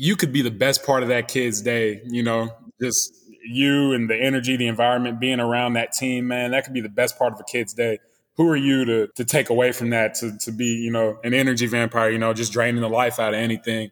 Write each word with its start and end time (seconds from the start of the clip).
you 0.00 0.16
could 0.16 0.32
be 0.32 0.40
the 0.40 0.50
best 0.50 0.82
part 0.82 1.02
of 1.02 1.10
that 1.10 1.28
kid's 1.28 1.60
day, 1.60 2.00
you 2.06 2.22
know, 2.22 2.48
just 2.80 3.14
you 3.44 3.92
and 3.92 4.08
the 4.08 4.16
energy, 4.16 4.56
the 4.56 4.66
environment, 4.66 5.20
being 5.20 5.40
around 5.40 5.74
that 5.74 5.92
team, 5.92 6.26
man, 6.26 6.52
that 6.52 6.64
could 6.64 6.72
be 6.72 6.80
the 6.80 6.88
best 6.88 7.18
part 7.18 7.34
of 7.34 7.38
a 7.38 7.44
kid's 7.44 7.74
day. 7.74 7.98
Who 8.38 8.48
are 8.48 8.56
you 8.56 8.86
to 8.86 9.08
to 9.16 9.24
take 9.26 9.50
away 9.50 9.72
from 9.72 9.90
that 9.90 10.14
to 10.14 10.38
to 10.38 10.52
be, 10.52 10.64
you 10.64 10.90
know, 10.90 11.18
an 11.22 11.34
energy 11.34 11.66
vampire, 11.66 12.08
you 12.08 12.18
know, 12.18 12.32
just 12.32 12.50
draining 12.50 12.80
the 12.80 12.88
life 12.88 13.20
out 13.20 13.34
of 13.34 13.40
anything? 13.40 13.90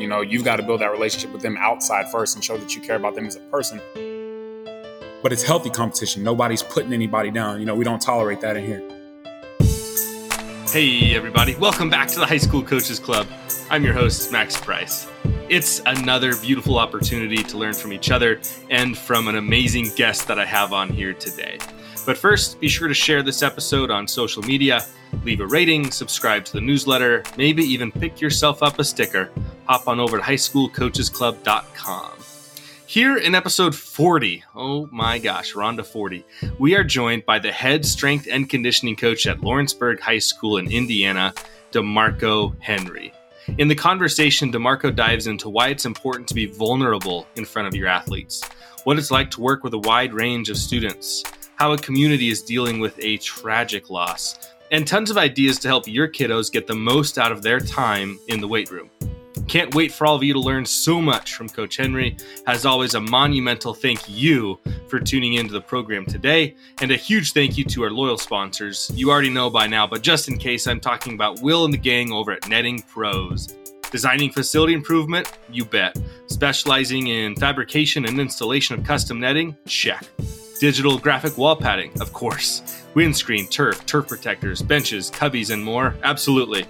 You 0.00 0.08
know, 0.08 0.20
you've 0.20 0.44
got 0.44 0.56
to 0.56 0.64
build 0.64 0.80
that 0.80 0.90
relationship 0.90 1.30
with 1.32 1.42
them 1.42 1.56
outside 1.56 2.10
first 2.10 2.34
and 2.34 2.42
show 2.42 2.58
that 2.58 2.74
you 2.74 2.82
care 2.82 2.96
about 2.96 3.14
them 3.14 3.26
as 3.26 3.36
a 3.36 3.40
person. 3.52 3.80
But 5.22 5.32
it's 5.32 5.44
healthy 5.44 5.70
competition. 5.70 6.24
Nobody's 6.24 6.64
putting 6.64 6.92
anybody 6.92 7.30
down. 7.30 7.60
You 7.60 7.66
know, 7.66 7.76
we 7.76 7.84
don't 7.84 8.02
tolerate 8.02 8.40
that 8.40 8.56
in 8.56 8.64
here. 8.64 9.03
Hey, 10.74 11.14
everybody. 11.14 11.54
Welcome 11.54 11.88
back 11.88 12.08
to 12.08 12.18
the 12.18 12.26
High 12.26 12.38
School 12.38 12.60
Coaches 12.60 12.98
Club. 12.98 13.28
I'm 13.70 13.84
your 13.84 13.92
host, 13.92 14.32
Max 14.32 14.60
Price. 14.60 15.06
It's 15.48 15.80
another 15.86 16.34
beautiful 16.34 16.80
opportunity 16.80 17.44
to 17.44 17.56
learn 17.56 17.74
from 17.74 17.92
each 17.92 18.10
other 18.10 18.40
and 18.70 18.98
from 18.98 19.28
an 19.28 19.36
amazing 19.36 19.90
guest 19.94 20.26
that 20.26 20.40
I 20.40 20.44
have 20.44 20.72
on 20.72 20.88
here 20.88 21.14
today. 21.14 21.58
But 22.04 22.18
first, 22.18 22.58
be 22.58 22.66
sure 22.66 22.88
to 22.88 22.94
share 22.94 23.22
this 23.22 23.40
episode 23.40 23.92
on 23.92 24.08
social 24.08 24.42
media, 24.42 24.84
leave 25.22 25.38
a 25.38 25.46
rating, 25.46 25.92
subscribe 25.92 26.44
to 26.46 26.54
the 26.54 26.60
newsletter, 26.60 27.22
maybe 27.38 27.62
even 27.62 27.92
pick 27.92 28.20
yourself 28.20 28.60
up 28.60 28.80
a 28.80 28.84
sticker. 28.84 29.30
Hop 29.66 29.86
on 29.86 30.00
over 30.00 30.18
to 30.18 30.24
highschoolcoachesclub.com. 30.24 32.23
Here 32.86 33.16
in 33.16 33.34
episode 33.34 33.74
40, 33.74 34.44
oh 34.54 34.88
my 34.92 35.18
gosh, 35.18 35.54
Rhonda 35.54 35.84
40, 35.84 36.22
we 36.58 36.76
are 36.76 36.84
joined 36.84 37.24
by 37.24 37.38
the 37.38 37.50
head 37.50 37.84
strength 37.84 38.28
and 38.30 38.48
conditioning 38.48 38.94
coach 38.94 39.26
at 39.26 39.40
Lawrenceburg 39.40 40.00
High 40.00 40.18
School 40.18 40.58
in 40.58 40.70
Indiana, 40.70 41.32
DeMarco 41.72 42.54
Henry. 42.60 43.10
In 43.56 43.68
the 43.68 43.74
conversation, 43.74 44.52
DeMarco 44.52 44.94
dives 44.94 45.26
into 45.26 45.48
why 45.48 45.68
it's 45.68 45.86
important 45.86 46.28
to 46.28 46.34
be 46.34 46.44
vulnerable 46.44 47.26
in 47.36 47.46
front 47.46 47.66
of 47.66 47.74
your 47.74 47.88
athletes, 47.88 48.44
what 48.84 48.98
it's 48.98 49.10
like 49.10 49.30
to 49.30 49.40
work 49.40 49.64
with 49.64 49.72
a 49.72 49.78
wide 49.78 50.12
range 50.12 50.50
of 50.50 50.58
students, 50.58 51.22
how 51.56 51.72
a 51.72 51.78
community 51.78 52.28
is 52.28 52.42
dealing 52.42 52.80
with 52.80 52.98
a 53.02 53.16
tragic 53.16 53.88
loss, 53.88 54.50
and 54.70 54.86
tons 54.86 55.10
of 55.10 55.16
ideas 55.16 55.58
to 55.60 55.68
help 55.68 55.88
your 55.88 56.06
kiddos 56.06 56.52
get 56.52 56.66
the 56.66 56.74
most 56.74 57.16
out 57.16 57.32
of 57.32 57.42
their 57.42 57.60
time 57.60 58.18
in 58.28 58.40
the 58.40 58.48
weight 58.48 58.70
room. 58.70 58.90
Can't 59.48 59.74
wait 59.74 59.92
for 59.92 60.06
all 60.06 60.16
of 60.16 60.22
you 60.22 60.32
to 60.32 60.40
learn 60.40 60.64
so 60.64 61.00
much 61.00 61.34
from 61.34 61.48
Coach 61.48 61.76
Henry. 61.76 62.16
As 62.46 62.64
always, 62.64 62.94
a 62.94 63.00
monumental 63.00 63.74
thank 63.74 64.08
you 64.08 64.58
for 64.88 64.98
tuning 64.98 65.34
into 65.34 65.52
the 65.52 65.60
program 65.60 66.06
today, 66.06 66.56
and 66.80 66.90
a 66.90 66.96
huge 66.96 67.32
thank 67.32 67.58
you 67.58 67.64
to 67.66 67.84
our 67.84 67.90
loyal 67.90 68.18
sponsors. 68.18 68.90
You 68.94 69.10
already 69.10 69.30
know 69.30 69.50
by 69.50 69.66
now, 69.66 69.86
but 69.86 70.02
just 70.02 70.28
in 70.28 70.38
case, 70.38 70.66
I'm 70.66 70.80
talking 70.80 71.14
about 71.14 71.40
Will 71.40 71.64
and 71.64 71.74
the 71.74 71.78
gang 71.78 72.10
over 72.10 72.32
at 72.32 72.48
Netting 72.48 72.82
Pros. 72.82 73.54
Designing 73.90 74.32
facility 74.32 74.72
improvement? 74.72 75.30
You 75.52 75.64
bet. 75.64 75.96
Specializing 76.26 77.06
in 77.06 77.36
fabrication 77.36 78.06
and 78.06 78.18
installation 78.18 78.76
of 78.78 78.84
custom 78.84 79.20
netting? 79.20 79.56
Check. 79.66 80.04
Digital 80.58 80.98
graphic 80.98 81.38
wall 81.38 81.54
padding? 81.54 81.92
Of 82.00 82.12
course. 82.12 82.82
Windscreen, 82.94 83.46
turf, 83.48 83.84
turf 83.86 84.08
protectors, 84.08 84.62
benches, 84.62 85.10
cubbies, 85.10 85.52
and 85.52 85.62
more? 85.62 85.94
Absolutely. 86.02 86.64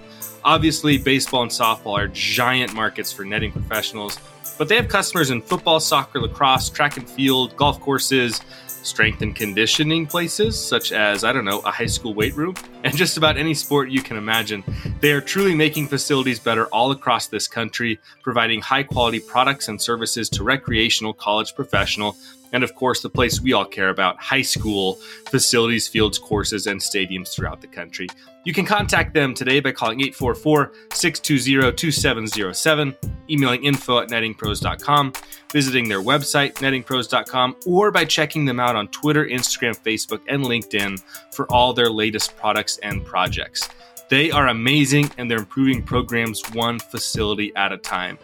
Obviously, 0.45 0.99
baseball 0.99 1.41
and 1.41 1.49
softball 1.49 1.97
are 1.97 2.07
giant 2.07 2.71
markets 2.71 3.11
for 3.11 3.25
netting 3.25 3.51
professionals, 3.51 4.19
but 4.59 4.69
they 4.69 4.75
have 4.75 4.87
customers 4.87 5.31
in 5.31 5.41
football, 5.41 5.79
soccer, 5.79 6.21
lacrosse, 6.21 6.69
track 6.69 6.97
and 6.97 7.09
field, 7.09 7.57
golf 7.57 7.81
courses, 7.81 8.41
strength 8.83 9.23
and 9.23 9.35
conditioning 9.35 10.05
places, 10.05 10.55
such 10.55 10.91
as, 10.91 11.23
I 11.23 11.33
don't 11.33 11.45
know, 11.45 11.61
a 11.61 11.71
high 11.71 11.87
school 11.87 12.13
weight 12.13 12.35
room, 12.35 12.53
and 12.83 12.95
just 12.95 13.17
about 13.17 13.37
any 13.37 13.55
sport 13.55 13.89
you 13.89 14.03
can 14.03 14.17
imagine. 14.17 14.63
They 15.01 15.13
are 15.13 15.19
truly 15.21 15.55
making 15.55 15.87
facilities 15.87 16.37
better 16.37 16.67
all 16.67 16.91
across 16.91 17.25
this 17.25 17.47
country, 17.47 17.99
providing 18.21 18.61
high 18.61 18.83
quality 18.83 19.21
products 19.21 19.67
and 19.67 19.81
services 19.81 20.29
to 20.29 20.43
recreational, 20.43 21.11
college, 21.11 21.55
professional, 21.55 22.15
and 22.55 22.63
of 22.63 22.73
course, 22.73 23.01
the 23.01 23.09
place 23.09 23.41
we 23.41 23.51
all 23.51 23.65
care 23.65 23.89
about 23.89 24.17
high 24.19 24.41
school 24.41 24.95
facilities, 25.25 25.87
fields, 25.89 26.17
courses, 26.17 26.67
and 26.67 26.79
stadiums 26.79 27.35
throughout 27.35 27.59
the 27.59 27.67
country. 27.67 28.07
You 28.45 28.53
can 28.53 28.65
contact 28.65 29.13
them 29.13 29.33
today 29.33 29.59
by 29.59 29.73
calling 29.73 29.99
844 29.99 30.71
620 30.93 31.75
2707, 31.75 32.95
emailing 33.29 33.65
info 33.65 33.99
at 33.99 34.09
nettingpros.com, 34.09 35.13
visiting 35.51 35.89
their 35.89 36.01
website, 36.01 36.53
nettingpros.com, 36.53 37.57
or 37.65 37.91
by 37.91 38.05
checking 38.05 38.45
them 38.45 38.61
out 38.61 38.77
on 38.77 38.87
Twitter, 38.87 39.25
Instagram, 39.25 39.77
Facebook, 39.77 40.21
and 40.29 40.43
LinkedIn 40.43 41.03
for 41.33 41.51
all 41.51 41.73
their 41.73 41.89
latest 41.89 42.37
products 42.37 42.77
and 42.83 43.03
projects. 43.03 43.67
They 44.09 44.31
are 44.31 44.47
amazing 44.47 45.11
and 45.17 45.29
they're 45.29 45.39
improving 45.39 45.83
programs 45.83 46.41
one 46.53 46.79
facility 46.79 47.51
at 47.55 47.73
a 47.73 47.77
time. 47.77 48.17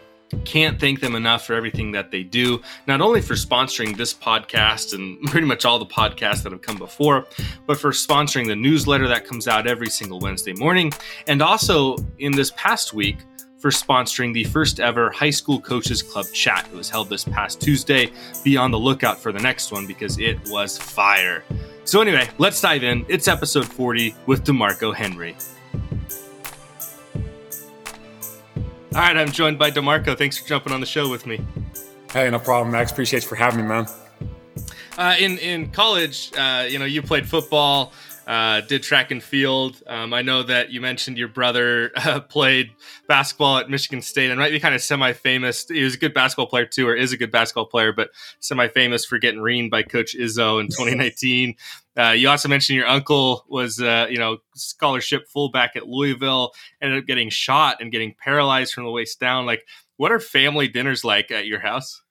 Can't 0.44 0.80
thank 0.80 1.00
them 1.00 1.14
enough 1.14 1.46
for 1.46 1.54
everything 1.54 1.92
that 1.92 2.10
they 2.10 2.22
do, 2.22 2.60
not 2.86 3.00
only 3.00 3.20
for 3.20 3.34
sponsoring 3.34 3.96
this 3.96 4.12
podcast 4.14 4.94
and 4.94 5.20
pretty 5.30 5.46
much 5.46 5.64
all 5.64 5.78
the 5.78 5.86
podcasts 5.86 6.42
that 6.42 6.52
have 6.52 6.62
come 6.62 6.76
before, 6.76 7.26
but 7.66 7.78
for 7.78 7.90
sponsoring 7.90 8.46
the 8.46 8.56
newsletter 8.56 9.08
that 9.08 9.26
comes 9.26 9.48
out 9.48 9.66
every 9.66 9.88
single 9.88 10.18
Wednesday 10.20 10.52
morning. 10.54 10.92
And 11.26 11.42
also 11.42 11.96
in 12.18 12.32
this 12.32 12.52
past 12.56 12.92
week, 12.92 13.18
for 13.62 13.70
sponsoring 13.70 14.34
the 14.34 14.42
first 14.42 14.80
ever 14.80 15.08
High 15.12 15.30
School 15.30 15.60
Coaches 15.60 16.02
Club 16.02 16.26
chat. 16.32 16.66
It 16.72 16.74
was 16.74 16.90
held 16.90 17.08
this 17.08 17.22
past 17.22 17.60
Tuesday. 17.60 18.10
Be 18.42 18.56
on 18.56 18.72
the 18.72 18.78
lookout 18.78 19.20
for 19.20 19.30
the 19.30 19.38
next 19.38 19.70
one 19.70 19.86
because 19.86 20.18
it 20.18 20.36
was 20.48 20.76
fire. 20.76 21.44
So, 21.84 22.00
anyway, 22.00 22.28
let's 22.38 22.60
dive 22.60 22.82
in. 22.82 23.06
It's 23.08 23.28
episode 23.28 23.66
40 23.66 24.16
with 24.26 24.42
DeMarco 24.44 24.92
Henry. 24.92 25.36
All 28.94 29.00
right, 29.00 29.16
I'm 29.16 29.32
joined 29.32 29.58
by 29.58 29.70
DeMarco. 29.70 30.18
Thanks 30.18 30.36
for 30.36 30.46
jumping 30.46 30.70
on 30.70 30.80
the 30.80 30.86
show 30.86 31.08
with 31.08 31.26
me. 31.26 31.40
Hey, 32.12 32.28
no 32.28 32.38
problem, 32.38 32.72
Max. 32.72 32.92
Appreciate 32.92 33.22
you 33.22 33.28
for 33.28 33.36
having 33.36 33.62
me, 33.62 33.66
man. 33.66 33.86
Uh, 34.98 35.14
in 35.18 35.38
in 35.38 35.70
college, 35.70 36.30
uh, 36.36 36.66
you 36.68 36.78
know, 36.78 36.84
you 36.84 37.00
played 37.00 37.26
football, 37.26 37.94
uh, 38.26 38.60
did 38.60 38.82
track 38.82 39.10
and 39.10 39.22
field. 39.22 39.82
Um, 39.86 40.12
I 40.12 40.20
know 40.20 40.42
that 40.42 40.72
you 40.72 40.82
mentioned 40.82 41.16
your 41.16 41.28
brother 41.28 41.90
uh, 41.96 42.20
played 42.20 42.72
basketball 43.08 43.56
at 43.56 43.70
Michigan 43.70 44.02
State 44.02 44.30
and 44.30 44.38
might 44.38 44.50
be 44.50 44.60
kind 44.60 44.74
of 44.74 44.82
semi-famous. 44.82 45.68
He 45.68 45.82
was 45.82 45.94
a 45.94 45.98
good 45.98 46.12
basketball 46.12 46.48
player 46.48 46.66
too, 46.66 46.86
or 46.86 46.94
is 46.94 47.14
a 47.14 47.16
good 47.16 47.30
basketball 47.30 47.66
player, 47.66 47.94
but 47.94 48.10
semi-famous 48.40 49.06
for 49.06 49.16
getting 49.18 49.40
reamed 49.40 49.70
by 49.70 49.84
Coach 49.84 50.14
Izzo 50.14 50.60
in 50.60 50.66
2019. 50.68 51.56
Uh, 51.98 52.10
you 52.10 52.28
also 52.28 52.48
mentioned 52.48 52.76
your 52.76 52.86
uncle 52.86 53.44
was, 53.48 53.80
uh, 53.80 54.06
you 54.08 54.16
know, 54.16 54.38
scholarship 54.54 55.28
fullback 55.28 55.76
at 55.76 55.86
Louisville, 55.86 56.52
ended 56.80 56.98
up 56.98 57.06
getting 57.06 57.28
shot 57.28 57.78
and 57.80 57.92
getting 57.92 58.14
paralyzed 58.22 58.72
from 58.72 58.84
the 58.84 58.90
waist 58.90 59.20
down. 59.20 59.44
Like, 59.44 59.66
what 59.96 60.10
are 60.10 60.20
family 60.20 60.68
dinners 60.68 61.04
like 61.04 61.30
at 61.30 61.46
your 61.46 61.60
house? 61.60 62.02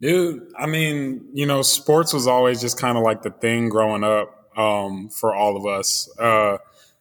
Dude, 0.00 0.42
I 0.56 0.66
mean, 0.66 1.28
you 1.32 1.46
know, 1.46 1.62
sports 1.62 2.12
was 2.12 2.28
always 2.28 2.60
just 2.60 2.78
kind 2.78 2.96
of 2.96 3.02
like 3.02 3.22
the 3.22 3.30
thing 3.30 3.68
growing 3.68 4.04
up 4.04 4.48
um, 4.56 5.08
for 5.08 5.34
all 5.34 5.56
of 5.56 5.66
us. 5.66 6.08
Uh, 6.18 6.58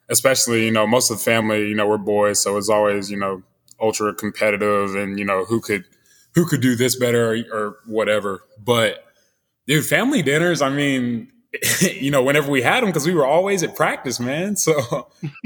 especially, 0.10 0.66
you 0.66 0.72
know, 0.72 0.88
most 0.88 1.12
of 1.12 1.18
the 1.18 1.24
family, 1.24 1.68
you 1.68 1.76
know, 1.76 1.88
we're 1.88 1.98
boys, 1.98 2.42
so 2.42 2.58
it's 2.58 2.70
always, 2.70 3.12
you 3.12 3.18
know, 3.18 3.44
ultra 3.80 4.14
competitive 4.14 4.96
and, 4.96 5.20
you 5.20 5.26
know, 5.26 5.46
who 5.46 5.62
could 5.62 5.84
who 6.34 6.46
could 6.46 6.62
do 6.62 6.76
this 6.76 6.96
better 6.96 7.32
or, 7.32 7.38
or 7.54 7.78
whatever. 7.86 8.42
But 8.64 9.04
dude, 9.68 9.86
family 9.86 10.22
dinners, 10.22 10.62
I 10.62 10.70
mean, 10.70 11.32
you 11.82 12.12
know, 12.12 12.24
whenever 12.24 12.50
we 12.50 12.62
had 12.62 12.82
them, 12.82 12.90
because 12.90 13.06
we 13.06 13.14
were 13.14 13.26
always 13.26 13.64
at 13.64 13.76
practice, 13.76 14.20
man. 14.20 14.56
So 14.56 15.10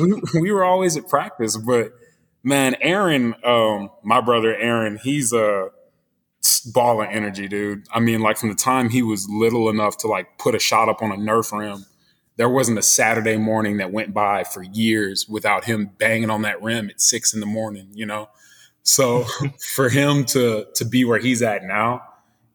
we, 0.00 0.22
we, 0.40 0.50
were 0.52 0.64
always 0.64 0.96
at 0.96 1.08
practice. 1.08 1.56
But 1.56 1.92
man, 2.42 2.76
Aaron, 2.80 3.34
um, 3.44 3.90
my 4.02 4.20
brother 4.20 4.54
Aaron, 4.54 4.98
he's 5.02 5.32
a 5.32 5.70
ball 6.72 7.02
of 7.02 7.08
energy, 7.10 7.48
dude. 7.48 7.86
I 7.92 8.00
mean, 8.00 8.20
like 8.20 8.36
from 8.36 8.50
the 8.50 8.54
time 8.54 8.90
he 8.90 9.02
was 9.02 9.28
little 9.28 9.68
enough 9.68 9.98
to 9.98 10.06
like 10.06 10.38
put 10.38 10.54
a 10.54 10.58
shot 10.58 10.88
up 10.88 11.02
on 11.02 11.12
a 11.12 11.16
Nerf 11.16 11.56
rim, 11.56 11.86
there 12.36 12.48
wasn't 12.48 12.78
a 12.78 12.82
Saturday 12.82 13.36
morning 13.36 13.76
that 13.78 13.92
went 13.92 14.12
by 14.12 14.44
for 14.44 14.62
years 14.62 15.28
without 15.28 15.64
him 15.64 15.90
banging 15.98 16.30
on 16.30 16.42
that 16.42 16.62
rim 16.62 16.90
at 16.90 17.00
six 17.00 17.32
in 17.32 17.40
the 17.40 17.46
morning. 17.46 17.88
You 17.92 18.06
know, 18.06 18.28
so 18.82 19.24
for 19.74 19.88
him 19.88 20.24
to 20.26 20.66
to 20.74 20.84
be 20.84 21.04
where 21.04 21.18
he's 21.18 21.42
at 21.42 21.64
now, 21.64 22.02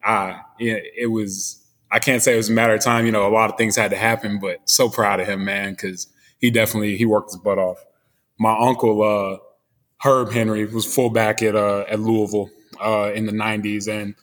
uh, 0.04 0.34
it, 0.58 0.84
it 0.96 1.06
was 1.06 1.59
I 1.90 1.98
can't 1.98 2.22
say 2.22 2.34
it 2.34 2.38
was 2.38 2.48
a 2.48 2.52
matter 2.52 2.74
of 2.74 2.80
time. 2.80 3.06
You 3.06 3.12
know, 3.12 3.26
a 3.26 3.32
lot 3.32 3.50
of 3.50 3.56
things 3.56 3.76
had 3.76 3.90
to 3.90 3.96
happen, 3.96 4.38
but 4.38 4.68
so 4.68 4.88
proud 4.88 5.20
of 5.20 5.26
him, 5.26 5.44
man, 5.44 5.72
because 5.72 6.08
he 6.38 6.50
definitely 6.50 6.96
he 6.96 7.04
worked 7.04 7.30
his 7.30 7.40
butt 7.40 7.58
off. 7.58 7.84
My 8.38 8.56
uncle 8.58 9.02
uh, 9.02 9.38
Herb 10.02 10.32
Henry 10.32 10.64
was 10.64 10.92
fullback 10.92 11.42
at 11.42 11.56
uh, 11.56 11.84
at 11.88 12.00
Louisville 12.00 12.50
uh, 12.80 13.12
in 13.14 13.26
the 13.26 13.32
'90s, 13.32 13.88
and 13.88 14.14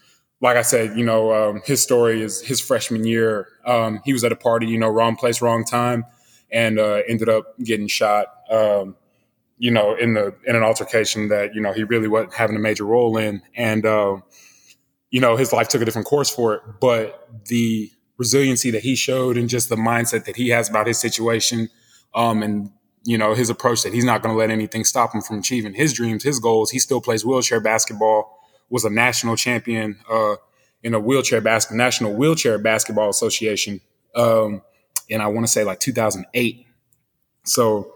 like 0.41 0.57
I 0.57 0.61
said, 0.61 0.97
you 0.97 1.05
know, 1.05 1.33
um, 1.33 1.61
his 1.65 1.81
story 1.81 2.21
is 2.21 2.41
his 2.41 2.61
freshman 2.61 3.05
year. 3.05 3.47
Um, 3.65 4.01
he 4.05 4.13
was 4.13 4.23
at 4.23 4.31
a 4.31 4.35
party, 4.35 4.67
you 4.67 4.77
know, 4.77 4.89
wrong 4.89 5.15
place, 5.15 5.41
wrong 5.41 5.65
time, 5.65 6.05
and 6.51 6.79
uh, 6.79 7.01
ended 7.07 7.29
up 7.29 7.57
getting 7.59 7.87
shot. 7.87 8.27
Um, 8.49 8.95
you 9.57 9.71
know, 9.71 9.95
in 9.95 10.13
the 10.13 10.35
in 10.45 10.55
an 10.55 10.63
altercation 10.63 11.29
that 11.29 11.55
you 11.55 11.61
know 11.61 11.73
he 11.73 11.83
really 11.83 12.07
wasn't 12.07 12.33
having 12.33 12.55
a 12.55 12.59
major 12.59 12.85
role 12.85 13.17
in, 13.17 13.41
and 13.55 13.85
uh, 13.85 14.17
you 15.09 15.21
know, 15.21 15.35
his 15.35 15.53
life 15.53 15.67
took 15.67 15.81
a 15.81 15.85
different 15.85 16.07
course 16.07 16.29
for 16.29 16.55
it. 16.55 16.61
But 16.79 17.29
the 17.45 17.91
resiliency 18.17 18.71
that 18.71 18.81
he 18.81 18.95
showed 18.95 19.37
and 19.37 19.47
just 19.47 19.69
the 19.69 19.75
mindset 19.75 20.25
that 20.25 20.35
he 20.35 20.49
has 20.49 20.69
about 20.69 20.87
his 20.87 20.99
situation, 20.99 21.69
um, 22.13 22.43
and 22.43 22.71
you 23.03 23.17
know, 23.17 23.33
his 23.33 23.49
approach 23.49 23.83
that 23.83 23.93
he's 23.93 24.03
not 24.03 24.21
going 24.21 24.33
to 24.33 24.37
let 24.37 24.49
anything 24.49 24.83
stop 24.83 25.15
him 25.15 25.21
from 25.21 25.39
achieving 25.39 25.73
his 25.73 25.93
dreams, 25.93 26.23
his 26.23 26.39
goals. 26.39 26.71
He 26.71 26.79
still 26.79 26.99
plays 26.99 27.25
wheelchair 27.25 27.61
basketball, 27.61 28.37
was 28.69 28.83
a 28.83 28.89
national 28.89 29.37
champion 29.37 29.97
uh, 30.11 30.35
in 30.83 30.93
a 30.93 30.99
wheelchair 30.99 31.39
basketball, 31.39 31.77
National 31.77 32.13
Wheelchair 32.13 32.57
Basketball 32.57 33.09
Association. 33.09 33.79
Um, 34.13 34.61
and 35.09 35.21
I 35.21 35.27
want 35.27 35.45
to 35.45 35.51
say 35.51 35.63
like 35.63 35.79
2008. 35.79 36.65
So, 37.45 37.93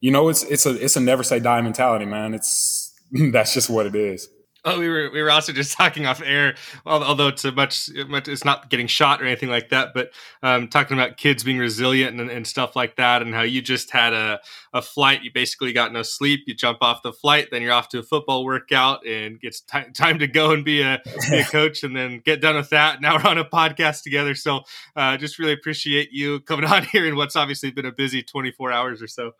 you 0.00 0.10
know, 0.10 0.28
it's 0.28 0.42
it's 0.44 0.64
a 0.64 0.82
it's 0.82 0.96
a 0.96 1.00
never 1.00 1.22
say 1.22 1.40
die 1.40 1.60
mentality, 1.60 2.06
man. 2.06 2.32
It's 2.32 2.98
that's 3.12 3.52
just 3.52 3.68
what 3.68 3.86
it 3.86 3.94
is. 3.94 4.28
Oh, 4.74 4.80
we 4.80 4.88
were 4.88 5.10
we 5.12 5.20
were 5.20 5.30
also 5.30 5.52
just 5.52 5.76
talking 5.76 6.06
off 6.06 6.22
air, 6.24 6.54
although 6.86 7.28
it's 7.28 7.44
a 7.44 7.52
much, 7.52 7.90
much 8.08 8.28
it's 8.28 8.46
not 8.46 8.70
getting 8.70 8.86
shot 8.86 9.20
or 9.20 9.26
anything 9.26 9.50
like 9.50 9.68
that, 9.68 9.92
but 9.92 10.10
um, 10.42 10.68
talking 10.68 10.96
about 10.96 11.18
kids 11.18 11.44
being 11.44 11.58
resilient 11.58 12.18
and, 12.18 12.30
and, 12.30 12.46
stuff 12.46 12.74
like 12.74 12.96
that, 12.96 13.20
and 13.20 13.34
how 13.34 13.42
you 13.42 13.60
just 13.60 13.90
had 13.90 14.14
a, 14.14 14.40
a 14.72 14.80
flight, 14.80 15.22
you 15.22 15.30
basically 15.34 15.74
got 15.74 15.92
no 15.92 16.02
sleep, 16.02 16.44
you 16.46 16.54
jump 16.54 16.78
off 16.80 17.02
the 17.02 17.12
flight, 17.12 17.48
then 17.50 17.60
you're 17.60 17.74
off 17.74 17.90
to 17.90 17.98
a 17.98 18.02
football 18.02 18.42
workout, 18.42 19.06
and 19.06 19.38
it's 19.42 19.60
t- 19.60 19.78
time 19.94 20.18
to 20.18 20.26
go 20.26 20.52
and 20.52 20.64
be 20.64 20.80
a, 20.80 20.98
be 21.30 21.40
a 21.40 21.44
coach, 21.50 21.84
and 21.84 21.94
then 21.94 22.22
get 22.24 22.40
done 22.40 22.56
with 22.56 22.70
that. 22.70 23.02
Now 23.02 23.16
we're 23.16 23.28
on 23.28 23.36
a 23.36 23.44
podcast 23.44 24.02
together, 24.02 24.34
so 24.34 24.62
uh, 24.96 25.18
just 25.18 25.38
really 25.38 25.52
appreciate 25.52 26.08
you 26.10 26.40
coming 26.40 26.64
on 26.64 26.84
here 26.84 27.04
in 27.04 27.16
what's 27.16 27.36
obviously 27.36 27.70
been 27.70 27.84
a 27.84 27.92
busy 27.92 28.22
24 28.22 28.72
hours 28.72 29.02
or 29.02 29.08
so. 29.08 29.32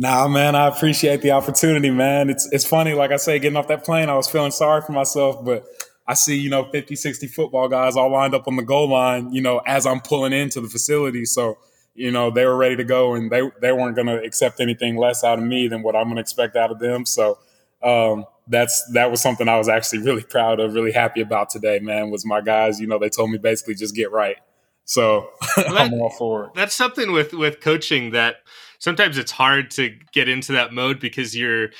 Nah, 0.00 0.28
man, 0.28 0.54
I 0.54 0.68
appreciate 0.68 1.22
the 1.22 1.32
opportunity, 1.32 1.90
man. 1.90 2.30
It's 2.30 2.48
it's 2.52 2.64
funny, 2.64 2.94
like 2.94 3.10
I 3.10 3.16
say, 3.16 3.38
getting 3.40 3.56
off 3.56 3.66
that 3.66 3.84
plane, 3.84 4.08
I 4.08 4.14
was 4.14 4.28
feeling 4.28 4.52
sorry 4.52 4.80
for 4.82 4.92
myself, 4.92 5.44
but 5.44 5.66
I 6.06 6.14
see, 6.14 6.36
you 6.36 6.48
know, 6.48 6.70
50, 6.70 6.94
60 6.94 7.26
football 7.26 7.68
guys 7.68 7.96
all 7.96 8.10
lined 8.10 8.34
up 8.34 8.46
on 8.46 8.56
the 8.56 8.62
goal 8.62 8.88
line, 8.88 9.32
you 9.32 9.42
know, 9.42 9.60
as 9.66 9.86
I'm 9.86 10.00
pulling 10.00 10.32
into 10.32 10.60
the 10.60 10.68
facility. 10.68 11.24
So, 11.24 11.58
you 11.94 12.12
know, 12.12 12.30
they 12.30 12.46
were 12.46 12.56
ready 12.56 12.76
to 12.76 12.84
go 12.84 13.14
and 13.14 13.30
they 13.30 13.42
they 13.60 13.72
weren't 13.72 13.96
gonna 13.96 14.18
accept 14.18 14.60
anything 14.60 14.96
less 14.96 15.24
out 15.24 15.38
of 15.38 15.44
me 15.44 15.66
than 15.66 15.82
what 15.82 15.96
I'm 15.96 16.08
gonna 16.08 16.20
expect 16.20 16.54
out 16.54 16.70
of 16.70 16.78
them. 16.78 17.04
So 17.04 17.38
um, 17.82 18.24
that's 18.46 18.88
that 18.94 19.10
was 19.10 19.20
something 19.20 19.48
I 19.48 19.58
was 19.58 19.68
actually 19.68 19.98
really 19.98 20.22
proud 20.22 20.60
of, 20.60 20.74
really 20.74 20.92
happy 20.92 21.22
about 21.22 21.50
today, 21.50 21.80
man, 21.80 22.10
was 22.10 22.24
my 22.24 22.40
guys, 22.40 22.80
you 22.80 22.86
know, 22.86 23.00
they 23.00 23.08
told 23.08 23.32
me 23.32 23.38
basically 23.38 23.74
just 23.74 23.96
get 23.96 24.12
right. 24.12 24.36
So 24.84 25.30
well, 25.56 25.74
that, 25.74 25.92
I'm 25.92 25.94
all 25.94 26.10
for 26.10 26.44
it. 26.44 26.50
That's 26.54 26.76
something 26.76 27.10
with 27.10 27.32
with 27.32 27.60
coaching 27.60 28.12
that 28.12 28.36
sometimes 28.78 29.18
it's 29.18 29.32
hard 29.32 29.70
to 29.72 29.94
get 30.12 30.28
into 30.28 30.52
that 30.52 30.72
mode 30.72 31.00
because 31.00 31.36
you're 31.36 31.70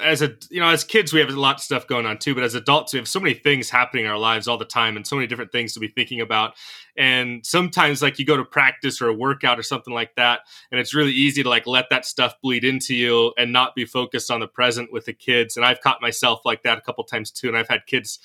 as 0.00 0.22
a 0.22 0.34
you 0.50 0.60
know 0.60 0.68
as 0.68 0.82
kids 0.82 1.12
we 1.12 1.20
have 1.20 1.28
a 1.28 1.32
lot 1.38 1.56
of 1.56 1.60
stuff 1.60 1.86
going 1.86 2.06
on 2.06 2.16
too 2.16 2.34
but 2.34 2.42
as 2.42 2.54
adults 2.54 2.92
we 2.92 2.98
have 2.98 3.08
so 3.08 3.20
many 3.20 3.34
things 3.34 3.68
happening 3.68 4.06
in 4.06 4.10
our 4.10 4.18
lives 4.18 4.48
all 4.48 4.56
the 4.56 4.64
time 4.64 4.96
and 4.96 5.06
so 5.06 5.14
many 5.14 5.26
different 5.26 5.52
things 5.52 5.74
to 5.74 5.80
be 5.80 5.88
thinking 5.88 6.20
about. 6.20 6.54
And 6.96 7.44
sometimes 7.44 8.00
like 8.00 8.18
you 8.20 8.24
go 8.24 8.36
to 8.36 8.44
practice 8.44 9.02
or 9.02 9.08
a 9.08 9.12
workout 9.12 9.58
or 9.58 9.62
something 9.62 9.92
like 9.92 10.14
that 10.14 10.40
and 10.70 10.80
it's 10.80 10.94
really 10.94 11.12
easy 11.12 11.42
to 11.42 11.48
like 11.48 11.66
let 11.66 11.90
that 11.90 12.04
stuff 12.06 12.34
bleed 12.40 12.64
into 12.64 12.94
you 12.94 13.32
and 13.36 13.52
not 13.52 13.74
be 13.74 13.84
focused 13.84 14.30
on 14.30 14.40
the 14.40 14.46
present 14.46 14.92
with 14.92 15.04
the 15.04 15.12
kids. 15.12 15.56
And 15.56 15.66
i've 15.66 15.80
caught 15.80 16.00
myself 16.00 16.42
like 16.44 16.62
that 16.62 16.78
a 16.78 16.80
couple 16.80 17.04
times 17.04 17.30
too 17.30 17.48
and 17.48 17.56
i've 17.56 17.68
had 17.68 17.86
kids 17.86 18.18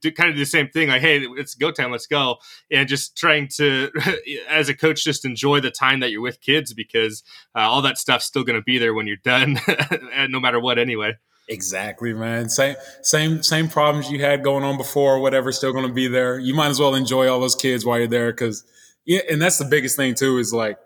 do 0.00 0.10
kind 0.10 0.30
of 0.30 0.36
do 0.36 0.40
the 0.40 0.46
same 0.46 0.68
thing 0.68 0.88
like 0.88 1.00
hey 1.00 1.20
it's 1.20 1.54
go 1.54 1.70
time 1.70 1.90
let's 1.90 2.06
go 2.06 2.36
and 2.70 2.88
just 2.88 3.16
trying 3.16 3.48
to 3.48 3.90
as 4.48 4.68
a 4.68 4.74
coach 4.74 5.04
just 5.04 5.24
enjoy 5.24 5.60
the 5.60 5.70
time 5.70 6.00
that 6.00 6.10
you're 6.10 6.20
with 6.20 6.40
kids 6.40 6.74
because 6.74 7.22
uh, 7.54 7.60
all 7.60 7.82
that 7.82 7.98
stuff's 7.98 8.24
still 8.24 8.44
going 8.44 8.58
to 8.58 8.62
be 8.62 8.78
there 8.78 8.94
when 8.94 9.06
you're 9.06 9.16
done 9.16 9.58
no 10.28 10.40
matter 10.40 10.60
what 10.60 10.78
anyway 10.78 11.05
Exactly, 11.48 12.12
man. 12.12 12.48
Same, 12.48 12.74
same, 13.02 13.42
same 13.42 13.68
problems 13.68 14.10
you 14.10 14.20
had 14.20 14.42
going 14.42 14.64
on 14.64 14.76
before, 14.76 15.16
or 15.16 15.20
whatever, 15.20 15.52
still 15.52 15.72
going 15.72 15.86
to 15.86 15.92
be 15.92 16.08
there. 16.08 16.38
You 16.38 16.54
might 16.54 16.68
as 16.68 16.80
well 16.80 16.94
enjoy 16.94 17.28
all 17.28 17.38
those 17.40 17.54
kids 17.54 17.84
while 17.84 17.98
you're 17.98 18.08
there, 18.08 18.32
because 18.32 18.64
yeah, 19.04 19.20
and 19.30 19.40
that's 19.40 19.58
the 19.58 19.64
biggest 19.64 19.96
thing 19.96 20.14
too. 20.14 20.38
Is 20.38 20.52
like, 20.52 20.78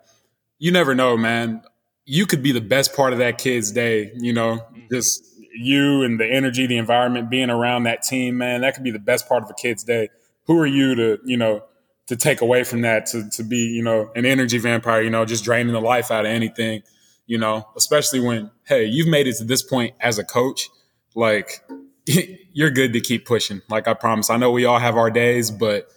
you 0.59 0.71
never 0.71 0.93
know, 0.93 1.17
man. 1.17 1.63
You 2.05 2.25
could 2.27 2.43
be 2.43 2.51
the 2.51 2.61
best 2.61 2.95
part 2.95 3.13
of 3.13 3.19
that 3.19 3.37
kid's 3.39 3.71
day. 3.71 4.11
You 4.15 4.33
know, 4.33 4.57
mm-hmm. 4.57 4.81
just 4.91 5.23
you 5.55 6.03
and 6.03 6.19
the 6.19 6.27
energy, 6.27 6.67
the 6.67 6.77
environment, 6.77 7.31
being 7.31 7.49
around 7.49 7.83
that 7.83 8.03
team, 8.03 8.37
man. 8.37 8.61
That 8.61 8.75
could 8.75 8.83
be 8.83 8.91
the 8.91 8.99
best 8.99 9.27
part 9.27 9.43
of 9.43 9.49
a 9.49 9.55
kid's 9.55 9.83
day. 9.83 10.09
Who 10.45 10.59
are 10.59 10.67
you 10.67 10.93
to, 10.95 11.17
you 11.25 11.37
know, 11.37 11.63
to 12.07 12.15
take 12.15 12.41
away 12.41 12.63
from 12.63 12.81
that? 12.81 13.07
To 13.07 13.27
to 13.31 13.43
be, 13.43 13.57
you 13.57 13.83
know, 13.83 14.11
an 14.15 14.27
energy 14.27 14.59
vampire. 14.59 15.01
You 15.01 15.09
know, 15.09 15.25
just 15.25 15.43
draining 15.43 15.73
the 15.73 15.81
life 15.81 16.11
out 16.11 16.25
of 16.25 16.31
anything 16.31 16.83
you 17.31 17.37
know, 17.37 17.65
especially 17.77 18.19
when, 18.19 18.51
hey, 18.65 18.83
you've 18.83 19.07
made 19.07 19.25
it 19.25 19.37
to 19.37 19.45
this 19.45 19.63
point 19.63 19.95
as 20.01 20.19
a 20.19 20.23
coach, 20.25 20.67
like 21.15 21.63
you're 22.51 22.69
good 22.69 22.91
to 22.91 22.99
keep 22.99 23.25
pushing. 23.25 23.61
Like 23.69 23.87
I 23.87 23.93
promise. 23.93 24.29
I 24.29 24.35
know 24.35 24.51
we 24.51 24.65
all 24.65 24.79
have 24.79 24.97
our 24.97 25.09
days, 25.09 25.49
but 25.49 25.87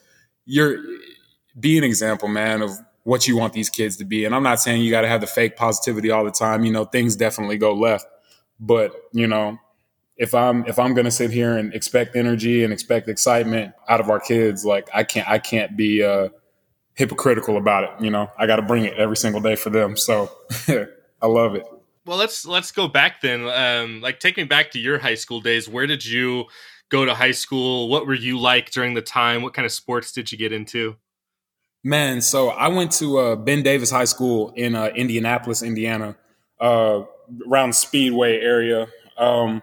you're 0.44 0.78
be 1.58 1.76
an 1.76 1.82
example, 1.82 2.28
man, 2.28 2.62
of 2.62 2.70
what 3.02 3.26
you 3.26 3.36
want 3.36 3.52
these 3.52 3.68
kids 3.68 3.96
to 3.96 4.04
be. 4.04 4.24
And 4.24 4.32
I'm 4.32 4.44
not 4.44 4.60
saying 4.60 4.82
you 4.82 4.92
got 4.92 5.00
to 5.00 5.08
have 5.08 5.20
the 5.20 5.26
fake 5.26 5.56
positivity 5.56 6.08
all 6.08 6.24
the 6.24 6.30
time. 6.30 6.64
You 6.64 6.70
know, 6.70 6.84
things 6.84 7.16
definitely 7.16 7.58
go 7.58 7.74
left, 7.74 8.06
but 8.60 8.92
you 9.10 9.26
know, 9.26 9.58
if 10.16 10.36
I'm 10.36 10.64
if 10.66 10.78
I'm 10.78 10.94
gonna 10.94 11.10
sit 11.10 11.32
here 11.32 11.58
and 11.58 11.74
expect 11.74 12.14
energy 12.14 12.62
and 12.62 12.72
expect 12.72 13.08
excitement 13.08 13.74
out 13.88 13.98
of 13.98 14.08
our 14.08 14.20
kids, 14.20 14.64
like 14.64 14.88
I 14.94 15.02
can't 15.02 15.28
I 15.28 15.40
can't 15.40 15.76
be 15.76 16.00
uh, 16.00 16.28
hypocritical 16.94 17.56
about 17.56 17.82
it. 17.82 18.04
You 18.04 18.10
know, 18.10 18.30
I 18.38 18.46
got 18.46 18.56
to 18.56 18.62
bring 18.62 18.84
it 18.84 18.94
every 18.94 19.16
single 19.16 19.40
day 19.40 19.56
for 19.56 19.70
them. 19.70 19.96
So 19.96 20.30
I 21.24 21.26
love 21.26 21.54
it. 21.54 21.66
Well, 22.04 22.18
let's 22.18 22.44
let's 22.44 22.70
go 22.70 22.86
back 22.86 23.22
then. 23.22 23.48
Um, 23.48 24.02
like, 24.02 24.20
take 24.20 24.36
me 24.36 24.44
back 24.44 24.72
to 24.72 24.78
your 24.78 24.98
high 24.98 25.14
school 25.14 25.40
days. 25.40 25.66
Where 25.66 25.86
did 25.86 26.04
you 26.04 26.44
go 26.90 27.06
to 27.06 27.14
high 27.14 27.30
school? 27.30 27.88
What 27.88 28.06
were 28.06 28.12
you 28.12 28.38
like 28.38 28.70
during 28.72 28.92
the 28.92 29.00
time? 29.00 29.40
What 29.40 29.54
kind 29.54 29.64
of 29.64 29.72
sports 29.72 30.12
did 30.12 30.30
you 30.30 30.36
get 30.36 30.52
into? 30.52 30.96
Man, 31.82 32.20
so 32.20 32.50
I 32.50 32.68
went 32.68 32.92
to 32.92 33.18
uh, 33.18 33.36
Ben 33.36 33.62
Davis 33.62 33.90
High 33.90 34.04
School 34.04 34.52
in 34.54 34.74
uh, 34.74 34.88
Indianapolis, 34.94 35.62
Indiana, 35.62 36.14
uh, 36.60 37.04
around 37.50 37.74
Speedway 37.74 38.38
area, 38.38 38.86
um, 39.16 39.62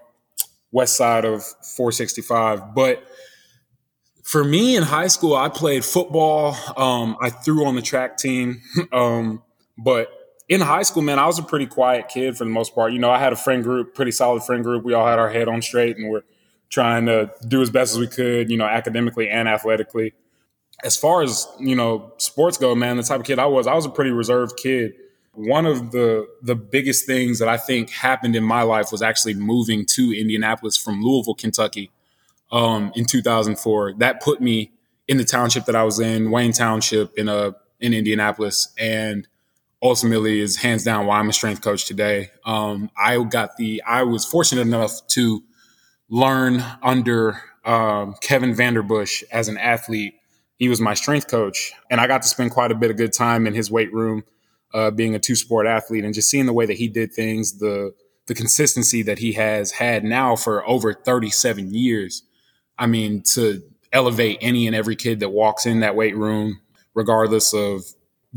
west 0.71 0.97
side 0.97 1.25
of 1.25 1.43
465. 1.43 2.73
But 2.73 3.03
for 4.23 4.43
me 4.43 4.75
in 4.75 4.81
high 4.81 5.09
school, 5.09 5.35
I 5.35 5.49
played 5.49 5.85
football. 5.85 6.57
Um, 6.75 7.17
I 7.21 7.29
threw 7.29 7.67
on 7.67 7.75
the 7.75 7.83
track 7.83 8.17
team, 8.17 8.63
um, 8.91 9.43
but 9.77 10.20
in 10.51 10.59
high 10.59 10.83
school, 10.83 11.01
man, 11.01 11.17
I 11.17 11.27
was 11.27 11.39
a 11.39 11.43
pretty 11.43 11.65
quiet 11.65 12.09
kid 12.09 12.37
for 12.37 12.43
the 12.43 12.49
most 12.49 12.75
part. 12.75 12.91
You 12.91 12.99
know, 12.99 13.09
I 13.09 13.19
had 13.19 13.31
a 13.31 13.37
friend 13.37 13.63
group, 13.63 13.95
pretty 13.95 14.11
solid 14.11 14.43
friend 14.43 14.61
group. 14.61 14.83
We 14.83 14.93
all 14.93 15.07
had 15.07 15.17
our 15.17 15.29
head 15.29 15.47
on 15.47 15.61
straight 15.61 15.95
and 15.95 16.09
we're 16.09 16.23
trying 16.69 17.05
to 17.05 17.31
do 17.47 17.61
as 17.61 17.69
best 17.69 17.93
as 17.93 17.99
we 17.99 18.07
could, 18.07 18.51
you 18.51 18.57
know, 18.57 18.65
academically 18.65 19.29
and 19.29 19.47
athletically. 19.47 20.13
As 20.83 20.97
far 20.97 21.21
as, 21.21 21.47
you 21.57 21.73
know, 21.73 22.11
sports 22.17 22.57
go, 22.57 22.75
man, 22.75 22.97
the 22.97 23.03
type 23.03 23.21
of 23.21 23.25
kid 23.25 23.39
I 23.39 23.45
was, 23.45 23.65
I 23.65 23.73
was 23.75 23.85
a 23.85 23.89
pretty 23.89 24.11
reserved 24.11 24.59
kid. 24.61 24.93
One 25.35 25.65
of 25.65 25.91
the 25.91 26.27
the 26.41 26.55
biggest 26.55 27.05
things 27.05 27.39
that 27.39 27.47
I 27.47 27.55
think 27.55 27.89
happened 27.89 28.35
in 28.35 28.43
my 28.43 28.63
life 28.63 28.91
was 28.91 29.01
actually 29.01 29.35
moving 29.35 29.85
to 29.85 30.11
Indianapolis 30.11 30.75
from 30.75 31.01
Louisville, 31.01 31.35
Kentucky, 31.35 31.91
um, 32.51 32.91
in 32.93 33.05
2004. 33.05 33.93
That 33.99 34.21
put 34.21 34.41
me 34.41 34.73
in 35.07 35.15
the 35.15 35.23
township 35.23 35.63
that 35.67 35.77
I 35.77 35.85
was 35.85 36.01
in, 36.01 36.29
Wayne 36.29 36.51
Township, 36.51 37.17
in 37.17 37.29
a 37.29 37.55
in 37.79 37.93
Indianapolis, 37.93 38.73
and 38.77 39.29
ultimately 39.81 40.39
is 40.39 40.57
hands 40.57 40.83
down 40.83 41.05
why 41.05 41.19
I'm 41.19 41.29
a 41.29 41.33
strength 41.33 41.61
coach 41.61 41.85
today. 41.85 42.31
Um, 42.45 42.89
I 42.97 43.23
got 43.23 43.57
the, 43.57 43.81
I 43.85 44.03
was 44.03 44.25
fortunate 44.25 44.61
enough 44.61 45.05
to 45.09 45.43
learn 46.09 46.63
under 46.83 47.41
um, 47.65 48.15
Kevin 48.21 48.53
Vanderbush 48.53 49.23
as 49.31 49.47
an 49.47 49.57
athlete. 49.57 50.15
He 50.57 50.69
was 50.69 50.79
my 50.79 50.93
strength 50.93 51.27
coach, 51.27 51.73
and 51.89 51.99
I 51.99 52.07
got 52.07 52.21
to 52.21 52.27
spend 52.27 52.51
quite 52.51 52.71
a 52.71 52.75
bit 52.75 52.91
of 52.91 52.97
good 52.97 53.13
time 53.13 53.47
in 53.47 53.55
his 53.55 53.71
weight 53.71 53.91
room, 53.91 54.23
uh, 54.73 54.91
being 54.91 55.15
a 55.15 55.19
two 55.19 55.35
sport 55.35 55.65
athlete, 55.65 56.05
and 56.05 56.13
just 56.13 56.29
seeing 56.29 56.45
the 56.45 56.53
way 56.53 56.65
that 56.67 56.77
he 56.77 56.87
did 56.87 57.13
things, 57.13 57.57
the 57.57 57.93
the 58.27 58.35
consistency 58.35 59.01
that 59.01 59.17
he 59.17 59.33
has 59.33 59.71
had 59.71 60.03
now 60.03 60.35
for 60.35 60.65
over 60.67 60.93
37 60.93 61.73
years. 61.73 62.21
I 62.77 62.85
mean, 62.85 63.23
to 63.33 63.61
elevate 63.91 64.37
any 64.41 64.67
and 64.67 64.75
every 64.75 64.95
kid 64.95 65.19
that 65.19 65.29
walks 65.29 65.65
in 65.65 65.79
that 65.79 65.95
weight 65.95 66.15
room, 66.15 66.61
regardless 66.93 67.53
of 67.53 67.83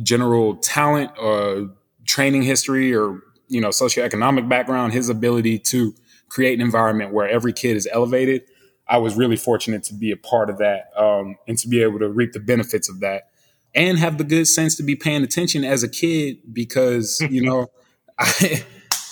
general 0.02 0.56
talent 0.56 1.12
or 1.18 1.70
training 2.04 2.42
history 2.42 2.94
or 2.94 3.20
you 3.48 3.60
know 3.60 3.68
socioeconomic 3.68 4.48
background, 4.48 4.92
his 4.92 5.08
ability 5.08 5.58
to 5.58 5.94
create 6.28 6.54
an 6.54 6.60
environment 6.60 7.12
where 7.12 7.28
every 7.28 7.52
kid 7.52 7.76
is 7.76 7.88
elevated. 7.92 8.42
I 8.86 8.98
was 8.98 9.16
really 9.16 9.36
fortunate 9.36 9.82
to 9.84 9.94
be 9.94 10.10
a 10.10 10.16
part 10.16 10.50
of 10.50 10.58
that 10.58 10.90
um, 10.96 11.36
and 11.48 11.56
to 11.58 11.68
be 11.68 11.82
able 11.82 11.98
to 12.00 12.08
reap 12.08 12.32
the 12.32 12.40
benefits 12.40 12.88
of 12.90 13.00
that 13.00 13.30
and 13.74 13.98
have 13.98 14.18
the 14.18 14.24
good 14.24 14.46
sense 14.46 14.76
to 14.76 14.82
be 14.82 14.94
paying 14.94 15.22
attention 15.22 15.64
as 15.64 15.82
a 15.82 15.88
kid 15.88 16.38
because 16.52 17.20
you 17.30 17.42
know 17.42 17.70
I 18.18 18.64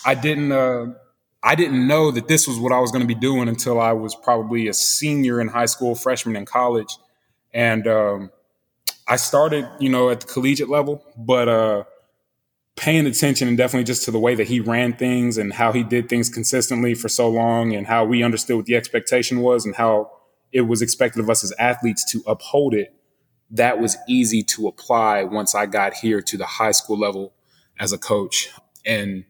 I 0.05 0.15
didn't 0.15 0.51
uh, 0.51 0.93
I 1.41 1.55
didn't 1.55 1.85
know 1.87 2.11
that 2.11 2.27
this 2.27 2.47
was 2.47 2.59
what 2.59 2.71
I 2.71 2.79
was 2.79 2.91
going 2.91 3.01
to 3.01 3.07
be 3.07 3.19
doing 3.19 3.47
until 3.49 3.79
I 3.79 3.93
was 3.93 4.15
probably 4.15 4.67
a 4.67 4.73
senior 4.73 5.41
in 5.41 5.49
high 5.49 5.65
school, 5.65 5.95
freshman 5.95 6.35
in 6.35 6.45
college, 6.45 6.97
and 7.53 7.87
um, 7.87 8.31
I 9.13 9.15
started, 9.15 9.69
you 9.77 9.89
know, 9.89 10.09
at 10.09 10.21
the 10.21 10.25
collegiate 10.25 10.69
level, 10.69 11.05
but 11.15 11.47
uh, 11.47 11.83
paying 12.75 13.05
attention 13.05 13.47
and 13.47 13.55
definitely 13.55 13.83
just 13.83 14.05
to 14.05 14.11
the 14.11 14.17
way 14.17 14.33
that 14.33 14.47
he 14.47 14.59
ran 14.59 14.93
things 14.93 15.37
and 15.37 15.53
how 15.53 15.71
he 15.71 15.83
did 15.83 16.09
things 16.09 16.29
consistently 16.29 16.95
for 16.95 17.09
so 17.09 17.29
long 17.29 17.75
and 17.75 17.85
how 17.85 18.05
we 18.05 18.23
understood 18.23 18.55
what 18.55 18.65
the 18.65 18.75
expectation 18.75 19.41
was 19.41 19.67
and 19.67 19.75
how 19.75 20.09
it 20.51 20.61
was 20.61 20.81
expected 20.81 21.19
of 21.19 21.29
us 21.29 21.43
as 21.43 21.53
athletes 21.59 22.03
to 22.11 22.23
uphold 22.25 22.73
it. 22.73 22.91
That 23.51 23.79
was 23.79 23.97
easy 24.09 24.41
to 24.45 24.67
apply 24.67 25.25
once 25.25 25.53
I 25.53 25.67
got 25.67 25.93
here 25.93 26.19
to 26.19 26.35
the 26.35 26.47
high 26.47 26.71
school 26.71 26.97
level 26.97 27.35
as 27.79 27.93
a 27.93 27.99
coach. 27.99 28.49
And 28.83 29.25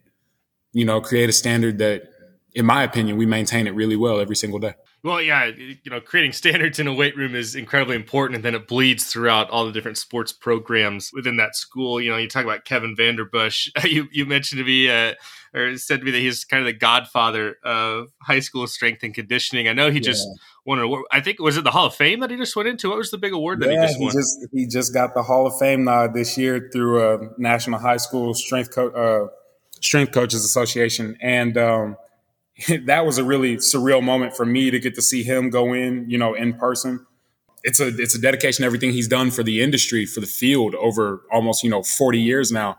you 0.72 0.86
know, 0.86 1.02
create 1.02 1.28
a 1.28 1.34
standard 1.34 1.80
that, 1.80 2.04
in 2.54 2.66
my 2.66 2.84
opinion, 2.84 3.18
we 3.18 3.26
maintain 3.26 3.68
it 3.68 3.76
really 3.76 3.98
well 3.98 4.22
every 4.22 4.38
single 4.38 4.60
day. 4.60 4.76
Well, 5.04 5.22
yeah, 5.22 5.48
you 5.48 5.92
know, 5.92 6.00
creating 6.00 6.32
standards 6.32 6.80
in 6.80 6.88
a 6.88 6.94
weight 6.94 7.18
room 7.18 7.36
is 7.36 7.56
incredibly 7.56 7.98
important, 7.98 8.38
and 8.38 8.46
then 8.46 8.56
it 8.56 8.70
bleeds 8.70 9.04
throughout 9.04 9.50
all 9.50 9.66
the 9.66 9.74
different 9.74 9.98
sports 9.98 10.32
programs 10.32 11.12
within 11.12 11.36
that 11.38 11.58
school. 11.58 12.00
You 12.00 12.12
know, 12.12 12.16
you 12.16 12.30
talk 12.30 12.46
about 12.46 12.64
Kevin 12.64 12.96
Vanderbush. 12.96 13.70
You 13.94 14.08
you 14.14 14.26
mentioned 14.26 14.60
to 14.60 14.66
me, 14.66 14.90
uh, 14.90 15.14
or 15.54 15.78
said 15.78 16.00
to 16.00 16.06
me 16.06 16.12
that 16.12 16.20
he's 16.20 16.46
kind 16.46 16.62
of 16.62 16.68
the 16.68 16.80
godfather 16.80 17.58
of 17.66 18.08
high 18.22 18.40
school 18.40 18.66
strength 18.66 19.04
and 19.04 19.14
conditioning. 19.14 19.68
I 19.68 19.74
know 19.74 19.92
he 19.92 19.96
yeah. 19.96 20.04
just 20.04 20.26
won 20.64 20.80
an 20.80 20.86
award. 20.86 21.04
I 21.12 21.20
think 21.20 21.40
was 21.40 21.58
it 21.58 21.66
the 21.66 21.72
Hall 21.72 21.88
of 21.88 21.96
Fame 21.96 22.22
that 22.22 22.32
he 22.32 22.38
just 22.38 22.56
went 22.56 22.70
into. 22.70 22.88
What 22.88 22.98
was 22.98 23.12
the 23.12 23.18
big 23.18 23.34
award 23.34 23.60
that 23.60 23.72
yeah, 23.72 23.82
he 23.82 23.88
just 23.88 24.00
won? 24.00 24.10
He 24.10 24.18
just 24.18 24.48
he 24.54 24.68
just 24.68 24.94
got 24.94 25.14
the 25.16 25.24
Hall 25.24 25.46
of 25.46 25.60
Fame 25.60 25.84
nod 25.84 26.14
this 26.14 26.38
year 26.38 26.70
through 26.72 27.02
a 27.02 27.16
uh, 27.16 27.28
National 27.38 27.78
High 27.78 27.98
School 27.98 28.34
Strength 28.34 28.74
Co- 28.74 28.90
uh, 28.90 29.28
Strength 29.82 30.14
Coaches 30.14 30.46
Association, 30.46 31.18
and. 31.22 31.58
Um, 31.58 31.98
that 32.86 33.06
was 33.06 33.18
a 33.18 33.24
really 33.24 33.58
surreal 33.58 34.04
moment 34.04 34.36
for 34.36 34.46
me 34.46 34.72
to 34.72 34.80
get 34.80 34.96
to 34.96 35.02
see 35.02 35.24
him 35.24 35.50
go 35.50 35.74
in, 35.74 36.10
you 36.10 36.18
know, 36.18 36.34
in 36.34 36.54
person. 36.54 37.06
It's 37.64 37.80
a 37.80 37.88
it's 37.88 38.14
a 38.14 38.20
dedication 38.20 38.66
everything 38.66 38.92
he's 38.92 39.08
done 39.08 39.32
for 39.32 39.42
the 39.42 39.62
industry, 39.62 40.06
for 40.06 40.20
the 40.20 40.28
field 40.28 40.76
over 40.76 41.24
almost, 41.32 41.64
you 41.64 41.70
know, 41.70 41.82
40 41.82 42.20
years 42.20 42.52
now. 42.52 42.78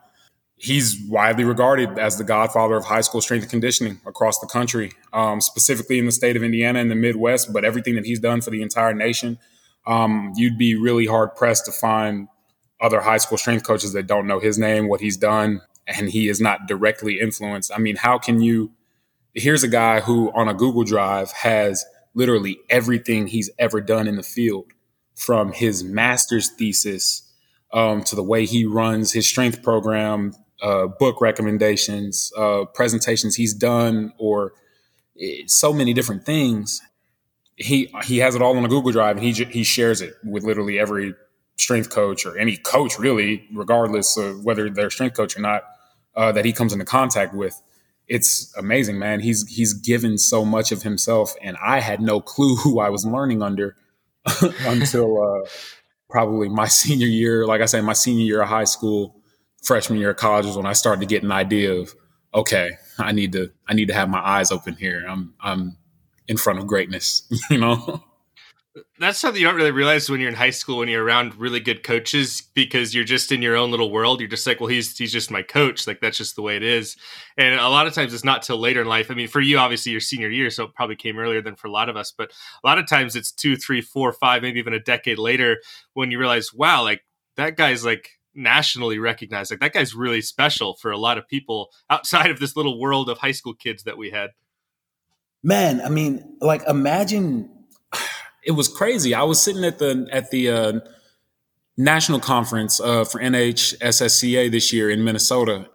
He's 0.56 0.98
widely 1.08 1.44
regarded 1.44 1.98
as 1.98 2.16
the 2.16 2.24
godfather 2.24 2.76
of 2.76 2.84
high 2.84 3.00
school 3.00 3.20
strength 3.20 3.42
and 3.42 3.50
conditioning 3.50 4.00
across 4.06 4.38
the 4.38 4.46
country, 4.46 4.92
um, 5.12 5.40
specifically 5.40 5.98
in 5.98 6.06
the 6.06 6.12
state 6.12 6.36
of 6.36 6.42
Indiana 6.42 6.78
and 6.78 6.90
the 6.90 6.94
Midwest, 6.94 7.52
but 7.52 7.64
everything 7.64 7.96
that 7.96 8.04
he's 8.04 8.20
done 8.20 8.40
for 8.40 8.50
the 8.50 8.62
entire 8.62 8.94
nation. 8.94 9.38
Um, 9.86 10.32
you'd 10.36 10.56
be 10.56 10.76
really 10.76 11.06
hard 11.06 11.34
pressed 11.34 11.66
to 11.66 11.72
find 11.72 12.28
other 12.80 13.00
high 13.00 13.18
school 13.18 13.36
strength 13.36 13.66
coaches 13.66 13.92
that 13.94 14.06
don't 14.06 14.26
know 14.26 14.38
his 14.38 14.58
name, 14.58 14.88
what 14.88 15.00
he's 15.00 15.16
done, 15.16 15.60
and 15.86 16.08
he 16.08 16.28
is 16.28 16.40
not 16.40 16.66
directly 16.66 17.20
influenced. 17.20 17.72
I 17.74 17.78
mean, 17.78 17.96
how 17.96 18.18
can 18.18 18.40
you 18.40 18.70
here's 19.34 19.62
a 19.62 19.68
guy 19.68 20.00
who 20.00 20.30
on 20.32 20.48
a 20.48 20.54
Google 20.54 20.84
Drive 20.84 21.32
has 21.32 21.84
literally 22.14 22.58
everything 22.70 23.26
he's 23.26 23.50
ever 23.58 23.80
done 23.80 24.06
in 24.06 24.16
the 24.16 24.22
field 24.22 24.66
from 25.14 25.52
his 25.52 25.82
master's 25.84 26.50
thesis 26.50 27.22
um, 27.72 28.02
to 28.04 28.16
the 28.16 28.22
way 28.22 28.46
he 28.46 28.64
runs 28.64 29.12
his 29.12 29.26
strength 29.26 29.62
program, 29.62 30.32
uh, 30.62 30.86
book 30.86 31.20
recommendations, 31.20 32.32
uh, 32.36 32.64
presentations 32.66 33.34
he's 33.36 33.52
done, 33.52 34.12
or 34.18 34.52
eh, 35.20 35.42
so 35.46 35.72
many 35.72 35.92
different 35.92 36.24
things. 36.24 36.80
He 37.56 37.92
he 38.04 38.18
has 38.18 38.34
it 38.34 38.42
all 38.42 38.56
on 38.56 38.64
a 38.64 38.68
Google 38.68 38.92
Drive, 38.92 39.16
and 39.16 39.24
he 39.24 39.32
he 39.44 39.64
shares 39.64 40.00
it 40.00 40.14
with 40.24 40.44
literally 40.44 40.78
every 40.78 41.14
strength 41.56 41.90
coach 41.90 42.26
or 42.26 42.36
any 42.36 42.56
coach, 42.56 42.98
really, 42.98 43.48
regardless 43.52 44.16
of 44.16 44.44
whether 44.44 44.68
they're 44.70 44.88
a 44.88 44.90
strength 44.90 45.16
coach 45.16 45.36
or 45.36 45.40
not, 45.40 45.62
uh, 46.16 46.32
that 46.32 46.44
he 46.44 46.52
comes 46.52 46.72
into 46.72 46.84
contact 46.84 47.34
with 47.34 47.60
it's 48.08 48.54
amazing, 48.56 48.98
man. 48.98 49.20
He's 49.20 49.48
he's 49.48 49.72
given 49.72 50.18
so 50.18 50.44
much 50.44 50.72
of 50.72 50.82
himself, 50.82 51.34
and 51.42 51.56
I 51.64 51.80
had 51.80 52.00
no 52.00 52.20
clue 52.20 52.56
who 52.62 52.80
I 52.80 52.90
was 52.90 53.04
learning 53.06 53.42
under 53.42 53.76
until 54.60 55.22
uh, 55.22 55.48
probably 56.10 56.48
my 56.48 56.68
senior 56.68 57.06
year. 57.06 57.46
Like 57.46 57.60
I 57.60 57.66
said, 57.66 57.84
my 57.84 57.92
senior 57.92 58.24
year 58.24 58.42
of 58.42 58.48
high 58.48 58.64
school, 58.64 59.16
freshman 59.62 59.98
year 59.98 60.10
of 60.10 60.16
college 60.16 60.46
was 60.46 60.56
when 60.56 60.66
I 60.66 60.72
started 60.72 61.00
to 61.00 61.06
get 61.06 61.22
an 61.22 61.32
idea 61.32 61.72
of 61.72 61.94
okay, 62.34 62.72
I 62.98 63.12
need 63.12 63.32
to 63.32 63.52
I 63.66 63.74
need 63.74 63.88
to 63.88 63.94
have 63.94 64.08
my 64.08 64.20
eyes 64.20 64.50
open 64.50 64.74
here. 64.74 65.04
I'm 65.08 65.34
I'm 65.40 65.76
in 66.28 66.36
front 66.36 66.58
of 66.58 66.66
greatness, 66.66 67.28
you 67.50 67.58
know 67.58 68.04
that's 68.98 69.18
something 69.18 69.40
you 69.40 69.46
don't 69.46 69.56
really 69.56 69.70
realize 69.70 70.10
when 70.10 70.18
you're 70.18 70.28
in 70.28 70.34
high 70.34 70.50
school 70.50 70.78
when 70.78 70.88
you're 70.88 71.04
around 71.04 71.36
really 71.36 71.60
good 71.60 71.84
coaches 71.84 72.42
because 72.54 72.94
you're 72.94 73.04
just 73.04 73.30
in 73.30 73.40
your 73.40 73.56
own 73.56 73.70
little 73.70 73.90
world. 73.90 74.20
You're 74.20 74.28
just 74.28 74.46
like 74.46 74.60
well 74.60 74.68
he's 74.68 74.96
he's 74.96 75.12
just 75.12 75.30
my 75.30 75.42
coach. 75.42 75.86
Like 75.86 76.00
that's 76.00 76.18
just 76.18 76.34
the 76.34 76.42
way 76.42 76.56
it 76.56 76.62
is. 76.62 76.96
And 77.36 77.54
a 77.54 77.68
lot 77.68 77.86
of 77.86 77.94
times 77.94 78.12
it's 78.12 78.24
not 78.24 78.42
till 78.42 78.58
later 78.58 78.80
in 78.80 78.88
life. 78.88 79.10
I 79.10 79.14
mean 79.14 79.28
for 79.28 79.40
you 79.40 79.58
obviously 79.58 79.92
your 79.92 80.00
senior 80.00 80.28
year 80.28 80.50
so 80.50 80.64
it 80.64 80.74
probably 80.74 80.96
came 80.96 81.18
earlier 81.18 81.40
than 81.40 81.54
for 81.54 81.68
a 81.68 81.72
lot 81.72 81.88
of 81.88 81.96
us 81.96 82.12
but 82.16 82.30
a 82.30 82.66
lot 82.66 82.78
of 82.78 82.88
times 82.88 83.14
it's 83.14 83.30
two 83.30 83.56
three 83.56 83.80
four 83.80 84.12
five 84.12 84.42
maybe 84.42 84.58
even 84.58 84.74
a 84.74 84.80
decade 84.80 85.18
later 85.18 85.60
when 85.92 86.10
you 86.10 86.18
realize 86.18 86.52
wow 86.52 86.82
like 86.82 87.04
that 87.36 87.56
guy's 87.56 87.84
like 87.84 88.10
nationally 88.34 88.98
recognized. 88.98 89.50
Like 89.52 89.60
that 89.60 89.72
guy's 89.72 89.94
really 89.94 90.20
special 90.20 90.74
for 90.74 90.90
a 90.90 90.98
lot 90.98 91.18
of 91.18 91.28
people 91.28 91.70
outside 91.88 92.30
of 92.30 92.40
this 92.40 92.56
little 92.56 92.80
world 92.80 93.08
of 93.08 93.18
high 93.18 93.32
school 93.32 93.54
kids 93.54 93.84
that 93.84 93.96
we 93.96 94.10
had. 94.10 94.30
Man 95.46 95.82
i 95.82 95.90
mean 95.90 96.38
like 96.40 96.62
imagine 96.66 97.50
it 98.46 98.52
was 98.52 98.68
crazy. 98.68 99.14
I 99.14 99.22
was 99.22 99.42
sitting 99.42 99.64
at 99.64 99.78
the 99.78 100.08
at 100.12 100.30
the 100.30 100.50
uh, 100.50 100.80
national 101.76 102.20
conference 102.20 102.80
uh, 102.80 103.04
for 103.04 103.20
NHSSCA 103.20 104.50
this 104.50 104.72
year 104.72 104.90
in 104.90 105.04
Minnesota. 105.04 105.68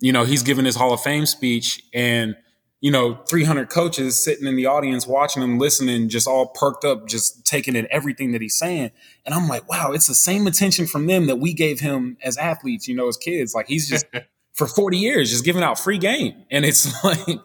You 0.00 0.12
know, 0.12 0.24
he's 0.24 0.42
giving 0.42 0.64
his 0.64 0.76
Hall 0.76 0.92
of 0.92 1.00
Fame 1.00 1.26
speech, 1.26 1.82
and 1.94 2.36
you 2.82 2.90
know, 2.90 3.14
300 3.28 3.70
coaches 3.70 4.22
sitting 4.22 4.44
in 4.46 4.56
the 4.56 4.66
audience 4.66 5.06
watching 5.06 5.40
him, 5.40 5.56
listening, 5.56 6.08
just 6.08 6.26
all 6.26 6.48
perked 6.48 6.84
up, 6.84 7.06
just 7.06 7.46
taking 7.46 7.76
in 7.76 7.86
everything 7.92 8.32
that 8.32 8.42
he's 8.42 8.56
saying. 8.56 8.90
And 9.24 9.32
I'm 9.32 9.46
like, 9.46 9.68
wow, 9.68 9.92
it's 9.92 10.08
the 10.08 10.16
same 10.16 10.48
attention 10.48 10.88
from 10.88 11.06
them 11.06 11.26
that 11.28 11.36
we 11.36 11.54
gave 11.54 11.78
him 11.78 12.16
as 12.24 12.36
athletes, 12.36 12.88
you 12.88 12.96
know, 12.96 13.06
as 13.06 13.16
kids. 13.16 13.54
Like 13.54 13.68
he's 13.68 13.88
just 13.88 14.04
for 14.52 14.66
40 14.66 14.98
years 14.98 15.30
just 15.30 15.44
giving 15.44 15.62
out 15.62 15.78
free 15.78 15.98
game. 15.98 16.44
And 16.50 16.64
it's 16.64 16.92
like, 17.04 17.38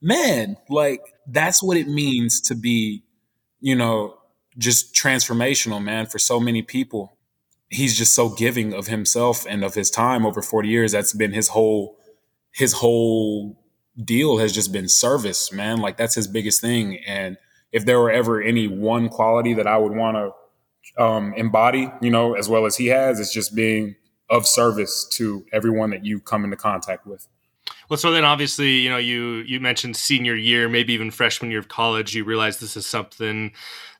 man, 0.00 0.56
like 0.68 1.00
that's 1.26 1.60
what 1.60 1.76
it 1.76 1.88
means 1.88 2.40
to 2.42 2.54
be, 2.54 3.02
you 3.60 3.74
know, 3.74 4.16
just 4.56 4.94
transformational, 4.94 5.82
man, 5.82 6.06
for 6.06 6.18
so 6.18 6.38
many 6.40 6.62
people. 6.62 7.16
He's 7.68 7.96
just 7.96 8.14
so 8.14 8.28
giving 8.28 8.72
of 8.72 8.86
himself 8.86 9.44
and 9.48 9.64
of 9.64 9.74
his 9.74 9.90
time 9.90 10.24
over 10.24 10.42
40 10.42 10.68
years. 10.68 10.92
That's 10.92 11.12
been 11.12 11.32
his 11.32 11.48
whole 11.48 11.98
his 12.52 12.74
whole 12.74 13.60
deal 14.02 14.38
has 14.38 14.52
just 14.52 14.72
been 14.72 14.88
service, 14.88 15.52
man. 15.52 15.78
Like 15.78 15.96
that's 15.96 16.14
his 16.14 16.28
biggest 16.28 16.60
thing. 16.60 16.98
And 17.06 17.36
if 17.72 17.84
there 17.84 17.98
were 17.98 18.10
ever 18.10 18.40
any 18.40 18.68
one 18.68 19.08
quality 19.08 19.54
that 19.54 19.66
I 19.66 19.76
would 19.76 19.92
want 19.92 20.16
to 20.16 21.02
um, 21.02 21.34
embody, 21.34 21.90
you 22.00 22.10
know, 22.10 22.34
as 22.34 22.48
well 22.48 22.66
as 22.66 22.76
he 22.76 22.86
has, 22.86 23.18
it's 23.18 23.32
just 23.32 23.54
being 23.54 23.96
of 24.30 24.46
service 24.46 25.06
to 25.12 25.44
everyone 25.52 25.90
that 25.90 26.04
you 26.04 26.20
come 26.20 26.44
into 26.44 26.56
contact 26.56 27.06
with. 27.06 27.26
Well, 27.88 27.96
so 27.96 28.10
then 28.12 28.24
obviously, 28.24 28.78
you 28.78 28.90
know, 28.90 28.96
you 28.96 29.42
you 29.46 29.60
mentioned 29.60 29.96
senior 29.96 30.34
year, 30.34 30.68
maybe 30.68 30.92
even 30.92 31.10
freshman 31.10 31.50
year 31.50 31.60
of 31.60 31.68
college, 31.68 32.14
you 32.14 32.24
realize 32.24 32.58
this 32.58 32.76
is 32.76 32.86
something 32.86 33.52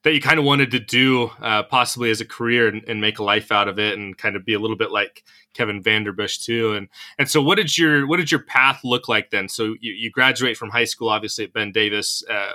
that 0.04 0.12
you 0.12 0.20
kind 0.20 0.38
of 0.38 0.44
wanted 0.44 0.70
to 0.70 0.78
do, 0.78 1.30
uh, 1.40 1.62
possibly 1.64 2.10
as 2.10 2.20
a 2.20 2.26
career, 2.26 2.68
and, 2.68 2.84
and, 2.86 3.00
make 3.00 3.18
a 3.18 3.24
life 3.24 3.50
out 3.50 3.68
of 3.68 3.78
it, 3.78 3.98
and 3.98 4.16
kind 4.16 4.36
of 4.36 4.44
be 4.44 4.52
a 4.52 4.58
little 4.58 4.76
bit 4.76 4.90
like 4.90 5.24
Kevin 5.54 5.82
Vanderbush 5.82 6.44
too. 6.44 6.74
And 6.74 6.88
and 7.18 7.28
so, 7.28 7.42
what 7.42 7.56
did 7.56 7.76
your 7.76 8.06
what 8.06 8.18
did 8.18 8.30
your 8.30 8.42
path 8.42 8.80
look 8.84 9.08
like 9.08 9.30
then? 9.30 9.48
So 9.48 9.74
you, 9.80 9.92
you 9.92 10.10
graduate 10.10 10.56
from 10.56 10.70
high 10.70 10.84
school, 10.84 11.08
obviously 11.08 11.44
at 11.44 11.52
Ben 11.52 11.72
Davis, 11.72 12.22
uh, 12.30 12.52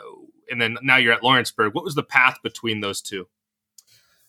and 0.49 0.61
then 0.61 0.77
now 0.81 0.97
you're 0.97 1.13
at 1.13 1.23
Lawrenceburg. 1.23 1.73
What 1.73 1.83
was 1.83 1.95
the 1.95 2.03
path 2.03 2.37
between 2.43 2.79
those 2.81 3.01
two? 3.01 3.27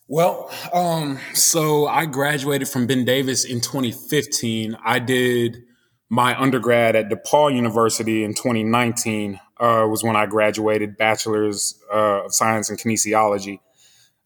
Well, 0.09 0.50
um, 0.73 1.21
so 1.35 1.87
I 1.87 2.07
graduated 2.07 2.69
from 2.69 2.89
Ben 2.89 3.05
Davis 3.05 3.45
in 3.45 3.61
2015. 3.61 4.77
I 4.85 4.99
did 4.99 5.62
my 6.09 6.37
undergrad 6.41 6.97
at 6.97 7.09
DePauw 7.09 7.55
University 7.55 8.25
in 8.25 8.35
2019 8.35 9.39
uh, 9.61 9.87
was 9.88 10.02
when 10.02 10.17
I 10.17 10.26
graduated, 10.26 10.97
bachelor's 10.97 11.79
uh, 11.93 12.25
of 12.25 12.35
science 12.35 12.71
in 12.71 12.76
kinesiology. 12.76 13.61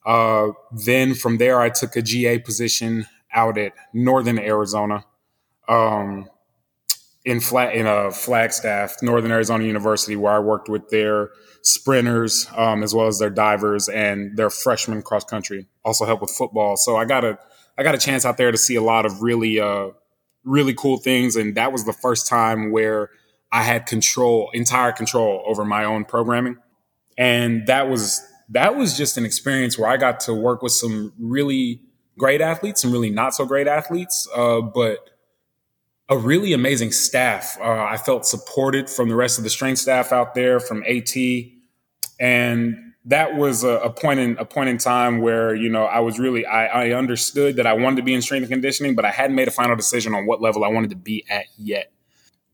Uh, 0.07 0.49
then 0.71 1.15
from 1.15 1.39
there, 1.39 1.61
I 1.61 1.71
took 1.71 1.97
a 1.97 2.03
GA 2.03 2.39
position 2.39 3.07
out 3.35 3.59
at 3.59 3.73
Northern 3.93 4.39
Arizona, 4.39 5.05
um, 5.69 6.29
in 7.25 7.41
flat 7.41 7.75
in 7.75 7.87
a 7.87 8.11
Flagstaff, 8.11 8.97
Northern 9.03 9.33
Arizona 9.33 9.65
University, 9.65 10.15
where 10.15 10.35
I 10.35 10.39
worked 10.39 10.69
with 10.69 10.91
their 10.91 11.31
sprinters 11.63 12.47
um, 12.55 12.83
as 12.83 12.95
well 12.95 13.07
as 13.07 13.19
their 13.19 13.31
divers 13.31 13.89
and 13.89 14.37
their 14.37 14.51
freshman 14.51 15.03
cross 15.03 15.25
country. 15.25 15.67
Also 15.85 16.05
helped 16.05 16.23
with 16.23 16.31
football, 16.31 16.77
so 16.77 16.97
I 16.97 17.07
got 17.07 17.25
a 17.25 17.39
I 17.77 17.83
got 17.83 17.95
a 17.95 17.99
chance 17.99 18.25
out 18.25 18.37
there 18.37 18.53
to 18.53 18.59
see 18.59 18.77
a 18.77 18.83
lot 18.83 19.07
of 19.07 19.23
really 19.23 19.59
uh, 19.59 19.89
really 20.45 20.75
cool 20.75 20.99
things. 20.99 21.35
And 21.35 21.57
that 21.57 21.73
was 21.73 21.85
the 21.85 21.93
first 21.93 22.29
time 22.29 22.71
where 22.71 23.11
I 23.55 23.63
had 23.63 23.87
control, 23.87 24.51
entire 24.53 24.91
control 24.91 25.45
over 25.47 25.65
my 25.65 25.85
own 25.85 26.05
programming. 26.05 26.57
And 27.17 27.69
that 27.69 27.89
was, 27.89 28.21
that 28.49 28.75
was 28.75 28.97
just 28.97 29.17
an 29.17 29.25
experience 29.25 29.79
where 29.79 29.89
I 29.89 29.97
got 29.97 30.19
to 30.21 30.35
work 30.35 30.61
with 30.61 30.73
some 30.73 31.13
really 31.21 31.81
great 32.19 32.41
athletes, 32.41 32.83
some 32.83 32.91
really 32.91 33.11
not 33.11 33.33
so 33.33 33.47
great 33.47 33.69
athletes, 33.69 34.29
uh, 34.35 34.61
but 34.61 35.09
a 36.09 36.19
really 36.19 36.53
amazing 36.53 36.91
staff. 36.91 37.57
Uh, 37.61 37.85
I 37.85 37.97
felt 37.97 38.27
supported 38.27 38.91
from 38.91 39.09
the 39.09 39.15
rest 39.15 39.39
of 39.39 39.45
the 39.45 39.51
strength 39.51 39.79
staff 39.79 40.11
out 40.11 40.35
there, 40.35 40.59
from 40.59 40.83
AT, 40.89 41.15
and 42.19 42.77
that 43.05 43.37
was 43.37 43.63
a, 43.63 43.69
a, 43.69 43.91
point 43.91 44.19
in 44.19 44.37
a 44.39 44.45
point 44.45 44.69
in 44.69 44.79
time 44.79 45.21
where 45.21 45.55
you 45.55 45.69
know 45.69 45.85
I 45.85 46.01
was 46.01 46.19
really 46.19 46.45
I, 46.45 46.89
I 46.89 46.91
understood 46.93 47.57
that 47.57 47.67
I 47.67 47.75
wanted 47.75 47.97
to 47.97 48.03
be 48.03 48.15
in 48.15 48.21
strength 48.21 48.43
and 48.43 48.53
conditioning, 48.53 48.95
but 48.95 49.05
I 49.05 49.11
hadn't 49.11 49.37
made 49.37 49.49
a 49.49 49.53
final 49.53 49.77
decision 49.77 50.15
on 50.15 50.27
what 50.27 50.43
level 50.43 50.65
I 50.65 50.69
wanted 50.69 50.91
to 50.91 50.97
be 50.97 51.25
at 51.31 51.47
yet. 51.57 51.94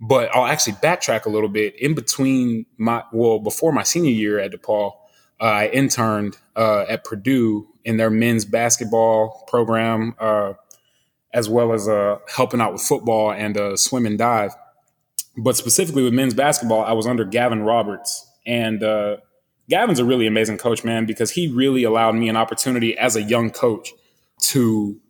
But 0.01 0.35
I'll 0.35 0.47
actually 0.47 0.75
backtrack 0.75 1.27
a 1.27 1.29
little 1.29 1.49
bit. 1.49 1.75
In 1.79 1.95
between 1.95 2.67
my 2.79 3.05
well, 3.13 3.39
before 3.39 3.73
my 3.73 3.83
senior 3.83 4.11
year 4.11 4.39
at 4.39 4.53
DePauw, 4.53 4.93
uh, 5.41 5.45
I 5.45 5.69
interned 5.69 6.39
uh, 6.57 6.85
at 6.89 7.05
Purdue 7.05 7.69
in 7.85 7.97
their 7.97 8.11
men's 8.11 8.45
basketball 8.45 9.45
program, 9.49 10.15
uh, 10.19 10.55
as 11.33 11.49
well 11.49 11.73
as 11.73 11.89
uh, 11.89 12.19
helping 12.35 12.61
out 12.61 12.73
with 12.73 12.83
football 12.83 13.33
and 13.33 13.57
uh, 13.57 13.77
swim 13.77 14.07
and 14.07 14.19
dive. 14.19 14.55
But 15.37 15.57
specifically 15.57 16.03
with 16.03 16.13
men's 16.13 16.35
basketball, 16.35 16.83
I 16.83 16.93
was 16.93 17.07
under 17.07 17.25
Gavin 17.25 17.63
Roberts. 17.63 18.27
And 18.47 18.83
uh, 18.83 19.19
Gavin's 19.69 19.99
a 19.99 20.05
really 20.05 20.27
amazing 20.27 20.59
coach, 20.59 20.85
man, 20.85 21.07
because 21.07 21.31
he 21.31 21.49
really 21.49 21.85
allowed 21.85 22.17
me 22.17 22.29
an 22.29 22.37
opportunity 22.37 22.97
as 22.99 23.17
a 23.17 23.23
young 23.23 23.51
coach 23.51 23.93
to 24.43 25.01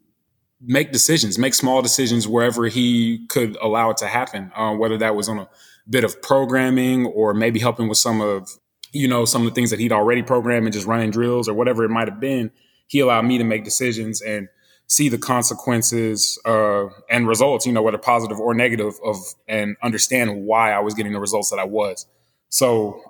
make 0.61 0.93
decisions, 0.93 1.39
make 1.39 1.55
small 1.55 1.83
decisions 1.83 2.29
wherever 2.29 2.67
he 2.67 3.27
could 3.29 3.57
allow 3.63 3.91
it 3.91 3.97
to 3.99 4.07
happen, 4.07 4.53
uh, 4.55 4.73
whether 4.73 4.99
that 4.99 5.17
was 5.17 5.29
on 5.29 5.39
a 5.39 5.49
bit 5.89 6.05
of 6.05 6.21
programming 6.23 7.07
or 7.07 7.33
maybe 7.33 7.59
helping 7.59 7.89
with 7.89 7.99
some 7.99 8.21
of, 8.21 8.49
you 8.93 9.09
know, 9.09 9.25
some 9.25 9.43
of 9.43 9.49
the 9.49 9.55
things 9.55 9.71
that 9.71 9.79
he'd 9.79 9.93
already 9.93 10.23
programmed 10.23 10.67
and 10.67 10.73
just 10.73 10.87
running 10.87 11.11
drills 11.11 11.49
or 11.49 11.55
whatever 11.55 11.85
it 11.85 11.89
might 11.89 12.09
have 12.09 12.21
been. 12.21 12.51
He 12.89 13.01
allowed 13.01 13.23
me 13.23 13.39
to 13.39 13.45
make 13.45 13.65
decisions 13.65 14.21
and 14.21 14.49
see 14.87 15.09
the 15.09 15.19
consequences 15.19 16.39
uh, 16.45 16.87
and 17.09 17.29
results, 17.29 17.65
you 17.65 17.73
know, 17.73 17.83
whether 17.83 17.97
positive 17.97 18.39
or 18.39 18.53
negative 18.53 18.95
of, 19.05 19.17
and 19.47 19.77
understand 19.83 20.45
why 20.45 20.73
I 20.73 20.81
was 20.81 20.95
getting 20.95 21.13
the 21.13 21.21
results 21.21 21.51
that 21.51 21.61
I 21.61 21.65
was. 21.65 22.07
So 22.49 23.01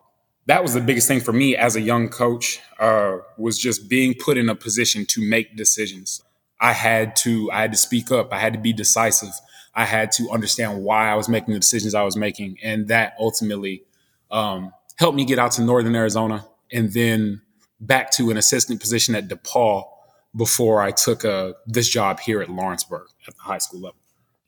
that 0.46 0.62
was 0.62 0.74
the 0.74 0.80
biggest 0.80 1.08
thing 1.08 1.20
for 1.20 1.32
me 1.32 1.56
as 1.56 1.76
a 1.76 1.80
young 1.80 2.08
coach 2.08 2.60
uh, 2.78 3.16
was 3.38 3.58
just 3.58 3.88
being 3.88 4.14
put 4.14 4.36
in 4.36 4.48
a 4.48 4.54
position 4.54 5.06
to 5.06 5.26
make 5.26 5.56
decisions. 5.56 6.22
I 6.60 6.72
had 6.72 7.16
to 7.16 7.50
I 7.50 7.62
had 7.62 7.72
to 7.72 7.78
speak 7.78 8.10
up. 8.10 8.32
I 8.32 8.38
had 8.38 8.52
to 8.52 8.58
be 8.58 8.72
decisive. 8.72 9.32
I 9.74 9.84
had 9.84 10.12
to 10.12 10.28
understand 10.30 10.82
why 10.82 11.10
I 11.10 11.14
was 11.14 11.28
making 11.28 11.54
the 11.54 11.60
decisions 11.60 11.94
I 11.94 12.02
was 12.02 12.16
making, 12.16 12.58
and 12.62 12.88
that 12.88 13.14
ultimately 13.18 13.84
um, 14.30 14.72
helped 14.98 15.16
me 15.16 15.24
get 15.24 15.38
out 15.38 15.52
to 15.52 15.62
Northern 15.62 15.94
Arizona 15.94 16.44
and 16.72 16.92
then 16.92 17.42
back 17.80 18.10
to 18.12 18.30
an 18.30 18.36
assistant 18.36 18.80
position 18.80 19.14
at 19.14 19.28
DePauw 19.28 19.84
before 20.36 20.82
I 20.82 20.90
took 20.90 21.24
uh, 21.24 21.52
this 21.66 21.88
job 21.88 22.20
here 22.20 22.40
at 22.40 22.48
Lawrenceburg 22.48 23.06
at 23.26 23.34
the 23.34 23.42
high 23.42 23.58
school 23.58 23.80
level. 23.80 23.96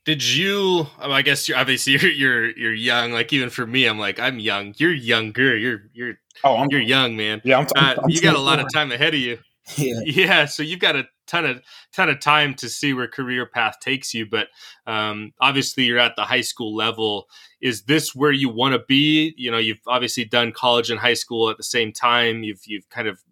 Did 0.04 0.24
you 0.24 0.88
i 0.98 1.22
guess 1.22 1.48
you're 1.48 1.56
obviously 1.56 1.92
you're, 2.00 2.10
you're 2.10 2.50
you're 2.58 2.74
young. 2.74 3.12
Like 3.12 3.32
even 3.32 3.50
for 3.50 3.66
me 3.66 3.86
i'm 3.86 3.98
like 3.98 4.18
i'm 4.18 4.38
young. 4.38 4.74
You're 4.76 4.92
younger. 4.92 5.56
You're 5.56 5.82
you're 5.94 6.14
oh 6.44 6.56
I'm, 6.56 6.68
you're 6.70 6.80
young 6.80 7.16
man. 7.16 7.40
Yeah 7.44 7.58
I'm, 7.58 7.66
I'm, 7.76 7.98
uh, 7.98 8.02
you 8.08 8.20
got 8.20 8.34
a 8.34 8.40
lot 8.40 8.58
of 8.58 8.66
time 8.72 8.92
ahead 8.92 9.14
of 9.14 9.20
you. 9.20 9.38
Yeah. 9.76 10.00
yeah 10.04 10.44
so 10.46 10.64
you've 10.64 10.80
got 10.80 10.96
a 10.96 11.06
ton 11.32 11.46
of 11.46 11.62
ton 11.92 12.10
of 12.10 12.20
time 12.20 12.54
to 12.54 12.68
see 12.68 12.92
where 12.92 13.08
career 13.08 13.46
path 13.46 13.80
takes 13.80 14.12
you 14.12 14.26
but 14.26 14.48
um, 14.86 15.32
obviously 15.40 15.84
you're 15.84 15.98
at 15.98 16.16
the 16.16 16.24
high 16.24 16.40
school 16.40 16.74
level. 16.74 17.28
Is 17.60 17.82
this 17.82 18.14
where 18.14 18.32
you 18.32 18.48
want 18.48 18.74
to 18.74 18.80
be? 18.86 19.34
You 19.36 19.50
know 19.50 19.58
you've 19.58 19.80
obviously 19.86 20.24
done 20.24 20.52
college 20.52 20.90
and 20.90 20.98
high 20.98 21.14
school 21.14 21.50
at 21.50 21.56
the 21.56 21.62
same 21.62 21.92
time. 21.92 22.42
You've 22.42 22.60
you've 22.66 22.88
kind 22.90 23.08
of 23.08 23.22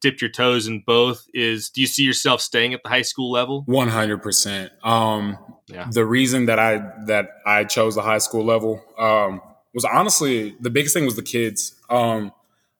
dipped 0.00 0.20
your 0.20 0.30
toes 0.30 0.66
in 0.66 0.82
both. 0.86 1.26
Is 1.32 1.70
do 1.70 1.80
you 1.80 1.86
see 1.86 2.02
yourself 2.02 2.40
staying 2.40 2.74
at 2.74 2.82
the 2.82 2.88
high 2.88 3.02
school 3.02 3.30
level? 3.30 3.64
100% 3.68 4.70
um, 4.84 5.38
yeah. 5.68 5.88
the 5.90 6.04
reason 6.04 6.46
that 6.46 6.58
i 6.58 6.78
that 7.06 7.28
i 7.44 7.64
chose 7.64 7.94
the 7.94 8.02
high 8.02 8.18
school 8.18 8.44
level 8.44 8.82
um, 8.98 9.40
was 9.74 9.84
honestly 9.84 10.56
the 10.60 10.70
biggest 10.70 10.94
thing 10.94 11.04
was 11.04 11.16
the 11.16 11.22
kids. 11.22 11.74
Um, 11.88 12.32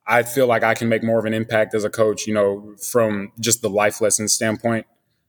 i 0.06 0.22
feel 0.22 0.46
like 0.46 0.62
i 0.62 0.74
can 0.74 0.88
make 0.88 1.02
more 1.02 1.18
of 1.18 1.24
an 1.24 1.34
impact 1.34 1.74
as 1.74 1.84
a 1.84 1.90
coach 1.90 2.26
you 2.26 2.34
know 2.34 2.74
from 2.90 3.32
just 3.40 3.62
the 3.62 3.70
life 3.70 4.00
lesson 4.00 4.28
standpoint 4.28 4.86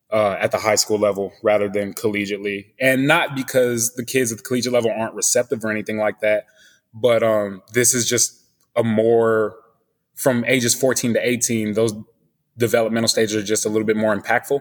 uh, 0.10 0.38
at 0.40 0.52
the 0.52 0.58
high 0.58 0.76
school 0.76 0.98
level 0.98 1.34
rather 1.44 1.68
than 1.68 1.94
collegiately 1.94 2.68
and 2.80 3.06
not 3.06 3.36
because 3.36 3.94
the 3.96 4.06
kids 4.06 4.32
at 4.32 4.38
the 4.38 4.44
collegiate 4.44 4.72
level 4.72 4.90
aren't 4.90 5.14
receptive 5.14 5.66
or 5.66 5.70
anything 5.70 5.98
like 5.98 6.22
that 6.22 6.46
but 6.94 7.24
um, 7.24 7.62
this 7.74 7.94
is 7.94 8.08
just 8.08 8.42
a 8.76 8.84
more 8.84 9.56
from 10.18 10.44
ages 10.46 10.74
14 10.74 11.14
to 11.14 11.28
18, 11.28 11.74
those 11.74 11.94
developmental 12.58 13.08
stages 13.08 13.36
are 13.36 13.44
just 13.44 13.66
a 13.66 13.70
little 13.70 13.86
bit 13.86 13.96
more 13.96 14.16
impactful 14.16 14.60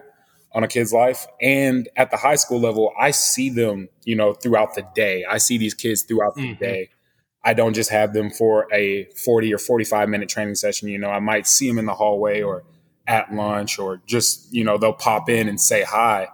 on 0.53 0.63
a 0.63 0.67
kid's 0.67 0.93
life. 0.93 1.25
And 1.41 1.89
at 1.95 2.11
the 2.11 2.17
high 2.17 2.35
school 2.35 2.59
level, 2.59 2.93
I 2.97 3.11
see 3.11 3.49
them, 3.49 3.89
you 4.03 4.15
know, 4.15 4.33
throughout 4.33 4.75
the 4.75 4.87
day. 4.95 5.25
I 5.25 5.39
see 5.39 5.57
these 5.57 5.73
kids 5.73 6.03
throughout 6.03 6.35
the 6.35 6.53
mm-hmm. 6.53 6.63
day. 6.63 6.89
I 7.47 7.53
don't 7.53 7.73
just 7.73 7.89
have 7.91 8.11
them 8.11 8.29
for 8.29 8.67
a 8.73 9.05
40 9.15 9.53
or 9.53 9.57
45 9.57 10.09
minute 10.09 10.27
training 10.27 10.55
session. 10.55 10.89
You 10.89 10.97
know, 10.97 11.09
I 11.09 11.21
might 11.21 11.47
see 11.47 11.65
them 11.65 11.77
in 11.79 11.85
the 11.85 11.93
hallway 11.93 12.41
or 12.41 12.65
at 13.07 13.33
lunch 13.33 13.79
or 13.79 14.01
just, 14.05 14.53
you 14.53 14.65
know, 14.65 14.77
they'll 14.77 14.91
pop 14.91 15.29
in 15.29 15.47
and 15.47 15.59
say 15.59 15.83
hi. 15.83 16.27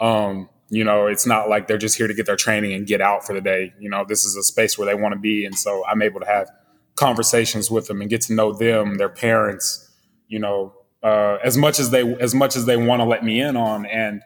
Um, 0.00 0.48
you 0.70 0.84
know, 0.84 1.08
it's 1.08 1.26
not 1.26 1.48
like 1.48 1.66
they're 1.66 1.78
just 1.78 1.98
here 1.98 2.06
to 2.06 2.14
get 2.14 2.26
their 2.26 2.36
training 2.36 2.74
and 2.74 2.86
get 2.86 3.00
out 3.00 3.26
for 3.26 3.32
the 3.32 3.40
day. 3.40 3.74
You 3.80 3.90
know, 3.90 4.04
this 4.08 4.24
is 4.24 4.36
a 4.36 4.42
space 4.44 4.78
where 4.78 4.86
they 4.86 4.94
want 4.94 5.14
to 5.14 5.18
be. 5.18 5.44
And 5.44 5.58
so 5.58 5.84
I'm 5.84 6.00
able 6.00 6.20
to 6.20 6.26
have 6.26 6.48
conversations 6.94 7.68
with 7.68 7.88
them 7.88 8.00
and 8.00 8.08
get 8.08 8.20
to 8.22 8.32
know 8.32 8.52
them, 8.52 8.98
their 8.98 9.08
parents, 9.08 9.90
you 10.28 10.38
know, 10.38 10.74
uh, 11.02 11.38
as 11.42 11.58
much 11.58 11.80
as 11.80 11.90
they 11.90 12.14
as 12.20 12.36
much 12.36 12.54
as 12.54 12.66
they 12.66 12.76
want 12.76 13.00
to 13.00 13.04
let 13.04 13.24
me 13.24 13.40
in 13.40 13.56
on. 13.56 13.84
And 13.84 14.22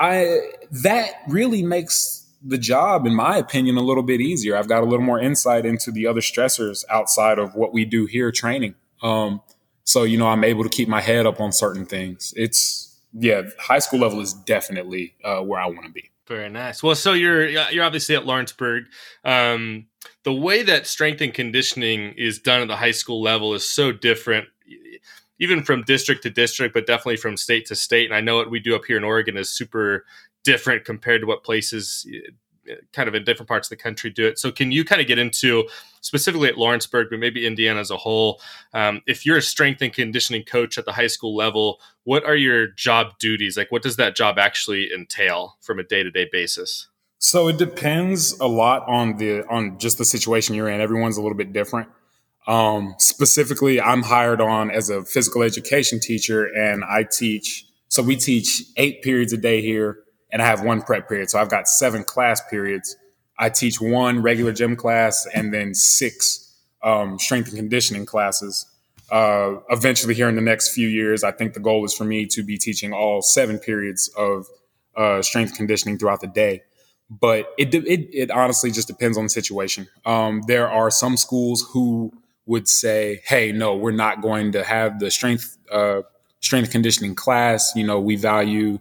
I 0.00 0.40
that 0.82 1.12
really 1.28 1.62
makes 1.62 2.23
the 2.46 2.58
job, 2.58 3.06
in 3.06 3.14
my 3.14 3.38
opinion, 3.38 3.76
a 3.76 3.82
little 3.82 4.02
bit 4.02 4.20
easier. 4.20 4.56
I've 4.56 4.68
got 4.68 4.82
a 4.82 4.86
little 4.86 5.04
more 5.04 5.18
insight 5.18 5.64
into 5.64 5.90
the 5.90 6.06
other 6.06 6.20
stressors 6.20 6.84
outside 6.90 7.38
of 7.38 7.54
what 7.54 7.72
we 7.72 7.84
do 7.84 8.04
here 8.04 8.30
training. 8.30 8.74
Um, 9.02 9.40
so 9.84 10.02
you 10.02 10.18
know, 10.18 10.28
I'm 10.28 10.44
able 10.44 10.62
to 10.62 10.70
keep 10.70 10.88
my 10.88 11.00
head 11.00 11.26
up 11.26 11.40
on 11.40 11.52
certain 11.52 11.86
things. 11.86 12.34
It's 12.36 12.98
yeah, 13.12 13.42
high 13.58 13.78
school 13.78 14.00
level 14.00 14.20
is 14.20 14.34
definitely 14.34 15.14
uh, 15.24 15.40
where 15.40 15.60
I 15.60 15.66
want 15.66 15.84
to 15.86 15.92
be. 15.92 16.10
Very 16.26 16.48
nice. 16.48 16.82
Well, 16.82 16.94
so 16.94 17.12
you're 17.12 17.48
you're 17.48 17.84
obviously 17.84 18.14
at 18.16 18.26
Lawrenceburg. 18.26 18.84
Um, 19.24 19.86
the 20.24 20.32
way 20.32 20.62
that 20.62 20.86
strength 20.86 21.20
and 21.20 21.32
conditioning 21.32 22.14
is 22.16 22.38
done 22.38 22.62
at 22.62 22.68
the 22.68 22.76
high 22.76 22.92
school 22.92 23.22
level 23.22 23.54
is 23.54 23.68
so 23.68 23.92
different, 23.92 24.48
even 25.38 25.62
from 25.62 25.82
district 25.82 26.22
to 26.22 26.30
district, 26.30 26.72
but 26.72 26.86
definitely 26.86 27.18
from 27.18 27.36
state 27.36 27.66
to 27.66 27.74
state. 27.74 28.06
And 28.06 28.14
I 28.14 28.20
know 28.20 28.36
what 28.36 28.50
we 28.50 28.58
do 28.58 28.74
up 28.74 28.84
here 28.86 28.96
in 28.96 29.04
Oregon 29.04 29.36
is 29.36 29.50
super 29.50 30.06
different 30.44 30.84
compared 30.84 31.22
to 31.22 31.26
what 31.26 31.42
places 31.42 32.06
kind 32.92 33.08
of 33.08 33.14
in 33.14 33.24
different 33.24 33.48
parts 33.48 33.70
of 33.70 33.70
the 33.76 33.82
country 33.82 34.10
do 34.10 34.26
it. 34.26 34.38
So, 34.38 34.50
can 34.50 34.72
you 34.72 34.84
kind 34.84 35.00
of 35.00 35.06
get 35.06 35.18
into 35.18 35.68
specifically 36.00 36.48
at 36.48 36.56
Lawrenceburg, 36.56 37.08
but 37.10 37.18
maybe 37.18 37.46
Indiana 37.46 37.80
as 37.80 37.90
a 37.90 37.96
whole? 37.96 38.40
Um, 38.72 39.02
if 39.06 39.26
you're 39.26 39.38
a 39.38 39.42
strength 39.42 39.82
and 39.82 39.92
conditioning 39.92 40.44
coach 40.44 40.78
at 40.78 40.84
the 40.84 40.92
high 40.92 41.06
school 41.06 41.34
level, 41.34 41.80
what 42.04 42.24
are 42.24 42.36
your 42.36 42.68
job 42.68 43.18
duties? 43.18 43.56
Like, 43.56 43.70
what 43.70 43.82
does 43.82 43.96
that 43.96 44.16
job 44.16 44.38
actually 44.38 44.90
entail 44.92 45.56
from 45.60 45.78
a 45.78 45.84
day 45.84 46.02
to 46.02 46.10
day 46.10 46.28
basis? 46.30 46.88
So 47.18 47.48
it 47.48 47.56
depends 47.56 48.38
a 48.38 48.46
lot 48.46 48.86
on 48.86 49.16
the 49.16 49.46
on 49.48 49.78
just 49.78 49.98
the 49.98 50.04
situation 50.04 50.54
you're 50.54 50.68
in. 50.68 50.80
Everyone's 50.80 51.16
a 51.16 51.22
little 51.22 51.38
bit 51.38 51.52
different. 51.52 51.88
Um, 52.46 52.94
specifically, 52.98 53.80
I'm 53.80 54.02
hired 54.02 54.42
on 54.42 54.70
as 54.70 54.90
a 54.90 55.04
physical 55.04 55.42
education 55.42 56.00
teacher, 56.00 56.44
and 56.44 56.84
I 56.84 57.04
teach. 57.04 57.66
So 57.88 58.02
we 58.02 58.16
teach 58.16 58.64
eight 58.76 59.02
periods 59.02 59.32
a 59.32 59.36
day 59.36 59.62
here 59.62 60.03
and 60.34 60.42
I 60.42 60.46
have 60.46 60.62
one 60.62 60.82
prep 60.82 61.08
period. 61.08 61.30
So 61.30 61.38
I've 61.38 61.48
got 61.48 61.68
seven 61.68 62.02
class 62.02 62.42
periods. 62.50 62.96
I 63.38 63.48
teach 63.50 63.80
one 63.80 64.20
regular 64.20 64.52
gym 64.52 64.74
class 64.74 65.26
and 65.32 65.54
then 65.54 65.74
six 65.74 66.52
um, 66.82 67.18
strength 67.20 67.48
and 67.48 67.56
conditioning 67.56 68.04
classes. 68.04 68.66
Uh, 69.12 69.60
eventually, 69.70 70.12
here 70.12 70.28
in 70.28 70.34
the 70.34 70.42
next 70.42 70.74
few 70.74 70.88
years, 70.88 71.22
I 71.22 71.30
think 71.30 71.54
the 71.54 71.60
goal 71.60 71.84
is 71.84 71.94
for 71.94 72.04
me 72.04 72.26
to 72.26 72.42
be 72.42 72.58
teaching 72.58 72.92
all 72.92 73.22
seven 73.22 73.60
periods 73.60 74.10
of 74.16 74.46
uh, 74.96 75.22
strength 75.22 75.54
conditioning 75.54 75.98
throughout 75.98 76.20
the 76.20 76.26
day. 76.26 76.62
But 77.08 77.52
it, 77.56 77.72
it, 77.72 78.08
it 78.12 78.30
honestly 78.32 78.72
just 78.72 78.88
depends 78.88 79.16
on 79.16 79.24
the 79.24 79.30
situation. 79.30 79.86
Um, 80.04 80.42
there 80.48 80.68
are 80.68 80.90
some 80.90 81.16
schools 81.16 81.64
who 81.72 82.12
would 82.46 82.66
say, 82.66 83.20
"Hey, 83.24 83.52
no, 83.52 83.76
we're 83.76 83.92
not 83.92 84.20
going 84.20 84.50
to 84.52 84.64
have 84.64 84.98
the 84.98 85.12
strength 85.12 85.56
uh, 85.70 86.00
strength 86.40 86.72
conditioning 86.72 87.14
class. 87.14 87.72
You 87.76 87.86
know, 87.86 88.00
we 88.00 88.16
value 88.16 88.78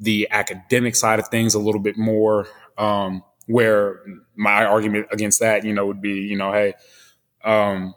the 0.00 0.28
academic 0.30 0.96
side 0.96 1.18
of 1.18 1.28
things 1.28 1.54
a 1.54 1.58
little 1.58 1.80
bit 1.80 1.96
more. 1.96 2.46
Um, 2.76 3.24
where 3.48 4.02
my 4.36 4.64
argument 4.66 5.06
against 5.10 5.40
that, 5.40 5.64
you 5.64 5.72
know, 5.72 5.86
would 5.86 6.02
be, 6.02 6.20
you 6.20 6.36
know, 6.36 6.52
hey, 6.52 6.74
um, 7.42 7.94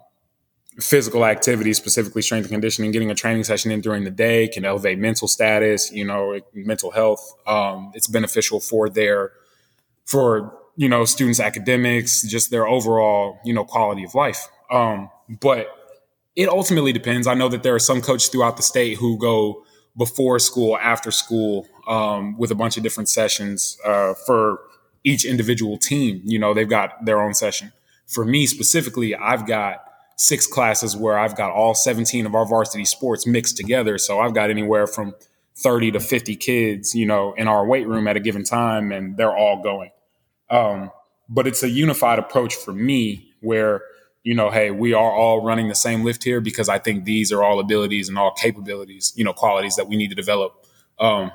physical 0.79 1.25
activity, 1.25 1.73
specifically 1.73 2.21
strength 2.21 2.45
and 2.45 2.53
conditioning, 2.53 2.91
getting 2.91 3.11
a 3.11 3.15
training 3.15 3.43
session 3.43 3.69
in 3.69 3.81
during 3.81 4.05
the 4.05 4.11
day 4.11 4.47
can 4.47 4.63
elevate 4.63 4.97
mental 4.97 5.27
status, 5.27 5.91
you 5.91 6.05
know, 6.05 6.39
mental 6.53 6.89
health. 6.89 7.33
Um, 7.45 7.91
it's 7.93 8.07
beneficial 8.07 8.61
for 8.61 8.89
their, 8.89 9.33
for, 10.05 10.57
you 10.77 10.87
know, 10.87 11.03
students' 11.03 11.41
academics, 11.41 12.21
just 12.21 12.49
their 12.49 12.65
overall, 12.65 13.37
you 13.43 13.53
know, 13.53 13.65
quality 13.65 14.05
of 14.05 14.15
life. 14.15 14.47
Um, 14.71 15.09
but 15.41 15.67
it 16.37 16.47
ultimately 16.47 16.93
depends. 16.93 17.27
I 17.27 17.33
know 17.33 17.49
that 17.49 17.61
there 17.61 17.75
are 17.75 17.79
some 17.79 18.01
coaches 18.01 18.29
throughout 18.29 18.55
the 18.55 18.63
state 18.63 18.97
who 18.97 19.17
go 19.17 19.65
before 19.97 20.39
school, 20.39 20.77
after 20.77 21.11
school, 21.11 21.67
um, 21.87 22.37
with 22.37 22.51
a 22.51 22.55
bunch 22.55 22.77
of 22.77 22.83
different 22.83 23.09
sessions 23.09 23.77
uh, 23.85 24.13
for 24.25 24.59
each 25.03 25.25
individual 25.25 25.77
team. 25.77 26.21
You 26.23 26.39
know, 26.39 26.53
they've 26.53 26.69
got 26.69 27.05
their 27.05 27.21
own 27.21 27.33
session. 27.33 27.71
For 28.07 28.25
me 28.25 28.45
specifically, 28.45 29.15
I've 29.15 29.45
got 29.45 29.83
six 30.17 30.45
classes 30.45 30.95
where 30.95 31.17
I've 31.17 31.35
got 31.35 31.51
all 31.51 31.73
17 31.73 32.25
of 32.25 32.35
our 32.35 32.45
varsity 32.45 32.85
sports 32.85 33.25
mixed 33.25 33.57
together. 33.57 33.97
So 33.97 34.19
I've 34.19 34.33
got 34.33 34.49
anywhere 34.49 34.85
from 34.85 35.15
30 35.57 35.91
to 35.91 35.99
50 35.99 36.35
kids, 36.35 36.93
you 36.95 37.05
know, 37.05 37.33
in 37.33 37.47
our 37.47 37.65
weight 37.65 37.87
room 37.87 38.07
at 38.07 38.15
a 38.15 38.19
given 38.19 38.43
time, 38.43 38.91
and 38.91 39.17
they're 39.17 39.35
all 39.35 39.61
going. 39.61 39.91
Um, 40.49 40.91
but 41.29 41.47
it's 41.47 41.63
a 41.63 41.69
unified 41.69 42.19
approach 42.19 42.55
for 42.55 42.73
me 42.73 43.31
where, 43.41 43.81
you 44.23 44.35
know, 44.35 44.49
hey, 44.51 44.71
we 44.71 44.93
are 44.93 45.11
all 45.11 45.43
running 45.43 45.67
the 45.67 45.75
same 45.75 46.03
lift 46.03 46.23
here 46.23 46.41
because 46.41 46.69
I 46.69 46.77
think 46.77 47.05
these 47.05 47.31
are 47.31 47.43
all 47.43 47.59
abilities 47.59 48.07
and 48.07 48.17
all 48.17 48.31
capabilities, 48.31 49.13
you 49.15 49.23
know, 49.23 49.33
qualities 49.33 49.75
that 49.75 49.87
we 49.87 49.95
need 49.95 50.09
to 50.09 50.15
develop. 50.15 50.65
Um, 50.99 51.31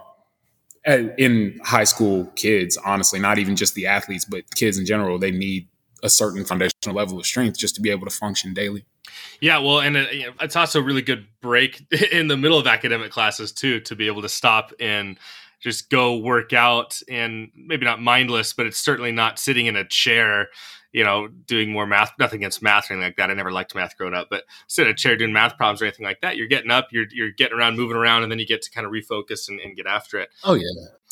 in 0.87 1.59
high 1.64 1.85
school 1.85 2.27
kids, 2.37 2.77
honestly, 2.77 3.18
not 3.18 3.38
even 3.38 3.57
just 3.57 3.75
the 3.75 3.87
athletes, 3.87 4.25
but 4.25 4.44
kids 4.55 4.79
in 4.79 4.87
general, 4.87 5.18
they 5.18 5.33
need 5.33 5.68
a 6.03 6.09
certain 6.09 6.44
foundational 6.44 6.94
level 6.94 7.18
of 7.18 7.27
strength 7.27 7.59
just 7.59 7.75
to 7.75 7.81
be 7.81 7.90
able 7.90 8.07
to 8.07 8.14
function 8.14 8.55
daily. 8.55 8.85
Yeah, 9.40 9.59
well, 9.59 9.81
and 9.81 9.96
it's 9.96 10.55
also 10.57 10.81
a 10.81 10.83
really 10.83 11.03
good 11.03 11.27
break 11.40 11.85
in 12.12 12.29
the 12.29 12.37
middle 12.37 12.59
of 12.59 12.66
academic 12.66 13.11
classes 13.11 13.51
too 13.53 13.81
to 13.81 13.96
be 13.96 14.07
able 14.07 14.22
to 14.22 14.29
stop 14.29 14.72
and 14.79 15.18
just 15.61 15.90
go 15.90 16.18
work 16.18 16.53
out 16.53 17.01
and 17.09 17.51
maybe 17.57 17.85
not 17.85 18.01
mindless, 18.01 18.53
but 18.53 18.66
it's 18.66 18.79
certainly 18.79 19.11
not 19.11 19.38
sitting 19.38 19.66
in 19.66 19.75
a 19.75 19.85
chair, 19.85 20.49
you 20.97 21.05
know, 21.05 21.29
doing 21.29 21.71
more 21.71 21.87
math. 21.87 22.13
Nothing 22.19 22.41
against 22.41 22.63
math 22.63 22.91
or 22.91 22.95
anything 22.95 23.09
like 23.09 23.17
that. 23.17 23.31
I 23.31 23.35
never 23.35 23.53
liked 23.53 23.75
math 23.75 23.99
growing 23.99 24.15
up, 24.15 24.29
but 24.31 24.45
sit 24.67 24.87
in 24.87 24.93
a 24.93 24.97
chair 24.97 25.15
doing 25.15 25.31
math 25.31 25.59
problems 25.59 25.83
or 25.83 25.85
anything 25.85 26.07
like 26.07 26.23
that. 26.23 26.39
You're 26.39 26.47
getting 26.47 26.71
up, 26.71 26.89
you're 26.91 27.05
you're 27.11 27.33
getting 27.33 27.59
around, 27.59 27.77
moving 27.77 27.99
around, 27.99 28.23
and 28.23 28.33
then 28.33 28.39
you 28.39 28.47
get 28.47 28.63
to 28.63 28.71
kind 28.71 28.87
of 28.87 28.93
refocus 28.93 29.47
and, 29.51 29.61
and 29.61 29.77
get 29.77 29.87
after 29.87 30.19
it. 30.19 30.31
Oh 30.43 30.55
yeah. 30.55 30.71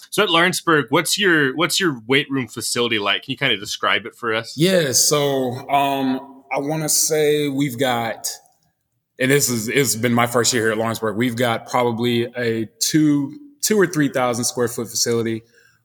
So 0.08 0.22
at 0.22 0.30
Lawrenceburg, 0.30 0.86
what's 0.88 1.18
your 1.18 1.54
what's 1.54 1.78
your 1.78 2.00
weight 2.06 2.30
room 2.30 2.48
facility 2.48 2.98
like? 2.98 3.24
Can 3.24 3.32
you 3.32 3.36
kind 3.36 3.52
of 3.52 3.60
describe 3.60 4.06
it 4.06 4.14
for 4.14 4.32
us? 4.32 4.56
Yeah. 4.56 4.92
So 4.92 5.50
um, 5.68 6.44
I 6.50 6.60
want 6.60 6.82
to 6.84 6.88
say 6.88 7.50
we've 7.50 7.78
got 7.78 8.30
and 9.18 9.30
this 9.30 9.50
is 9.50 9.68
it's 9.68 9.96
been 9.96 10.14
my 10.14 10.26
first 10.26 10.54
year 10.54 10.62
here 10.62 10.72
at 10.72 10.78
Lawrenceburg. 10.78 11.14
We've 11.14 11.36
got 11.36 11.68
probably 11.68 12.24
a 12.38 12.70
two 12.80 13.38
two 13.60 13.78
or 13.78 13.86
three 13.86 14.08
thousand 14.08 14.44
square 14.44 14.68
foot 14.68 14.88
facility, 14.88 15.42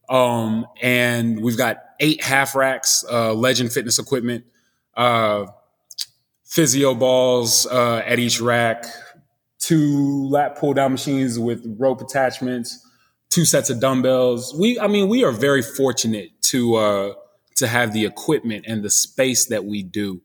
um, 0.10 0.66
and 0.82 1.42
we've 1.42 1.58
got 1.58 1.78
eight 2.00 2.24
half 2.24 2.56
racks, 2.56 3.06
uh, 3.10 3.34
Legend 3.34 3.72
fitness 3.72 4.00
equipment, 4.00 4.46
uh, 4.98 5.46
physio 6.44 6.96
balls 6.96 7.68
uh, 7.68 8.02
at 8.06 8.20
each 8.20 8.42
rack, 8.42 8.86
two 9.60 10.28
lat 10.28 10.58
pull 10.58 10.74
down 10.74 10.92
machines 10.92 11.38
with 11.38 11.64
rope 11.78 12.02
attachments, 12.02 12.86
two 13.30 13.46
sets 13.46 13.70
of 13.70 13.80
dumbbells. 13.80 14.54
We, 14.58 14.80
I 14.80 14.88
mean, 14.88 15.10
we 15.10 15.24
are 15.24 15.32
very 15.32 15.62
fortunate 15.62 16.32
to 16.44 16.76
uh, 16.76 17.14
to 17.58 17.68
have 17.68 17.94
the 17.94 18.06
equipment 18.06 18.66
and 18.68 18.84
the 18.84 18.90
space 18.90 19.46
that 19.48 19.66
we 19.66 19.84
do. 19.84 20.22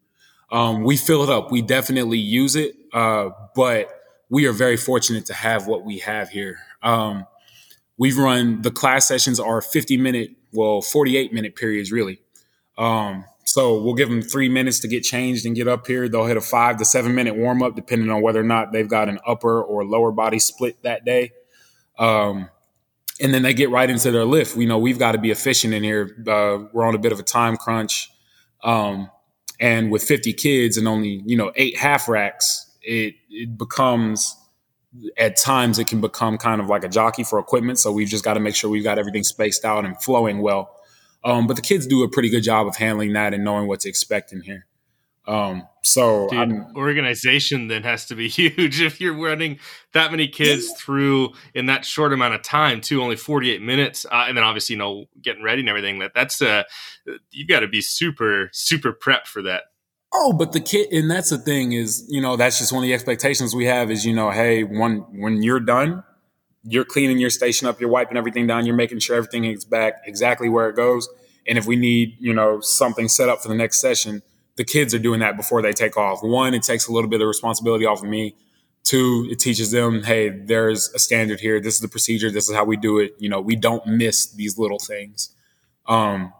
Um, 0.50 0.84
we 0.84 0.96
fill 0.96 1.22
it 1.24 1.28
up. 1.28 1.50
We 1.50 1.62
definitely 1.62 2.18
use 2.18 2.56
it, 2.56 2.76
uh, 2.92 3.30
but 3.54 3.90
we 4.30 4.46
are 4.46 4.52
very 4.52 4.76
fortunate 4.76 5.26
to 5.26 5.34
have 5.34 5.66
what 5.66 5.84
we 5.84 5.98
have 5.98 6.30
here. 6.30 6.58
Um, 6.82 7.26
we've 7.98 8.18
run 8.18 8.62
the 8.62 8.70
class 8.70 9.08
sessions 9.08 9.38
are 9.38 9.60
50 9.60 9.96
minute, 9.96 10.30
well, 10.52 10.80
48 10.80 11.32
minute 11.32 11.56
periods, 11.56 11.92
really. 11.92 12.20
Um, 12.76 13.24
so 13.44 13.80
we'll 13.80 13.94
give 13.94 14.08
them 14.08 14.22
three 14.22 14.48
minutes 14.48 14.80
to 14.80 14.88
get 14.88 15.04
changed 15.04 15.46
and 15.46 15.54
get 15.54 15.68
up 15.68 15.86
here. 15.86 16.08
They'll 16.08 16.26
hit 16.26 16.36
a 16.36 16.40
five 16.40 16.78
to 16.78 16.84
seven 16.84 17.14
minute 17.14 17.36
warm 17.36 17.62
up, 17.62 17.76
depending 17.76 18.10
on 18.10 18.22
whether 18.22 18.40
or 18.40 18.44
not 18.44 18.72
they've 18.72 18.88
got 18.88 19.08
an 19.08 19.18
upper 19.26 19.62
or 19.62 19.84
lower 19.84 20.12
body 20.12 20.38
split 20.38 20.82
that 20.82 21.04
day. 21.04 21.32
Um, 21.98 22.48
and 23.20 23.32
then 23.32 23.42
they 23.42 23.54
get 23.54 23.70
right 23.70 23.88
into 23.88 24.10
their 24.10 24.24
lift. 24.24 24.56
We 24.56 24.66
know 24.66 24.78
we've 24.78 24.98
got 24.98 25.12
to 25.12 25.18
be 25.18 25.30
efficient 25.30 25.72
in 25.72 25.84
here. 25.84 26.16
Uh, 26.26 26.66
we're 26.72 26.84
on 26.84 26.94
a 26.94 26.98
bit 26.98 27.12
of 27.12 27.20
a 27.20 27.22
time 27.22 27.56
crunch. 27.56 28.10
Um, 28.62 29.10
and 29.60 29.92
with 29.92 30.02
50 30.02 30.32
kids 30.32 30.76
and 30.76 30.88
only, 30.88 31.22
you 31.24 31.36
know, 31.36 31.52
eight 31.54 31.76
half 31.76 32.08
racks, 32.08 32.70
it, 32.82 33.14
it 33.30 33.56
becomes, 33.56 34.36
at 35.16 35.36
times, 35.36 35.78
it 35.78 35.86
can 35.86 36.00
become 36.00 36.38
kind 36.38 36.60
of 36.60 36.68
like 36.68 36.84
a 36.84 36.88
jockey 36.88 37.24
for 37.24 37.38
equipment. 37.38 37.78
So 37.78 37.92
we've 37.92 38.08
just 38.08 38.24
got 38.24 38.34
to 38.34 38.40
make 38.40 38.54
sure 38.54 38.70
we've 38.70 38.84
got 38.84 38.98
everything 38.98 39.24
spaced 39.24 39.64
out 39.64 39.84
and 39.84 40.00
flowing 40.00 40.40
well. 40.40 40.70
Um, 41.24 41.46
but 41.46 41.56
the 41.56 41.62
kids 41.62 41.86
do 41.86 42.02
a 42.02 42.08
pretty 42.08 42.28
good 42.28 42.42
job 42.42 42.66
of 42.66 42.76
handling 42.76 43.14
that 43.14 43.32
and 43.34 43.44
knowing 43.44 43.66
what 43.66 43.80
to 43.80 43.88
expect 43.88 44.32
in 44.32 44.42
here. 44.42 44.66
Um, 45.26 45.66
so 45.82 46.28
Dude, 46.28 46.76
organization 46.76 47.68
then 47.68 47.82
has 47.82 48.04
to 48.06 48.14
be 48.14 48.28
huge 48.28 48.80
if 48.82 49.00
you're 49.00 49.16
running 49.16 49.58
that 49.92 50.10
many 50.10 50.28
kids 50.28 50.68
yeah. 50.68 50.74
through 50.78 51.30
in 51.54 51.66
that 51.66 51.84
short 51.84 52.12
amount 52.12 52.34
of 52.34 52.42
time 52.42 52.80
too, 52.82 53.02
only 53.02 53.16
48 53.16 53.62
minutes. 53.62 54.04
Uh, 54.04 54.26
and 54.28 54.36
then 54.36 54.44
obviously, 54.44 54.74
you 54.74 54.78
know, 54.78 55.06
getting 55.22 55.42
ready 55.42 55.60
and 55.60 55.68
everything 55.68 55.98
that 56.00 56.12
that's, 56.14 56.42
uh, 56.42 56.64
you've 57.30 57.48
got 57.48 57.60
to 57.60 57.68
be 57.68 57.80
super, 57.80 58.50
super 58.52 58.92
prepped 58.92 59.26
for 59.26 59.40
that. 59.42 59.64
Oh, 60.16 60.32
but 60.32 60.52
the 60.52 60.60
kid, 60.60 60.92
and 60.92 61.10
that's 61.10 61.30
the 61.30 61.38
thing 61.38 61.72
is, 61.72 62.06
you 62.08 62.20
know, 62.20 62.36
that's 62.36 62.58
just 62.58 62.72
one 62.72 62.84
of 62.84 62.86
the 62.86 62.94
expectations 62.94 63.52
we 63.52 63.66
have 63.66 63.90
is, 63.90 64.06
you 64.06 64.14
know, 64.14 64.30
hey, 64.30 64.62
when, 64.62 64.98
when 65.12 65.42
you're 65.42 65.58
done, 65.58 66.04
you're 66.62 66.84
cleaning 66.84 67.18
your 67.18 67.30
station 67.30 67.66
up, 67.66 67.80
you're 67.80 67.90
wiping 67.90 68.16
everything 68.16 68.46
down, 68.46 68.64
you're 68.64 68.76
making 68.76 69.00
sure 69.00 69.16
everything 69.16 69.44
is 69.44 69.64
back 69.64 70.02
exactly 70.06 70.48
where 70.48 70.70
it 70.70 70.76
goes. 70.76 71.08
And 71.48 71.58
if 71.58 71.66
we 71.66 71.74
need, 71.74 72.16
you 72.20 72.32
know, 72.32 72.60
something 72.60 73.08
set 73.08 73.28
up 73.28 73.42
for 73.42 73.48
the 73.48 73.56
next 73.56 73.80
session, 73.80 74.22
the 74.56 74.64
kids 74.64 74.94
are 74.94 75.00
doing 75.00 75.18
that 75.18 75.36
before 75.36 75.60
they 75.60 75.72
take 75.72 75.96
off. 75.96 76.22
One, 76.22 76.54
it 76.54 76.62
takes 76.62 76.86
a 76.86 76.92
little 76.92 77.10
bit 77.10 77.20
of 77.20 77.26
responsibility 77.26 77.84
off 77.84 78.02
of 78.02 78.08
me. 78.08 78.36
Two, 78.84 79.26
it 79.30 79.40
teaches 79.40 79.72
them, 79.72 80.04
hey, 80.04 80.28
there's 80.28 80.92
a 80.94 81.00
standard 81.00 81.40
here. 81.40 81.58
This 81.60 81.74
is 81.74 81.80
the 81.80 81.88
procedure. 81.88 82.30
This 82.30 82.48
is 82.48 82.54
how 82.54 82.64
we 82.64 82.76
do 82.76 82.98
it. 82.98 83.14
You 83.18 83.28
know, 83.28 83.40
we 83.40 83.56
don't 83.56 83.84
miss 83.86 84.26
these 84.26 84.58
little 84.58 84.78
things. 84.78 85.30
Um, 85.86 86.32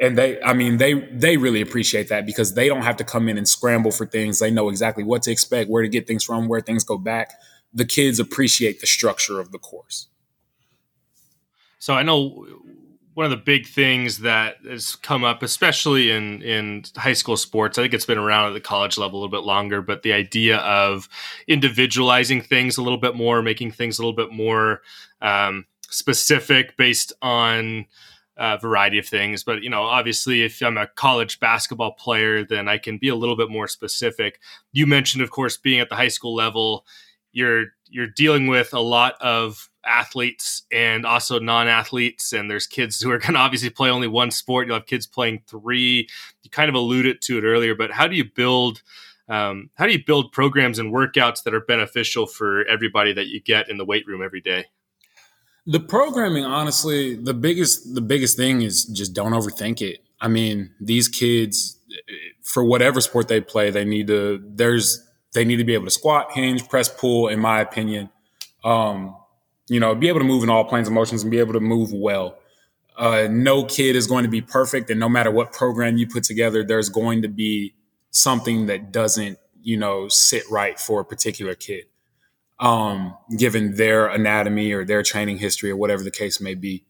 and 0.00 0.18
they, 0.18 0.40
I 0.42 0.52
mean, 0.54 0.78
they 0.78 0.94
they 0.94 1.36
really 1.36 1.60
appreciate 1.60 2.08
that 2.08 2.26
because 2.26 2.54
they 2.54 2.68
don't 2.68 2.82
have 2.82 2.96
to 2.96 3.04
come 3.04 3.28
in 3.28 3.38
and 3.38 3.48
scramble 3.48 3.92
for 3.92 4.06
things. 4.06 4.38
They 4.38 4.50
know 4.50 4.68
exactly 4.68 5.04
what 5.04 5.22
to 5.22 5.30
expect, 5.30 5.70
where 5.70 5.82
to 5.82 5.88
get 5.88 6.06
things 6.06 6.24
from, 6.24 6.48
where 6.48 6.60
things 6.60 6.84
go 6.84 6.98
back. 6.98 7.34
The 7.72 7.84
kids 7.84 8.18
appreciate 8.18 8.80
the 8.80 8.86
structure 8.86 9.40
of 9.40 9.52
the 9.52 9.58
course. 9.58 10.08
So 11.78 11.94
I 11.94 12.02
know 12.02 12.46
one 13.14 13.24
of 13.24 13.30
the 13.30 13.36
big 13.36 13.66
things 13.66 14.18
that 14.18 14.56
has 14.68 14.96
come 14.96 15.22
up, 15.22 15.42
especially 15.42 16.10
in 16.10 16.42
in 16.42 16.84
high 16.96 17.12
school 17.12 17.36
sports, 17.36 17.78
I 17.78 17.82
think 17.82 17.94
it's 17.94 18.06
been 18.06 18.18
around 18.18 18.48
at 18.48 18.54
the 18.54 18.60
college 18.60 18.98
level 18.98 19.18
a 19.18 19.20
little 19.20 19.40
bit 19.40 19.46
longer, 19.46 19.80
but 19.80 20.02
the 20.02 20.12
idea 20.12 20.58
of 20.58 21.08
individualizing 21.46 22.42
things 22.42 22.76
a 22.76 22.82
little 22.82 22.98
bit 22.98 23.14
more, 23.14 23.42
making 23.42 23.70
things 23.70 23.98
a 23.98 24.02
little 24.02 24.16
bit 24.16 24.32
more 24.32 24.82
um, 25.22 25.66
specific 25.88 26.76
based 26.76 27.12
on 27.22 27.86
a 28.36 28.58
variety 28.58 28.98
of 28.98 29.06
things. 29.06 29.44
But 29.44 29.62
you 29.62 29.70
know, 29.70 29.82
obviously, 29.82 30.42
if 30.42 30.60
I'm 30.62 30.76
a 30.76 30.86
college 30.86 31.40
basketball 31.40 31.92
player, 31.92 32.44
then 32.44 32.68
I 32.68 32.78
can 32.78 32.98
be 32.98 33.08
a 33.08 33.14
little 33.14 33.36
bit 33.36 33.50
more 33.50 33.68
specific. 33.68 34.40
You 34.72 34.86
mentioned, 34.86 35.22
of 35.22 35.30
course, 35.30 35.56
being 35.56 35.80
at 35.80 35.88
the 35.88 35.96
high 35.96 36.08
school 36.08 36.34
level, 36.34 36.84
you're 37.34 37.66
you're 37.88 38.06
dealing 38.06 38.46
with 38.46 38.72
a 38.72 38.80
lot 38.80 39.14
of 39.20 39.68
athletes 39.84 40.62
and 40.72 41.04
also 41.04 41.38
non-athletes 41.38 42.32
and 42.32 42.50
there's 42.50 42.66
kids 42.66 43.00
who 43.00 43.10
are 43.10 43.18
going 43.20 43.34
to 43.34 43.40
obviously 43.40 43.68
play 43.68 43.90
only 43.90 44.08
one 44.08 44.30
sport 44.30 44.66
you'll 44.66 44.76
have 44.76 44.86
kids 44.86 45.06
playing 45.06 45.42
three 45.46 46.08
you 46.42 46.50
kind 46.50 46.70
of 46.70 46.74
alluded 46.74 47.20
to 47.20 47.36
it 47.36 47.44
earlier 47.44 47.74
but 47.74 47.90
how 47.90 48.06
do 48.06 48.16
you 48.16 48.24
build 48.24 48.82
um, 49.28 49.70
how 49.74 49.86
do 49.86 49.92
you 49.92 50.02
build 50.04 50.32
programs 50.32 50.78
and 50.78 50.92
workouts 50.92 51.42
that 51.42 51.54
are 51.54 51.60
beneficial 51.60 52.26
for 52.26 52.64
everybody 52.66 53.12
that 53.12 53.28
you 53.28 53.40
get 53.40 53.68
in 53.68 53.76
the 53.76 53.84
weight 53.84 54.06
room 54.06 54.22
every 54.22 54.40
day 54.40 54.66
the 55.66 55.80
programming 55.80 56.44
honestly 56.44 57.14
the 57.14 57.34
biggest 57.34 57.94
the 57.94 58.00
biggest 58.00 58.36
thing 58.36 58.62
is 58.62 58.84
just 58.84 59.14
don't 59.14 59.32
overthink 59.32 59.80
it. 59.80 60.00
I 60.20 60.28
mean 60.28 60.70
these 60.80 61.08
kids 61.08 61.78
for 62.42 62.64
whatever 62.64 63.00
sport 63.00 63.28
they 63.28 63.40
play 63.40 63.70
they 63.70 63.84
need 63.84 64.06
to 64.08 64.42
there's 64.46 65.06
they 65.32 65.44
need 65.44 65.56
to 65.56 65.64
be 65.64 65.74
able 65.74 65.84
to 65.84 65.90
squat 65.90 66.32
hinge 66.32 66.68
press 66.68 66.88
pull 66.88 67.28
in 67.28 67.40
my 67.40 67.60
opinion. 67.60 68.10
Um, 68.62 69.16
you 69.68 69.80
know, 69.80 69.94
be 69.94 70.08
able 70.08 70.20
to 70.20 70.24
move 70.24 70.42
in 70.42 70.50
all 70.50 70.64
planes 70.64 70.88
of 70.88 70.94
motions 70.94 71.22
and 71.22 71.30
be 71.30 71.38
able 71.38 71.54
to 71.54 71.60
move 71.60 71.92
well. 71.92 72.38
Uh, 72.96 73.26
no 73.30 73.64
kid 73.64 73.96
is 73.96 74.06
going 74.06 74.24
to 74.24 74.30
be 74.30 74.40
perfect, 74.40 74.88
and 74.90 75.00
no 75.00 75.08
matter 75.08 75.30
what 75.30 75.52
program 75.52 75.96
you 75.96 76.06
put 76.06 76.22
together, 76.22 76.62
there's 76.62 76.88
going 76.88 77.22
to 77.22 77.28
be 77.28 77.74
something 78.10 78.66
that 78.66 78.92
doesn't, 78.92 79.38
you 79.62 79.76
know, 79.76 80.06
sit 80.08 80.44
right 80.48 80.78
for 80.78 81.00
a 81.00 81.04
particular 81.04 81.54
kid, 81.54 81.86
um, 82.60 83.16
given 83.36 83.76
their 83.76 84.06
anatomy 84.06 84.72
or 84.72 84.84
their 84.84 85.02
training 85.02 85.38
history 85.38 85.70
or 85.70 85.76
whatever 85.76 86.02
the 86.02 86.10
case 86.10 86.40
may 86.40 86.54
be. 86.54 86.84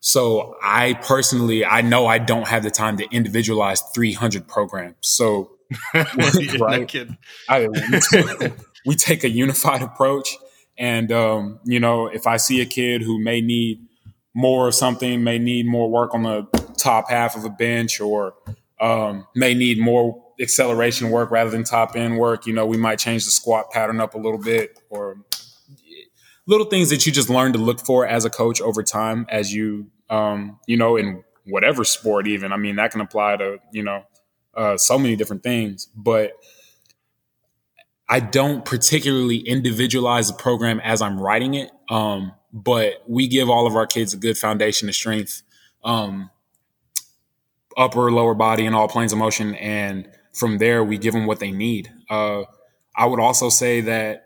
So 0.00 0.56
I 0.62 0.94
personally, 0.94 1.64
I 1.64 1.80
know 1.80 2.06
I 2.06 2.18
don't 2.18 2.46
have 2.46 2.62
the 2.62 2.70
time 2.70 2.96
to 2.98 3.06
individualize 3.10 3.80
300 3.94 4.46
programs. 4.46 4.96
So, 5.00 5.50
right, 5.94 7.08
I, 7.48 7.66
we, 7.68 8.52
we 8.86 8.94
take 8.94 9.24
a 9.24 9.28
unified 9.28 9.82
approach 9.82 10.36
and, 10.78 11.10
um, 11.10 11.58
you 11.64 11.80
know, 11.80 12.06
if 12.06 12.26
I 12.26 12.36
see 12.36 12.60
a 12.60 12.66
kid 12.66 13.02
who 13.02 13.18
may 13.18 13.40
need 13.40 13.84
more 14.34 14.68
of 14.68 14.74
something, 14.74 15.24
may 15.24 15.38
need 15.38 15.66
more 15.66 15.90
work 15.90 16.14
on 16.14 16.22
the 16.22 16.42
top 16.76 17.10
half 17.10 17.36
of 17.36 17.44
a 17.44 17.50
bench 17.50 18.00
or 18.00 18.34
um, 18.80 19.26
may 19.34 19.54
need 19.54 19.80
more 19.80 20.24
acceleration 20.40 21.10
work 21.10 21.30
rather 21.30 21.50
than 21.50 21.64
top 21.64 21.96
end 21.96 22.18
work, 22.18 22.46
you 22.46 22.52
know, 22.52 22.66
we 22.66 22.76
might 22.76 22.98
change 22.98 23.24
the 23.24 23.30
squat 23.30 23.70
pattern 23.70 24.00
up 24.00 24.14
a 24.14 24.18
little 24.18 24.38
bit 24.38 24.78
or 24.90 25.16
little 26.46 26.66
things 26.66 26.90
that 26.90 27.06
you 27.06 27.12
just 27.12 27.28
learn 27.28 27.52
to 27.52 27.58
look 27.58 27.80
for 27.80 28.06
as 28.06 28.24
a 28.24 28.30
coach 28.30 28.60
over 28.60 28.82
time 28.82 29.26
as 29.28 29.52
you, 29.52 29.90
um, 30.10 30.58
you 30.66 30.76
know, 30.76 30.96
in 30.96 31.22
whatever 31.44 31.84
sport, 31.84 32.26
even. 32.26 32.52
I 32.52 32.56
mean, 32.56 32.76
that 32.76 32.90
can 32.92 33.00
apply 33.00 33.36
to, 33.36 33.58
you 33.72 33.82
know, 33.82 34.04
uh, 34.54 34.76
so 34.76 34.98
many 34.98 35.16
different 35.16 35.42
things. 35.42 35.88
But, 35.94 36.32
I 38.08 38.20
don't 38.20 38.64
particularly 38.64 39.36
individualize 39.36 40.28
the 40.28 40.34
program 40.34 40.80
as 40.80 41.02
I'm 41.02 41.20
writing 41.20 41.52
it, 41.52 41.70
um, 41.90 42.32
but 42.54 43.02
we 43.06 43.28
give 43.28 43.50
all 43.50 43.66
of 43.66 43.76
our 43.76 43.86
kids 43.86 44.14
a 44.14 44.16
good 44.16 44.38
foundation 44.38 44.88
of 44.88 44.94
strength, 44.94 45.42
um, 45.84 46.30
upper, 47.76 48.10
lower 48.10 48.34
body, 48.34 48.64
and 48.64 48.74
all 48.74 48.88
planes 48.88 49.12
of 49.12 49.18
motion. 49.18 49.54
And 49.56 50.08
from 50.32 50.58
there, 50.58 50.84
we 50.84 50.98
give 50.98 51.14
them 51.14 51.26
what 51.26 51.40
they 51.40 51.50
need. 51.50 51.92
Uh, 52.08 52.42
I 52.94 53.06
would 53.06 53.20
also 53.20 53.48
say 53.48 53.80
that 53.82 54.24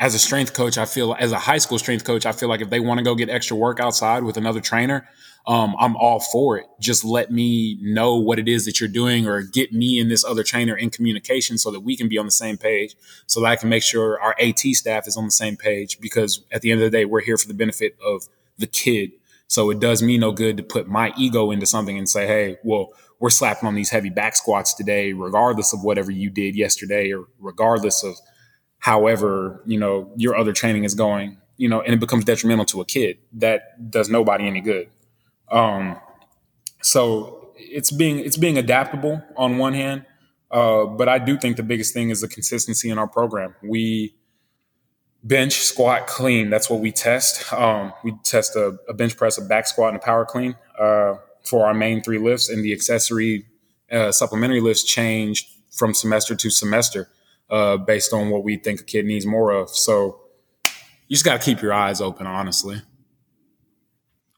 as 0.00 0.14
a 0.14 0.18
strength 0.18 0.54
coach, 0.54 0.78
I 0.78 0.84
feel 0.84 1.16
as 1.18 1.32
a 1.32 1.38
high 1.38 1.58
school 1.58 1.78
strength 1.78 2.04
coach, 2.04 2.24
I 2.24 2.32
feel 2.32 2.48
like 2.48 2.60
if 2.60 2.70
they 2.70 2.80
want 2.80 2.98
to 2.98 3.04
go 3.04 3.14
get 3.14 3.28
extra 3.28 3.56
work 3.56 3.80
outside 3.80 4.22
with 4.22 4.36
another 4.36 4.60
trainer, 4.60 5.08
um, 5.46 5.74
I'm 5.78 5.96
all 5.96 6.20
for 6.20 6.58
it. 6.58 6.66
Just 6.78 7.04
let 7.04 7.32
me 7.32 7.78
know 7.80 8.16
what 8.16 8.38
it 8.38 8.48
is 8.48 8.64
that 8.66 8.78
you're 8.80 8.88
doing 8.88 9.26
or 9.26 9.42
get 9.42 9.72
me 9.72 9.98
and 9.98 10.10
this 10.10 10.24
other 10.24 10.44
trainer 10.44 10.76
in 10.76 10.90
communication 10.90 11.58
so 11.58 11.70
that 11.70 11.80
we 11.80 11.96
can 11.96 12.08
be 12.08 12.18
on 12.18 12.26
the 12.26 12.30
same 12.30 12.58
page 12.58 12.94
so 13.26 13.40
that 13.40 13.46
I 13.46 13.56
can 13.56 13.68
make 13.68 13.82
sure 13.82 14.20
our 14.20 14.36
AT 14.38 14.58
staff 14.58 15.08
is 15.08 15.16
on 15.16 15.24
the 15.24 15.30
same 15.30 15.56
page 15.56 16.00
because 16.00 16.44
at 16.52 16.62
the 16.62 16.70
end 16.70 16.80
of 16.80 16.90
the 16.90 16.96
day, 16.96 17.04
we're 17.04 17.22
here 17.22 17.38
for 17.38 17.48
the 17.48 17.54
benefit 17.54 17.96
of 18.04 18.28
the 18.58 18.66
kid. 18.66 19.12
So 19.48 19.70
it 19.70 19.80
does 19.80 20.02
me 20.02 20.18
no 20.18 20.30
good 20.30 20.58
to 20.58 20.62
put 20.62 20.86
my 20.86 21.12
ego 21.16 21.50
into 21.50 21.66
something 21.66 21.96
and 21.96 22.08
say, 22.08 22.26
Hey, 22.26 22.58
well, 22.62 22.90
we're 23.20 23.30
slapping 23.30 23.66
on 23.66 23.74
these 23.74 23.90
heavy 23.90 24.10
back 24.10 24.36
squats 24.36 24.74
today, 24.74 25.12
regardless 25.12 25.72
of 25.72 25.82
whatever 25.82 26.10
you 26.10 26.30
did 26.30 26.54
yesterday 26.54 27.12
or 27.12 27.24
regardless 27.38 28.04
of 28.04 28.16
however, 28.78 29.62
you 29.66 29.78
know, 29.78 30.12
your 30.16 30.36
other 30.36 30.52
training 30.52 30.84
is 30.84 30.94
going, 30.94 31.36
you 31.56 31.68
know, 31.68 31.80
and 31.80 31.92
it 31.92 32.00
becomes 32.00 32.24
detrimental 32.24 32.64
to 32.66 32.80
a 32.80 32.84
kid. 32.84 33.18
That 33.32 33.90
does 33.90 34.08
nobody 34.08 34.46
any 34.46 34.60
good. 34.60 34.88
Um, 35.50 35.98
so 36.80 37.52
it's 37.56 37.90
being 37.90 38.20
it's 38.20 38.36
being 38.36 38.56
adaptable 38.56 39.22
on 39.36 39.58
one 39.58 39.74
hand, 39.74 40.06
uh, 40.50 40.84
but 40.84 41.08
I 41.08 41.18
do 41.18 41.36
think 41.36 41.56
the 41.56 41.62
biggest 41.62 41.92
thing 41.92 42.10
is 42.10 42.20
the 42.20 42.28
consistency 42.28 42.88
in 42.88 42.98
our 42.98 43.08
program. 43.08 43.54
We 43.62 44.14
bench, 45.24 45.54
squat, 45.54 46.06
clean. 46.06 46.50
That's 46.50 46.70
what 46.70 46.80
we 46.80 46.92
test. 46.92 47.52
Um, 47.52 47.92
we 48.04 48.12
test 48.22 48.54
a, 48.54 48.78
a, 48.88 48.94
bench 48.94 49.16
press, 49.16 49.38
a 49.38 49.44
back 49.44 49.66
squat, 49.66 49.88
and 49.92 50.00
a 50.00 50.04
power 50.04 50.24
clean 50.24 50.54
uh, 50.78 51.14
for 51.48 51.66
our 51.66 51.74
main 51.74 52.02
three 52.02 52.18
lifts, 52.18 52.48
and 52.48 52.64
the 52.64 52.72
accessory 52.72 53.46
uh, 53.90 54.12
supplementary 54.12 54.60
lifts 54.60 54.84
changed 54.84 55.48
from 55.70 55.94
semester 55.94 56.34
to 56.34 56.50
semester 56.50 57.08
uh, 57.50 57.76
based 57.76 58.12
on 58.12 58.30
what 58.30 58.44
we 58.44 58.56
think 58.56 58.80
a 58.80 58.84
kid 58.84 59.06
needs 59.06 59.26
more 59.26 59.50
of. 59.50 59.70
So 59.70 60.20
you 60.64 61.14
just 61.14 61.24
got 61.24 61.40
to 61.40 61.44
keep 61.44 61.62
your 61.62 61.72
eyes 61.72 62.00
open, 62.00 62.26
honestly. 62.26 62.82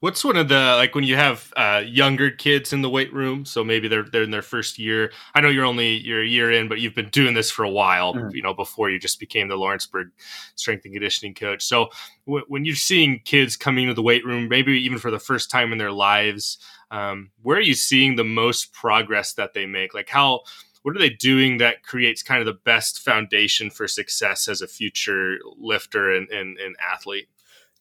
What's 0.01 0.25
one 0.25 0.39
of 0.39 0.49
the 0.49 0.77
like 0.79 0.95
when 0.95 1.05
you 1.05 1.17
have 1.17 1.53
uh, 1.59 1.83
younger 1.85 2.31
kids 2.31 2.73
in 2.73 2.81
the 2.81 2.89
weight 2.89 3.13
room? 3.13 3.45
So 3.45 3.63
maybe 3.63 3.87
they're 3.87 4.05
they're 4.05 4.23
in 4.23 4.31
their 4.31 4.41
first 4.41 4.79
year. 4.79 5.13
I 5.35 5.43
know 5.43 5.51
you're 5.51 5.67
only 5.67 5.99
you're 5.99 6.23
a 6.23 6.27
year 6.27 6.51
in, 6.51 6.69
but 6.69 6.81
you've 6.81 6.95
been 6.95 7.11
doing 7.11 7.35
this 7.35 7.51
for 7.51 7.65
a 7.65 7.71
while. 7.71 8.15
Mm. 8.15 8.33
You 8.33 8.41
know, 8.41 8.55
before 8.55 8.89
you 8.89 8.99
just 8.99 9.21
became 9.21 9.49
the 9.49 9.57
Lawrenceburg 9.57 10.09
strength 10.55 10.87
and 10.87 10.95
conditioning 10.95 11.35
coach. 11.35 11.63
So 11.63 11.91
w- 12.27 12.47
when 12.49 12.65
you're 12.65 12.77
seeing 12.77 13.21
kids 13.27 13.59
coming 13.59 13.85
into 13.85 13.95
the 13.95 14.03
weight 14.03 14.25
room, 14.25 14.49
maybe 14.49 14.73
even 14.81 14.97
for 14.97 15.11
the 15.11 15.19
first 15.19 15.51
time 15.51 15.71
in 15.71 15.77
their 15.77 15.93
lives, 15.93 16.57
um, 16.91 17.31
where 17.43 17.59
are 17.59 17.63
you 17.63 17.75
seeing 17.75 18.17
the 18.17 18.25
most 18.25 18.73
progress 18.73 19.33
that 19.35 19.55
they 19.55 19.67
make? 19.67 19.95
Like 19.95 20.09
how 20.09 20.43
what 20.83 20.97
are 20.97 20.99
they 20.99 21.11
doing 21.11 21.59
that 21.59 21.83
creates 21.83 22.23
kind 22.23 22.41
of 22.41 22.47
the 22.47 22.59
best 22.65 23.01
foundation 23.01 23.71
for 23.71 23.87
success 23.87 24.49
as 24.49 24.63
a 24.63 24.67
future 24.67 25.37
lifter 25.59 26.15
and, 26.15 26.29
and, 26.31 26.57
and 26.59 26.75
athlete? 26.81 27.29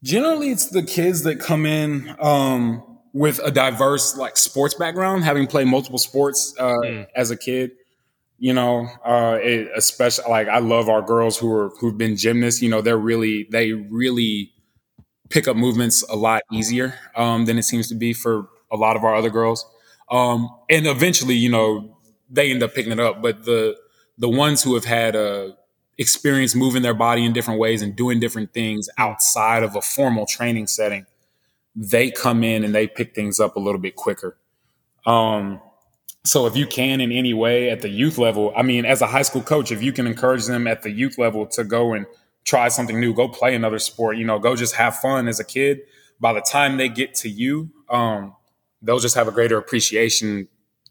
Generally, 0.04 0.52
it's 0.52 0.70
the 0.70 0.84
kids 0.84 1.24
that 1.24 1.40
come 1.40 1.66
in 1.66 2.16
um, 2.20 3.00
with 3.14 3.40
a 3.44 3.52
diverse 3.52 4.18
like 4.18 4.38
sports 4.38 4.74
background, 4.74 5.24
having 5.24 5.48
played 5.48 5.68
multiple 5.68 5.98
sports 5.98 6.54
uh, 6.60 6.78
mm. 6.84 7.08
as 7.16 7.32
a 7.32 7.38
kid. 7.38 7.72
You 8.38 8.54
know, 8.54 8.88
uh, 9.04 9.38
it, 9.42 9.70
especially 9.76 10.30
like 10.30 10.48
I 10.48 10.60
love 10.60 10.88
our 10.88 11.02
girls 11.02 11.38
who 11.38 11.52
are 11.52 11.70
who've 11.80 11.98
been 11.98 12.16
gymnasts. 12.16 12.62
You 12.62 12.70
know, 12.70 12.82
they're 12.82 12.98
really 12.98 13.48
they 13.52 13.74
really 13.74 14.54
pick 15.30 15.48
up 15.48 15.58
movements 15.58 16.04
a 16.04 16.16
lot 16.16 16.44
easier 16.52 16.96
um, 17.16 17.46
than 17.46 17.58
it 17.58 17.64
seems 17.64 17.90
to 17.90 17.96
be 17.96 18.14
for 18.14 18.48
a 18.72 18.78
lot 18.78 18.96
of 18.96 19.04
our 19.04 19.16
other 19.16 19.30
girls. 19.30 19.66
Um, 20.10 20.50
and 20.70 20.88
eventually, 20.88 21.36
you 21.36 21.50
know, 21.50 21.98
they 22.30 22.52
end 22.52 22.64
up 22.64 22.74
picking 22.74 22.92
it 22.92 23.00
up. 23.00 23.22
But 23.22 23.46
the 23.46 23.78
the 24.18 24.30
ones 24.30 24.64
who 24.64 24.76
have 24.76 24.86
had 24.86 25.16
a 25.16 25.56
experience 25.98 26.56
moving 26.56 26.82
their 26.82 26.94
body 26.94 27.26
in 27.26 27.34
different 27.34 27.60
ways 27.60 27.82
and 27.82 27.96
doing 27.96 28.20
different 28.20 28.54
things 28.54 28.90
outside 28.98 29.64
of 29.64 29.76
a 29.76 29.82
formal 29.82 30.26
training 30.26 30.66
setting, 30.66 31.06
they 31.76 32.10
come 32.10 32.44
in 32.44 32.64
and 32.64 32.74
they 32.74 32.88
pick 32.88 33.14
things 33.14 33.40
up 33.40 33.56
a 33.56 33.60
little 33.60 33.82
bit 33.82 33.96
quicker. 33.96 34.38
Um, 35.06 35.62
so 36.24 36.46
if 36.46 36.56
you 36.56 36.68
can 36.68 37.02
in 37.02 37.12
any 37.12 37.34
way 37.34 37.70
at 37.70 37.82
the 37.82 37.90
youth 37.90 38.18
level, 38.18 38.54
I 38.56 38.62
mean, 38.62 38.86
as 38.86 39.02
a 39.02 39.08
high 39.08 39.22
school 39.24 39.42
coach, 39.42 39.72
if 39.72 39.82
you 39.82 39.92
can 39.92 40.08
encourage 40.08 40.46
them 40.46 40.68
at 40.68 40.84
the 40.84 40.92
youth 40.92 41.18
level 41.18 41.46
to 41.48 41.64
go 41.64 41.94
and 41.94 42.06
try 42.44 42.68
something 42.70 43.00
new, 43.00 43.14
go 43.14 43.28
play 43.28 43.56
another 43.56 43.80
sport, 43.80 44.18
you 44.18 44.26
know, 44.26 44.40
go 44.40 44.56
just 44.56 44.76
have 44.76 44.98
fun 44.98 45.28
as 45.28 45.40
a 45.40 45.44
kid. 45.44 45.82
By 46.20 46.34
the 46.34 46.42
time 46.42 46.78
they 46.78 46.90
get 46.90 47.14
to 47.16 47.30
you, 47.30 47.70
um, 47.90 48.36
they'll 48.82 49.00
just 49.00 49.16
have 49.16 49.28
a 49.28 49.32
greater 49.32 49.58
appreciation 49.58 50.48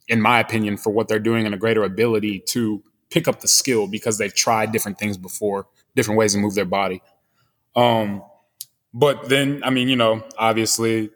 in 0.09 0.21
my 0.21 0.41
opinion, 0.41 0.77
for 0.77 0.91
what 0.91 1.07
they're 1.07 1.19
doing 1.19 1.45
and 1.45 1.55
a 1.55 1.59
greater 1.59 1.85
ability 1.85 2.41
to 2.41 2.83
pick 3.11 3.29
up 3.29 3.41
the 3.41 3.49
skill 3.49 3.87
because 3.87 4.19
they've 4.19 4.35
tried 4.35 4.73
different 4.73 4.99
things 4.99 5.17
before, 5.17 5.67
different 5.95 6.19
ways 6.19 6.33
to 6.33 6.39
move 6.39 6.55
their 6.55 6.65
body. 6.65 7.03
Um, 7.77 8.23
but 8.93 9.29
then, 9.29 9.63
I 9.63 9.71
mean, 9.71 9.89
you 9.89 9.97
know, 9.97 10.25
obviously, 10.39 11.11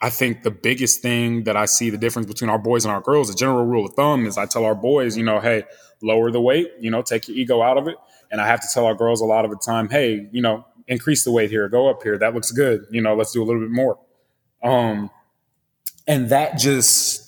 I 0.00 0.10
think 0.10 0.42
the 0.42 0.50
biggest 0.50 1.02
thing 1.02 1.44
that 1.44 1.56
I 1.56 1.64
see 1.66 1.90
the 1.90 1.98
difference 1.98 2.26
between 2.26 2.50
our 2.50 2.58
boys 2.58 2.84
and 2.84 2.92
our 2.92 3.00
girls, 3.00 3.28
the 3.28 3.34
general 3.34 3.64
rule 3.64 3.86
of 3.86 3.94
thumb 3.94 4.26
is 4.26 4.38
I 4.38 4.46
tell 4.46 4.64
our 4.64 4.74
boys, 4.74 5.16
you 5.16 5.24
know, 5.24 5.40
hey, 5.40 5.64
lower 6.02 6.30
the 6.30 6.40
weight, 6.40 6.70
you 6.78 6.90
know, 6.90 7.02
take 7.02 7.26
your 7.26 7.36
ego 7.36 7.62
out 7.62 7.78
of 7.78 7.88
it. 7.88 7.96
And 8.30 8.40
I 8.40 8.46
have 8.46 8.60
to 8.60 8.66
tell 8.72 8.84
our 8.86 8.94
girls 8.94 9.20
a 9.20 9.24
lot 9.24 9.44
of 9.44 9.50
the 9.50 9.56
time, 9.56 9.88
hey, 9.88 10.28
you 10.30 10.42
know, 10.42 10.66
increase 10.86 11.24
the 11.24 11.32
weight 11.32 11.50
here, 11.50 11.68
go 11.68 11.88
up 11.88 12.02
here. 12.02 12.18
That 12.18 12.34
looks 12.34 12.50
good. 12.52 12.86
You 12.90 13.00
know, 13.00 13.14
let's 13.14 13.32
do 13.32 13.42
a 13.42 13.44
little 13.44 13.62
bit 13.62 13.70
more. 13.70 13.98
Um, 14.62 15.10
and 16.06 16.28
that 16.30 16.58
just 16.58 17.24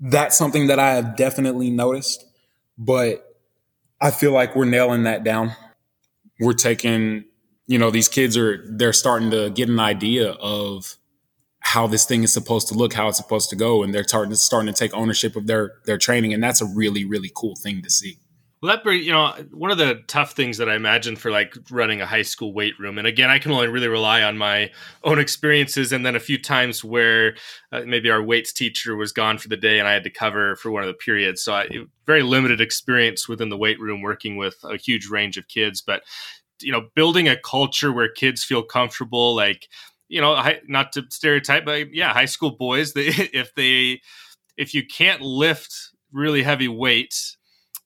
that's 0.00 0.36
something 0.36 0.66
that 0.66 0.78
I 0.78 0.94
have 0.94 1.16
definitely 1.16 1.70
noticed, 1.70 2.24
but 2.76 3.24
I 4.00 4.10
feel 4.10 4.32
like 4.32 4.54
we're 4.54 4.66
nailing 4.66 5.04
that 5.04 5.24
down. 5.24 5.52
We're 6.38 6.52
taking, 6.52 7.24
you 7.66 7.78
know, 7.78 7.90
these 7.90 8.08
kids 8.08 8.36
are, 8.36 8.62
they're 8.68 8.92
starting 8.92 9.30
to 9.30 9.50
get 9.50 9.68
an 9.68 9.80
idea 9.80 10.32
of 10.32 10.96
how 11.60 11.86
this 11.86 12.04
thing 12.04 12.22
is 12.22 12.32
supposed 12.32 12.68
to 12.68 12.74
look, 12.74 12.92
how 12.92 13.08
it's 13.08 13.16
supposed 13.16 13.48
to 13.50 13.56
go. 13.56 13.82
And 13.82 13.94
they're 13.94 14.04
starting 14.04 14.30
to, 14.30 14.36
starting 14.36 14.72
to 14.72 14.78
take 14.78 14.94
ownership 14.94 15.34
of 15.34 15.46
their, 15.46 15.72
their 15.86 15.98
training. 15.98 16.34
And 16.34 16.42
that's 16.42 16.60
a 16.60 16.66
really, 16.66 17.04
really 17.04 17.32
cool 17.34 17.56
thing 17.56 17.82
to 17.82 17.90
see. 17.90 18.18
Well, 18.62 18.74
that 18.74 18.90
you 18.90 19.12
know, 19.12 19.34
one 19.52 19.70
of 19.70 19.76
the 19.76 20.02
tough 20.06 20.32
things 20.32 20.56
that 20.58 20.68
I 20.68 20.76
imagine 20.76 21.14
for 21.16 21.30
like 21.30 21.54
running 21.70 22.00
a 22.00 22.06
high 22.06 22.22
school 22.22 22.54
weight 22.54 22.72
room, 22.80 22.96
and 22.96 23.06
again, 23.06 23.28
I 23.28 23.38
can 23.38 23.52
only 23.52 23.68
really 23.68 23.86
rely 23.88 24.22
on 24.22 24.38
my 24.38 24.70
own 25.04 25.18
experiences, 25.18 25.92
and 25.92 26.06
then 26.06 26.16
a 26.16 26.20
few 26.20 26.38
times 26.40 26.82
where 26.82 27.36
uh, 27.70 27.82
maybe 27.86 28.10
our 28.10 28.22
weights 28.22 28.54
teacher 28.54 28.96
was 28.96 29.12
gone 29.12 29.36
for 29.36 29.48
the 29.48 29.58
day, 29.58 29.78
and 29.78 29.86
I 29.86 29.92
had 29.92 30.04
to 30.04 30.10
cover 30.10 30.56
for 30.56 30.70
one 30.70 30.82
of 30.82 30.86
the 30.88 30.94
periods. 30.94 31.42
So, 31.42 31.52
I, 31.54 31.68
very 32.06 32.22
limited 32.22 32.60
experience 32.62 33.28
within 33.28 33.50
the 33.50 33.58
weight 33.58 33.78
room 33.78 34.00
working 34.00 34.36
with 34.36 34.56
a 34.64 34.78
huge 34.78 35.06
range 35.08 35.36
of 35.36 35.48
kids, 35.48 35.82
but 35.82 36.02
you 36.60 36.72
know, 36.72 36.88
building 36.94 37.28
a 37.28 37.36
culture 37.36 37.92
where 37.92 38.08
kids 38.10 38.44
feel 38.44 38.62
comfortable, 38.62 39.34
like 39.36 39.68
you 40.08 40.20
know, 40.20 40.42
not 40.68 40.92
to 40.92 41.04
stereotype, 41.10 41.64
but 41.66 41.94
yeah, 41.94 42.12
high 42.12 42.26
school 42.26 42.52
boys, 42.52 42.94
they, 42.94 43.06
if 43.34 43.54
they 43.54 44.00
if 44.56 44.74
you 44.74 44.86
can't 44.86 45.22
lift 45.22 45.74
really 46.12 46.42
heavy 46.42 46.68
weights 46.68 47.35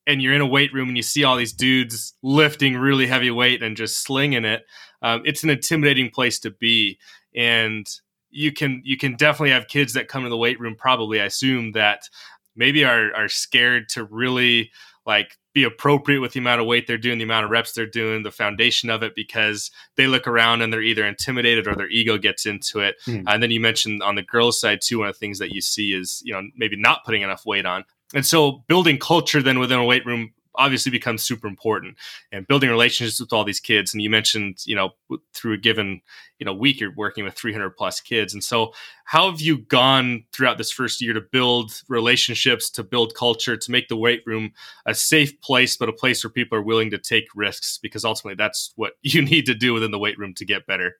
and 0.06 0.22
you're 0.22 0.34
in 0.34 0.40
a 0.40 0.46
weight 0.46 0.72
room 0.72 0.88
and 0.88 0.96
you 0.96 1.02
see 1.02 1.24
all 1.24 1.36
these 1.36 1.52
dudes 1.52 2.14
lifting 2.22 2.76
really 2.76 3.06
heavy 3.06 3.30
weight 3.30 3.62
and 3.62 3.76
just 3.76 4.02
slinging 4.02 4.44
it, 4.44 4.64
um, 5.02 5.22
it's 5.24 5.44
an 5.44 5.50
intimidating 5.50 6.10
place 6.10 6.38
to 6.40 6.50
be. 6.50 6.98
And 7.34 7.86
you 8.30 8.52
can 8.52 8.82
you 8.84 8.96
can 8.96 9.16
definitely 9.16 9.50
have 9.50 9.68
kids 9.68 9.92
that 9.94 10.08
come 10.08 10.22
to 10.24 10.28
the 10.28 10.36
weight 10.36 10.60
room. 10.60 10.76
Probably, 10.76 11.20
I 11.20 11.24
assume 11.24 11.72
that 11.72 12.08
maybe 12.56 12.84
are 12.84 13.14
are 13.14 13.28
scared 13.28 13.88
to 13.90 14.04
really 14.04 14.70
like 15.06 15.36
be 15.52 15.64
appropriate 15.64 16.20
with 16.20 16.32
the 16.32 16.38
amount 16.38 16.60
of 16.60 16.66
weight 16.66 16.86
they're 16.86 16.98
doing, 16.98 17.18
the 17.18 17.24
amount 17.24 17.44
of 17.44 17.50
reps 17.50 17.72
they're 17.72 17.86
doing, 17.86 18.22
the 18.22 18.30
foundation 18.30 18.88
of 18.88 19.02
it, 19.02 19.16
because 19.16 19.70
they 19.96 20.06
look 20.06 20.28
around 20.28 20.62
and 20.62 20.72
they're 20.72 20.82
either 20.82 21.04
intimidated 21.04 21.66
or 21.66 21.74
their 21.74 21.88
ego 21.88 22.16
gets 22.18 22.46
into 22.46 22.78
it. 22.78 22.94
Mm. 23.06 23.24
and 23.26 23.42
then 23.42 23.50
you 23.50 23.58
mentioned 23.58 24.02
on 24.02 24.14
the 24.14 24.22
girls' 24.22 24.60
side 24.60 24.80
too, 24.80 25.00
one 25.00 25.08
of 25.08 25.14
the 25.14 25.18
things 25.18 25.40
that 25.40 25.52
you 25.52 25.60
see 25.60 25.92
is 25.92 26.22
you 26.24 26.32
know 26.32 26.42
maybe 26.56 26.76
not 26.76 27.04
putting 27.04 27.22
enough 27.22 27.44
weight 27.44 27.66
on. 27.66 27.84
And 28.14 28.26
so 28.26 28.64
building 28.66 28.98
culture 28.98 29.42
then 29.42 29.58
within 29.58 29.78
a 29.78 29.84
weight 29.84 30.04
room 30.04 30.32
obviously 30.56 30.90
becomes 30.90 31.22
super 31.22 31.46
important. 31.46 31.96
And 32.32 32.46
building 32.46 32.70
relationships 32.70 33.20
with 33.20 33.32
all 33.32 33.44
these 33.44 33.60
kids 33.60 33.94
and 33.94 34.02
you 34.02 34.10
mentioned 34.10 34.58
you 34.66 34.74
know 34.74 34.90
through 35.32 35.54
a 35.54 35.58
given 35.58 36.00
you 36.38 36.44
know 36.44 36.52
week 36.52 36.80
you're 36.80 36.94
working 36.94 37.24
with 37.24 37.34
300 37.34 37.70
plus 37.70 38.00
kids. 38.00 38.34
And 38.34 38.42
so 38.42 38.72
how 39.04 39.30
have 39.30 39.40
you 39.40 39.58
gone 39.58 40.24
throughout 40.32 40.58
this 40.58 40.70
first 40.70 41.00
year 41.00 41.12
to 41.12 41.20
build 41.20 41.82
relationships 41.88 42.70
to 42.70 42.82
build 42.82 43.14
culture 43.14 43.56
to 43.56 43.70
make 43.70 43.88
the 43.88 43.96
weight 43.96 44.22
room 44.26 44.52
a 44.86 44.94
safe 44.94 45.40
place 45.40 45.76
but 45.76 45.88
a 45.88 45.92
place 45.92 46.22
where 46.24 46.30
people 46.30 46.58
are 46.58 46.62
willing 46.62 46.90
to 46.90 46.98
take 46.98 47.26
risks? 47.34 47.78
Because 47.80 48.04
ultimately 48.04 48.36
that's 48.36 48.72
what 48.76 48.94
you 49.02 49.22
need 49.22 49.46
to 49.46 49.54
do 49.54 49.72
within 49.72 49.90
the 49.90 49.98
weight 49.98 50.18
room 50.18 50.34
to 50.34 50.44
get 50.44 50.66
better. 50.66 50.96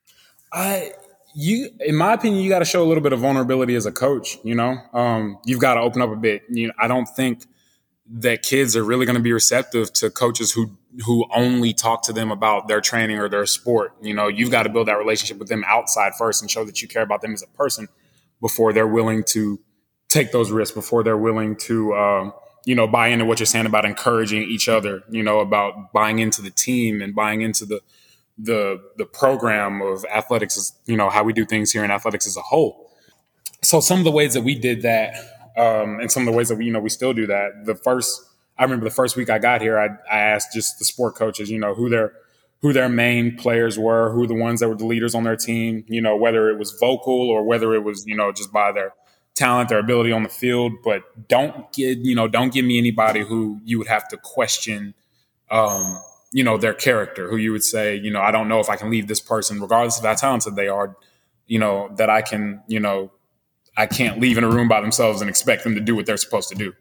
I 0.52 0.92
you 1.34 1.70
in 1.80 1.94
my 1.94 2.14
opinion 2.14 2.42
you 2.42 2.48
got 2.48 2.60
to 2.60 2.64
show 2.64 2.82
a 2.82 2.88
little 2.88 3.02
bit 3.02 3.12
of 3.12 3.20
vulnerability 3.20 3.74
as 3.74 3.86
a 3.86 3.92
coach 3.92 4.38
you 4.42 4.54
know? 4.54 4.76
Um, 4.92 5.38
you've 5.44 5.60
got 5.60 5.74
to 5.74 5.80
open 5.80 6.02
up 6.02 6.10
a 6.10 6.16
bit. 6.16 6.42
You 6.48 6.68
know, 6.68 6.74
i 6.78 6.88
don't 6.88 7.06
think 7.06 7.44
that 8.12 8.42
kids 8.42 8.74
are 8.74 8.82
really 8.82 9.06
going 9.06 9.16
to 9.16 9.22
be 9.22 9.32
receptive 9.32 9.92
to 9.94 10.10
coaches 10.10 10.52
who 10.52 10.76
who 11.06 11.24
only 11.34 11.72
talk 11.72 12.02
to 12.02 12.12
them 12.12 12.32
about 12.32 12.66
their 12.66 12.80
training 12.80 13.18
or 13.18 13.28
their 13.28 13.46
sport 13.46 13.94
you 14.00 14.14
know? 14.14 14.28
You've 14.28 14.50
got 14.50 14.64
to 14.64 14.68
build 14.68 14.88
that 14.88 14.98
relationship 14.98 15.38
with 15.38 15.48
them 15.48 15.64
outside 15.66 16.12
first 16.16 16.42
and 16.42 16.50
show 16.50 16.64
that 16.64 16.82
you 16.82 16.88
care 16.88 17.02
about 17.02 17.22
them 17.22 17.32
as 17.32 17.42
a 17.42 17.48
person 17.56 17.88
before 18.40 18.72
they're 18.72 18.86
willing 18.86 19.22
to 19.28 19.60
take 20.08 20.32
those 20.32 20.50
risks 20.50 20.74
before 20.74 21.02
they're 21.04 21.16
willing 21.16 21.56
to 21.56 21.94
um, 21.94 22.32
you 22.66 22.74
know 22.74 22.86
buy 22.86 23.08
into 23.08 23.24
what 23.24 23.38
you're 23.38 23.46
saying 23.46 23.66
about 23.66 23.84
encouraging 23.84 24.42
each 24.42 24.68
other 24.68 25.02
you 25.10 25.22
know 25.22 25.40
about 25.40 25.92
buying 25.92 26.18
into 26.18 26.42
the 26.42 26.50
team 26.50 27.00
and 27.00 27.14
buying 27.14 27.40
into 27.40 27.64
the 27.64 27.80
the 28.42 28.80
the 28.96 29.04
program 29.04 29.82
of 29.82 30.04
athletics 30.06 30.56
is 30.56 30.72
you 30.86 30.96
know 30.96 31.10
how 31.10 31.22
we 31.22 31.32
do 31.32 31.44
things 31.44 31.70
here 31.70 31.84
in 31.84 31.90
athletics 31.90 32.26
as 32.26 32.36
a 32.36 32.42
whole. 32.42 32.90
So 33.62 33.80
some 33.80 33.98
of 33.98 34.04
the 34.04 34.10
ways 34.10 34.34
that 34.34 34.42
we 34.42 34.54
did 34.54 34.82
that, 34.82 35.14
um, 35.56 36.00
and 36.00 36.10
some 36.10 36.26
of 36.26 36.32
the 36.32 36.36
ways 36.36 36.48
that 36.48 36.56
we 36.56 36.66
you 36.66 36.72
know 36.72 36.80
we 36.80 36.88
still 36.88 37.12
do 37.12 37.26
that. 37.26 37.64
The 37.64 37.74
first, 37.74 38.22
I 38.58 38.64
remember 38.64 38.84
the 38.84 38.94
first 38.94 39.16
week 39.16 39.30
I 39.30 39.38
got 39.38 39.60
here, 39.60 39.78
I, 39.78 39.88
I 40.10 40.20
asked 40.20 40.52
just 40.54 40.78
the 40.78 40.84
sport 40.84 41.16
coaches, 41.16 41.50
you 41.50 41.58
know, 41.58 41.74
who 41.74 41.88
their 41.88 42.12
who 42.62 42.72
their 42.72 42.88
main 42.88 43.36
players 43.36 43.78
were, 43.78 44.12
who 44.12 44.26
the 44.26 44.34
ones 44.34 44.60
that 44.60 44.68
were 44.68 44.74
the 44.74 44.86
leaders 44.86 45.14
on 45.14 45.24
their 45.24 45.36
team, 45.36 45.84
you 45.88 46.00
know, 46.00 46.16
whether 46.16 46.50
it 46.50 46.58
was 46.58 46.72
vocal 46.72 47.28
or 47.30 47.42
whether 47.44 47.74
it 47.74 47.84
was 47.84 48.06
you 48.06 48.16
know 48.16 48.32
just 48.32 48.52
by 48.52 48.72
their 48.72 48.94
talent, 49.34 49.68
their 49.68 49.78
ability 49.78 50.12
on 50.12 50.22
the 50.22 50.28
field. 50.28 50.72
But 50.82 51.28
don't 51.28 51.70
get 51.72 51.98
you 51.98 52.14
know 52.14 52.28
don't 52.28 52.52
give 52.52 52.64
me 52.64 52.78
anybody 52.78 53.20
who 53.20 53.60
you 53.64 53.78
would 53.78 53.88
have 53.88 54.08
to 54.08 54.16
question. 54.16 54.94
Um, 55.50 56.00
you 56.32 56.44
know, 56.44 56.56
their 56.56 56.74
character, 56.74 57.28
who 57.28 57.36
you 57.36 57.52
would 57.52 57.64
say, 57.64 57.96
you 57.96 58.10
know, 58.10 58.20
I 58.20 58.30
don't 58.30 58.48
know 58.48 58.60
if 58.60 58.70
I 58.70 58.76
can 58.76 58.90
leave 58.90 59.08
this 59.08 59.20
person, 59.20 59.60
regardless 59.60 59.98
of 59.98 60.04
how 60.04 60.14
talented 60.14 60.56
they 60.56 60.68
are, 60.68 60.96
you 61.46 61.58
know, 61.58 61.90
that 61.96 62.08
I 62.08 62.22
can, 62.22 62.62
you 62.68 62.78
know, 62.78 63.10
I 63.76 63.86
can't 63.86 64.20
leave 64.20 64.38
in 64.38 64.44
a 64.44 64.48
room 64.48 64.68
by 64.68 64.80
themselves 64.80 65.20
and 65.20 65.28
expect 65.28 65.64
them 65.64 65.74
to 65.74 65.80
do 65.80 65.96
what 65.96 66.06
they're 66.06 66.16
supposed 66.16 66.48
to 66.50 66.54
do. 66.54 66.72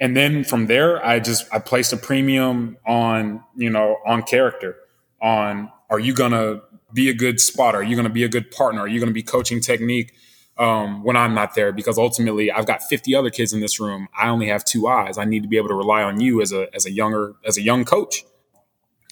And 0.00 0.16
then 0.16 0.44
from 0.44 0.66
there, 0.66 1.04
I 1.04 1.20
just 1.20 1.46
I 1.52 1.58
placed 1.58 1.92
a 1.92 1.96
premium 1.96 2.76
on, 2.86 3.42
you 3.54 3.70
know, 3.70 3.96
on 4.06 4.22
character, 4.22 4.76
on 5.20 5.70
are 5.90 5.98
you 5.98 6.14
gonna 6.14 6.62
be 6.92 7.08
a 7.08 7.14
good 7.14 7.40
spotter? 7.40 7.78
Are 7.78 7.82
you 7.82 7.96
gonna 7.96 8.08
be 8.10 8.24
a 8.24 8.28
good 8.28 8.50
partner? 8.50 8.82
Are 8.82 8.88
you 8.88 9.00
gonna 9.00 9.12
be 9.12 9.22
coaching 9.22 9.60
technique? 9.60 10.12
Um, 10.58 11.04
when 11.04 11.16
I'm 11.16 11.34
not 11.34 11.54
there 11.54 11.70
because 11.70 11.98
ultimately 11.98 12.50
I've 12.50 12.66
got 12.66 12.82
50 12.82 13.14
other 13.14 13.28
kids 13.28 13.52
in 13.52 13.60
this 13.60 13.78
room. 13.78 14.08
I 14.18 14.28
only 14.28 14.48
have 14.48 14.64
two 14.64 14.88
eyes. 14.88 15.18
I 15.18 15.26
need 15.26 15.42
to 15.42 15.48
be 15.50 15.58
able 15.58 15.68
to 15.68 15.74
rely 15.74 16.02
on 16.02 16.18
you 16.18 16.40
as 16.40 16.50
a 16.50 16.74
as 16.74 16.86
a 16.86 16.90
younger 16.90 17.34
as 17.44 17.58
a 17.58 17.62
young 17.62 17.84
coach 17.84 18.24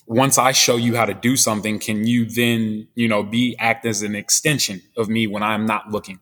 once 0.07 0.39
I 0.39 0.53
show 0.53 0.77
you 0.77 0.97
how 0.97 1.07
to 1.07 1.15
do 1.15 1.37
something, 1.37 1.79
can 1.79 2.07
you 2.07 2.27
then, 2.27 2.89
you 2.95 3.09
know, 3.09 3.23
be 3.23 3.57
act 3.59 3.87
as 3.87 4.03
an 4.03 4.15
extension 4.15 4.83
of 4.97 5.09
me 5.09 5.27
when 5.27 5.43
I'm 5.43 5.67
not 5.67 5.91
looking? 5.91 6.21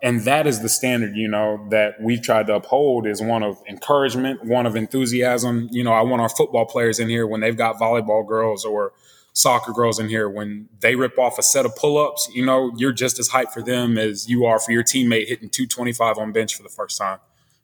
And 0.00 0.20
that 0.22 0.46
is 0.46 0.62
the 0.62 0.68
standard, 0.68 1.16
you 1.16 1.26
know, 1.26 1.66
that 1.70 2.00
we've 2.00 2.22
tried 2.22 2.46
to 2.46 2.54
uphold 2.54 3.06
is 3.06 3.20
one 3.20 3.42
of 3.42 3.60
encouragement, 3.68 4.44
one 4.44 4.64
of 4.64 4.76
enthusiasm. 4.76 5.68
You 5.72 5.82
know, 5.82 5.92
I 5.92 6.02
want 6.02 6.22
our 6.22 6.28
football 6.28 6.66
players 6.66 7.00
in 7.00 7.08
here 7.08 7.26
when 7.26 7.40
they've 7.40 7.56
got 7.56 7.76
volleyball 7.76 8.26
girls 8.26 8.64
or 8.64 8.92
soccer 9.38 9.72
girls 9.72 10.00
in 10.00 10.08
here, 10.08 10.28
when 10.28 10.68
they 10.80 10.96
rip 10.96 11.18
off 11.18 11.38
a 11.38 11.42
set 11.42 11.64
of 11.64 11.74
pull 11.76 11.96
ups, 11.96 12.28
you 12.34 12.44
know, 12.44 12.72
you're 12.76 12.92
just 12.92 13.18
as 13.18 13.28
hyped 13.30 13.52
for 13.52 13.62
them 13.62 13.96
as 13.96 14.28
you 14.28 14.44
are 14.44 14.58
for 14.58 14.72
your 14.72 14.82
teammate 14.82 15.28
hitting 15.28 15.48
225 15.48 16.18
on 16.18 16.32
bench 16.32 16.56
for 16.56 16.64
the 16.64 16.68
first 16.68 16.98
time, 16.98 17.18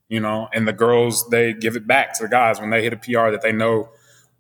you 0.09 0.21
know, 0.21 0.49
and 0.53 0.69
the 0.69 0.73
girls, 0.73 1.29
they 1.31 1.53
give 1.53 1.75
it 1.75 1.87
back 1.87 2.15
to 2.17 2.23
the 2.23 2.29
guys 2.29 2.61
when 2.61 2.71
they 2.71 2.83
hit 2.83 2.93
a 2.93 2.97
PR 2.97 3.31
that 3.31 3.43
they 3.43 3.53
know, 3.53 3.91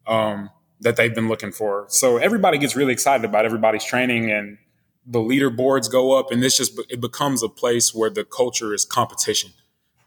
um, 0.06 0.50
that 0.84 0.96
they've 0.96 1.14
been 1.14 1.28
looking 1.28 1.50
for. 1.50 1.86
So 1.88 2.18
everybody 2.18 2.58
gets 2.58 2.76
really 2.76 2.92
excited 2.92 3.24
about 3.24 3.44
everybody's 3.44 3.84
training 3.84 4.30
and 4.30 4.58
the 5.06 5.18
leaderboards 5.18 5.90
go 5.90 6.12
up 6.12 6.30
and 6.30 6.42
this 6.42 6.56
just 6.56 6.78
it 6.88 7.00
becomes 7.00 7.42
a 7.42 7.48
place 7.48 7.94
where 7.94 8.10
the 8.10 8.24
culture 8.24 8.72
is 8.72 8.84
competition. 8.84 9.50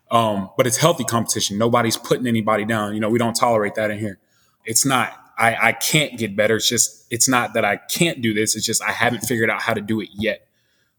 Um, 0.10 0.50
but 0.56 0.66
it's 0.66 0.78
healthy 0.78 1.04
competition. 1.04 1.58
Nobody's 1.58 1.98
putting 1.98 2.28
anybody 2.28 2.63
down. 2.63 2.94
You 2.94 3.02
know, 3.02 3.10
we 3.10 3.20
don't 3.20 3.36
tolerate 3.36 3.76
that 3.76 3.92
in 3.92 4.00
here. 4.00 4.20
It's 4.63 4.86
not 4.86 5.13
I, 5.38 5.70
I 5.70 5.72
can't 5.74 6.18
get 6.18 6.36
better. 6.36 6.56
It's 6.56 6.70
just 6.70 7.06
it's 7.12 7.28
not 7.28 7.54
that 7.54 7.66
I 7.66 7.78
can't 7.78 8.22
do 8.22 8.34
this. 8.34 8.56
It's 8.56 8.66
just 8.66 8.82
I 8.82 8.92
haven't 8.92 9.22
figured 9.22 9.50
out 9.50 9.62
how 9.62 9.74
to 9.74 9.82
do 9.82 10.00
it 10.00 10.10
yet. 10.13 10.48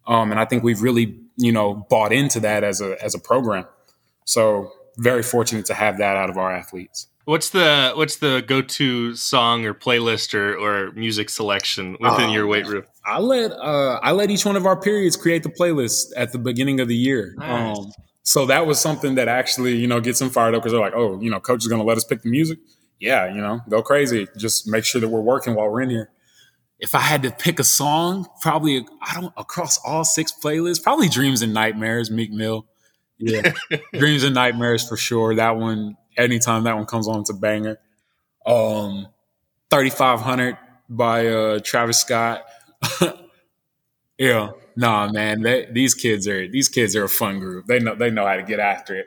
Um, 0.07 0.31
and 0.31 0.41
I 0.41 0.45
think 0.45 0.62
we've 0.62 0.81
really, 0.81 1.19
you 1.37 1.53
know, 1.53 1.75
bought 1.75 2.12
into 2.12 2.41
that 2.41 2.64
as 2.64 2.81
a 2.81 3.03
as 3.03 3.14
a 3.14 3.19
program. 3.19 3.67
So 4.25 4.73
very 4.97 5.23
fortunate 5.23 5.67
to 5.67 5.75
have 5.75 5.99
that 5.99 6.17
out 6.17 6.31
of 6.31 6.37
our 6.37 6.53
athletes. 6.53 7.09
What's 7.29 7.51
the 7.51 7.93
what's 7.95 8.17
the 8.17 8.43
go 8.47 8.62
to 8.62 9.14
song 9.14 9.67
or 9.67 9.75
playlist 9.75 10.33
or, 10.33 10.57
or 10.57 10.93
music 10.93 11.29
selection 11.29 11.95
within 12.01 12.31
your 12.31 12.47
weight 12.47 12.67
room? 12.67 12.85
I 13.05 13.19
let 13.19 13.53
uh, 13.53 14.01
I 14.03 14.12
let 14.12 14.31
each 14.31 14.47
one 14.47 14.57
of 14.57 14.64
our 14.64 14.81
periods 14.81 15.14
create 15.14 15.43
the 15.43 15.51
playlist 15.51 16.07
at 16.17 16.33
the 16.33 16.38
beginning 16.38 16.81
of 16.81 16.88
the 16.88 16.97
year. 16.97 17.35
Nice. 17.37 17.77
Um, 17.77 17.93
so 18.23 18.47
that 18.47 18.67
was 18.67 18.81
something 18.81 19.17
that 19.17 19.29
actually 19.29 19.77
you 19.77 19.87
know 19.87 20.01
gets 20.01 20.21
them 20.21 20.31
fired 20.31 20.55
up 20.55 20.62
because 20.62 20.73
they're 20.73 20.81
like, 20.81 20.95
oh, 20.97 21.21
you 21.21 21.29
know, 21.29 21.38
coach 21.38 21.62
is 21.62 21.69
going 21.69 21.83
to 21.83 21.87
let 21.87 21.99
us 21.99 22.05
pick 22.05 22.23
the 22.23 22.31
music. 22.31 22.61
Yeah, 22.99 23.31
you 23.31 23.43
know, 23.43 23.61
go 23.69 23.83
crazy. 23.83 24.27
Just 24.38 24.67
make 24.67 24.87
sure 24.87 24.99
that 24.99 25.09
we're 25.09 25.21
working 25.21 25.55
while 25.55 25.69
we're 25.69 25.83
in 25.83 25.91
here. 25.91 26.09
If 26.79 26.95
I 26.95 27.01
had 27.01 27.23
to 27.25 27.31
pick 27.31 27.59
a 27.59 27.64
song, 27.64 28.27
probably 28.41 28.87
I 29.03 29.21
don't 29.21 29.35
across 29.37 29.79
all 29.85 30.03
six 30.03 30.33
playlists, 30.33 30.83
probably 30.83 31.11
Dreams 31.11 31.43
and 31.43 31.53
Nightmares, 31.53 32.11
Meek 32.11 32.33
Mill. 32.33 32.64
Yeah, 33.19 33.53
Dreams 33.93 34.25
and 34.25 34.35
Nightmares 34.35 34.88
for 34.88 34.97
sure. 34.97 35.35
That 35.35 35.59
one 35.59 35.99
anytime 36.18 36.64
that 36.64 36.76
one 36.76 36.87
comes 36.87 37.09
on, 37.09 37.20
it's 37.20 37.31
a 37.31 37.35
banger. 37.35 37.78
Um, 38.44 39.07
3500 39.70 40.59
by 40.88 41.26
uh, 41.26 41.59
Travis 41.61 41.98
Scott. 41.98 42.44
yeah, 44.18 44.50
nah, 44.76 45.11
man. 45.11 45.42
They, 45.42 45.66
these 45.70 45.94
kids 45.94 46.26
are 46.26 46.48
these 46.48 46.68
kids 46.68 46.96
are 46.96 47.04
a 47.04 47.09
fun 47.09 47.38
group. 47.38 47.66
They 47.66 47.78
know 47.78 47.94
they 47.94 48.11
know 48.11 48.26
how 48.26 48.37
to 48.37 48.42
get 48.42 48.61
after 48.61 48.96
it. 48.96 49.07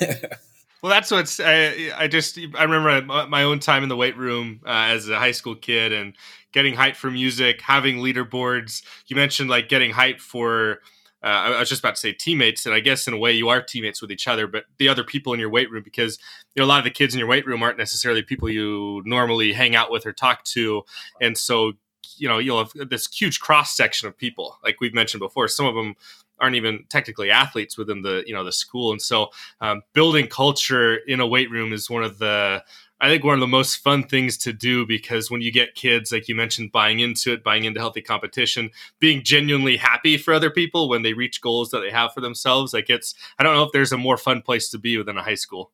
well, 0.82 0.90
that's 0.90 1.10
what's 1.10 1.40
I, 1.40 1.90
I 1.96 2.08
just 2.08 2.38
I 2.56 2.64
remember 2.64 3.26
my 3.26 3.42
own 3.42 3.58
time 3.58 3.82
in 3.82 3.88
the 3.88 3.96
weight 3.96 4.16
room 4.16 4.60
uh, 4.66 4.90
as 4.90 5.08
a 5.08 5.18
high 5.18 5.32
school 5.32 5.54
kid 5.54 5.92
and 5.92 6.14
getting 6.52 6.74
hyped 6.74 6.96
for 6.96 7.10
music, 7.10 7.60
having 7.60 7.98
leaderboards. 7.98 8.82
You 9.06 9.16
mentioned 9.16 9.50
like 9.50 9.68
getting 9.68 9.92
hyped 9.92 10.20
for 10.20 10.80
uh, 11.22 11.26
I 11.26 11.58
was 11.58 11.68
just 11.68 11.80
about 11.80 11.96
to 11.96 12.00
say 12.00 12.12
teammates, 12.12 12.64
and 12.64 12.74
I 12.74 12.80
guess 12.80 13.08
in 13.08 13.14
a 13.14 13.18
way 13.18 13.32
you 13.32 13.48
are 13.48 13.60
teammates 13.60 14.00
with 14.00 14.12
each 14.12 14.28
other, 14.28 14.46
but 14.46 14.64
the 14.78 14.88
other 14.88 15.02
people 15.02 15.32
in 15.32 15.40
your 15.40 15.50
weight 15.50 15.70
room, 15.70 15.82
because 15.82 16.18
you 16.54 16.60
know 16.60 16.66
a 16.66 16.68
lot 16.68 16.78
of 16.78 16.84
the 16.84 16.90
kids 16.90 17.14
in 17.14 17.18
your 17.18 17.28
weight 17.28 17.46
room 17.46 17.62
aren't 17.62 17.78
necessarily 17.78 18.22
people 18.22 18.48
you 18.48 19.02
normally 19.04 19.52
hang 19.52 19.74
out 19.74 19.90
with 19.90 20.06
or 20.06 20.12
talk 20.12 20.44
to, 20.44 20.84
and 21.20 21.36
so 21.36 21.72
you 22.16 22.28
know 22.28 22.38
you'll 22.38 22.58
have 22.58 22.72
this 22.88 23.12
huge 23.12 23.40
cross 23.40 23.76
section 23.76 24.06
of 24.06 24.16
people, 24.16 24.58
like 24.62 24.80
we've 24.80 24.94
mentioned 24.94 25.20
before. 25.20 25.48
Some 25.48 25.66
of 25.66 25.74
them 25.74 25.94
aren't 26.40 26.54
even 26.54 26.84
technically 26.88 27.32
athletes 27.32 27.76
within 27.76 28.02
the 28.02 28.22
you 28.26 28.32
know 28.32 28.44
the 28.44 28.52
school, 28.52 28.92
and 28.92 29.02
so 29.02 29.30
um, 29.60 29.82
building 29.94 30.28
culture 30.28 30.96
in 30.96 31.18
a 31.18 31.26
weight 31.26 31.50
room 31.50 31.72
is 31.72 31.90
one 31.90 32.04
of 32.04 32.18
the 32.18 32.62
I 33.00 33.08
think 33.08 33.22
one 33.22 33.34
of 33.34 33.40
the 33.40 33.46
most 33.46 33.76
fun 33.76 34.02
things 34.02 34.36
to 34.38 34.52
do 34.52 34.84
because 34.84 35.30
when 35.30 35.40
you 35.40 35.52
get 35.52 35.76
kids, 35.76 36.10
like 36.10 36.28
you 36.28 36.34
mentioned, 36.34 36.72
buying 36.72 36.98
into 36.98 37.32
it, 37.32 37.44
buying 37.44 37.64
into 37.64 37.78
healthy 37.78 38.02
competition, 38.02 38.70
being 38.98 39.22
genuinely 39.22 39.76
happy 39.76 40.16
for 40.16 40.34
other 40.34 40.50
people 40.50 40.88
when 40.88 41.02
they 41.02 41.12
reach 41.12 41.40
goals 41.40 41.70
that 41.70 41.80
they 41.80 41.90
have 41.90 42.12
for 42.12 42.20
themselves, 42.20 42.74
like 42.74 42.90
it's, 42.90 43.14
I 43.38 43.44
don't 43.44 43.54
know 43.54 43.62
if 43.62 43.72
there's 43.72 43.92
a 43.92 43.98
more 43.98 44.16
fun 44.16 44.42
place 44.42 44.68
to 44.70 44.78
be 44.78 44.98
within 44.98 45.16
a 45.16 45.22
high 45.22 45.36
school. 45.36 45.70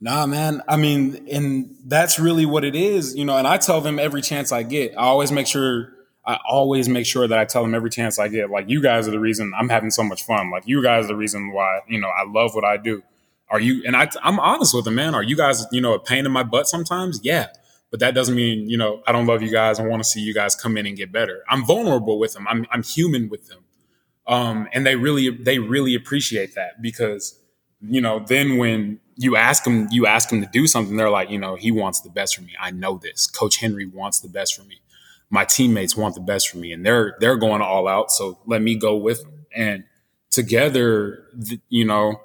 Nah, 0.00 0.26
man. 0.26 0.62
I 0.68 0.76
mean, 0.76 1.28
and 1.30 1.76
that's 1.86 2.18
really 2.18 2.44
what 2.44 2.64
it 2.64 2.74
is, 2.74 3.14
you 3.14 3.24
know. 3.24 3.38
And 3.38 3.46
I 3.46 3.56
tell 3.56 3.80
them 3.80 3.98
every 4.00 4.20
chance 4.20 4.50
I 4.50 4.64
get. 4.64 4.92
I 4.92 5.02
always 5.02 5.30
make 5.30 5.46
sure, 5.46 5.92
I 6.26 6.38
always 6.46 6.88
make 6.88 7.06
sure 7.06 7.28
that 7.28 7.38
I 7.38 7.44
tell 7.44 7.62
them 7.62 7.74
every 7.74 7.90
chance 7.90 8.18
I 8.18 8.28
get, 8.28 8.50
like, 8.50 8.68
you 8.68 8.82
guys 8.82 9.06
are 9.06 9.12
the 9.12 9.20
reason 9.20 9.52
I'm 9.56 9.68
having 9.68 9.90
so 9.90 10.02
much 10.02 10.24
fun. 10.24 10.50
Like, 10.50 10.64
you 10.66 10.82
guys 10.82 11.04
are 11.04 11.08
the 11.08 11.16
reason 11.16 11.52
why, 11.52 11.80
you 11.88 12.00
know, 12.00 12.08
I 12.08 12.24
love 12.28 12.54
what 12.54 12.64
I 12.64 12.76
do 12.76 13.02
are 13.48 13.60
you? 13.60 13.82
And 13.86 13.96
I, 13.96 14.08
I'm 14.22 14.40
honest 14.40 14.74
with 14.74 14.84
them, 14.84 14.94
man. 14.94 15.14
Are 15.14 15.22
you 15.22 15.36
guys, 15.36 15.64
you 15.70 15.80
know, 15.80 15.94
a 15.94 16.00
pain 16.00 16.26
in 16.26 16.32
my 16.32 16.42
butt 16.42 16.68
sometimes? 16.68 17.20
Yeah. 17.22 17.48
But 17.90 18.00
that 18.00 18.14
doesn't 18.14 18.34
mean, 18.34 18.68
you 18.68 18.76
know, 18.76 19.02
I 19.06 19.12
don't 19.12 19.26
love 19.26 19.42
you 19.42 19.50
guys 19.50 19.78
and 19.78 19.88
want 19.88 20.02
to 20.02 20.08
see 20.08 20.20
you 20.20 20.34
guys 20.34 20.56
come 20.56 20.76
in 20.76 20.86
and 20.86 20.96
get 20.96 21.12
better. 21.12 21.44
I'm 21.48 21.64
vulnerable 21.64 22.18
with 22.18 22.34
them. 22.34 22.46
I'm, 22.48 22.66
I'm 22.72 22.82
human 22.82 23.28
with 23.28 23.46
them. 23.48 23.64
Um, 24.26 24.68
and 24.72 24.84
they 24.84 24.96
really, 24.96 25.30
they 25.30 25.58
really 25.58 25.94
appreciate 25.94 26.54
that 26.56 26.82
because, 26.82 27.38
you 27.80 28.00
know, 28.00 28.24
then 28.26 28.56
when 28.56 28.98
you 29.16 29.36
ask 29.36 29.64
them, 29.64 29.86
you 29.90 30.06
ask 30.06 30.30
them 30.30 30.40
to 30.40 30.48
do 30.50 30.66
something, 30.66 30.96
they're 30.96 31.10
like, 31.10 31.30
you 31.30 31.38
know, 31.38 31.54
he 31.54 31.70
wants 31.70 32.00
the 32.00 32.10
best 32.10 32.34
for 32.34 32.42
me. 32.42 32.52
I 32.60 32.70
know 32.70 32.98
this. 32.98 33.26
Coach 33.26 33.58
Henry 33.58 33.86
wants 33.86 34.20
the 34.20 34.28
best 34.28 34.56
for 34.56 34.64
me. 34.64 34.80
My 35.30 35.44
teammates 35.44 35.96
want 35.96 36.14
the 36.14 36.20
best 36.20 36.48
for 36.48 36.58
me, 36.58 36.72
and 36.72 36.84
they're 36.84 37.16
they're 37.18 37.36
going 37.36 37.62
all 37.62 37.88
out. 37.88 38.10
So 38.10 38.38
let 38.46 38.62
me 38.62 38.76
go 38.76 38.96
with 38.96 39.22
them. 39.22 39.46
And 39.54 39.84
together, 40.30 41.26
you 41.68 41.84
know, 41.84 42.20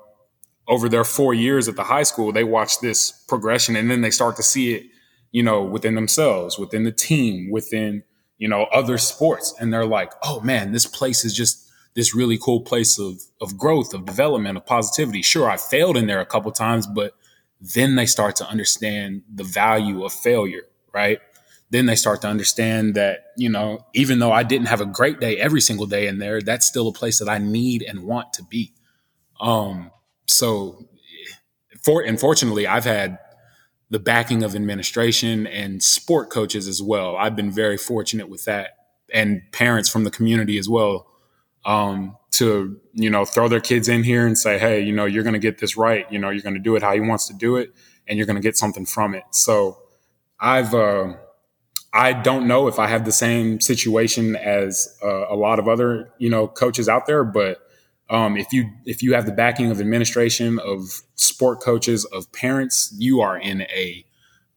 over 0.69 0.87
their 0.87 1.03
four 1.03 1.33
years 1.33 1.67
at 1.67 1.75
the 1.75 1.83
high 1.83 2.03
school, 2.03 2.31
they 2.31 2.43
watch 2.43 2.79
this 2.79 3.11
progression 3.27 3.75
and 3.75 3.89
then 3.89 4.01
they 4.01 4.11
start 4.11 4.35
to 4.37 4.43
see 4.43 4.75
it, 4.75 4.83
you 5.31 5.41
know, 5.41 5.63
within 5.63 5.95
themselves, 5.95 6.59
within 6.59 6.83
the 6.83 6.91
team, 6.91 7.49
within, 7.51 8.03
you 8.37 8.47
know, 8.47 8.63
other 8.71 8.99
sports. 8.99 9.53
And 9.59 9.73
they're 9.73 9.85
like, 9.85 10.13
oh 10.23 10.39
man, 10.41 10.71
this 10.71 10.85
place 10.85 11.25
is 11.25 11.33
just 11.33 11.67
this 11.95 12.13
really 12.15 12.37
cool 12.37 12.61
place 12.61 12.99
of, 12.99 13.19
of 13.41 13.57
growth, 13.57 13.95
of 13.95 14.05
development, 14.05 14.57
of 14.57 14.65
positivity. 14.65 15.23
Sure, 15.23 15.49
I 15.49 15.57
failed 15.57 15.97
in 15.97 16.05
there 16.05 16.21
a 16.21 16.25
couple 16.25 16.51
times, 16.51 16.85
but 16.85 17.13
then 17.59 17.95
they 17.95 18.05
start 18.05 18.35
to 18.37 18.47
understand 18.47 19.23
the 19.33 19.43
value 19.43 20.05
of 20.05 20.13
failure, 20.13 20.63
right? 20.93 21.19
Then 21.71 21.87
they 21.87 21.95
start 21.95 22.21
to 22.21 22.27
understand 22.27 22.93
that, 22.93 23.33
you 23.37 23.49
know, 23.49 23.85
even 23.95 24.19
though 24.19 24.31
I 24.31 24.43
didn't 24.43 24.67
have 24.67 24.81
a 24.81 24.85
great 24.85 25.19
day 25.19 25.37
every 25.37 25.61
single 25.61 25.87
day 25.87 26.07
in 26.07 26.19
there, 26.19 26.41
that's 26.41 26.67
still 26.67 26.87
a 26.87 26.93
place 26.93 27.17
that 27.19 27.27
I 27.27 27.39
need 27.39 27.83
and 27.83 28.03
want 28.03 28.33
to 28.33 28.43
be. 28.43 28.73
Um, 29.41 29.91
so 30.29 30.85
for 31.83 32.01
unfortunately 32.01 32.67
i've 32.67 32.85
had 32.85 33.17
the 33.89 33.99
backing 33.99 34.43
of 34.43 34.55
administration 34.55 35.47
and 35.47 35.81
sport 35.81 36.29
coaches 36.29 36.67
as 36.67 36.81
well. 36.81 37.17
I've 37.17 37.35
been 37.35 37.51
very 37.51 37.77
fortunate 37.77 38.29
with 38.29 38.45
that 38.45 38.77
and 39.11 39.41
parents 39.51 39.89
from 39.89 40.03
the 40.03 40.11
community 40.11 40.59
as 40.59 40.69
well 40.69 41.07
um, 41.65 42.15
to 42.31 42.79
you 42.93 43.09
know 43.09 43.25
throw 43.25 43.47
their 43.47 43.59
kids 43.59 43.89
in 43.89 44.03
here 44.03 44.27
and 44.27 44.37
say 44.37 44.59
hey 44.59 44.81
you 44.81 44.93
know 44.93 45.05
you're 45.05 45.23
going 45.23 45.33
to 45.33 45.39
get 45.39 45.57
this 45.57 45.75
right. 45.75 46.09
You 46.11 46.19
know 46.19 46.29
you're 46.29 46.43
going 46.43 46.55
to 46.55 46.61
do 46.61 46.75
it 46.75 46.83
how 46.83 46.93
he 46.93 46.99
wants 46.99 47.27
to 47.27 47.33
do 47.33 47.55
it 47.55 47.73
and 48.07 48.17
you're 48.17 48.27
going 48.27 48.35
to 48.35 48.41
get 48.41 48.57
something 48.57 48.85
from 48.85 49.15
it. 49.15 49.23
So 49.31 49.79
i've 50.39 50.73
uh, 50.73 51.13
I 51.91 52.13
don't 52.13 52.47
know 52.47 52.67
if 52.67 52.77
I 52.77 52.87
have 52.87 53.03
the 53.03 53.11
same 53.11 53.59
situation 53.59 54.35
as 54.35 54.95
uh, 55.03 55.27
a 55.27 55.35
lot 55.35 55.57
of 55.57 55.67
other 55.67 56.11
you 56.19 56.29
know 56.29 56.47
coaches 56.47 56.87
out 56.87 57.07
there, 57.07 57.23
but 57.23 57.67
um, 58.09 58.37
if 58.37 58.51
you 58.51 58.69
if 58.85 59.03
you 59.03 59.13
have 59.13 59.25
the 59.25 59.31
backing 59.31 59.71
of 59.71 59.79
administration, 59.79 60.59
of 60.59 61.01
sport 61.15 61.61
coaches, 61.61 62.05
of 62.05 62.31
parents, 62.31 62.93
you 62.97 63.21
are 63.21 63.37
in 63.37 63.61
a 63.63 64.05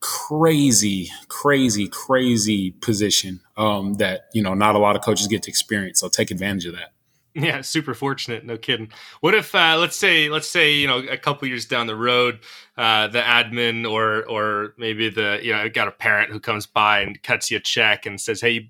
crazy, 0.00 1.10
crazy, 1.28 1.86
crazy 1.88 2.72
position 2.72 3.40
um, 3.56 3.94
that 3.94 4.26
you 4.32 4.42
know 4.42 4.54
not 4.54 4.74
a 4.74 4.78
lot 4.78 4.96
of 4.96 5.02
coaches 5.02 5.26
get 5.26 5.42
to 5.44 5.50
experience. 5.50 6.00
So 6.00 6.08
take 6.08 6.30
advantage 6.30 6.66
of 6.66 6.74
that. 6.74 6.92
Yeah, 7.34 7.62
super 7.62 7.94
fortunate. 7.94 8.44
No 8.44 8.58
kidding. 8.58 8.90
What 9.20 9.34
if, 9.34 9.54
uh, 9.54 9.78
let's 9.78 9.96
say, 9.96 10.28
let's 10.28 10.48
say, 10.48 10.74
you 10.74 10.86
know, 10.86 10.98
a 10.98 11.16
couple 11.16 11.48
years 11.48 11.64
down 11.64 11.86
the 11.86 11.96
road, 11.96 12.40
uh, 12.76 13.08
the 13.08 13.20
admin 13.22 13.90
or 13.90 14.28
or 14.28 14.74
maybe 14.76 15.08
the 15.08 15.40
you 15.42 15.52
know, 15.52 15.60
I 15.60 15.68
got 15.68 15.88
a 15.88 15.92
parent 15.92 16.30
who 16.30 16.40
comes 16.40 16.66
by 16.66 17.00
and 17.00 17.22
cuts 17.22 17.50
you 17.50 17.56
a 17.56 17.60
check 17.60 18.04
and 18.04 18.20
says, 18.20 18.40
"Hey, 18.42 18.68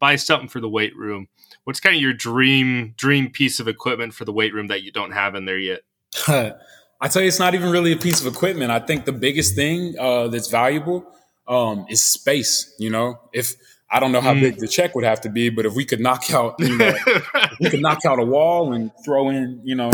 buy 0.00 0.16
something 0.16 0.48
for 0.48 0.60
the 0.60 0.68
weight 0.68 0.94
room." 0.96 1.28
What's 1.64 1.80
kind 1.80 1.94
of 1.94 2.02
your 2.02 2.12
dream 2.12 2.94
dream 2.96 3.30
piece 3.30 3.60
of 3.60 3.68
equipment 3.68 4.14
for 4.14 4.24
the 4.24 4.32
weight 4.32 4.52
room 4.52 4.66
that 4.68 4.82
you 4.82 4.90
don't 4.90 5.12
have 5.12 5.34
in 5.34 5.44
there 5.44 5.58
yet? 5.58 5.82
I 6.28 7.08
tell 7.08 7.22
you, 7.22 7.28
it's 7.28 7.38
not 7.38 7.54
even 7.54 7.70
really 7.70 7.92
a 7.92 7.96
piece 7.96 8.20
of 8.20 8.26
equipment. 8.26 8.70
I 8.70 8.80
think 8.80 9.04
the 9.04 9.12
biggest 9.12 9.54
thing 9.54 9.94
uh, 9.98 10.28
that's 10.28 10.48
valuable 10.48 11.06
um, 11.46 11.86
is 11.88 12.02
space. 12.02 12.74
You 12.78 12.90
know, 12.90 13.18
if 13.32 13.54
I 13.90 14.00
don't 14.00 14.12
know 14.12 14.20
how 14.20 14.34
mm. 14.34 14.40
big 14.40 14.58
the 14.58 14.68
check 14.68 14.94
would 14.94 15.04
have 15.04 15.20
to 15.22 15.28
be, 15.28 15.50
but 15.50 15.66
if 15.66 15.74
we 15.74 15.84
could 15.84 16.00
knock 16.00 16.32
out, 16.32 16.56
you 16.58 16.76
know, 16.76 16.94
we 17.60 17.70
could 17.70 17.80
knock 17.80 18.04
out 18.04 18.18
a 18.18 18.24
wall 18.24 18.72
and 18.72 18.90
throw 19.04 19.28
in, 19.28 19.60
you 19.64 19.74
know, 19.74 19.90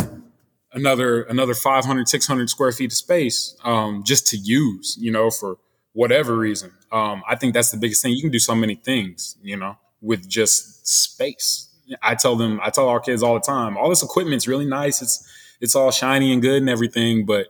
another 0.73 1.23
another 1.23 1.55
500, 1.55 2.09
600 2.09 2.49
square 2.49 2.73
feet 2.73 2.93
of 2.93 2.97
space 2.97 3.57
um, 3.65 4.03
just 4.05 4.27
to 4.29 4.37
use, 4.37 4.97
you 5.01 5.11
know, 5.11 5.31
for 5.31 5.57
whatever 5.93 6.37
reason. 6.37 6.73
Um, 6.93 7.23
I 7.29 7.37
think 7.37 7.55
that's 7.55 7.71
the 7.71 7.77
biggest 7.77 8.03
thing. 8.03 8.13
You 8.13 8.23
can 8.23 8.31
do 8.31 8.39
so 8.39 8.55
many 8.55 8.75
things, 8.75 9.37
you 9.43 9.57
know, 9.57 9.77
with 10.01 10.29
just 10.29 10.87
space. 10.87 11.69
I 12.03 12.15
tell 12.15 12.37
them, 12.37 12.61
I 12.63 12.71
tell 12.71 12.89
our 12.89 13.01
kids 13.01 13.23
all 13.23 13.35
the 13.35 13.41
time, 13.41 13.77
all 13.77 13.89
this 13.89 14.03
equipment's 14.03 14.47
really 14.47 14.67
nice. 14.67 15.03
It's 15.03 15.27
it's 15.61 15.75
all 15.75 15.91
shiny 15.91 16.33
and 16.33 16.41
good 16.41 16.63
and 16.63 16.71
everything, 16.71 17.27
but 17.27 17.49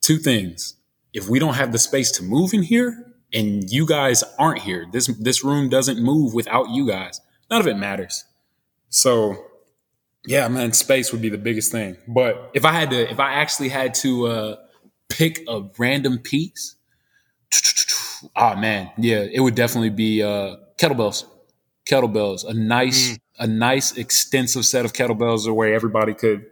two 0.00 0.18
things. 0.18 0.74
If 1.12 1.28
we 1.28 1.38
don't 1.38 1.54
have 1.54 1.72
the 1.72 1.78
space 1.78 2.10
to 2.12 2.22
move 2.22 2.52
in 2.52 2.62
here, 2.62 3.08
and 3.32 3.70
you 3.70 3.86
guys 3.86 4.24
aren't 4.38 4.60
here. 4.60 4.86
This 4.90 5.06
this 5.18 5.44
room 5.44 5.68
doesn't 5.68 6.02
move 6.02 6.34
without 6.34 6.70
you 6.70 6.86
guys. 6.86 7.20
None 7.50 7.60
of 7.60 7.66
it 7.66 7.76
matters. 7.76 8.24
So, 8.90 9.36
yeah, 10.26 10.48
man, 10.48 10.72
space 10.72 11.12
would 11.12 11.22
be 11.22 11.28
the 11.28 11.38
biggest 11.38 11.70
thing. 11.70 11.96
But 12.06 12.50
if 12.54 12.64
I 12.64 12.72
had 12.72 12.90
to, 12.90 13.10
if 13.10 13.20
I 13.20 13.34
actually 13.34 13.68
had 13.68 13.94
to 13.94 14.26
uh, 14.26 14.56
pick 15.08 15.44
a 15.48 15.62
random 15.78 16.18
piece, 16.18 16.76
oh 18.36 18.56
man, 18.56 18.90
yeah, 18.96 19.26
it 19.30 19.40
would 19.40 19.54
definitely 19.54 19.90
be 19.90 20.22
uh, 20.22 20.56
kettlebells. 20.78 21.24
Kettlebells, 21.88 22.44
a 22.44 22.54
nice, 22.54 23.12
mm. 23.12 23.18
a 23.38 23.46
nice 23.46 23.96
extensive 23.96 24.66
set 24.66 24.84
of 24.84 24.92
kettlebells, 24.92 25.52
where 25.52 25.72
everybody 25.72 26.14
could 26.14 26.46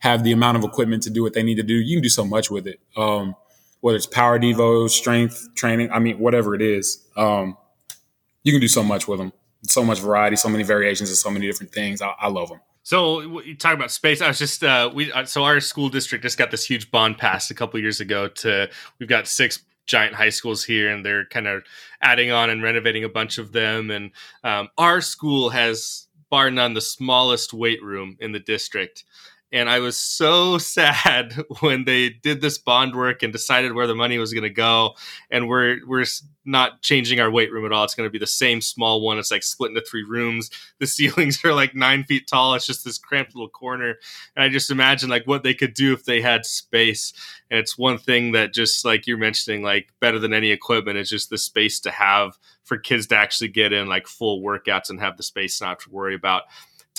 have 0.00 0.24
the 0.24 0.32
amount 0.32 0.56
of 0.56 0.64
equipment 0.64 1.02
to 1.04 1.10
do 1.10 1.22
what 1.22 1.34
they 1.34 1.42
need 1.42 1.56
to 1.56 1.62
do. 1.62 1.74
You 1.74 1.96
can 1.96 2.02
do 2.02 2.08
so 2.08 2.24
much 2.24 2.50
with 2.50 2.66
it. 2.66 2.80
Um, 2.96 3.36
whether 3.80 3.96
it's 3.96 4.06
power 4.06 4.38
devo, 4.38 4.88
strength 4.90 5.48
training, 5.54 5.90
I 5.90 5.98
mean, 5.98 6.18
whatever 6.18 6.54
it 6.54 6.62
is, 6.62 7.06
um, 7.16 7.56
you 8.42 8.52
can 8.52 8.60
do 8.60 8.68
so 8.68 8.82
much 8.82 9.08
with 9.08 9.18
them. 9.18 9.32
So 9.62 9.84
much 9.84 10.00
variety, 10.00 10.36
so 10.36 10.48
many 10.48 10.64
variations, 10.64 11.10
and 11.10 11.18
so 11.18 11.30
many 11.30 11.46
different 11.46 11.72
things. 11.72 12.00
I, 12.00 12.14
I 12.18 12.28
love 12.28 12.48
them. 12.48 12.60
So 12.82 13.40
you 13.40 13.54
talk 13.54 13.74
about 13.74 13.90
space. 13.90 14.22
I 14.22 14.28
was 14.28 14.38
just 14.38 14.64
uh, 14.64 14.90
we 14.92 15.12
uh, 15.12 15.26
so 15.26 15.44
our 15.44 15.60
school 15.60 15.90
district 15.90 16.22
just 16.22 16.38
got 16.38 16.50
this 16.50 16.64
huge 16.64 16.90
bond 16.90 17.18
passed 17.18 17.50
a 17.50 17.54
couple 17.54 17.78
years 17.78 18.00
ago. 18.00 18.28
To 18.28 18.70
we've 18.98 19.08
got 19.08 19.28
six 19.28 19.62
giant 19.86 20.14
high 20.14 20.30
schools 20.30 20.64
here, 20.64 20.90
and 20.90 21.04
they're 21.04 21.26
kind 21.26 21.46
of 21.46 21.64
adding 22.00 22.30
on 22.30 22.50
and 22.50 22.62
renovating 22.62 23.04
a 23.04 23.08
bunch 23.08 23.38
of 23.38 23.52
them. 23.52 23.90
And 23.90 24.10
um, 24.44 24.68
our 24.78 25.00
school 25.00 25.50
has 25.50 26.06
bar 26.30 26.50
none 26.50 26.74
the 26.74 26.80
smallest 26.80 27.52
weight 27.52 27.82
room 27.82 28.16
in 28.20 28.32
the 28.32 28.38
district 28.38 29.04
and 29.52 29.68
I 29.68 29.80
was 29.80 29.98
so 29.98 30.58
sad 30.58 31.34
when 31.60 31.84
they 31.84 32.10
did 32.10 32.40
this 32.40 32.58
bond 32.58 32.94
work 32.94 33.22
and 33.22 33.32
decided 33.32 33.74
where 33.74 33.86
the 33.86 33.94
money 33.94 34.18
was 34.18 34.32
going 34.32 34.44
to 34.44 34.50
go. 34.50 34.94
And 35.30 35.48
we're 35.48 35.78
we're 35.86 36.04
not 36.44 36.82
changing 36.82 37.20
our 37.20 37.30
weight 37.30 37.52
room 37.52 37.66
at 37.66 37.72
all. 37.72 37.84
It's 37.84 37.94
going 37.94 38.06
to 38.06 38.12
be 38.12 38.18
the 38.18 38.26
same 38.26 38.60
small 38.60 39.02
one. 39.02 39.18
It's 39.18 39.30
like 39.30 39.42
split 39.42 39.70
into 39.70 39.82
three 39.82 40.04
rooms. 40.04 40.50
The 40.80 40.86
ceilings 40.86 41.44
are 41.44 41.52
like 41.52 41.74
nine 41.74 42.04
feet 42.04 42.26
tall. 42.26 42.54
It's 42.54 42.66
just 42.66 42.86
this 42.86 42.96
cramped 42.96 43.34
little 43.34 43.50
corner. 43.50 43.96
And 44.34 44.42
I 44.42 44.48
just 44.48 44.70
imagine 44.70 45.10
like 45.10 45.26
what 45.26 45.42
they 45.42 45.52
could 45.52 45.74
do 45.74 45.92
if 45.92 46.06
they 46.06 46.22
had 46.22 46.46
space. 46.46 47.12
And 47.50 47.60
it's 47.60 47.76
one 47.76 47.98
thing 47.98 48.32
that 48.32 48.54
just 48.54 48.82
like 48.82 49.06
you're 49.06 49.18
mentioning, 49.18 49.62
like 49.62 49.92
better 50.00 50.18
than 50.18 50.32
any 50.32 50.52
equipment 50.52 50.96
is 50.96 51.10
just 51.10 51.28
the 51.28 51.36
space 51.36 51.80
to 51.80 51.90
have 51.90 52.38
for 52.64 52.78
kids 52.78 53.08
to 53.08 53.16
actually 53.16 53.48
get 53.48 53.74
in 53.74 53.88
like 53.88 54.06
full 54.06 54.40
workouts 54.40 54.88
and 54.88 55.00
have 55.00 55.18
the 55.18 55.22
space 55.22 55.60
not 55.60 55.80
to 55.80 55.90
worry 55.90 56.14
about 56.14 56.44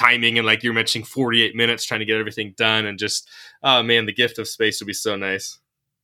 timing 0.02 0.38
and 0.38 0.48
like 0.48 0.64
you're 0.64 0.74
mentioning 0.74 1.06
48 1.06 1.56
minutes 1.56 1.86
trying 1.86 2.00
to 2.00 2.06
get 2.06 2.18
everything 2.18 2.54
done 2.58 2.86
and 2.86 2.98
just 2.98 3.30
oh 3.62 3.84
man 3.84 4.06
the 4.06 4.14
gift 4.14 4.40
of 4.40 4.48
space 4.48 4.82
would 4.82 4.88
be 4.88 4.94
so 4.94 5.16
nice. 5.16 5.60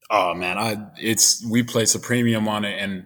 Oh 0.10 0.34
man 0.34 0.58
i 0.58 0.78
it's 0.98 1.46
we 1.46 1.64
place 1.64 1.96
a 1.96 2.00
premium 2.00 2.48
on 2.48 2.64
it 2.64 2.80
and 2.80 3.06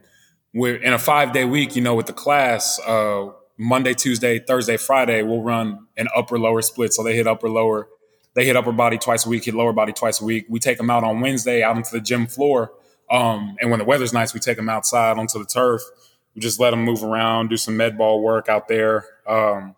we're 0.54 0.76
in 0.76 0.94
a 0.94 1.00
five 1.00 1.32
day 1.32 1.46
week 1.46 1.76
you 1.76 1.82
know 1.82 1.96
with 1.96 2.06
the 2.08 2.14
class 2.14 2.80
uh 2.86 3.28
monday 3.58 3.94
tuesday 3.94 4.38
thursday 4.38 4.78
friday 4.78 5.24
we'll 5.24 5.42
run 5.42 5.88
an 5.98 6.08
upper 6.16 6.38
lower 6.38 6.62
split. 6.62 6.94
So 6.94 7.04
they 7.04 7.16
hit 7.16 7.26
upper 7.26 7.50
lower 7.50 7.88
they 8.34 8.46
hit 8.46 8.56
upper 8.56 8.72
body 8.72 8.98
twice 8.98 9.26
a 9.26 9.30
week 9.30 9.46
hit 9.46 9.56
lower 9.56 9.74
body 9.74 9.94
twice 9.94 10.22
a 10.22 10.26
week. 10.26 10.46
We 10.50 10.60
take 10.60 10.78
them 10.78 10.90
out 10.90 11.04
on 11.04 11.22
wednesday 11.22 11.64
out 11.64 11.78
into 11.78 11.92
the 11.92 12.02
gym 12.02 12.28
floor 12.28 12.74
um 13.10 13.56
and 13.62 13.72
when 13.72 13.80
the 13.80 13.86
weather's 13.86 14.14
nice 14.14 14.34
we 14.34 14.40
take 14.40 14.58
them 14.58 14.70
outside 14.70 15.18
onto 15.18 15.40
the 15.40 15.46
turf. 15.46 15.82
We 16.36 16.42
just 16.42 16.60
let 16.60 16.72
them 16.72 16.84
move 16.84 17.02
around 17.04 17.50
do 17.50 17.58
some 17.58 17.78
med 17.78 17.98
ball 17.98 18.22
work 18.22 18.50
out 18.50 18.68
there 18.68 19.06
um 19.26 19.76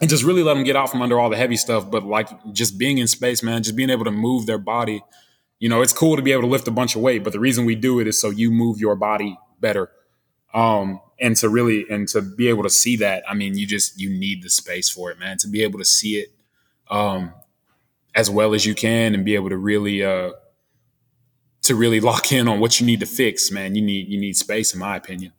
and 0.00 0.08
just 0.08 0.22
really 0.24 0.42
let 0.42 0.54
them 0.54 0.64
get 0.64 0.76
out 0.76 0.90
from 0.90 1.02
under 1.02 1.18
all 1.18 1.30
the 1.30 1.36
heavy 1.36 1.56
stuff. 1.56 1.90
But 1.90 2.04
like 2.04 2.28
just 2.52 2.78
being 2.78 2.98
in 2.98 3.08
space, 3.08 3.42
man, 3.42 3.62
just 3.62 3.76
being 3.76 3.90
able 3.90 4.04
to 4.04 4.10
move 4.10 4.46
their 4.46 4.58
body. 4.58 5.02
You 5.58 5.68
know, 5.68 5.82
it's 5.82 5.92
cool 5.92 6.16
to 6.16 6.22
be 6.22 6.32
able 6.32 6.42
to 6.42 6.48
lift 6.48 6.68
a 6.68 6.70
bunch 6.70 6.94
of 6.94 7.02
weight, 7.02 7.24
but 7.24 7.32
the 7.32 7.40
reason 7.40 7.64
we 7.64 7.74
do 7.74 7.98
it 7.98 8.06
is 8.06 8.20
so 8.20 8.30
you 8.30 8.50
move 8.50 8.78
your 8.78 8.94
body 8.94 9.36
better. 9.60 9.90
Um, 10.54 11.00
and 11.20 11.36
to 11.36 11.48
really 11.48 11.84
and 11.90 12.06
to 12.08 12.22
be 12.22 12.48
able 12.48 12.62
to 12.62 12.70
see 12.70 12.96
that, 12.96 13.24
I 13.28 13.34
mean, 13.34 13.58
you 13.58 13.66
just 13.66 14.00
you 14.00 14.08
need 14.10 14.42
the 14.42 14.50
space 14.50 14.88
for 14.88 15.10
it, 15.10 15.18
man. 15.18 15.36
To 15.38 15.48
be 15.48 15.62
able 15.62 15.78
to 15.80 15.84
see 15.84 16.16
it 16.20 16.28
um, 16.90 17.32
as 18.14 18.30
well 18.30 18.54
as 18.54 18.64
you 18.64 18.74
can 18.74 19.14
and 19.14 19.24
be 19.24 19.34
able 19.34 19.48
to 19.48 19.56
really 19.56 20.04
uh, 20.04 20.30
to 21.62 21.74
really 21.74 22.00
lock 22.00 22.30
in 22.32 22.48
on 22.48 22.60
what 22.60 22.80
you 22.80 22.86
need 22.86 23.00
to 23.00 23.06
fix, 23.06 23.50
man. 23.50 23.74
You 23.74 23.82
need 23.82 24.08
you 24.08 24.18
need 24.18 24.36
space, 24.36 24.72
in 24.72 24.80
my 24.80 24.96
opinion. 24.96 25.32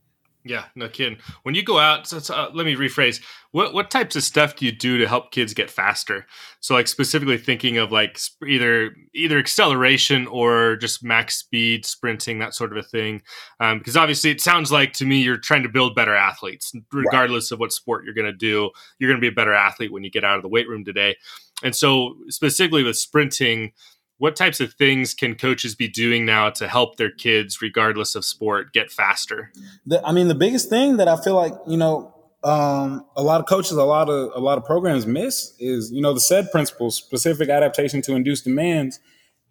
Yeah, 0.50 0.66
no 0.74 0.90
kidding. 0.90 1.20
When 1.44 1.54
you 1.54 1.62
go 1.62 1.78
out, 1.78 2.08
so, 2.08 2.18
so, 2.18 2.34
uh, 2.34 2.50
let 2.56 2.66
me 2.66 2.74
rephrase. 2.74 3.22
What 3.52 3.72
what 3.72 3.92
types 3.92 4.16
of 4.16 4.24
stuff 4.24 4.56
do 4.56 4.66
you 4.66 4.72
do 4.72 4.98
to 4.98 5.08
help 5.08 5.30
kids 5.30 5.54
get 5.54 5.70
faster? 5.70 6.26
So, 6.60 6.74
like 6.74 6.88
specifically 6.88 7.38
thinking 7.38 7.78
of 7.78 7.92
like 7.92 8.18
sp- 8.18 8.50
either 8.50 8.96
either 9.14 9.38
acceleration 9.38 10.26
or 10.26 10.76
just 10.78 11.04
max 11.04 11.36
speed, 11.38 11.86
sprinting, 11.86 12.40
that 12.40 12.56
sort 12.56 12.72
of 12.72 12.80
a 12.80 12.88
thing. 12.88 13.22
Because 13.60 13.96
um, 13.96 14.02
obviously, 14.02 14.32
it 14.32 14.42
sounds 14.42 14.72
like 14.72 14.94
to 14.94 15.06
me 15.06 15.22
you're 15.22 15.38
trying 15.38 15.62
to 15.62 15.70
build 15.70 15.94
better 15.94 16.16
athletes, 16.16 16.74
regardless 16.92 17.52
right. 17.52 17.56
of 17.56 17.60
what 17.60 17.72
sport 17.72 18.04
you're 18.04 18.16
going 18.16 18.26
to 18.26 18.34
do. 18.34 18.72
You're 18.98 19.12
going 19.12 19.22
to 19.22 19.26
be 19.26 19.32
a 19.32 19.36
better 19.36 19.54
athlete 19.54 19.94
when 19.94 20.04
you 20.04 20.10
get 20.10 20.24
out 20.24 20.38
of 20.38 20.42
the 20.42 20.50
weight 20.50 20.68
room 20.68 20.84
today. 20.84 21.16
And 21.62 21.76
so, 21.76 22.16
specifically 22.30 22.82
with 22.82 22.98
sprinting 22.98 23.74
what 24.20 24.36
types 24.36 24.60
of 24.60 24.74
things 24.74 25.14
can 25.14 25.34
coaches 25.34 25.76
be 25.76 25.88
doing 25.88 26.26
now 26.26 26.50
to 26.52 26.68
help 26.68 26.98
their 26.98 27.10
kids, 27.10 27.62
regardless 27.62 28.16
of 28.16 28.24
sport, 28.24 28.74
get 28.74 28.92
faster? 28.92 29.52
The, 29.86 30.06
I 30.06 30.12
mean, 30.12 30.28
the 30.28 30.36
biggest 30.36 30.70
thing 30.70 30.98
that 30.98 31.08
I 31.08 31.20
feel 31.22 31.36
like 31.36 31.54
you 31.68 31.78
know 31.78 32.14
um, 32.44 33.06
a 33.16 33.24
lot 33.24 33.42
of 33.42 33.48
coaches, 33.48 33.72
a 33.72 33.84
lot 33.84 34.10
of 34.10 34.32
a 34.36 34.40
lot 34.40 34.58
of 34.58 34.66
programs 34.66 35.06
miss 35.06 35.54
is 35.60 35.92
you 35.92 36.02
know 36.02 36.14
the 36.14 36.20
SAID 36.20 36.52
principles, 36.52 36.96
specific 36.96 37.50
adaptation 37.50 38.02
to 38.04 38.14
induced 38.14 38.44
demands, 38.44 39.00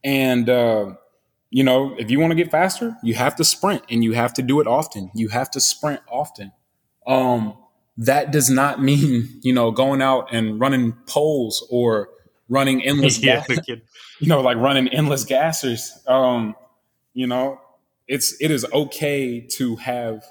and 0.04 0.48
uh, 0.48 0.94
you 1.50 1.64
know 1.64 1.94
if 1.98 2.10
you 2.10 2.18
want 2.18 2.30
to 2.30 2.36
get 2.36 2.50
faster, 2.50 2.96
you 3.02 3.14
have 3.14 3.36
to 3.36 3.44
sprint 3.44 3.82
and 3.90 4.04
you 4.04 4.12
have 4.12 4.32
to 4.34 4.42
do 4.42 4.60
it 4.60 4.66
often. 4.66 5.10
You 5.14 5.28
have 5.28 5.50
to 5.52 5.60
sprint 5.60 6.00
often. 6.08 6.52
Um, 7.06 7.56
that 7.96 8.30
does 8.30 8.48
not 8.48 8.82
mean 8.82 9.40
you 9.42 9.52
know 9.52 9.70
going 9.70 10.00
out 10.00 10.28
and 10.32 10.60
running 10.60 10.92
poles 11.06 11.66
or 11.70 12.08
running 12.48 12.82
endless 12.84 13.18
yeah, 13.18 13.44
gas, 13.46 13.68
you 13.68 14.26
know, 14.28 14.40
like 14.40 14.56
running 14.56 14.88
endless 14.88 15.24
gassers. 15.24 16.06
Um, 16.08 16.54
you 17.14 17.26
know, 17.26 17.60
it's 18.06 18.34
it 18.40 18.50
is 18.50 18.66
okay 18.72 19.40
to 19.40 19.76
have 19.76 20.24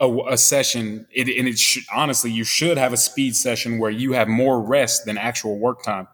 a, 0.00 0.10
a 0.30 0.36
session, 0.36 1.06
it, 1.12 1.28
and 1.38 1.48
it 1.48 1.58
should 1.58 1.84
honestly 1.94 2.30
you 2.30 2.44
should 2.44 2.76
have 2.76 2.92
a 2.92 2.96
speed 2.96 3.36
session 3.36 3.78
where 3.78 3.90
you 3.90 4.12
have 4.12 4.28
more 4.28 4.60
rest 4.60 5.04
than 5.04 5.16
actual 5.16 5.58
work 5.58 5.82
time. 5.82 6.08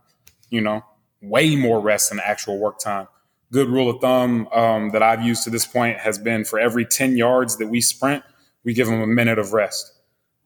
You 0.50 0.61
know, 0.61 0.84
way 1.20 1.56
more 1.56 1.80
rest 1.80 2.11
than 2.11 2.20
actual 2.20 2.59
work 2.59 2.78
time. 2.78 3.09
Good 3.50 3.68
rule 3.68 3.88
of 3.88 4.00
thumb 4.00 4.46
um, 4.48 4.90
that 4.90 5.02
I've 5.02 5.22
used 5.22 5.44
to 5.44 5.50
this 5.50 5.66
point 5.66 5.98
has 5.98 6.18
been 6.18 6.44
for 6.44 6.59
every 6.59 6.84
ten 6.84 7.16
yards 7.16 7.56
that 7.59 7.68
we 7.68 7.80
sprint, 7.80 8.22
we 8.62 8.74
give 8.74 8.86
them 8.86 9.00
a 9.00 9.06
minute 9.06 9.38
of 9.38 9.52
rest, 9.54 9.92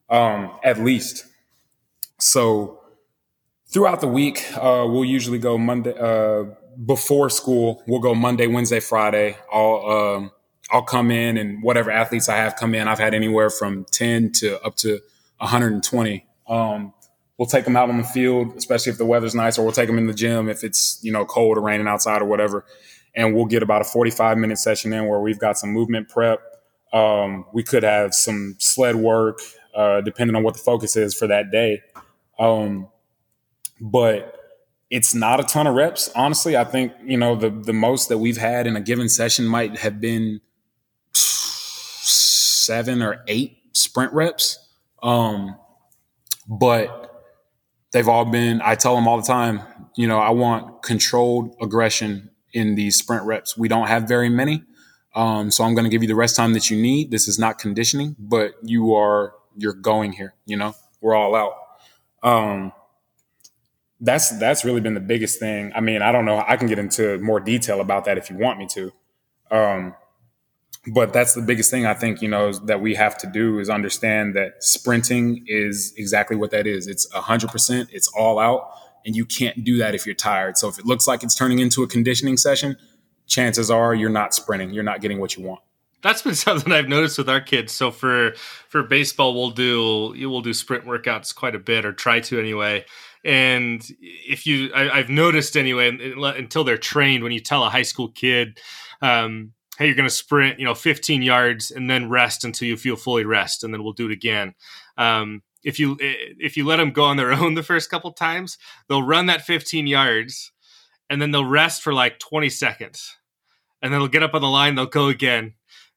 um, 0.09 0.51
at 0.63 0.79
least. 0.79 1.25
So 2.19 2.82
throughout 3.73 3.99
the 3.99 4.07
week, 4.07 4.45
uh, 4.55 4.85
we'll 4.87 5.03
usually 5.03 5.39
go 5.39 5.57
Monday 5.57 5.93
uh, 5.99 6.45
before 6.85 7.29
school. 7.29 7.83
We'll 7.87 7.99
go 7.99 8.15
Monday, 8.15 8.47
Wednesday, 8.47 8.79
Friday. 8.79 9.37
I'll 9.51 9.85
um, 9.85 10.31
I'll 10.71 10.83
come 10.83 11.11
in 11.11 11.37
and 11.37 11.61
whatever 11.61 11.91
athletes 11.91 12.29
I 12.29 12.37
have 12.37 12.55
come 12.55 12.73
in, 12.73 12.87
I've 12.87 12.99
had 12.99 13.13
anywhere 13.13 13.49
from 13.49 13.85
10 13.91 14.31
to 14.33 14.61
up 14.63 14.75
to 14.77 14.99
120. 15.37 16.25
Um, 16.47 16.93
we'll 17.37 17.47
take 17.47 17.65
them 17.65 17.75
out 17.75 17.89
on 17.89 17.97
the 17.97 18.03
field, 18.03 18.55
especially 18.55 18.91
if 18.91 18.97
the 18.97 19.05
weather's 19.05 19.35
nice, 19.35 19.57
or 19.57 19.63
we'll 19.63 19.73
take 19.73 19.87
them 19.87 19.97
in 19.97 20.07
the 20.07 20.13
gym 20.13 20.49
if 20.49 20.63
it's, 20.63 20.99
you 21.03 21.11
know, 21.11 21.25
cold 21.25 21.57
or 21.57 21.61
raining 21.61 21.87
outside 21.87 22.21
or 22.21 22.25
whatever. 22.25 22.65
And 23.15 23.35
we'll 23.35 23.45
get 23.45 23.61
about 23.61 23.81
a 23.81 23.85
45 23.85 24.37
minute 24.37 24.57
session 24.57 24.93
in 24.93 25.07
where 25.07 25.19
we've 25.19 25.37
got 25.37 25.57
some 25.57 25.69
movement 25.71 26.09
prep. 26.09 26.39
Um, 26.91 27.45
we 27.53 27.63
could 27.63 27.83
have 27.83 28.13
some 28.13 28.55
sled 28.59 28.95
work, 28.95 29.39
uh, 29.75 30.01
depending 30.01 30.35
on 30.35 30.43
what 30.43 30.53
the 30.53 30.59
focus 30.59 30.95
is 30.95 31.13
for 31.13 31.27
that 31.27 31.51
day. 31.51 31.81
Um, 32.39 32.87
but 33.79 34.39
it's 34.89 35.15
not 35.15 35.39
a 35.39 35.43
ton 35.43 35.67
of 35.67 35.75
reps. 35.75 36.09
Honestly, 36.15 36.55
I 36.55 36.63
think, 36.63 36.93
you 37.03 37.17
know, 37.17 37.35
the, 37.35 37.49
the 37.49 37.73
most 37.73 38.09
that 38.09 38.19
we've 38.19 38.37
had 38.37 38.67
in 38.67 38.75
a 38.75 38.81
given 38.81 39.09
session 39.09 39.45
might 39.45 39.77
have 39.77 39.99
been 39.99 40.39
seven 41.13 43.01
or 43.01 43.23
eight 43.27 43.57
sprint 43.73 44.13
reps. 44.13 44.59
Um, 45.01 45.57
but 46.47 47.23
they've 47.91 48.07
all 48.07 48.25
been, 48.25 48.61
I 48.63 48.75
tell 48.75 48.95
them 48.95 49.07
all 49.07 49.17
the 49.17 49.27
time, 49.27 49.61
you 49.95 50.07
know, 50.07 50.19
I 50.19 50.29
want 50.29 50.83
controlled 50.83 51.55
aggression 51.61 52.29
in 52.53 52.75
these 52.75 52.97
sprint 52.97 53.25
reps. 53.25 53.57
We 53.57 53.67
don't 53.67 53.87
have 53.87 54.07
very 54.07 54.29
many. 54.29 54.63
Um, 55.15 55.51
so 55.51 55.63
I'm 55.63 55.75
going 55.75 55.85
to 55.85 55.89
give 55.89 56.01
you 56.01 56.07
the 56.07 56.15
rest 56.15 56.35
time 56.35 56.53
that 56.53 56.69
you 56.69 56.81
need. 56.81 57.11
This 57.11 57.27
is 57.27 57.37
not 57.37 57.59
conditioning, 57.59 58.15
but 58.19 58.53
you 58.63 58.93
are, 58.93 59.33
you're 59.55 59.73
going 59.73 60.13
here, 60.13 60.33
you 60.45 60.57
know, 60.57 60.75
we're 61.01 61.15
all 61.15 61.35
out. 61.35 61.53
Um, 62.23 62.71
that's, 63.99 64.37
that's 64.39 64.65
really 64.65 64.81
been 64.81 64.93
the 64.93 64.99
biggest 64.99 65.39
thing. 65.39 65.71
I 65.75 65.81
mean, 65.81 66.01
I 66.01 66.11
don't 66.11 66.25
know. 66.25 66.43
I 66.47 66.57
can 66.57 66.67
get 66.67 66.79
into 66.79 67.17
more 67.19 67.39
detail 67.39 67.81
about 67.81 68.05
that 68.05 68.17
if 68.17 68.29
you 68.29 68.37
want 68.37 68.59
me 68.59 68.67
to. 68.67 68.91
Um, 69.51 69.95
but 70.87 71.13
that's 71.13 71.33
the 71.33 71.41
biggest 71.41 71.71
thing 71.71 71.85
I 71.85 71.93
think, 71.93 72.21
you 72.21 72.27
know, 72.27 72.51
that 72.51 72.81
we 72.81 72.95
have 72.95 73.17
to 73.19 73.27
do 73.27 73.59
is 73.59 73.69
understand 73.69 74.35
that 74.35 74.63
sprinting 74.63 75.45
is 75.47 75.93
exactly 75.95 76.35
what 76.35 76.51
that 76.51 76.67
is. 76.67 76.87
It's 76.87 77.07
100%, 77.13 77.87
it's 77.91 78.09
all 78.09 78.37
out, 78.37 78.69
and 79.05 79.15
you 79.15 79.25
can't 79.25 79.63
do 79.63 79.77
that 79.77 79.95
if 79.95 80.05
you're 80.05 80.15
tired. 80.15 80.57
So 80.57 80.67
if 80.67 80.79
it 80.79 80.85
looks 80.85 81.07
like 81.07 81.23
it's 81.23 81.35
turning 81.35 81.59
into 81.59 81.83
a 81.83 81.87
conditioning 81.87 82.35
session, 82.35 82.75
chances 83.27 83.71
are 83.71 83.95
you're 83.95 84.09
not 84.09 84.33
sprinting, 84.33 84.71
you're 84.71 84.83
not 84.83 84.99
getting 84.99 85.19
what 85.19 85.37
you 85.37 85.43
want. 85.43 85.61
That's 86.01 86.21
been 86.21 86.35
something 86.35 86.73
I've 86.73 86.89
noticed 86.89 87.17
with 87.17 87.29
our 87.29 87.41
kids. 87.41 87.71
So 87.71 87.89
for 87.89 88.33
for 88.67 88.83
baseball, 88.83 89.33
we'll 89.33 89.51
do 89.51 90.13
we'll 90.29 90.41
do 90.41 90.53
sprint 90.53 90.85
workouts 90.85 91.33
quite 91.33 91.55
a 91.55 91.59
bit, 91.59 91.85
or 91.85 91.93
try 91.93 92.19
to 92.19 92.39
anyway. 92.39 92.85
And 93.23 93.81
if 93.99 94.45
you, 94.45 94.71
I, 94.75 94.97
have 94.97 95.09
noticed 95.09 95.55
anyway, 95.55 95.97
until 96.37 96.63
they're 96.63 96.77
trained, 96.77 97.23
when 97.23 97.31
you 97.31 97.39
tell 97.39 97.63
a 97.63 97.69
high 97.69 97.83
school 97.83 98.09
kid, 98.09 98.59
um, 99.01 99.53
hey, 99.77 99.85
you're 99.85 99.95
going 99.95 100.07
to 100.07 100.13
sprint, 100.13 100.59
you 100.59 100.65
know, 100.65 100.75
15 100.75 101.21
yards 101.21 101.71
and 101.71 101.89
then 101.89 102.09
rest 102.09 102.43
until 102.43 102.67
you 102.67 102.77
feel 102.77 102.95
fully 102.95 103.25
rest, 103.25 103.63
and 103.63 103.73
then 103.73 103.83
we'll 103.83 103.93
do 103.93 104.07
it 104.07 104.11
again. 104.11 104.53
Um, 104.97 105.41
if 105.63 105.79
you 105.79 105.97
if 105.99 106.57
you 106.57 106.65
let 106.65 106.77
them 106.77 106.91
go 106.91 107.05
on 107.05 107.17
their 107.17 107.31
own 107.33 107.53
the 107.53 107.63
first 107.63 107.89
couple 107.89 108.11
times, 108.11 108.57
they'll 108.87 109.03
run 109.03 109.27
that 109.27 109.41
15 109.41 109.87
yards, 109.87 110.51
and 111.09 111.21
then 111.21 111.31
they'll 111.31 111.45
rest 111.45 111.81
for 111.81 111.93
like 111.93 112.19
20 112.19 112.49
seconds, 112.49 113.17
and 113.81 113.93
then 113.93 113.99
they'll 113.99 114.09
get 114.09 114.23
up 114.23 114.33
on 114.33 114.41
the 114.41 114.49
line, 114.49 114.75
they'll 114.75 114.85
go 114.85 115.07
again, 115.07 115.53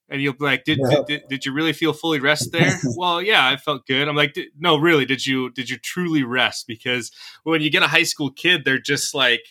and 0.08 0.22
you'll 0.22 0.34
be 0.34 0.44
like, 0.44 0.64
did, 0.64 0.78
yeah. 0.80 1.02
did, 1.06 1.22
did, 1.28 1.46
you 1.46 1.52
really 1.52 1.72
feel 1.72 1.92
fully 1.92 2.20
rest 2.20 2.52
there? 2.52 2.78
well, 2.96 3.20
yeah, 3.20 3.46
I 3.46 3.56
felt 3.56 3.86
good. 3.86 4.06
I'm 4.08 4.16
like, 4.16 4.36
no, 4.58 4.76
really, 4.76 5.04
did 5.04 5.26
you 5.26 5.50
did 5.50 5.68
you 5.68 5.78
truly 5.78 6.22
rest? 6.22 6.66
Because 6.66 7.10
when 7.42 7.60
you 7.60 7.70
get 7.70 7.82
a 7.82 7.88
high 7.88 8.04
school 8.04 8.30
kid, 8.30 8.64
they're 8.64 8.78
just 8.78 9.14
like 9.14 9.42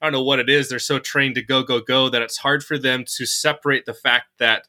I 0.00 0.06
don't 0.06 0.12
know 0.12 0.22
what 0.22 0.38
it 0.38 0.50
is. 0.50 0.68
They're 0.68 0.78
so 0.78 0.98
trained 0.98 1.34
to 1.36 1.42
go, 1.42 1.62
go, 1.62 1.80
go 1.80 2.08
that 2.10 2.22
it's 2.22 2.38
hard 2.38 2.62
for 2.62 2.78
them 2.78 3.04
to 3.16 3.26
separate 3.26 3.86
the 3.86 3.94
fact 3.94 4.26
that 4.38 4.66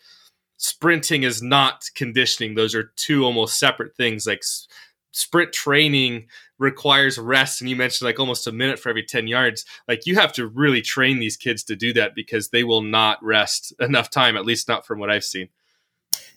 sprinting 0.58 1.24
is 1.24 1.41
not 1.41 1.84
conditioning. 1.93 2.56
Those 2.56 2.74
are 2.74 2.93
two 2.96 3.26
almost 3.26 3.60
separate 3.60 3.96
things. 3.98 4.26
Like 4.26 4.43
sprint 5.12 5.52
training 5.54 6.28
requires 6.58 7.18
rest. 7.18 7.62
And 7.62 7.70
you 7.70 7.76
mentioned 7.76 8.06
like 8.06 8.20
almost 8.20 8.47
a 8.47 8.51
minute 8.51 8.80
for 8.80 8.89
every 8.89 9.03
10 9.03 9.28
yards. 9.28 9.66
Like 9.88 10.06
you 10.06 10.16
have 10.16 10.32
to 10.34 10.47
really 10.47 10.82
train 10.82 11.20
these 11.20 11.38
kids 11.38 11.64
to 11.66 11.76
do 11.76 11.93
that 11.93 12.16
because 12.16 12.49
they 12.49 12.64
will 12.64 12.82
not 12.82 13.24
rest 13.24 13.74
enough 13.80 14.10
time, 14.10 14.38
at 14.38 14.45
least 14.45 14.68
not 14.68 14.86
from 14.86 14.99
what 14.99 15.10
I've 15.10 15.24
seen. 15.24 15.49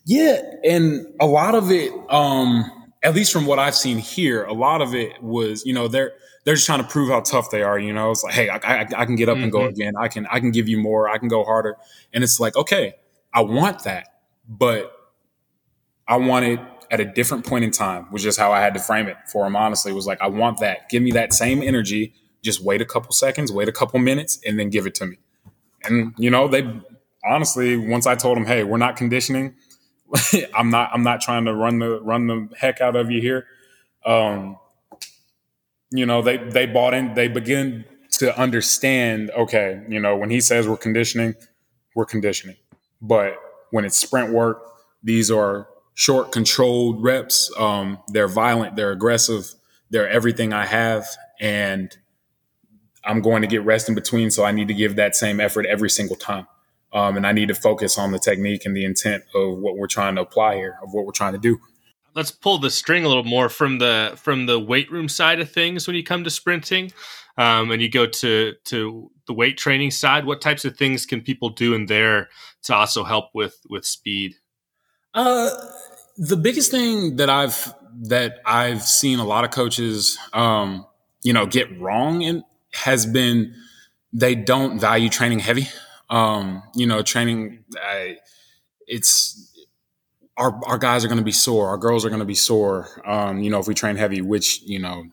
Yeah. 0.05 0.41
And 0.65 1.07
a 1.21 1.27
lot 1.27 1.55
of 1.55 1.71
it, 1.71 1.93
um, 2.11 2.71
at 3.03 3.15
least 3.15 3.33
from 3.33 3.47
what 3.47 3.59
I've 3.59 3.77
seen 3.77 3.99
here, 3.99 4.45
a 4.45 4.53
lot 4.53 4.83
of 4.83 4.95
it 4.95 5.23
was, 5.23 5.65
you 5.65 5.73
know, 5.73 5.87
they're, 5.87 6.13
they're 6.45 6.55
just 6.55 6.67
trying 6.67 6.83
to 6.83 6.89
prove 6.89 7.11
how 7.11 7.21
tough 7.21 7.51
they 7.51 7.63
are. 7.63 7.79
You 7.79 7.93
know, 7.93 8.11
it's 8.11 8.25
like, 8.25 8.33
hey, 8.33 8.49
I, 8.49 8.57
I, 8.57 8.87
I 8.97 9.05
can 9.05 9.17
get 9.17 9.29
up 9.29 9.35
mm-hmm. 9.35 9.45
and 9.45 9.53
go 9.53 9.59
mm-hmm. 9.61 9.69
again. 9.69 9.93
I 9.99 10.09
can 10.09 10.27
I 10.29 10.41
can 10.41 10.51
give 10.51 10.67
you 10.67 10.79
more. 10.79 11.07
I 11.07 11.19
can 11.19 11.29
go 11.29 11.45
harder. 11.45 11.77
And 12.15 12.25
it's 12.25 12.41
like, 12.41 12.57
okay, 12.57 12.95
I 13.35 13.43
want 13.43 13.85
that, 13.85 14.09
but 14.49 14.91
I 16.07 16.17
want 16.17 16.47
it 16.47 16.61
at 16.91 17.01
a 17.01 17.05
different 17.05 17.45
point 17.45 17.65
in 17.65 17.71
time, 17.71 18.05
which 18.11 18.25
is 18.25 18.37
how 18.37 18.53
I 18.53 18.61
had 18.61 18.75
to 18.75 18.81
frame 18.81 19.09
it 19.09 19.17
for 19.27 19.47
him. 19.47 19.57
Honestly, 19.57 19.93
was 19.93 20.07
like, 20.07 20.21
I 20.21 20.29
want 20.29 20.61
that. 20.61 20.89
Give 20.89 21.03
me 21.03 21.13
that 21.13 21.33
same 21.33 21.63
energy. 21.63 22.15
Just 22.43 22.63
wait 22.63 22.81
a 22.81 22.85
couple 22.85 23.13
seconds, 23.13 23.53
wait 23.53 23.69
a 23.69 23.73
couple 23.73 23.99
minutes, 23.99 24.39
and 24.47 24.59
then 24.59 24.71
give 24.71 24.87
it 24.87 24.95
to 24.97 25.07
me. 25.07 25.19
And 25.85 26.15
you 26.19 26.31
know, 26.31 26.49
they 26.49 26.81
honestly, 27.25 27.77
once 27.77 28.07
I 28.07 28.15
told 28.15 28.37
them, 28.37 28.47
hey, 28.47 28.65
we're 28.65 28.79
not 28.79 28.97
conditioning. 28.97 29.55
I'm 30.55 30.71
not. 30.71 30.91
I'm 30.93 31.03
not 31.03 31.21
trying 31.21 31.45
to 31.45 31.55
run 31.55 31.79
the 31.79 32.01
run 32.01 32.27
the 32.27 32.49
heck 32.57 32.81
out 32.81 32.97
of 32.97 33.11
you 33.11 33.21
here. 33.21 33.47
Um, 34.07 34.57
you 35.91 36.07
know, 36.07 36.23
they 36.23 36.39
they 36.39 36.67
bought 36.67 36.95
in, 36.95 37.15
they 37.15 37.29
begin 37.29 37.85
to 38.13 38.39
understand, 38.39 39.31
okay, 39.31 39.83
you 39.89 40.01
know, 40.01 40.17
when 40.17 40.31
he 40.31 40.41
says 40.41 40.67
we're 40.67 40.77
conditioning, 40.77 41.35
we're 41.95 42.07
conditioning. 42.07 42.57
But 43.03 43.37
when 43.71 43.85
it's 43.85 43.97
sprint 43.97 44.33
work, 44.33 44.63
these 45.03 45.31
are 45.31 45.69
short, 45.99 46.31
controlled 46.31 47.03
reps. 47.03 47.51
Um, 47.59 47.99
they're 48.07 48.29
violent, 48.29 48.77
they're 48.77 48.93
aggressive, 48.93 49.53
they're 49.91 50.09
everything 50.09 50.53
I 50.53 50.65
have. 50.65 51.05
And 51.41 51.95
I'm 53.05 53.21
going 53.21 53.43
to 53.43 53.49
get 53.49 53.65
rest 53.65 53.89
in 53.89 53.97
between. 53.97 54.31
So 54.31 54.45
I 54.45 54.53
need 54.53 54.69
to 54.69 54.75
give 54.75 54.95
that 54.95 55.17
same 55.17 55.41
effort 55.41 55.67
every 55.67 55.91
single 55.91 56.15
time. 56.15 56.47
Um, 56.93 57.17
and 57.17 57.27
I 57.27 57.33
need 57.33 57.49
to 57.49 57.55
focus 57.55 57.99
on 57.99 58.13
the 58.13 58.19
technique 58.21 58.65
and 58.65 58.77
the 58.77 58.85
intent 58.85 59.25
of 59.35 59.59
what 59.59 59.77
we're 59.77 59.89
trying 59.89 60.15
to 60.15 60.23
apply 60.23 60.55
here, 60.55 60.79
of 60.85 60.95
what 60.95 61.05
we're 61.05 61.11
trying 61.11 61.33
to 61.33 61.39
do 61.39 61.59
let's 62.15 62.31
pull 62.31 62.59
the 62.59 62.71
string 62.71 63.05
a 63.05 63.09
little 63.09 63.25
more 63.25 63.49
from 63.49 63.79
the 63.79 64.13
from 64.17 64.47
the 64.47 64.59
weight 64.59 64.91
room 64.91 65.09
side 65.09 65.41
of 65.41 65.51
things 65.51 65.87
when 65.87 65.95
you 65.95 66.03
come 66.03 66.25
to 66.25 66.31
sprinting 66.31 66.91
um, 67.37 67.71
and 67.71 67.83
you 67.83 67.89
go 67.89 68.07
to 68.07 68.55
to 68.65 69.11
the 69.27 69.33
weight 69.33 69.59
training 69.59 69.91
side 69.91 70.25
what 70.25 70.41
types 70.41 70.65
of 70.65 70.77
things 70.77 71.07
can 71.07 71.21
people 71.21 71.51
do 71.51 71.75
in 71.75 71.87
there 71.87 72.29
to 72.63 72.75
also 72.75 73.05
help 73.05 73.27
with 73.35 73.61
with 73.69 73.85
speed 73.85 74.35
uh 75.15 75.51
the 76.19 76.37
biggest 76.37 76.71
thing 76.71 77.17
that 77.17 77.31
i've 77.31 77.73
that 78.01 78.41
i've 78.45 78.83
seen 78.83 79.19
a 79.19 79.25
lot 79.25 79.45
of 79.45 79.51
coaches 79.51 80.19
um 80.33 80.87
you 81.23 81.33
know 81.33 81.47
get 81.47 81.81
wrong 81.81 82.23
and 82.25 82.45
has 82.75 83.07
been 83.07 83.55
they 84.13 84.35
don't 84.35 84.79
value 84.79 85.09
training 85.09 85.39
heavy 85.39 85.69
um 86.11 86.63
you 86.75 86.87
know 86.87 87.03
training 87.03 87.65
I, 87.77 88.17
it's 88.87 89.49
our, 90.39 90.59
our 90.65 90.79
guys 90.79 91.05
are 91.05 91.09
going 91.09 91.19
to 91.19 91.25
be 91.25 91.33
sore. 91.33 91.69
Our 91.69 91.77
girls 91.77 92.05
are 92.05 92.09
going 92.09 92.21
to 92.21 92.25
be 92.25 92.35
sore. 92.35 92.89
Um, 93.05 93.41
you 93.43 93.51
know, 93.51 93.59
if 93.59 93.67
we 93.67 93.75
train 93.75 93.97
heavy, 93.97 94.23
which, 94.23 94.63
you 94.63 94.79
know, 94.79 95.05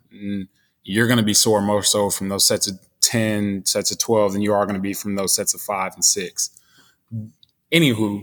you're 0.84 1.08
going 1.08 1.18
to 1.18 1.24
be 1.24 1.34
sore 1.34 1.62
more 1.62 1.84
so 1.84 2.10
from 2.12 2.30
those 2.30 2.48
sets 2.48 2.68
of 2.68 2.80
10, 3.02 3.66
sets 3.66 3.92
of 3.92 3.98
12 3.98 4.34
than 4.34 4.42
you 4.42 4.54
are 4.54 4.66
going 4.66 4.76
to 4.76 4.82
be 4.82 4.94
from 4.94 5.16
those 5.16 5.36
sets 5.36 5.54
of 5.54 5.62
five 5.62 5.94
and 5.96 6.06
six. 6.06 6.52
Anywho, 7.74 8.22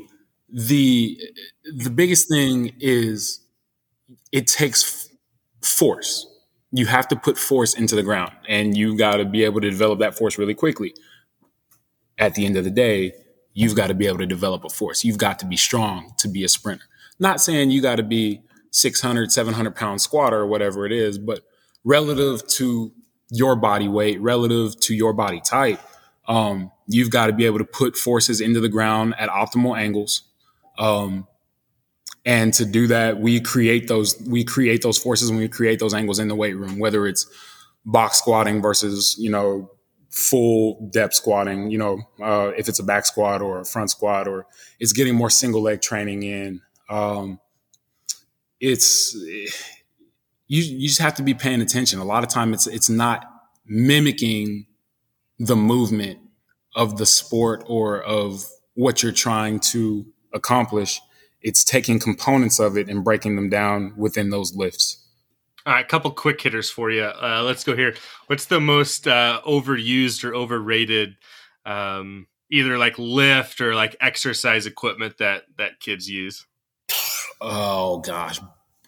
the, 0.53 1.19
the 1.65 1.91
biggest 1.91 2.29
thing 2.29 2.73
is 2.79 3.41
it 4.31 4.47
takes 4.47 5.09
force. 5.63 6.27
You 6.71 6.87
have 6.87 7.09
to 7.09 7.17
put 7.17 7.39
force 7.39 7.75
into 7.75 7.97
the 7.97 8.03
ground 8.03 8.33
and 8.49 8.77
you've 8.77 8.99
got 8.99 9.17
to 9.17 9.25
be 9.25 9.45
able 9.45 9.61
to 9.61 9.71
develop 9.71 9.99
that 10.01 10.17
force 10.17 10.39
really 10.39 10.55
quickly. 10.55 10.95
At 12.19 12.35
the 12.35 12.47
end 12.47 12.57
of 12.57 12.65
the 12.65 12.71
day, 12.71 13.13
you've 13.55 13.75
got 13.75 13.89
to 13.89 13.95
be 13.95 14.07
able 14.07 14.19
to 14.19 14.27
develop 14.27 14.65
a 14.65 14.69
force. 14.69 15.05
You've 15.05 15.19
got 15.19 15.39
to 15.41 15.47
be 15.47 15.57
strong 15.57 16.13
to 16.19 16.29
be 16.29 16.45
a 16.45 16.49
sprinter. 16.49 16.85
Not 17.19 17.41
saying 17.41 17.71
you 17.71 17.83
got 17.83 17.97
to 17.97 18.03
be 18.03 18.43
600, 18.71 19.31
700 19.31 19.75
pound 19.75 20.01
squatter 20.01 20.39
or 20.39 20.47
whatever 20.47 20.87
it 20.87 20.93
is, 20.93 21.19
but 21.19 21.41
relative 21.85 22.47
to 22.49 22.93
your 23.31 23.57
body 23.57 23.89
weight, 23.89 24.21
relative 24.21 24.79
to 24.81 24.95
your 24.95 25.13
body 25.13 25.41
type, 25.41 25.81
um, 26.29 26.71
you've 26.87 27.11
got 27.11 27.27
to 27.27 27.33
be 27.33 27.45
able 27.47 27.59
to 27.59 27.65
put 27.65 27.97
forces 27.97 28.41
into 28.41 28.61
the 28.61 28.69
ground 28.69 29.15
at 29.19 29.29
optimal 29.29 29.79
angles. 29.79 30.23
Um, 30.79 31.27
and 32.25 32.55
to 32.55 32.65
do 32.65 32.87
that, 32.87 33.19
we 33.19 33.41
create 33.41 33.89
those, 33.89 34.21
we 34.29 34.45
create 34.45 34.83
those 34.83 34.99
forces 34.99 35.29
and 35.29 35.39
we 35.39 35.49
create 35.49 35.81
those 35.81 35.95
angles 35.95 36.19
in 36.19 36.29
the 36.29 36.37
weight 36.37 36.57
room, 36.57 36.79
whether 36.79 37.07
it's 37.07 37.27
box 37.85 38.19
squatting 38.19 38.63
versus, 38.63 39.17
you 39.19 39.31
know, 39.31 39.71
full 40.11 40.89
depth 40.93 41.15
squatting, 41.15 41.71
you 41.71 41.79
know, 41.79 41.99
uh, 42.23 42.53
if 42.57 42.69
it's 42.69 42.79
a 42.79 42.85
back 42.85 43.07
squat 43.07 43.43
or 43.43 43.61
a 43.61 43.65
front 43.65 43.91
squat, 43.91 44.29
or 44.29 44.47
it's 44.79 44.93
getting 44.93 45.15
more 45.15 45.31
single 45.31 45.63
leg 45.63 45.81
training 45.81 46.23
in, 46.23 46.61
um, 46.91 47.41
it's 48.61 49.15
you 50.47 50.63
you 50.63 50.87
just 50.87 51.01
have 51.01 51.15
to 51.15 51.23
be 51.23 51.35
paying 51.35 51.63
attention. 51.63 51.99
A 51.99 52.05
lot 52.05 52.23
of 52.23 52.29
time 52.29 52.53
it's 52.53 52.67
it's 52.67 52.91
not 52.91 53.25
mimicking 53.67 54.67
the 55.39 55.57
movement 55.57 56.21
of 56.77 56.99
the 56.99 57.07
sport 57.07 57.65
or 57.67 58.03
of 58.03 58.45
what 58.75 59.03
you're 59.03 59.13
trying 59.13 59.59
to 59.59 60.07
accomplish. 60.35 61.01
It's 61.41 61.65
taking 61.65 61.99
components 61.99 62.61
of 62.61 62.77
it 62.77 62.89
and 62.89 63.03
breaking 63.05 63.37
them 63.37 63.49
down 63.49 63.95
within 63.97 64.31
those 64.31 64.55
lifts. 64.55 64.99
All 65.65 65.75
right, 65.75 65.85
a 65.85 65.89
couple 65.89 66.11
quick 66.11 66.41
hitters 66.41 66.71
for 66.71 66.91
you. 66.91 67.05
Uh, 67.05 67.43
let's 67.45 67.63
go 67.63 67.77
here. 67.77 67.95
What's 68.27 68.47
the 68.47 68.61
most 68.61 69.07
uh, 69.07 69.41
overused 69.47 70.25
or 70.25 70.35
overrated, 70.35 71.17
um, 71.65 72.27
either 72.51 72.79
like 72.79 72.99
lift 72.99 73.61
or 73.61 73.75
like 73.75 73.95
exercise 74.01 74.67
equipment 74.67 75.19
that 75.19 75.45
that 75.59 75.79
kids 75.79 76.09
use? 76.09 76.47
Oh 77.41 78.01
gosh, 78.01 78.41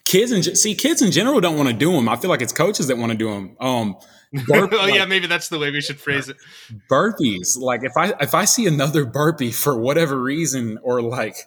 kids 0.03 0.31
and 0.31 0.43
see 0.57 0.75
kids 0.75 1.01
in 1.01 1.11
general 1.11 1.39
don't 1.39 1.57
want 1.57 1.69
to 1.69 1.75
do 1.75 1.91
them. 1.93 2.09
I 2.09 2.17
feel 2.17 2.29
like 2.29 2.41
it's 2.41 2.53
coaches 2.53 2.87
that 2.87 2.97
want 2.97 3.11
to 3.11 3.17
do 3.17 3.29
them. 3.29 3.55
Um, 3.59 3.95
burp, 4.47 4.71
oh 4.73 4.77
like, 4.77 4.95
yeah, 4.95 5.05
maybe 5.05 5.27
that's 5.27 5.49
the 5.49 5.59
way 5.59 5.71
we 5.71 5.81
should 5.81 5.99
phrase 5.99 6.29
it. 6.29 6.37
Burpees. 6.89 7.57
Like 7.57 7.83
if 7.83 7.97
I 7.97 8.13
if 8.21 8.33
I 8.33 8.45
see 8.45 8.67
another 8.67 9.05
burpee 9.05 9.51
for 9.51 9.77
whatever 9.77 10.21
reason, 10.21 10.79
or 10.83 11.01
like 11.01 11.37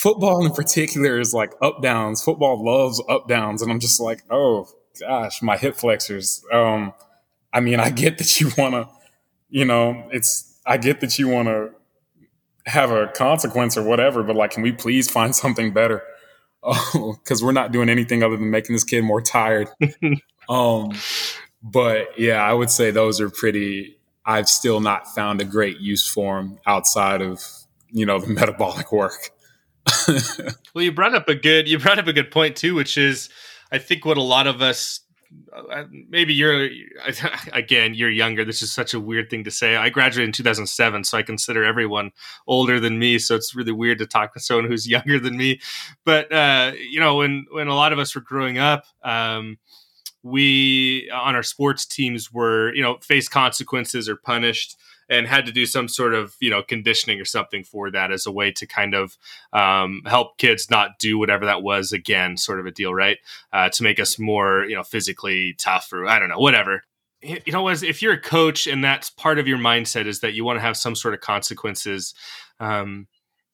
football 0.00 0.44
in 0.46 0.52
particular 0.52 1.20
is 1.20 1.34
like 1.34 1.52
up 1.60 1.82
downs. 1.82 2.22
Football 2.22 2.64
loves 2.64 3.02
up 3.08 3.28
downs, 3.28 3.60
and 3.62 3.70
I'm 3.70 3.80
just 3.80 4.00
like, 4.00 4.22
oh 4.30 4.68
gosh, 4.98 5.42
my 5.42 5.56
hip 5.56 5.76
flexors. 5.76 6.42
Um, 6.52 6.94
I 7.52 7.60
mean, 7.60 7.80
I 7.80 7.90
get 7.90 8.18
that 8.18 8.40
you 8.40 8.50
want 8.56 8.74
to, 8.74 8.88
you 9.48 9.64
know, 9.64 10.08
it's 10.10 10.58
I 10.66 10.78
get 10.78 11.00
that 11.00 11.18
you 11.18 11.28
want 11.28 11.48
to 11.48 11.70
have 12.66 12.90
a 12.90 13.08
consequence 13.08 13.76
or 13.76 13.82
whatever, 13.82 14.22
but 14.22 14.36
like, 14.36 14.52
can 14.52 14.62
we 14.62 14.72
please 14.72 15.10
find 15.10 15.34
something 15.34 15.72
better? 15.72 16.02
Oh, 16.62 17.16
because 17.24 17.42
we're 17.42 17.52
not 17.52 17.72
doing 17.72 17.88
anything 17.88 18.22
other 18.22 18.36
than 18.36 18.50
making 18.50 18.74
this 18.74 18.84
kid 18.84 19.00
more 19.00 19.22
tired. 19.22 19.70
um, 20.50 20.92
but 21.62 22.18
yeah, 22.18 22.42
I 22.42 22.52
would 22.52 22.70
say 22.70 22.90
those 22.90 23.20
are 23.20 23.30
pretty. 23.30 23.96
I've 24.24 24.48
still 24.48 24.80
not 24.80 25.06
found 25.14 25.40
a 25.40 25.44
great 25.44 25.80
use 25.80 26.06
for 26.06 26.36
them 26.36 26.58
outside 26.66 27.22
of 27.22 27.42
you 27.90 28.06
know 28.06 28.18
the 28.18 28.28
metabolic 28.32 28.92
work. 28.92 29.30
well, 30.74 30.84
you 30.84 30.92
brought 30.92 31.14
up 31.14 31.28
a 31.28 31.34
good 31.34 31.68
you 31.68 31.78
brought 31.78 31.98
up 31.98 32.06
a 32.06 32.12
good 32.12 32.30
point 32.30 32.56
too, 32.56 32.74
which 32.74 32.96
is 32.96 33.28
I 33.72 33.78
think 33.78 34.04
what 34.04 34.16
a 34.16 34.22
lot 34.22 34.46
of 34.46 34.62
us 34.62 35.00
uh, 35.52 35.84
maybe 36.08 36.34
you're 36.34 36.68
again 37.52 37.94
you're 37.94 38.10
younger 38.10 38.44
this 38.44 38.62
is 38.62 38.72
such 38.72 38.94
a 38.94 39.00
weird 39.00 39.30
thing 39.30 39.44
to 39.44 39.50
say 39.50 39.76
i 39.76 39.88
graduated 39.88 40.28
in 40.28 40.32
2007 40.32 41.04
so 41.04 41.16
i 41.16 41.22
consider 41.22 41.62
everyone 41.62 42.10
older 42.48 42.80
than 42.80 42.98
me 42.98 43.16
so 43.16 43.36
it's 43.36 43.54
really 43.54 43.70
weird 43.70 43.98
to 43.98 44.06
talk 44.06 44.34
to 44.34 44.40
someone 44.40 44.64
who's 44.64 44.88
younger 44.88 45.20
than 45.20 45.36
me 45.36 45.60
but 46.04 46.32
uh, 46.32 46.72
you 46.76 46.98
know 46.98 47.16
when 47.16 47.46
when 47.52 47.68
a 47.68 47.74
lot 47.74 47.92
of 47.92 47.98
us 48.00 48.14
were 48.14 48.20
growing 48.20 48.58
up 48.58 48.84
um, 49.04 49.56
we 50.22 51.10
on 51.10 51.34
our 51.34 51.42
sports 51.42 51.86
teams 51.86 52.32
were 52.32 52.74
you 52.74 52.82
know 52.82 52.98
face 52.98 53.28
consequences 53.28 54.08
or 54.08 54.16
punished 54.16 54.76
and 55.10 55.26
had 55.26 55.44
to 55.44 55.52
do 55.52 55.66
some 55.66 55.88
sort 55.88 56.14
of 56.14 56.36
you 56.40 56.48
know 56.48 56.62
conditioning 56.62 57.20
or 57.20 57.24
something 57.24 57.64
for 57.64 57.90
that 57.90 58.12
as 58.12 58.24
a 58.24 58.32
way 58.32 58.52
to 58.52 58.66
kind 58.66 58.94
of 58.94 59.18
um, 59.52 60.02
help 60.06 60.38
kids 60.38 60.70
not 60.70 60.98
do 60.98 61.18
whatever 61.18 61.44
that 61.44 61.62
was 61.62 61.92
again, 61.92 62.36
sort 62.36 62.60
of 62.60 62.66
a 62.66 62.70
deal, 62.70 62.94
right? 62.94 63.18
Uh, 63.52 63.68
to 63.68 63.82
make 63.82 64.00
us 64.00 64.18
more 64.18 64.64
you 64.64 64.76
know 64.76 64.84
physically 64.84 65.54
tough 65.58 65.92
or 65.92 66.06
I 66.06 66.18
don't 66.18 66.30
know 66.30 66.38
whatever. 66.38 66.84
You 67.22 67.52
know, 67.52 67.68
as 67.68 67.82
if 67.82 68.00
you're 68.00 68.14
a 68.14 68.20
coach 68.20 68.66
and 68.66 68.82
that's 68.82 69.10
part 69.10 69.38
of 69.38 69.46
your 69.46 69.58
mindset 69.58 70.06
is 70.06 70.20
that 70.20 70.32
you 70.32 70.42
want 70.42 70.56
to 70.56 70.62
have 70.62 70.76
some 70.76 70.96
sort 70.96 71.12
of 71.12 71.20
consequences. 71.20 72.14
Um, 72.60 73.08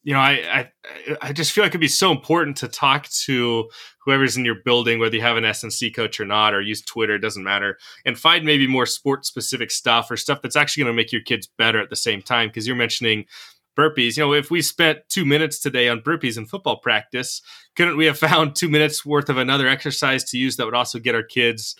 you 0.07 0.13
know, 0.13 0.21
I, 0.21 0.31
I 0.61 1.17
I 1.21 1.33
just 1.33 1.51
feel 1.51 1.65
like 1.65 1.73
it'd 1.73 1.81
be 1.81 1.89
so 1.89 2.13
important 2.13 2.57
to 2.59 2.69
talk 2.69 3.09
to 3.25 3.69
whoever's 3.99 4.37
in 4.37 4.45
your 4.45 4.55
building, 4.65 5.01
whether 5.01 5.17
you 5.17 5.23
have 5.23 5.37
an 5.37 5.43
SNC 5.43 5.97
coach 5.97 6.21
or 6.21 6.25
not, 6.25 6.55
or 6.55 6.61
use 6.61 6.81
Twitter, 6.81 7.17
it 7.17 7.23
doesn't 7.23 7.43
matter, 7.43 7.77
and 8.05 8.17
find 8.17 8.45
maybe 8.45 8.69
more 8.69 8.87
sports 8.87 9.27
specific 9.27 9.69
stuff 9.73 10.09
or 10.09 10.17
stuff 10.17 10.43
that's 10.43 10.55
actually 10.55 10.85
going 10.85 10.95
to 10.95 10.97
make 10.97 11.11
your 11.11 11.23
kids 11.23 11.49
better 11.59 11.81
at 11.81 11.91
the 11.91 11.97
same 11.97 12.23
time. 12.23 12.49
Because 12.49 12.69
you're 12.69 12.77
mentioning 12.77 13.25
burpees. 13.77 14.17
You 14.17 14.23
know, 14.23 14.33
if 14.33 14.49
we 14.49 14.63
spent 14.63 15.01
two 15.09 15.25
minutes 15.25 15.59
today 15.59 15.89
on 15.89 16.03
burpees 16.03 16.39
in 16.39 16.47
football 16.47 16.77
practice, 16.77 17.43
couldn't 17.75 17.97
we 17.97 18.07
have 18.07 18.19
found 18.19 18.55
two 18.55 18.69
minutes 18.69 19.05
worth 19.05 19.29
of 19.29 19.39
another 19.39 19.67
exercise 19.67 20.23
to 20.31 20.39
use 20.39 20.57
that 20.57 20.67
would 20.67 20.75
also 20.75 21.01
get 21.01 21.17
our 21.17 21.25
kids 21.25 21.75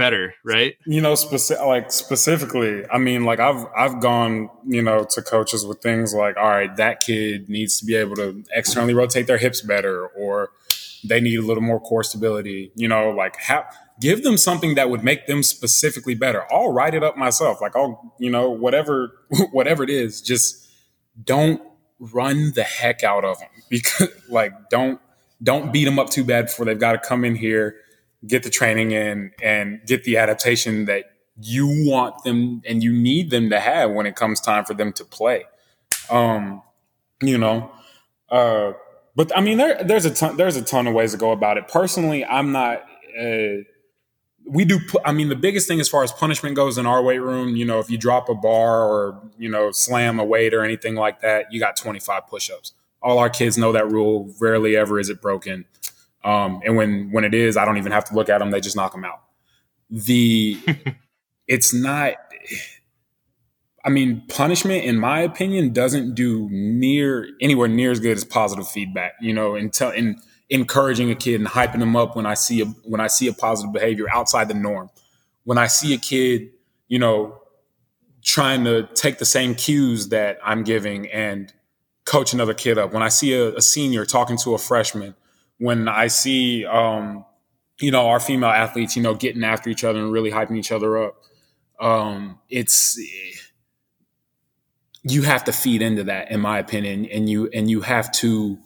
better, 0.00 0.34
right? 0.46 0.76
You 0.86 1.02
know, 1.02 1.14
specific 1.14 1.62
like 1.62 1.92
specifically, 1.92 2.84
I 2.90 2.96
mean, 2.96 3.24
like 3.24 3.38
I've 3.38 3.66
I've 3.76 4.00
gone, 4.00 4.48
you 4.66 4.80
know, 4.80 5.04
to 5.10 5.20
coaches 5.20 5.66
with 5.66 5.80
things 5.82 6.14
like, 6.14 6.38
all 6.38 6.48
right, 6.48 6.74
that 6.76 7.00
kid 7.00 7.50
needs 7.50 7.78
to 7.80 7.84
be 7.84 7.96
able 7.96 8.16
to 8.16 8.42
externally 8.50 8.94
rotate 8.94 9.26
their 9.26 9.36
hips 9.36 9.60
better, 9.60 10.06
or 10.08 10.52
they 11.04 11.20
need 11.20 11.38
a 11.38 11.42
little 11.42 11.62
more 11.62 11.78
core 11.78 12.02
stability. 12.02 12.72
You 12.74 12.88
know, 12.88 13.10
like 13.10 13.36
have 13.36 13.66
give 14.00 14.24
them 14.24 14.38
something 14.38 14.74
that 14.74 14.88
would 14.88 15.04
make 15.04 15.26
them 15.26 15.42
specifically 15.42 16.14
better. 16.14 16.50
I'll 16.50 16.72
write 16.72 16.94
it 16.94 17.04
up 17.04 17.18
myself. 17.18 17.60
Like 17.60 17.76
I'll, 17.76 18.14
you 18.18 18.30
know, 18.30 18.48
whatever 18.48 19.12
whatever 19.52 19.84
it 19.84 19.90
is, 19.90 20.22
just 20.22 20.66
don't 21.22 21.60
run 21.98 22.52
the 22.54 22.62
heck 22.62 23.04
out 23.04 23.26
of 23.26 23.38
them 23.38 23.50
because 23.68 24.08
like 24.30 24.70
don't 24.70 24.98
don't 25.42 25.74
beat 25.74 25.84
them 25.84 25.98
up 25.98 26.08
too 26.08 26.24
bad 26.24 26.46
before 26.46 26.64
they've 26.64 26.80
got 26.80 26.92
to 26.92 26.98
come 26.98 27.22
in 27.22 27.34
here 27.34 27.76
get 28.26 28.42
the 28.42 28.50
training 28.50 28.92
in 28.92 29.32
and 29.42 29.80
get 29.86 30.04
the 30.04 30.16
adaptation 30.16 30.84
that 30.86 31.04
you 31.40 31.66
want 31.88 32.22
them 32.24 32.62
and 32.66 32.82
you 32.82 32.92
need 32.92 33.30
them 33.30 33.50
to 33.50 33.58
have 33.58 33.90
when 33.90 34.06
it 34.06 34.14
comes 34.14 34.40
time 34.40 34.64
for 34.64 34.74
them 34.74 34.92
to 34.92 35.04
play. 35.04 35.44
Um, 36.10 36.62
you 37.22 37.38
know, 37.38 37.70
uh, 38.30 38.72
but 39.16 39.36
I 39.36 39.40
mean, 39.40 39.58
there, 39.58 39.82
there's 39.82 40.04
a 40.04 40.10
ton, 40.10 40.36
there's 40.36 40.56
a 40.56 40.62
ton 40.62 40.86
of 40.86 40.94
ways 40.94 41.12
to 41.12 41.18
go 41.18 41.32
about 41.32 41.58
it. 41.58 41.68
Personally, 41.68 42.24
I'm 42.24 42.52
not, 42.52 42.82
uh, 43.18 43.64
we 44.46 44.64
do, 44.64 44.80
I 45.04 45.12
mean, 45.12 45.28
the 45.28 45.36
biggest 45.36 45.68
thing 45.68 45.80
as 45.80 45.88
far 45.88 46.02
as 46.02 46.12
punishment 46.12 46.56
goes 46.56 46.78
in 46.78 46.86
our 46.86 47.02
weight 47.02 47.18
room, 47.18 47.56
you 47.56 47.64
know, 47.64 47.78
if 47.78 47.90
you 47.90 47.98
drop 47.98 48.28
a 48.28 48.34
bar 48.34 48.84
or, 48.84 49.20
you 49.38 49.48
know, 49.48 49.70
slam 49.70 50.18
a 50.18 50.24
weight 50.24 50.54
or 50.54 50.64
anything 50.64 50.94
like 50.94 51.20
that, 51.20 51.52
you 51.52 51.60
got 51.60 51.76
25 51.76 52.26
push-ups. 52.26 52.72
All 53.02 53.18
our 53.18 53.30
kids 53.30 53.56
know 53.56 53.72
that 53.72 53.90
rule. 53.90 54.32
Rarely 54.40 54.76
ever 54.76 54.98
is 54.98 55.08
it 55.08 55.20
broken. 55.22 55.64
Um, 56.22 56.60
and 56.64 56.76
when 56.76 57.10
when 57.12 57.24
it 57.24 57.34
is, 57.34 57.56
I 57.56 57.64
don't 57.64 57.78
even 57.78 57.92
have 57.92 58.04
to 58.06 58.14
look 58.14 58.28
at 58.28 58.38
them; 58.38 58.50
they 58.50 58.60
just 58.60 58.76
knock 58.76 58.92
them 58.92 59.04
out. 59.04 59.22
The 59.88 60.58
it's 61.46 61.72
not. 61.72 62.14
I 63.82 63.88
mean, 63.88 64.24
punishment, 64.28 64.84
in 64.84 64.98
my 64.98 65.20
opinion, 65.20 65.72
doesn't 65.72 66.14
do 66.14 66.48
near 66.50 67.28
anywhere 67.40 67.68
near 67.68 67.90
as 67.90 67.98
good 68.00 68.16
as 68.16 68.24
positive 68.24 68.68
feedback. 68.68 69.14
You 69.20 69.32
know, 69.32 69.54
and 69.54 69.72
tell 69.72 69.90
and 69.90 70.16
encouraging 70.50 71.10
a 71.10 71.14
kid 71.14 71.40
and 71.40 71.48
hyping 71.48 71.78
them 71.78 71.96
up 71.96 72.16
when 72.16 72.26
I 72.26 72.34
see 72.34 72.60
a 72.60 72.66
when 72.66 73.00
I 73.00 73.06
see 73.06 73.28
a 73.28 73.32
positive 73.32 73.72
behavior 73.72 74.06
outside 74.12 74.48
the 74.48 74.54
norm. 74.54 74.90
When 75.44 75.56
I 75.56 75.68
see 75.68 75.94
a 75.94 75.98
kid, 75.98 76.50
you 76.88 76.98
know, 76.98 77.40
trying 78.22 78.64
to 78.64 78.86
take 78.94 79.18
the 79.18 79.24
same 79.24 79.54
cues 79.54 80.08
that 80.08 80.38
I'm 80.44 80.64
giving 80.64 81.10
and 81.10 81.52
coach 82.04 82.34
another 82.34 82.54
kid 82.54 82.76
up. 82.76 82.92
When 82.92 83.02
I 83.02 83.08
see 83.08 83.32
a, 83.32 83.54
a 83.54 83.62
senior 83.62 84.04
talking 84.04 84.36
to 84.38 84.54
a 84.54 84.58
freshman 84.58 85.14
when 85.60 85.88
I 85.88 86.06
see, 86.06 86.64
um, 86.64 87.24
you 87.80 87.90
know, 87.90 88.08
our 88.08 88.18
female 88.18 88.50
athletes, 88.50 88.96
you 88.96 89.02
know, 89.02 89.14
getting 89.14 89.44
after 89.44 89.68
each 89.68 89.84
other 89.84 90.00
and 90.00 90.10
really 90.10 90.30
hyping 90.30 90.56
each 90.56 90.72
other 90.72 91.04
up, 91.04 91.22
um, 91.78 92.38
it's 92.48 92.98
you 95.02 95.22
have 95.22 95.44
to 95.44 95.52
feed 95.52 95.82
into 95.82 96.04
that, 96.04 96.30
in 96.30 96.40
my 96.40 96.58
opinion, 96.58 97.06
and 97.06 97.28
you 97.28 97.48
and 97.52 97.70
you 97.70 97.82
have 97.82 98.10
to 98.12 98.58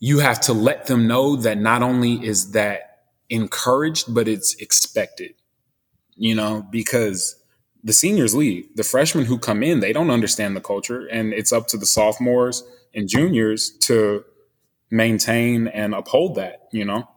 you 0.00 0.18
have 0.18 0.40
to 0.40 0.52
let 0.52 0.86
them 0.86 1.06
know 1.06 1.36
that 1.36 1.58
not 1.58 1.82
only 1.82 2.14
is 2.14 2.50
that 2.50 3.04
encouraged, 3.30 4.12
but 4.12 4.26
it's 4.26 4.54
expected. 4.56 5.34
You 6.16 6.34
know, 6.34 6.66
because 6.68 7.36
the 7.84 7.92
seniors 7.92 8.34
leave, 8.34 8.74
the 8.74 8.84
freshmen 8.84 9.24
who 9.24 9.38
come 9.38 9.62
in, 9.62 9.80
they 9.80 9.92
don't 9.92 10.10
understand 10.10 10.56
the 10.56 10.60
culture, 10.60 11.06
and 11.06 11.32
it's 11.32 11.52
up 11.52 11.68
to 11.68 11.76
the 11.76 11.86
sophomores 11.86 12.64
and 12.92 13.08
juniors 13.08 13.70
to 13.82 14.24
maintain 14.92 15.66
and 15.66 15.94
uphold 15.94 16.36
that, 16.36 16.68
you 16.70 16.84
know? 16.84 17.08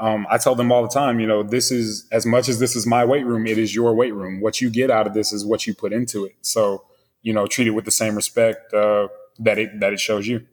Um, 0.00 0.26
I 0.30 0.38
tell 0.38 0.54
them 0.54 0.72
all 0.72 0.82
the 0.82 0.88
time, 0.88 1.20
you 1.20 1.26
know, 1.26 1.42
this 1.42 1.70
is 1.70 2.06
as 2.10 2.24
much 2.24 2.48
as 2.48 2.58
this 2.58 2.74
is 2.74 2.86
my 2.86 3.04
weight 3.04 3.26
room, 3.26 3.46
it 3.46 3.58
is 3.58 3.74
your 3.74 3.94
weight 3.94 4.14
room. 4.14 4.40
What 4.40 4.60
you 4.60 4.70
get 4.70 4.90
out 4.90 5.06
of 5.06 5.14
this 5.14 5.32
is 5.32 5.44
what 5.44 5.66
you 5.66 5.74
put 5.74 5.92
into 5.92 6.24
it. 6.24 6.36
So, 6.40 6.84
you 7.22 7.32
know, 7.32 7.46
treat 7.46 7.66
it 7.66 7.72
with 7.72 7.84
the 7.84 7.90
same 7.90 8.14
respect 8.14 8.72
uh, 8.72 9.08
that 9.40 9.58
it 9.58 9.80
that 9.80 9.92
it 9.92 10.00
shows 10.00 10.26
you. 10.26 10.46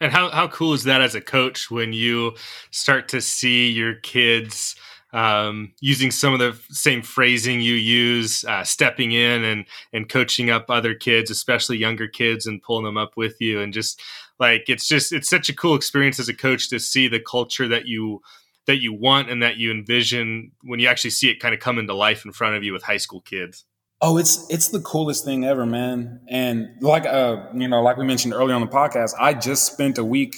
And 0.00 0.12
how 0.12 0.30
how 0.30 0.48
cool 0.48 0.72
is 0.72 0.84
that 0.84 1.02
as 1.02 1.14
a 1.14 1.20
coach 1.20 1.70
when 1.70 1.92
you 1.92 2.34
start 2.70 3.08
to 3.08 3.20
see 3.20 3.68
your 3.68 3.94
kids 3.96 4.76
um, 5.12 5.72
using 5.80 6.10
some 6.10 6.34
of 6.34 6.40
the 6.40 6.58
same 6.70 7.00
phrasing 7.02 7.60
you 7.60 7.74
use, 7.74 8.44
uh, 8.44 8.64
stepping 8.64 9.12
in 9.12 9.44
and 9.44 9.66
and 9.92 10.08
coaching 10.08 10.50
up 10.50 10.66
other 10.68 10.94
kids, 10.94 11.30
especially 11.30 11.76
younger 11.76 12.08
kids, 12.08 12.46
and 12.46 12.62
pulling 12.62 12.84
them 12.84 12.96
up 12.96 13.16
with 13.16 13.40
you, 13.40 13.60
and 13.60 13.72
just 13.72 14.00
like 14.38 14.64
it's 14.68 14.86
just 14.86 15.12
it's 15.12 15.28
such 15.28 15.48
a 15.48 15.54
cool 15.54 15.74
experience 15.74 16.18
as 16.18 16.28
a 16.28 16.34
coach 16.34 16.68
to 16.70 16.78
see 16.78 17.08
the 17.08 17.20
culture 17.20 17.68
that 17.68 17.86
you 17.86 18.20
that 18.66 18.78
you 18.78 18.92
want 18.92 19.30
and 19.30 19.42
that 19.42 19.56
you 19.56 19.70
envision 19.70 20.52
when 20.62 20.80
you 20.80 20.88
actually 20.88 21.10
see 21.10 21.30
it 21.30 21.40
kind 21.40 21.54
of 21.54 21.60
come 21.60 21.78
into 21.78 21.94
life 21.94 22.24
in 22.24 22.32
front 22.32 22.56
of 22.56 22.64
you 22.64 22.72
with 22.72 22.82
high 22.82 22.96
school 22.96 23.20
kids. 23.20 23.64
Oh, 24.02 24.18
it's 24.18 24.46
it's 24.50 24.68
the 24.68 24.80
coolest 24.80 25.24
thing 25.24 25.44
ever, 25.44 25.64
man. 25.64 26.20
And 26.28 26.68
like 26.82 27.06
uh, 27.06 27.46
you 27.54 27.68
know, 27.68 27.82
like 27.82 27.96
we 27.96 28.04
mentioned 28.04 28.34
earlier 28.34 28.54
on 28.54 28.60
the 28.60 28.66
podcast, 28.66 29.12
I 29.18 29.32
just 29.32 29.72
spent 29.72 29.96
a 29.96 30.04
week, 30.04 30.36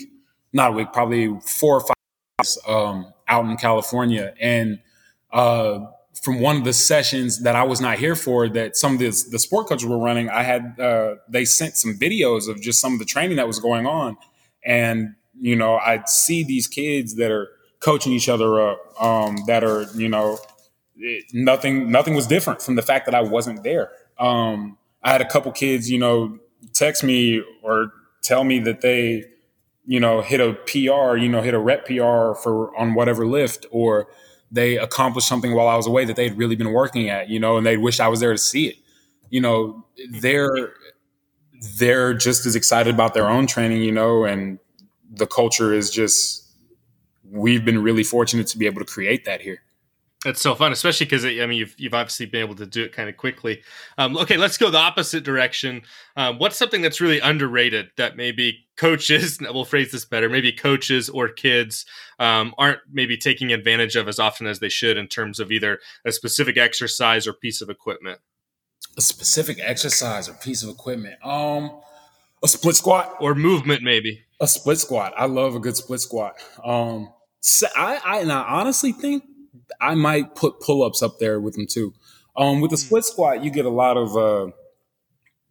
not 0.53 0.71
a 0.71 0.73
week, 0.73 0.93
probably 0.93 1.37
four 1.41 1.79
or 1.79 1.81
five 1.81 1.97
days, 2.39 2.59
um, 2.69 3.13
out 3.27 3.47
in 3.47 3.57
California, 3.57 4.33
and 4.41 4.79
uh, 5.33 5.81
from 6.23 6.41
one 6.41 6.57
of 6.57 6.65
the 6.65 6.73
sessions 6.73 7.43
that 7.43 7.55
I 7.55 7.63
was 7.63 7.81
not 7.81 7.99
here 7.99 8.17
for 8.17 8.49
that 8.49 8.77
some 8.77 8.95
of 8.95 8.99
the, 8.99 9.07
the 9.31 9.39
sport 9.39 9.69
coaches 9.69 9.87
were 9.87 9.99
running, 9.99 10.29
I 10.29 10.43
had 10.43 10.79
uh, 10.81 11.17
they 11.29 11.45
sent 11.45 11.77
some 11.77 11.99
videos 11.99 12.49
of 12.49 12.61
just 12.61 12.81
some 12.81 12.93
of 12.93 12.99
the 12.99 13.05
training 13.05 13.37
that 13.37 13.47
was 13.47 13.61
going 13.61 13.87
on, 13.87 14.17
And, 14.65 15.15
you 15.39 15.55
know, 15.55 15.77
I 15.77 16.03
see 16.07 16.43
these 16.45 16.67
kids 16.67 17.15
that 17.17 17.31
are 17.31 17.49
coaching 17.81 18.13
each 18.13 18.29
other 18.29 18.61
up, 18.61 19.03
um, 19.03 19.37
that 19.47 19.63
are, 19.63 19.87
you 19.95 20.09
know, 20.09 20.39
it, 20.97 21.27
nothing, 21.33 21.91
nothing 21.91 22.15
was 22.15 22.27
different 22.27 22.61
from 22.61 22.75
the 22.75 22.83
fact 22.83 23.07
that 23.07 23.15
I 23.15 23.21
wasn't 23.21 23.63
there. 23.63 23.91
Um, 24.19 24.79
I 25.03 25.13
had 25.13 25.21
a 25.21 25.29
couple 25.29 25.53
kids, 25.53 25.89
you 25.89 25.99
know, 25.99 26.39
text 26.73 27.05
me 27.05 27.43
or 27.63 27.93
tell 28.23 28.43
me 28.43 28.59
that 28.61 28.81
they, 28.81 29.25
you 29.87 30.01
know, 30.01 30.21
hit 30.21 30.41
a 30.41 30.55
PR, 30.55 31.17
you 31.17 31.29
know, 31.29 31.41
hit 31.41 31.55
a 31.55 31.59
rep 31.59 31.87
PR 31.87 32.35
for 32.35 32.77
on 32.77 32.95
whatever 32.95 33.25
lift, 33.27 33.65
or 33.71 34.09
they 34.51 34.79
accomplished 34.79 35.29
something 35.29 35.55
while 35.55 35.69
I 35.69 35.77
was 35.77 35.87
away 35.87 36.05
that 36.07 36.17
they'd 36.17 36.37
really 36.37 36.57
been 36.57 36.73
working 36.73 37.11
at, 37.11 37.29
you 37.29 37.39
know, 37.39 37.57
and 37.57 37.67
they 37.67 37.77
wished 37.77 38.01
I 38.01 38.09
was 38.09 38.21
there 38.21 38.33
to 38.33 38.39
see 38.39 38.69
it. 38.69 38.77
You 39.31 39.41
know, 39.41 39.85
they're 40.11 40.73
they're 41.77 42.15
just 42.15 42.47
as 42.47 42.55
excited 42.55 42.95
about 42.95 43.15
their 43.15 43.29
own 43.29 43.47
training, 43.47 43.83
you 43.83 43.93
know, 43.93 44.25
and 44.25 44.59
the 45.11 45.27
culture 45.27 45.75
is 45.75 45.91
just 45.91 46.47
we've 47.31 47.65
been 47.65 47.83
really 47.83 48.05
fortunate 48.05 48.47
to 48.49 48.59
be 48.59 48.67
able 48.67 48.81
to 48.81 48.87
create 48.87 49.25
that 49.25 49.41
here. 49.41 49.63
That's 50.25 50.41
so 50.41 50.57
fun, 50.57 50.73
especially 50.73 51.07
because 51.07 51.25
I 51.25 51.47
mean 51.47 51.59
you've 51.59 51.77
you've 51.79 51.95
obviously 51.95 52.27
been 52.27 52.41
able 52.41 52.57
to 52.57 52.67
do 52.67 52.83
it 52.83 52.93
kind 52.93 53.09
of 53.09 53.17
quickly. 53.17 53.63
Um, 53.99 54.17
okay, 54.17 54.37
let's 54.37 54.59
go 54.59 54.69
the 54.69 54.79
opposite 54.79 55.23
direction. 55.23 55.83
Um, 56.17 56.39
what's 56.39 56.57
something 56.57 56.83
that's 56.83 57.01
really 57.01 57.21
underrated 57.21 57.91
that 57.97 58.17
maybe 58.17 58.67
coaches, 58.77 59.39
we'll 59.41 59.65
phrase 59.65 59.93
this 59.93 60.05
better, 60.05 60.29
maybe 60.29 60.51
coaches 60.51 61.09
or 61.09 61.29
kids 61.29 61.87
um, 62.19 62.53
aren't 62.59 62.81
maybe 62.91 63.17
taking 63.17 63.53
advantage 63.53 63.95
of 63.95 64.09
as 64.09 64.19
often 64.19 64.49
as 64.49 64.59
they 64.59 64.69
should 64.69 64.97
in 64.97 65.07
terms 65.07 65.39
of 65.39 65.53
either 65.53 65.79
a 66.05 66.11
specific 66.11 66.57
exercise 66.57 67.29
or 67.29 67.33
piece 67.33 67.61
of 67.61 67.71
equipment. 67.71 68.19
A 68.97 69.01
specific 69.01 69.59
exercise 69.61 70.29
or 70.29 70.33
piece 70.33 70.65
of 70.65 70.69
equipment. 70.69 71.25
Um, 71.25 71.81
a 72.43 72.49
split 72.49 72.75
squat 72.75 73.15
or 73.21 73.37
movement, 73.37 73.85
maybe. 73.85 74.25
A 74.41 74.49
split 74.49 74.79
squat. 74.79 75.15
I 75.17 75.27
love 75.27 75.55
a 75.55 75.61
good 75.61 75.77
split 75.77 76.01
squat. 76.01 76.35
Um, 76.65 77.13
so 77.41 77.69
I, 77.77 78.01
I 78.05 78.19
and 78.19 78.33
I 78.33 78.43
honestly 78.43 78.91
think 78.91 79.23
I 79.81 79.95
might 79.95 80.35
put 80.35 80.61
pull 80.61 80.83
ups 80.83 81.03
up 81.03 81.19
there 81.19 81.41
with 81.41 81.55
them 81.55 81.67
too. 81.67 81.95
Um, 82.37 82.61
with 82.61 82.71
the 82.71 82.77
hmm. 82.77 82.87
split 82.87 83.05
squat, 83.05 83.45
you 83.45 83.51
get 83.51 83.67
a 83.67 83.71
lot 83.71 83.97
of. 83.97 84.17
Uh, 84.17 84.53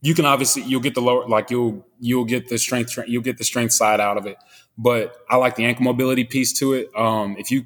you 0.01 0.13
can 0.13 0.26
obviously 0.26 0.63
you'll 0.63 0.82
get 0.82 0.95
the 0.95 1.01
lower 1.01 1.28
like 1.28 1.49
you'll 1.49 1.86
you'll 1.99 2.26
get 2.26 2.49
the 2.49 2.57
strength 2.57 2.97
you'll 3.07 3.24
get 3.24 3.38
the 3.38 3.43
strength 3.43 3.74
side 3.74 3.99
out 3.99 4.18
of 4.18 4.26
it, 4.26 4.38
but 4.78 5.15
I 5.30 5.38
like 5.38 5.55
the 5.55 5.65
ankle 5.65 5.84
mobility 5.84 6.24
piece 6.24 6.57
to 6.59 6.74
it. 6.74 6.89
Um, 6.95 7.36
if 7.38 7.49
you, 7.51 7.65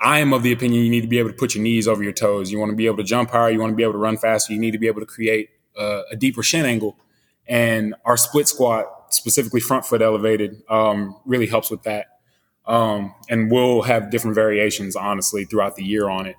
I 0.00 0.18
am 0.20 0.32
of 0.32 0.42
the 0.42 0.52
opinion 0.52 0.82
you 0.82 0.90
need 0.90 1.02
to 1.02 1.08
be 1.08 1.18
able 1.18 1.30
to 1.30 1.36
put 1.36 1.54
your 1.54 1.62
knees 1.62 1.86
over 1.86 2.02
your 2.02 2.12
toes. 2.12 2.50
You 2.50 2.58
want 2.58 2.70
to 2.70 2.76
be 2.76 2.86
able 2.86 2.96
to 2.98 3.04
jump 3.04 3.30
higher. 3.30 3.50
You 3.50 3.60
want 3.60 3.70
to 3.72 3.76
be 3.76 3.82
able 3.82 3.92
to 3.92 3.98
run 3.98 4.16
faster. 4.16 4.52
You 4.52 4.58
need 4.58 4.72
to 4.72 4.78
be 4.78 4.86
able 4.86 5.00
to 5.00 5.06
create 5.06 5.50
a, 5.76 6.02
a 6.12 6.16
deeper 6.16 6.42
shin 6.42 6.64
angle, 6.64 6.96
and 7.46 7.94
our 8.04 8.16
split 8.16 8.48
squat, 8.48 9.14
specifically 9.14 9.60
front 9.60 9.84
foot 9.84 10.00
elevated, 10.00 10.62
um, 10.70 11.20
really 11.26 11.46
helps 11.46 11.70
with 11.70 11.82
that. 11.82 12.11
Um, 12.66 13.14
and 13.28 13.50
we'll 13.50 13.82
have 13.82 14.10
different 14.10 14.34
variations, 14.34 14.94
honestly, 14.96 15.44
throughout 15.44 15.76
the 15.76 15.84
year 15.84 16.08
on 16.08 16.26
it. 16.26 16.36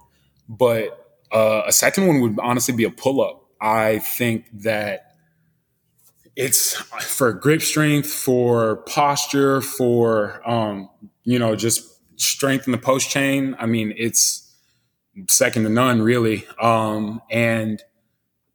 But 0.47 1.17
uh, 1.31 1.63
a 1.65 1.71
second 1.71 2.07
one 2.07 2.21
would 2.21 2.39
honestly 2.41 2.73
be 2.73 2.83
a 2.83 2.91
pull 2.91 3.21
up. 3.21 3.45
I 3.59 3.99
think 3.99 4.45
that 4.61 5.15
it's 6.35 6.75
for 6.75 7.31
grip 7.33 7.61
strength, 7.61 8.09
for 8.09 8.77
posture, 8.77 9.61
for 9.61 10.41
um, 10.49 10.89
you 11.23 11.39
know, 11.39 11.55
just 11.55 11.89
strength 12.19 12.67
in 12.67 12.71
the 12.71 12.77
post 12.77 13.09
chain. 13.09 13.55
I 13.59 13.65
mean, 13.65 13.93
it's 13.97 14.53
second 15.27 15.63
to 15.63 15.69
none, 15.69 16.01
really. 16.01 16.45
Um, 16.59 17.21
and 17.29 17.81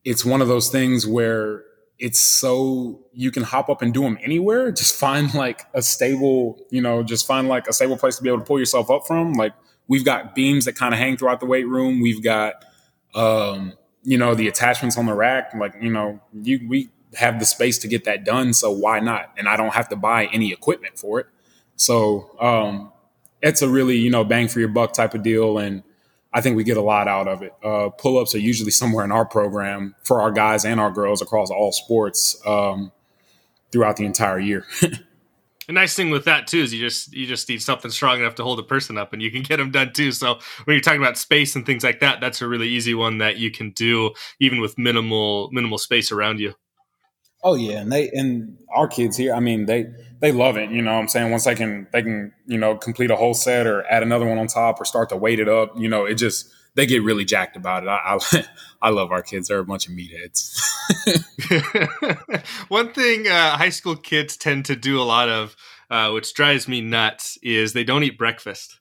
it's 0.04 0.24
one 0.24 0.40
of 0.42 0.48
those 0.48 0.70
things 0.70 1.06
where 1.06 1.64
it's 1.98 2.20
so 2.20 3.00
you 3.12 3.30
can 3.30 3.42
hop 3.42 3.68
up 3.68 3.82
and 3.82 3.92
do 3.92 4.02
them 4.02 4.18
anywhere. 4.22 4.70
Just 4.70 4.94
find 5.00 5.32
like 5.34 5.66
a 5.74 5.82
stable, 5.82 6.58
you 6.70 6.80
know, 6.80 7.02
just 7.02 7.26
find 7.26 7.48
like 7.48 7.66
a 7.66 7.72
stable 7.72 7.96
place 7.96 8.16
to 8.16 8.22
be 8.22 8.28
able 8.28 8.38
to 8.38 8.44
pull 8.44 8.58
yourself 8.58 8.90
up 8.90 9.06
from. 9.06 9.34
Like 9.34 9.52
we've 9.88 10.04
got 10.04 10.34
beams 10.34 10.64
that 10.66 10.74
kind 10.74 10.94
of 10.94 11.00
hang 11.00 11.16
throughout 11.16 11.40
the 11.40 11.46
weight 11.46 11.66
room. 11.66 12.00
We've 12.00 12.22
got, 12.22 12.64
um, 13.14 13.72
you 14.02 14.16
know, 14.16 14.34
the 14.34 14.48
attachments 14.48 14.96
on 14.96 15.06
the 15.06 15.14
rack. 15.14 15.52
Like, 15.54 15.74
you 15.80 15.90
know, 15.90 16.20
you, 16.32 16.66
we 16.68 16.90
have 17.14 17.38
the 17.38 17.46
space 17.46 17.78
to 17.78 17.88
get 17.88 18.04
that 18.04 18.24
done. 18.24 18.52
So 18.52 18.70
why 18.70 19.00
not? 19.00 19.32
And 19.36 19.48
I 19.48 19.56
don't 19.56 19.74
have 19.74 19.88
to 19.88 19.96
buy 19.96 20.26
any 20.26 20.52
equipment 20.52 20.98
for 20.98 21.20
it. 21.20 21.26
So, 21.76 22.36
um, 22.40 22.92
it's 23.40 23.62
a 23.62 23.68
really, 23.68 23.96
you 23.96 24.10
know, 24.10 24.24
bang 24.24 24.48
for 24.48 24.58
your 24.58 24.68
buck 24.68 24.92
type 24.92 25.14
of 25.14 25.22
deal. 25.22 25.58
And, 25.58 25.82
I 26.38 26.40
think 26.40 26.56
we 26.56 26.62
get 26.62 26.76
a 26.76 26.82
lot 26.82 27.08
out 27.08 27.26
of 27.26 27.42
it. 27.42 27.52
Uh, 27.64 27.88
pull 27.88 28.16
ups 28.16 28.32
are 28.32 28.38
usually 28.38 28.70
somewhere 28.70 29.04
in 29.04 29.10
our 29.10 29.26
program 29.26 29.96
for 30.04 30.22
our 30.22 30.30
guys 30.30 30.64
and 30.64 30.78
our 30.78 30.92
girls 30.92 31.20
across 31.20 31.50
all 31.50 31.72
sports 31.72 32.40
um, 32.46 32.92
throughout 33.72 33.96
the 33.96 34.04
entire 34.04 34.38
year. 34.38 34.64
the 34.80 35.72
nice 35.72 35.96
thing 35.96 36.10
with 36.10 36.26
that 36.26 36.46
too 36.46 36.60
is 36.60 36.72
you 36.72 36.78
just 36.78 37.12
you 37.12 37.26
just 37.26 37.48
need 37.48 37.60
something 37.60 37.90
strong 37.90 38.20
enough 38.20 38.36
to 38.36 38.44
hold 38.44 38.60
a 38.60 38.62
person 38.62 38.96
up, 38.96 39.12
and 39.12 39.20
you 39.20 39.32
can 39.32 39.42
get 39.42 39.56
them 39.56 39.72
done 39.72 39.92
too. 39.92 40.12
So 40.12 40.38
when 40.62 40.76
you're 40.76 40.80
talking 40.80 41.02
about 41.02 41.18
space 41.18 41.56
and 41.56 41.66
things 41.66 41.82
like 41.82 41.98
that, 41.98 42.20
that's 42.20 42.40
a 42.40 42.46
really 42.46 42.68
easy 42.68 42.94
one 42.94 43.18
that 43.18 43.38
you 43.38 43.50
can 43.50 43.72
do 43.72 44.12
even 44.38 44.60
with 44.60 44.78
minimal 44.78 45.50
minimal 45.50 45.78
space 45.78 46.12
around 46.12 46.38
you. 46.38 46.54
Oh 47.42 47.54
yeah, 47.54 47.80
and 47.80 47.92
they 47.92 48.10
and 48.10 48.58
our 48.74 48.88
kids 48.88 49.16
here, 49.16 49.32
I 49.34 49.40
mean, 49.40 49.66
they 49.66 49.86
they 50.20 50.32
love 50.32 50.56
it. 50.56 50.70
You 50.70 50.82
know, 50.82 50.94
what 50.94 51.00
I'm 51.00 51.08
saying 51.08 51.30
once 51.30 51.44
they 51.44 51.54
can 51.54 51.86
they 51.92 52.02
can 52.02 52.32
you 52.46 52.58
know 52.58 52.76
complete 52.76 53.10
a 53.10 53.16
whole 53.16 53.34
set 53.34 53.66
or 53.66 53.86
add 53.90 54.02
another 54.02 54.26
one 54.26 54.38
on 54.38 54.48
top 54.48 54.80
or 54.80 54.84
start 54.84 55.08
to 55.10 55.16
weight 55.16 55.38
it 55.38 55.48
up. 55.48 55.72
You 55.76 55.88
know, 55.88 56.04
it 56.04 56.14
just 56.14 56.50
they 56.74 56.86
get 56.86 57.02
really 57.02 57.24
jacked 57.24 57.56
about 57.56 57.84
it. 57.84 57.88
I 57.88 58.18
I, 58.20 58.44
I 58.88 58.90
love 58.90 59.12
our 59.12 59.22
kids. 59.22 59.48
They're 59.48 59.58
a 59.58 59.64
bunch 59.64 59.86
of 59.88 59.94
meatheads. 59.94 60.60
one 62.68 62.92
thing 62.92 63.28
uh, 63.28 63.56
high 63.56 63.68
school 63.68 63.96
kids 63.96 64.36
tend 64.36 64.64
to 64.66 64.76
do 64.76 65.00
a 65.00 65.04
lot 65.04 65.28
of, 65.28 65.56
uh, 65.90 66.10
which 66.10 66.34
drives 66.34 66.66
me 66.66 66.80
nuts, 66.80 67.38
is 67.42 67.72
they 67.72 67.84
don't 67.84 68.02
eat 68.02 68.18
breakfast. 68.18 68.80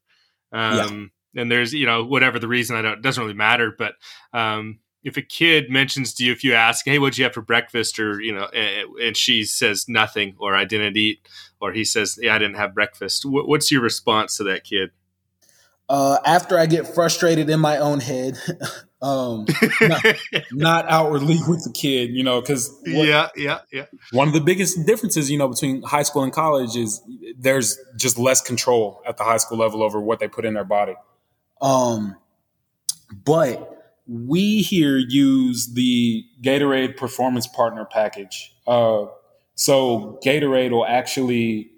Um, 0.51 1.11
yeah. 1.33 1.41
And 1.41 1.51
there's 1.51 1.73
you 1.73 1.85
know 1.85 2.05
whatever 2.05 2.39
the 2.39 2.47
reason 2.47 2.75
I 2.75 2.81
don't 2.81 2.93
it 2.93 3.01
doesn't 3.03 3.21
really 3.21 3.35
matter, 3.35 3.71
but 3.77 3.93
um, 4.33 4.79
if 5.03 5.17
a 5.17 5.21
kid 5.21 5.69
mentions 5.69 6.13
to 6.13 6.25
you 6.25 6.31
if 6.31 6.43
you 6.43 6.53
ask 6.53 6.85
hey 6.85 6.99
what'd 6.99 7.17
you 7.17 7.23
have 7.23 7.33
for 7.33 7.41
breakfast? 7.41 7.99
or 7.99 8.21
you 8.21 8.33
know 8.33 8.47
and 9.01 9.15
she 9.15 9.43
says 9.43 9.87
nothing 9.87 10.35
or 10.39 10.55
i 10.55 10.65
didn't 10.65 10.97
eat 10.97 11.27
or 11.59 11.71
he 11.71 11.83
says 11.83 12.19
yeah 12.21 12.35
i 12.35 12.37
didn't 12.37 12.57
have 12.57 12.73
breakfast. 12.73 13.23
What's 13.25 13.71
your 13.71 13.81
response 13.81 14.37
to 14.37 14.43
that 14.45 14.63
kid? 14.63 14.91
Uh, 15.89 16.17
after 16.25 16.59
i 16.59 16.65
get 16.65 16.85
frustrated 16.85 17.49
in 17.49 17.59
my 17.59 17.77
own 17.77 17.99
head 17.99 18.37
um, 19.01 19.45
not, 19.79 20.05
not, 20.51 20.89
outwardly 20.89 21.37
with 21.47 21.63
the 21.63 21.71
kid 21.71 22.09
you 22.09 22.23
know 22.23 22.41
because 22.41 22.75
yeah 22.85 23.29
yeah 23.35 23.59
yeah. 23.71 23.85
one 24.11 24.27
of 24.27 24.33
the 24.33 24.41
biggest 24.41 24.85
differences 24.85 25.29
you 25.29 25.37
know 25.37 25.47
between 25.47 25.81
high 25.83 26.03
school 26.03 26.23
and 26.23 26.33
college 26.33 26.75
is 26.75 27.01
there's 27.37 27.79
just 27.95 28.17
less 28.17 28.41
control 28.41 29.01
at 29.07 29.17
the 29.17 29.23
high 29.23 29.37
school 29.37 29.57
level 29.57 29.83
over 29.83 30.01
what 30.01 30.19
they 30.19 30.27
put 30.27 30.45
in 30.45 30.55
their 30.55 30.63
body. 30.63 30.95
Um 31.61 32.15
but 33.23 33.76
we 34.07 34.61
here 34.61 34.97
use 34.97 35.73
the 35.73 36.25
Gatorade 36.41 36.95
Performance 36.97 37.45
Partner 37.45 37.85
package. 37.85 38.55
Uh, 38.65 39.05
so 39.55 40.19
Gatorade 40.23 40.71
will 40.71 40.85
actually, 40.85 41.71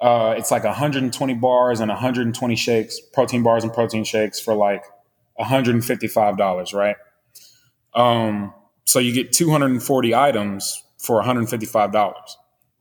uh, 0.00 0.34
it's 0.36 0.50
like 0.50 0.64
120 0.64 1.34
bars 1.34 1.80
and 1.80 1.88
120 1.88 2.56
shakes, 2.56 3.00
protein 3.12 3.42
bars 3.42 3.64
and 3.64 3.72
protein 3.72 4.04
shakes 4.04 4.38
for 4.38 4.54
like 4.54 4.84
$155, 5.40 6.74
right? 6.74 6.96
Um, 7.94 8.52
so 8.84 8.98
you 8.98 9.12
get 9.12 9.32
240 9.32 10.14
items 10.14 10.82
for 10.98 11.22
$155. 11.22 12.14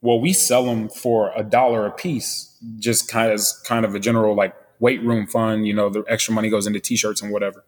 Well, 0.02 0.20
we 0.20 0.34
sell 0.34 0.66
them 0.66 0.90
for 0.90 1.32
a 1.36 1.44
dollar 1.44 1.86
a 1.86 1.92
piece, 1.92 2.58
just 2.78 3.08
kind 3.08 3.28
of 3.28 3.36
as 3.36 3.58
kind 3.66 3.86
of 3.86 3.96
a 3.96 4.00
general 4.00 4.36
like 4.36 4.54
weight 4.80 5.02
room 5.04 5.28
fund. 5.28 5.66
You 5.66 5.74
know, 5.74 5.90
the 5.90 6.04
extra 6.10 6.34
money 6.34 6.50
goes 6.50 6.68
into 6.68 6.82
t-shirts 6.82 7.22
and 7.22 7.32
whatever. 7.32 7.64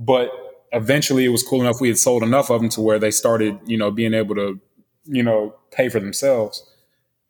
But 0.00 0.30
eventually 0.72 1.24
it 1.24 1.28
was 1.28 1.42
cool 1.42 1.60
enough. 1.60 1.80
We 1.80 1.88
had 1.88 1.98
sold 1.98 2.22
enough 2.22 2.50
of 2.50 2.60
them 2.60 2.70
to 2.70 2.80
where 2.80 2.98
they 2.98 3.10
started, 3.10 3.58
you 3.66 3.76
know, 3.76 3.90
being 3.90 4.14
able 4.14 4.34
to, 4.34 4.58
you 5.04 5.22
know, 5.22 5.54
pay 5.70 5.88
for 5.88 6.00
themselves. 6.00 6.66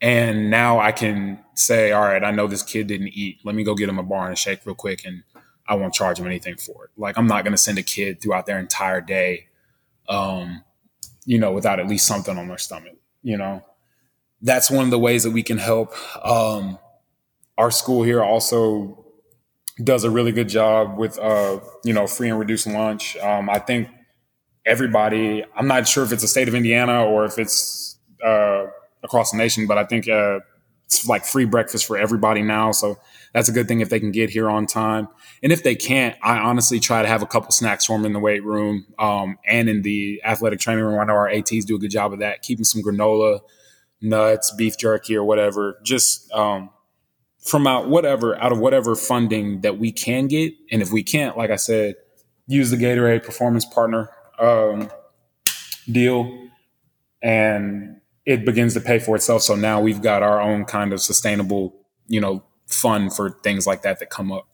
And 0.00 0.50
now 0.50 0.78
I 0.78 0.92
can 0.92 1.40
say, 1.54 1.92
all 1.92 2.02
right, 2.04 2.24
I 2.24 2.30
know 2.30 2.46
this 2.46 2.62
kid 2.62 2.86
didn't 2.86 3.08
eat. 3.08 3.40
Let 3.44 3.54
me 3.54 3.64
go 3.64 3.74
get 3.74 3.88
him 3.88 3.98
a 3.98 4.02
bar 4.02 4.24
and 4.24 4.32
a 4.32 4.36
shake 4.36 4.64
real 4.64 4.74
quick 4.74 5.04
and 5.04 5.24
I 5.68 5.74
won't 5.74 5.92
charge 5.94 6.18
him 6.18 6.26
anything 6.26 6.56
for 6.56 6.84
it. 6.84 6.90
Like 6.96 7.18
I'm 7.18 7.26
not 7.26 7.44
going 7.44 7.52
to 7.52 7.58
send 7.58 7.78
a 7.78 7.82
kid 7.82 8.20
throughout 8.20 8.46
their 8.46 8.58
entire 8.58 9.00
day, 9.00 9.48
um, 10.08 10.64
you 11.26 11.38
know, 11.38 11.52
without 11.52 11.80
at 11.80 11.86
least 11.86 12.06
something 12.06 12.38
on 12.38 12.48
their 12.48 12.58
stomach, 12.58 12.96
you 13.22 13.36
know. 13.36 13.64
That's 14.42 14.70
one 14.70 14.84
of 14.84 14.90
the 14.90 14.98
ways 14.98 15.24
that 15.24 15.32
we 15.32 15.42
can 15.42 15.58
help. 15.58 15.94
Um, 16.24 16.78
our 17.58 17.70
school 17.70 18.02
here 18.02 18.22
also 18.22 18.99
does 19.82 20.04
a 20.04 20.10
really 20.10 20.32
good 20.32 20.48
job 20.48 20.98
with 20.98 21.18
uh, 21.18 21.60
you 21.84 21.92
know 21.92 22.06
free 22.06 22.28
and 22.28 22.38
reduced 22.38 22.66
lunch. 22.66 23.16
Um, 23.18 23.48
I 23.50 23.58
think 23.58 23.88
everybody. 24.66 25.44
I'm 25.56 25.66
not 25.66 25.88
sure 25.88 26.04
if 26.04 26.12
it's 26.12 26.22
a 26.22 26.28
state 26.28 26.48
of 26.48 26.54
Indiana 26.54 27.04
or 27.04 27.24
if 27.24 27.38
it's 27.38 27.98
uh, 28.24 28.66
across 29.02 29.30
the 29.32 29.38
nation, 29.38 29.66
but 29.66 29.78
I 29.78 29.84
think 29.84 30.08
uh, 30.08 30.40
it's 30.86 31.06
like 31.06 31.24
free 31.24 31.44
breakfast 31.44 31.86
for 31.86 31.96
everybody 31.96 32.42
now. 32.42 32.72
So 32.72 32.98
that's 33.32 33.48
a 33.48 33.52
good 33.52 33.68
thing 33.68 33.80
if 33.80 33.90
they 33.90 34.00
can 34.00 34.10
get 34.10 34.30
here 34.30 34.50
on 34.50 34.66
time. 34.66 35.08
And 35.42 35.52
if 35.52 35.62
they 35.62 35.74
can't, 35.76 36.16
I 36.22 36.38
honestly 36.38 36.80
try 36.80 37.02
to 37.02 37.08
have 37.08 37.22
a 37.22 37.26
couple 37.26 37.52
snacks 37.52 37.84
for 37.86 37.96
them 37.96 38.04
in 38.04 38.12
the 38.12 38.18
weight 38.18 38.44
room 38.44 38.86
um, 38.98 39.38
and 39.46 39.68
in 39.68 39.82
the 39.82 40.20
athletic 40.24 40.58
training 40.60 40.84
room. 40.84 40.98
I 40.98 41.04
know 41.04 41.12
our 41.12 41.28
ATs 41.28 41.64
do 41.64 41.76
a 41.76 41.78
good 41.78 41.90
job 41.90 42.12
of 42.12 42.18
that, 42.18 42.42
keeping 42.42 42.64
some 42.64 42.82
granola, 42.82 43.40
nuts, 44.00 44.52
beef 44.56 44.76
jerky, 44.76 45.16
or 45.16 45.24
whatever. 45.24 45.78
Just 45.84 46.30
um, 46.32 46.70
from 47.40 47.66
out 47.66 47.88
whatever 47.88 48.40
out 48.40 48.52
of 48.52 48.58
whatever 48.58 48.94
funding 48.94 49.62
that 49.62 49.78
we 49.78 49.92
can 49.92 50.26
get, 50.26 50.52
and 50.70 50.82
if 50.82 50.92
we 50.92 51.02
can't, 51.02 51.36
like 51.36 51.50
I 51.50 51.56
said, 51.56 51.96
use 52.46 52.70
the 52.70 52.76
Gatorade 52.76 53.24
Performance 53.24 53.64
Partner 53.64 54.10
um, 54.38 54.90
deal, 55.90 56.48
and 57.22 58.00
it 58.26 58.44
begins 58.44 58.74
to 58.74 58.80
pay 58.80 58.98
for 58.98 59.16
itself. 59.16 59.42
So 59.42 59.54
now 59.54 59.80
we've 59.80 60.02
got 60.02 60.22
our 60.22 60.40
own 60.40 60.64
kind 60.64 60.92
of 60.92 61.00
sustainable, 61.00 61.74
you 62.06 62.20
know, 62.20 62.44
fund 62.66 63.14
for 63.14 63.30
things 63.42 63.66
like 63.66 63.82
that 63.82 63.98
that 64.00 64.10
come 64.10 64.30
up. 64.30 64.46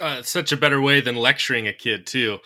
Uh, 0.00 0.22
such 0.22 0.50
a 0.52 0.56
better 0.56 0.80
way 0.80 1.00
than 1.00 1.16
lecturing 1.16 1.66
a 1.66 1.72
kid 1.72 2.06
too. 2.06 2.38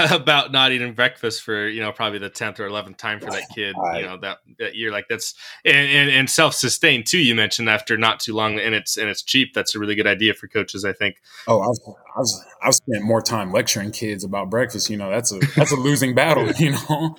about 0.10 0.52
not 0.52 0.72
eating 0.72 0.94
breakfast 0.94 1.42
for 1.42 1.66
you 1.68 1.80
know 1.80 1.92
probably 1.92 2.18
the 2.18 2.30
10th 2.30 2.60
or 2.60 2.68
11th 2.68 2.96
time 2.96 3.20
for 3.20 3.30
that 3.30 3.44
kid 3.54 3.74
you 3.94 4.02
know 4.02 4.16
that 4.16 4.38
that 4.58 4.74
year. 4.74 4.90
Like 4.90 5.06
that's 5.08 5.34
and, 5.64 5.76
and, 5.76 6.10
and 6.10 6.30
self-sustained 6.30 7.06
too 7.06 7.18
you 7.18 7.34
mentioned 7.34 7.68
after 7.68 7.96
not 7.96 8.20
too 8.20 8.34
long 8.34 8.58
and 8.58 8.74
it's 8.74 8.96
and 8.96 9.08
it's 9.08 9.22
cheap. 9.22 9.54
That's 9.54 9.74
a 9.74 9.78
really 9.78 9.94
good 9.94 10.06
idea 10.06 10.34
for 10.34 10.48
coaches 10.48 10.84
i 10.84 10.92
think. 10.92 11.16
Oh 11.46 11.60
i've 11.60 11.94
i've, 12.16 12.26
I've 12.62 12.74
spent 12.74 13.04
more 13.04 13.20
time 13.22 13.52
lecturing 13.52 13.90
kids 13.90 14.24
about 14.24 14.50
breakfast 14.50 14.90
you 14.90 14.96
know 14.96 15.10
that's 15.10 15.32
a 15.32 15.38
that's 15.56 15.72
a 15.72 15.76
losing 15.76 16.14
battle 16.14 16.50
you 16.58 16.72
know? 16.72 17.16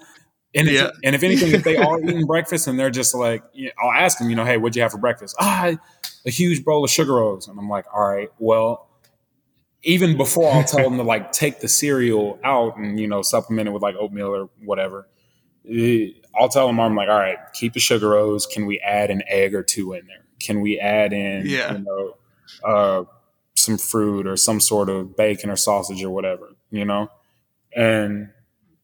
And 0.55 0.67
yeah. 0.67 0.91
and 1.03 1.15
if 1.15 1.23
anything 1.23 1.51
if 1.51 1.63
they 1.63 1.77
are 1.77 1.99
eating 1.99 2.25
breakfast 2.25 2.67
and 2.67 2.79
they're 2.79 2.91
just 2.91 3.15
like 3.15 3.43
you 3.53 3.65
know, 3.65 3.71
i'll 3.83 3.91
ask 3.91 4.17
them 4.19 4.29
you 4.29 4.35
know 4.35 4.45
hey 4.45 4.57
what'd 4.57 4.75
you 4.75 4.81
have 4.81 4.91
for 4.91 4.97
breakfast? 4.97 5.35
Ah 5.39 5.73
a 6.25 6.29
huge 6.29 6.63
bowl 6.63 6.83
of 6.83 6.89
sugar 6.89 7.15
rolls. 7.15 7.47
And 7.47 7.59
i'm 7.59 7.69
like 7.69 7.85
all 7.93 8.07
right 8.07 8.29
well 8.39 8.89
even 9.83 10.17
before 10.17 10.51
I'll 10.51 10.63
tell 10.63 10.83
them 10.83 10.97
to 10.97 11.03
like 11.03 11.31
take 11.31 11.59
the 11.59 11.67
cereal 11.67 12.39
out 12.43 12.77
and 12.77 12.99
you 12.99 13.07
know 13.07 13.21
supplement 13.21 13.67
it 13.67 13.71
with 13.71 13.83
like 13.83 13.95
oatmeal 13.99 14.27
or 14.27 14.49
whatever. 14.63 15.07
Eh, 15.69 16.09
I'll 16.35 16.49
tell 16.49 16.67
them 16.67 16.79
I'm 16.79 16.95
like, 16.95 17.09
all 17.09 17.19
right, 17.19 17.37
keep 17.53 17.73
the 17.73 17.79
sugar 17.79 18.09
rose. 18.09 18.45
Can 18.45 18.65
we 18.65 18.79
add 18.79 19.11
an 19.11 19.23
egg 19.27 19.53
or 19.53 19.63
two 19.63 19.93
in 19.93 20.07
there? 20.07 20.25
Can 20.39 20.61
we 20.61 20.79
add 20.79 21.13
in, 21.13 21.45
yeah. 21.45 21.73
you 21.73 21.79
know, 21.79 22.17
uh, 22.63 23.03
some 23.55 23.77
fruit 23.77 24.27
or 24.27 24.35
some 24.35 24.59
sort 24.59 24.89
of 24.89 25.15
bacon 25.15 25.49
or 25.49 25.55
sausage 25.55 26.03
or 26.03 26.09
whatever, 26.09 26.49
you 26.71 26.85
know? 26.85 27.09
And 27.75 28.29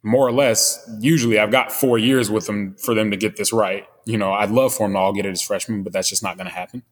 more 0.03 0.27
or 0.27 0.31
less, 0.31 0.79
usually 0.99 1.39
I've 1.39 1.51
got 1.51 1.71
four 1.71 1.97
years 1.97 2.29
with 2.29 2.45
them 2.45 2.75
for 2.75 2.93
them 2.93 3.11
to 3.11 3.17
get 3.17 3.35
this 3.35 3.51
right. 3.51 3.85
You 4.05 4.17
know, 4.17 4.31
I'd 4.31 4.51
love 4.51 4.73
for 4.73 4.87
them 4.87 4.93
to 4.93 4.99
all 4.99 5.13
get 5.13 5.25
it 5.25 5.31
as 5.31 5.41
freshmen, 5.41 5.83
but 5.83 5.91
that's 5.91 6.09
just 6.09 6.23
not 6.23 6.37
going 6.37 6.47
to 6.47 6.53
happen. 6.53 6.83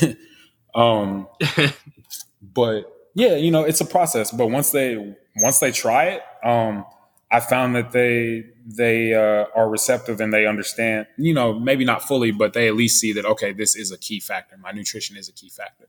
um, 0.74 1.26
but 2.42 2.91
yeah, 3.14 3.36
you 3.36 3.50
know, 3.50 3.62
it's 3.64 3.80
a 3.80 3.84
process, 3.84 4.30
but 4.30 4.48
once 4.48 4.70
they 4.70 5.14
once 5.36 5.58
they 5.58 5.72
try 5.72 6.04
it, 6.04 6.22
um, 6.44 6.84
I 7.30 7.40
found 7.40 7.74
that 7.76 7.92
they 7.92 8.44
they 8.66 9.14
uh, 9.14 9.46
are 9.54 9.68
receptive 9.68 10.20
and 10.20 10.32
they 10.32 10.46
understand. 10.46 11.06
You 11.16 11.34
know, 11.34 11.58
maybe 11.58 11.84
not 11.84 12.02
fully, 12.02 12.30
but 12.30 12.52
they 12.52 12.68
at 12.68 12.74
least 12.74 13.00
see 13.00 13.12
that 13.14 13.24
okay, 13.24 13.52
this 13.52 13.74
is 13.74 13.90
a 13.90 13.98
key 13.98 14.20
factor. 14.20 14.56
My 14.56 14.72
nutrition 14.72 15.16
is 15.16 15.28
a 15.28 15.32
key 15.32 15.48
factor. 15.48 15.88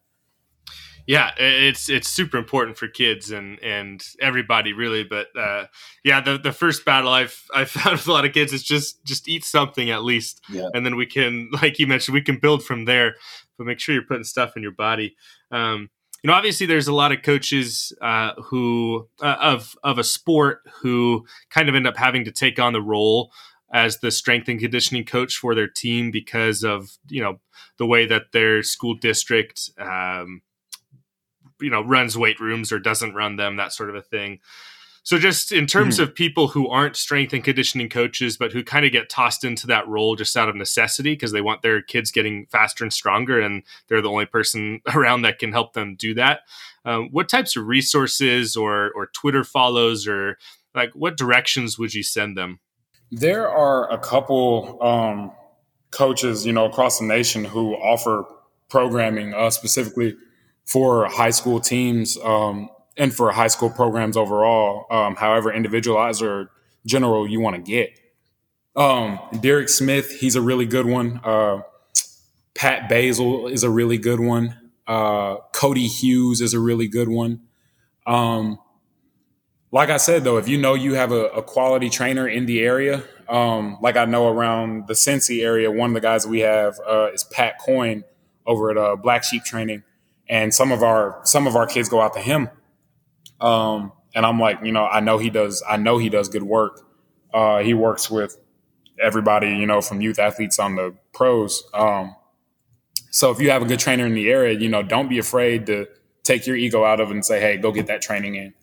Yeah, 1.06 1.32
it's 1.38 1.90
it's 1.90 2.08
super 2.08 2.38
important 2.38 2.78
for 2.78 2.88
kids 2.88 3.30
and 3.32 3.62
and 3.62 4.02
everybody 4.22 4.72
really. 4.72 5.04
But 5.04 5.28
uh, 5.38 5.66
yeah, 6.06 6.22
the 6.22 6.38
the 6.38 6.54
first 6.54 6.86
battle 6.86 7.10
I've 7.12 7.44
I've 7.54 7.70
found 7.70 7.98
with 7.98 8.08
a 8.08 8.12
lot 8.12 8.26
of 8.26 8.34
kids 8.34 8.54
is 8.54 8.64
just 8.64 9.04
just 9.06 9.28
eat 9.28 9.44
something 9.44 9.90
at 9.90 10.04
least, 10.04 10.42
yeah. 10.50 10.70
and 10.74 10.86
then 10.86 10.96
we 10.96 11.06
can, 11.06 11.50
like 11.62 11.78
you 11.78 11.88
mentioned, 11.88 12.14
we 12.14 12.22
can 12.22 12.38
build 12.38 12.64
from 12.64 12.86
there. 12.86 13.16
But 13.58 13.68
make 13.68 13.80
sure 13.80 13.94
you're 13.94 14.04
putting 14.04 14.24
stuff 14.24 14.56
in 14.56 14.64
your 14.64 14.72
body. 14.72 15.16
Um, 15.52 15.90
you 16.24 16.30
know, 16.30 16.34
obviously, 16.34 16.66
there's 16.66 16.88
a 16.88 16.94
lot 16.94 17.12
of 17.12 17.22
coaches 17.22 17.92
uh, 18.02 18.32
who 18.46 19.10
uh, 19.22 19.36
of 19.42 19.76
of 19.84 19.98
a 19.98 20.04
sport 20.06 20.62
who 20.82 21.26
kind 21.50 21.68
of 21.68 21.76
end 21.76 21.86
up 21.86 21.98
having 21.98 22.24
to 22.24 22.32
take 22.32 22.60
on 22.60 22.72
the 22.72 22.82
role 22.82 23.32
as 23.74 24.00
the 24.00 24.10
strength 24.10 24.48
and 24.48 24.60
conditioning 24.60 25.04
coach 25.04 25.36
for 25.36 25.54
their 25.54 25.68
team 25.68 26.12
because 26.12 26.64
of 26.64 26.92
you 27.10 27.22
know 27.22 27.42
the 27.78 27.86
way 27.86 28.06
that 28.06 28.32
their 28.32 28.64
school 28.64 28.96
district 28.96 29.70
um, 29.78 30.42
you 31.60 31.70
know 31.70 31.84
runs 31.84 32.18
weight 32.18 32.40
rooms 32.40 32.72
or 32.72 32.80
doesn't 32.80 33.14
run 33.14 33.36
them, 33.36 33.58
that 33.58 33.74
sort 33.74 33.90
of 33.90 33.96
a 33.96 34.02
thing. 34.02 34.40
So, 35.06 35.18
just 35.18 35.52
in 35.52 35.68
terms 35.68 35.96
mm-hmm. 35.96 36.04
of 36.04 36.16
people 36.16 36.48
who 36.48 36.70
aren't 36.70 36.96
strength 36.96 37.34
and 37.34 37.44
conditioning 37.44 37.90
coaches, 37.90 38.38
but 38.38 38.54
who 38.54 38.64
kind 38.64 38.86
of 38.86 38.94
get 38.94 39.10
tossed 39.10 39.44
into 39.44 39.68
that 39.68 39.86
role 39.88 40.16
just 40.16 40.38
out 40.38 40.48
of 40.48 40.56
necessity 40.56 41.12
because 41.12 41.34
they 41.34 41.42
want 41.42 41.62
their 41.62 41.82
kids 41.82 42.10
getting 42.10 42.46
faster 42.48 42.86
and 42.86 42.94
stronger, 42.94 43.40
and 43.42 43.64
they're 43.88 44.02
the 44.02 44.10
only 44.10 44.26
person 44.26 44.80
around 44.96 45.24
that 45.24 45.40
can 45.40 45.52
help 45.52 45.74
them 45.74 45.96
do 45.96 46.14
that. 46.14 46.42
Um, 46.86 47.10
what 47.12 47.28
types 47.28 47.58
of 47.58 47.68
resources 47.68 48.56
or 48.56 48.92
or 48.96 49.08
Twitter 49.08 49.44
follows 49.44 50.08
or 50.08 50.38
like 50.74 50.92
what 50.94 51.18
directions 51.18 51.78
would 51.78 51.94
you 51.94 52.04
send 52.04 52.38
them? 52.38 52.60
There 53.12 53.48
are 53.48 53.92
a 53.92 53.98
couple 53.98 54.82
um, 54.82 55.34
coaches, 55.92 56.46
you 56.46 56.54
know, 56.54 56.66
across 56.66 57.00
the 57.00 57.06
nation 57.06 57.44
who 57.44 57.74
offer 57.76 58.26
programming 58.70 59.34
uh, 59.34 59.50
specifically 59.50 60.16
for 60.66 61.06
high 61.08 61.30
school 61.30 61.60
teams. 61.60 62.18
Um, 62.24 62.70
and 62.98 63.14
for 63.14 63.32
high 63.32 63.48
school 63.48 63.70
programs 63.70 64.18
overall, 64.18 64.86
um, 64.92 65.16
however 65.16 65.52
individualized 65.52 66.22
or 66.22 66.52
general 66.86 67.28
you 67.28 67.40
want 67.40 67.56
to 67.56 67.62
get. 67.62 68.00
Um, 68.76 69.20
Derek 69.40 69.70
Smith, 69.70 70.20
he's 70.20 70.36
a 70.36 70.42
really 70.42 70.66
good 70.66 70.86
one. 70.86 71.20
Uh, 71.24 71.62
Pat 72.56 72.88
Basil 72.90 73.48
is 73.48 73.64
a 73.64 73.70
really 73.70 73.98
good 73.98 74.20
one. 74.20 74.58
Uh, 74.86 75.38
Cody 75.54 75.88
Hughes 75.88 76.42
is 76.42 76.54
a 76.54 76.60
really 76.60 76.88
good 76.88 77.10
one. 77.10 77.42
Um, 78.06 78.60
like 79.72 79.90
I 79.90 79.98
said, 79.98 80.24
though, 80.24 80.38
if 80.38 80.48
you 80.48 80.58
know 80.58 80.76
you 80.76 80.94
have 80.94 81.12
a, 81.12 81.26
a 81.30 81.42
quality 81.42 81.90
trainer 81.90 82.28
in 82.28 82.46
the 82.46 82.62
area, 82.62 83.04
um, 83.28 83.78
like 83.82 83.96
I 83.96 84.06
know 84.06 84.28
around 84.28 84.88
the 84.88 84.94
Cincy 84.94 85.42
area, 85.42 85.72
one 85.72 85.92
of 85.92 85.94
the 85.96 86.02
guys 86.02 86.28
we 86.28 86.42
have 86.42 86.80
uh, 86.88 87.12
is 87.12 87.24
Pat 87.24 87.58
Coyne 87.60 88.04
over 88.46 88.70
at 88.70 88.78
uh, 88.78 88.96
Black 88.98 89.24
Sheep 89.24 89.44
Training, 89.44 89.84
and 90.28 90.54
some 90.54 90.72
of 90.72 90.84
our 90.84 91.22
some 91.24 91.48
of 91.48 91.56
our 91.56 91.66
kids 91.66 91.90
go 91.90 92.02
out 92.02 92.14
to 92.14 92.20
him 92.20 92.50
um, 93.40 93.92
and 94.16 94.26
I'm 94.26 94.40
like, 94.40 94.60
you 94.64 94.72
know, 94.72 94.86
I 94.86 95.00
know 95.00 95.18
he 95.18 95.30
does. 95.30 95.64
I 95.68 95.78
know 95.78 95.98
he 95.98 96.10
does 96.10 96.30
good 96.30 96.44
work. 96.44 96.82
Uh, 97.34 97.60
he 97.60 97.74
works 97.74 98.10
with 98.10 98.38
everybody, 99.02 99.50
you 99.50 99.66
know, 99.66 99.82
from 99.82 100.02
youth 100.02 100.20
athletes 100.20 100.60
on 100.60 100.76
the 100.76 100.96
pros. 101.14 101.64
Um, 101.74 102.16
so 103.10 103.32
if 103.32 103.40
you 103.40 103.50
have 103.50 103.62
a 103.62 103.66
good 103.66 103.80
trainer 103.80 104.06
in 104.06 104.14
the 104.14 104.30
area, 104.30 104.58
you 104.58 104.70
know, 104.70 104.84
don't 104.84 105.10
be 105.10 105.20
afraid 105.20 105.66
to 105.68 105.88
take 106.24 106.48
your 106.48 106.56
ego 106.56 106.84
out 106.84 107.00
of 107.00 107.10
it 107.10 107.14
and 107.14 107.26
say, 107.26 107.40
hey, 107.40 107.58
go 107.58 107.72
get 107.72 107.88
that 107.88 108.02
training 108.02 108.36
in. 108.36 108.54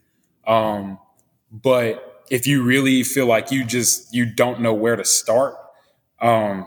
Um, 0.46 0.98
but 1.50 2.24
if 2.30 2.46
you 2.46 2.62
really 2.62 3.02
feel 3.02 3.26
like 3.26 3.50
you 3.50 3.64
just 3.64 4.14
you 4.14 4.24
don't 4.24 4.60
know 4.60 4.72
where 4.72 4.96
to 4.96 5.04
start, 5.04 5.56
um, 6.20 6.66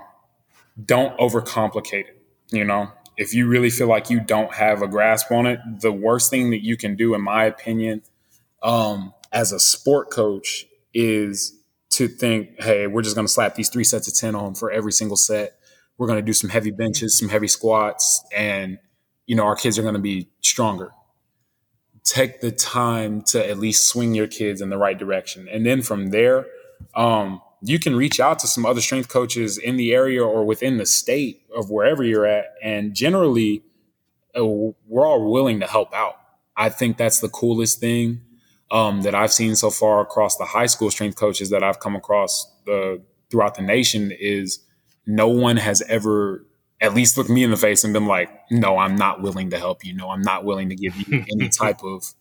don't 0.86 1.18
overcomplicate 1.18 2.08
it. 2.08 2.22
You 2.52 2.66
know, 2.66 2.92
if 3.18 3.34
you 3.34 3.48
really 3.48 3.70
feel 3.70 3.88
like 3.88 4.10
you 4.10 4.20
don't 4.20 4.54
have 4.54 4.82
a 4.82 4.88
grasp 4.88 5.32
on 5.32 5.46
it, 5.46 5.60
the 5.82 5.92
worst 5.92 6.30
thing 6.30 6.52
that 6.52 6.64
you 6.64 6.78
can 6.78 6.96
do, 6.96 7.14
in 7.14 7.22
my 7.22 7.46
opinion, 7.46 8.02
um, 8.62 9.14
as 9.32 9.52
a 9.52 9.60
sport 9.60 10.10
coach, 10.10 10.66
is 10.94 11.58
to 11.92 12.08
think, 12.08 12.62
hey, 12.62 12.88
we're 12.88 13.02
just 13.02 13.16
going 13.16 13.28
to 13.28 13.32
slap 13.32 13.56
these 13.56 13.70
three 13.70 13.84
sets 13.84 14.08
of 14.08 14.16
10 14.16 14.36
on 14.36 14.56
for 14.56 14.72
every 14.72 14.92
single 14.92 15.18
set. 15.18 15.54
We're 15.98 16.08
going 16.08 16.20
to 16.20 16.26
do 16.26 16.34
some 16.34 16.50
heavy 16.50 16.72
benches, 16.72 17.18
some 17.18 17.30
heavy 17.30 17.48
squats, 17.48 18.24
and, 18.36 18.80
you 19.28 19.36
know, 19.36 19.44
our 19.44 19.56
kids 19.56 19.78
are 19.78 19.84
going 19.84 19.94
to 19.94 20.02
be 20.02 20.30
stronger. 20.42 20.92
Take 22.04 22.42
the 22.42 22.52
time 22.52 23.22
to 23.28 23.48
at 23.48 23.60
least 23.60 23.88
swing 23.88 24.16
your 24.16 24.28
kids 24.28 24.60
in 24.60 24.70
the 24.70 24.78
right 24.78 24.98
direction. 24.98 25.48
And 25.48 25.66
then 25.66 25.82
from 25.82 26.08
there, 26.08 26.48
um, 26.96 27.42
you 27.66 27.80
can 27.80 27.96
reach 27.96 28.20
out 28.20 28.40
to 28.40 28.48
some 28.48 28.66
other 28.66 28.82
strength 28.82 29.08
coaches 29.08 29.58
in 29.58 29.78
the 29.78 29.94
area 29.94 30.24
or 30.24 30.46
within 30.46 30.78
the 30.78 30.86
state 30.86 31.44
of 31.56 31.70
wherever 31.70 32.04
you're 32.04 32.26
at. 32.26 32.56
And 32.62 32.94
generally, 32.94 33.64
uh, 34.38 34.46
we're 34.46 35.08
all 35.08 35.32
willing 35.32 35.62
to 35.62 35.68
help 35.68 35.94
out. 35.94 36.16
I 36.58 36.68
think 36.68 36.98
that's 36.98 37.22
the 37.22 37.30
coolest 37.30 37.80
thing 37.80 38.22
um, 38.70 39.04
that 39.04 39.16
I've 39.16 39.32
seen 39.32 39.56
so 39.56 39.70
far 39.70 40.02
across 40.02 40.36
the 40.36 40.44
high 40.44 40.66
school 40.66 40.92
strength 40.92 41.16
coaches 41.16 41.52
that 41.52 41.64
I've 41.64 41.80
come 41.80 41.96
across 41.96 42.52
uh, 42.68 42.96
throughout 43.32 43.56
the 43.56 43.62
nation 43.62 44.12
is 44.12 44.60
no 45.06 45.30
one 45.30 45.56
has 45.56 45.82
ever 45.84 46.46
at 46.82 46.94
least 46.94 47.18
looked 47.18 47.30
me 47.30 47.46
in 47.46 47.52
the 47.52 47.58
face 47.58 47.86
and 47.86 47.94
been 47.94 48.08
like, 48.08 48.30
no, 48.52 48.78
I'm 48.78 48.96
not 48.98 49.22
willing 49.22 49.52
to 49.52 49.58
help 49.58 49.86
you. 49.86 49.96
No, 49.96 50.10
I'm 50.10 50.22
not 50.22 50.44
willing 50.44 50.68
to 50.68 50.76
give 50.76 50.96
you 50.98 51.24
any 51.32 51.48
type 51.48 51.82
of, 51.82 52.14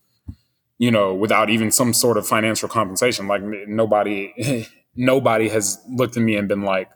you 0.79 0.93
know, 0.93 1.13
without 1.13 1.51
even 1.51 1.73
some 1.73 1.93
sort 1.93 2.17
of 2.17 2.29
financial 2.29 2.69
compensation. 2.69 3.27
Like 3.27 3.43
nobody, 3.43 4.69
nobody 4.95 5.49
has 5.49 5.81
looked 5.89 6.17
at 6.17 6.23
me 6.23 6.37
and 6.37 6.49
been 6.49 6.63
like, 6.63 6.89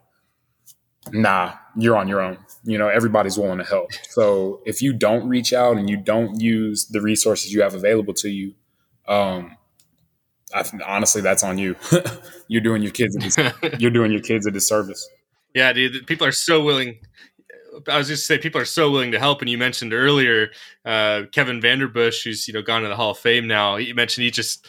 nah, 1.13 1.55
you're 1.77 1.97
on 1.97 2.09
your 2.09 2.21
own. 2.21 2.39
You 2.65 2.79
know, 2.79 2.89
everybody's 2.89 3.39
willing 3.39 3.59
to 3.59 3.65
help. 3.65 3.93
So 4.09 4.61
if 4.67 4.83
you 4.83 4.93
don't 4.93 5.29
reach 5.29 5.53
out 5.53 5.77
and 5.77 5.89
you 5.89 5.97
don't 5.97 6.41
use 6.41 6.87
the 6.87 7.01
resources 7.01 7.53
you 7.53 7.63
have 7.63 7.75
available 7.75 8.15
to 8.15 8.29
you, 8.29 8.55
um, 9.07 9.57
I 10.55 10.65
honestly, 10.87 11.23
that's 11.23 11.43
on 11.43 11.59
you. 11.59 11.77
you're 12.49 12.63
doing 12.63 12.83
your 12.83 12.93
kids 12.93 13.17
a 13.17 13.19
dis- 13.19 13.39
you're 13.81 13.91
doing 13.91 14.13
your 14.13 14.21
kids 14.21 14.47
a 14.47 14.51
disservice. 14.51 15.09
Yeah, 15.55 15.73
dude. 15.73 16.07
People 16.07 16.27
are 16.27 16.33
so 16.33 16.63
willing. 16.63 16.99
I 17.89 17.99
was 17.99 18.09
just 18.09 18.27
say 18.27 18.39
people 18.39 18.61
are 18.61 18.67
so 18.67 18.91
willing 18.91 19.13
to 19.13 19.19
help. 19.19 19.41
And 19.41 19.51
you 19.51 19.59
mentioned 19.59 19.93
earlier 19.93 20.51
uh, 20.85 21.23
Kevin 21.33 21.61
Vanderbush, 21.61 22.25
who's 22.25 22.47
you 22.47 22.55
know 22.55 22.63
gone 22.63 22.83
to 22.83 22.89
the 22.89 22.97
Hall 22.97 23.11
of 23.11 23.19
Fame 23.19 23.47
now. 23.47 23.77
You 23.77 23.95
mentioned 23.95 24.25
he 24.25 24.31
just 24.31 24.67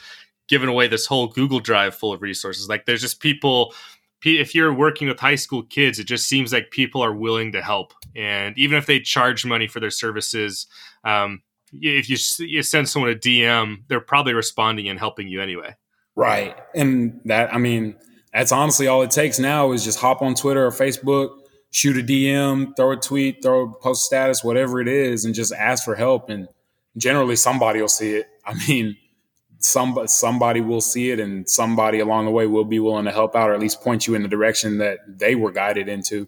given 0.47 0.69
away 0.69 0.87
this 0.87 1.05
whole 1.05 1.27
Google 1.27 1.59
Drive 1.59 1.95
full 1.95 2.13
of 2.13 2.21
resources. 2.21 2.69
Like 2.69 2.85
there's 2.85 3.01
just 3.01 3.19
people 3.19 3.73
if 4.25 4.55
you're 4.55 4.73
working 4.73 5.07
with 5.07 5.19
high 5.19 5.35
school 5.35 5.63
kids, 5.63 5.99
it 5.99 6.05
just 6.05 6.27
seems 6.27 6.51
like 6.51 6.71
people 6.71 7.01
are 7.01 7.13
willing 7.13 7.51
to 7.51 7.61
help, 7.61 7.93
and 8.15 8.57
even 8.57 8.77
if 8.77 8.85
they 8.85 8.99
charge 8.99 9.45
money 9.45 9.67
for 9.67 9.79
their 9.79 9.91
services, 9.91 10.67
um, 11.03 11.41
if 11.71 12.09
you, 12.09 12.17
you 12.45 12.63
send 12.63 12.89
someone 12.89 13.11
a 13.11 13.15
DM, 13.15 13.83
they're 13.87 13.99
probably 13.99 14.33
responding 14.33 14.89
and 14.89 14.97
helping 14.97 15.27
you 15.27 15.41
anyway. 15.41 15.75
Right, 16.15 16.57
and 16.73 17.21
that 17.25 17.53
I 17.53 17.59
mean, 17.59 17.95
that's 18.33 18.51
honestly 18.51 18.87
all 18.87 19.03
it 19.03 19.11
takes 19.11 19.37
now 19.37 19.71
is 19.71 19.83
just 19.83 19.99
hop 19.99 20.21
on 20.21 20.33
Twitter 20.33 20.65
or 20.65 20.71
Facebook, 20.71 21.37
shoot 21.69 21.95
a 21.97 22.01
DM, 22.01 22.75
throw 22.75 22.93
a 22.93 22.97
tweet, 22.97 23.43
throw 23.43 23.69
a 23.69 23.73
post 23.79 24.05
status, 24.05 24.43
whatever 24.43 24.81
it 24.81 24.87
is, 24.87 25.25
and 25.25 25.35
just 25.35 25.53
ask 25.53 25.85
for 25.85 25.95
help. 25.95 26.29
And 26.29 26.47
generally, 26.97 27.35
somebody 27.35 27.81
will 27.81 27.87
see 27.87 28.15
it. 28.15 28.27
I 28.45 28.55
mean 28.67 28.97
some 29.59 30.07
somebody 30.07 30.61
will 30.61 30.81
see 30.81 31.11
it 31.11 31.19
and 31.19 31.49
somebody 31.49 31.99
along 31.99 32.25
the 32.25 32.31
way 32.31 32.47
will 32.47 32.65
be 32.65 32.79
willing 32.79 33.05
to 33.05 33.11
help 33.11 33.35
out 33.35 33.49
or 33.49 33.53
at 33.53 33.59
least 33.59 33.81
point 33.81 34.07
you 34.07 34.15
in 34.15 34.21
the 34.21 34.27
direction 34.27 34.77
that 34.77 34.99
they 35.07 35.35
were 35.35 35.51
guided 35.51 35.87
into. 35.87 36.27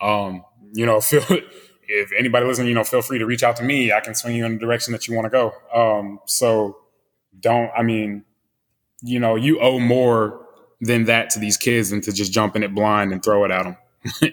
Um, 0.00 0.44
you 0.72 0.86
know, 0.86 1.00
feel 1.00 1.24
if 1.90 2.10
anybody 2.18 2.46
listening, 2.46 2.68
you 2.68 2.74
know, 2.74 2.84
feel 2.84 3.02
free 3.02 3.18
to 3.18 3.26
reach 3.26 3.42
out 3.42 3.56
to 3.56 3.64
me. 3.64 3.92
I 3.92 4.00
can 4.00 4.14
swing 4.14 4.36
you 4.36 4.46
in 4.46 4.54
the 4.54 4.58
direction 4.58 4.92
that 4.92 5.08
you 5.08 5.14
want 5.14 5.26
to 5.26 5.30
go. 5.30 5.52
Um, 5.74 6.20
so 6.26 6.78
don't, 7.38 7.70
I 7.76 7.82
mean, 7.82 8.24
you 9.02 9.18
know, 9.18 9.34
you 9.34 9.60
owe 9.60 9.80
more 9.80 10.46
than 10.80 11.04
that 11.04 11.30
to 11.30 11.38
these 11.38 11.56
kids 11.56 11.90
than 11.90 12.00
to 12.02 12.12
just 12.12 12.32
jump 12.32 12.56
in 12.56 12.62
it 12.62 12.74
blind 12.74 13.12
and 13.12 13.22
throw 13.22 13.44
it 13.44 13.50
at 13.50 13.64
them. 13.64 13.76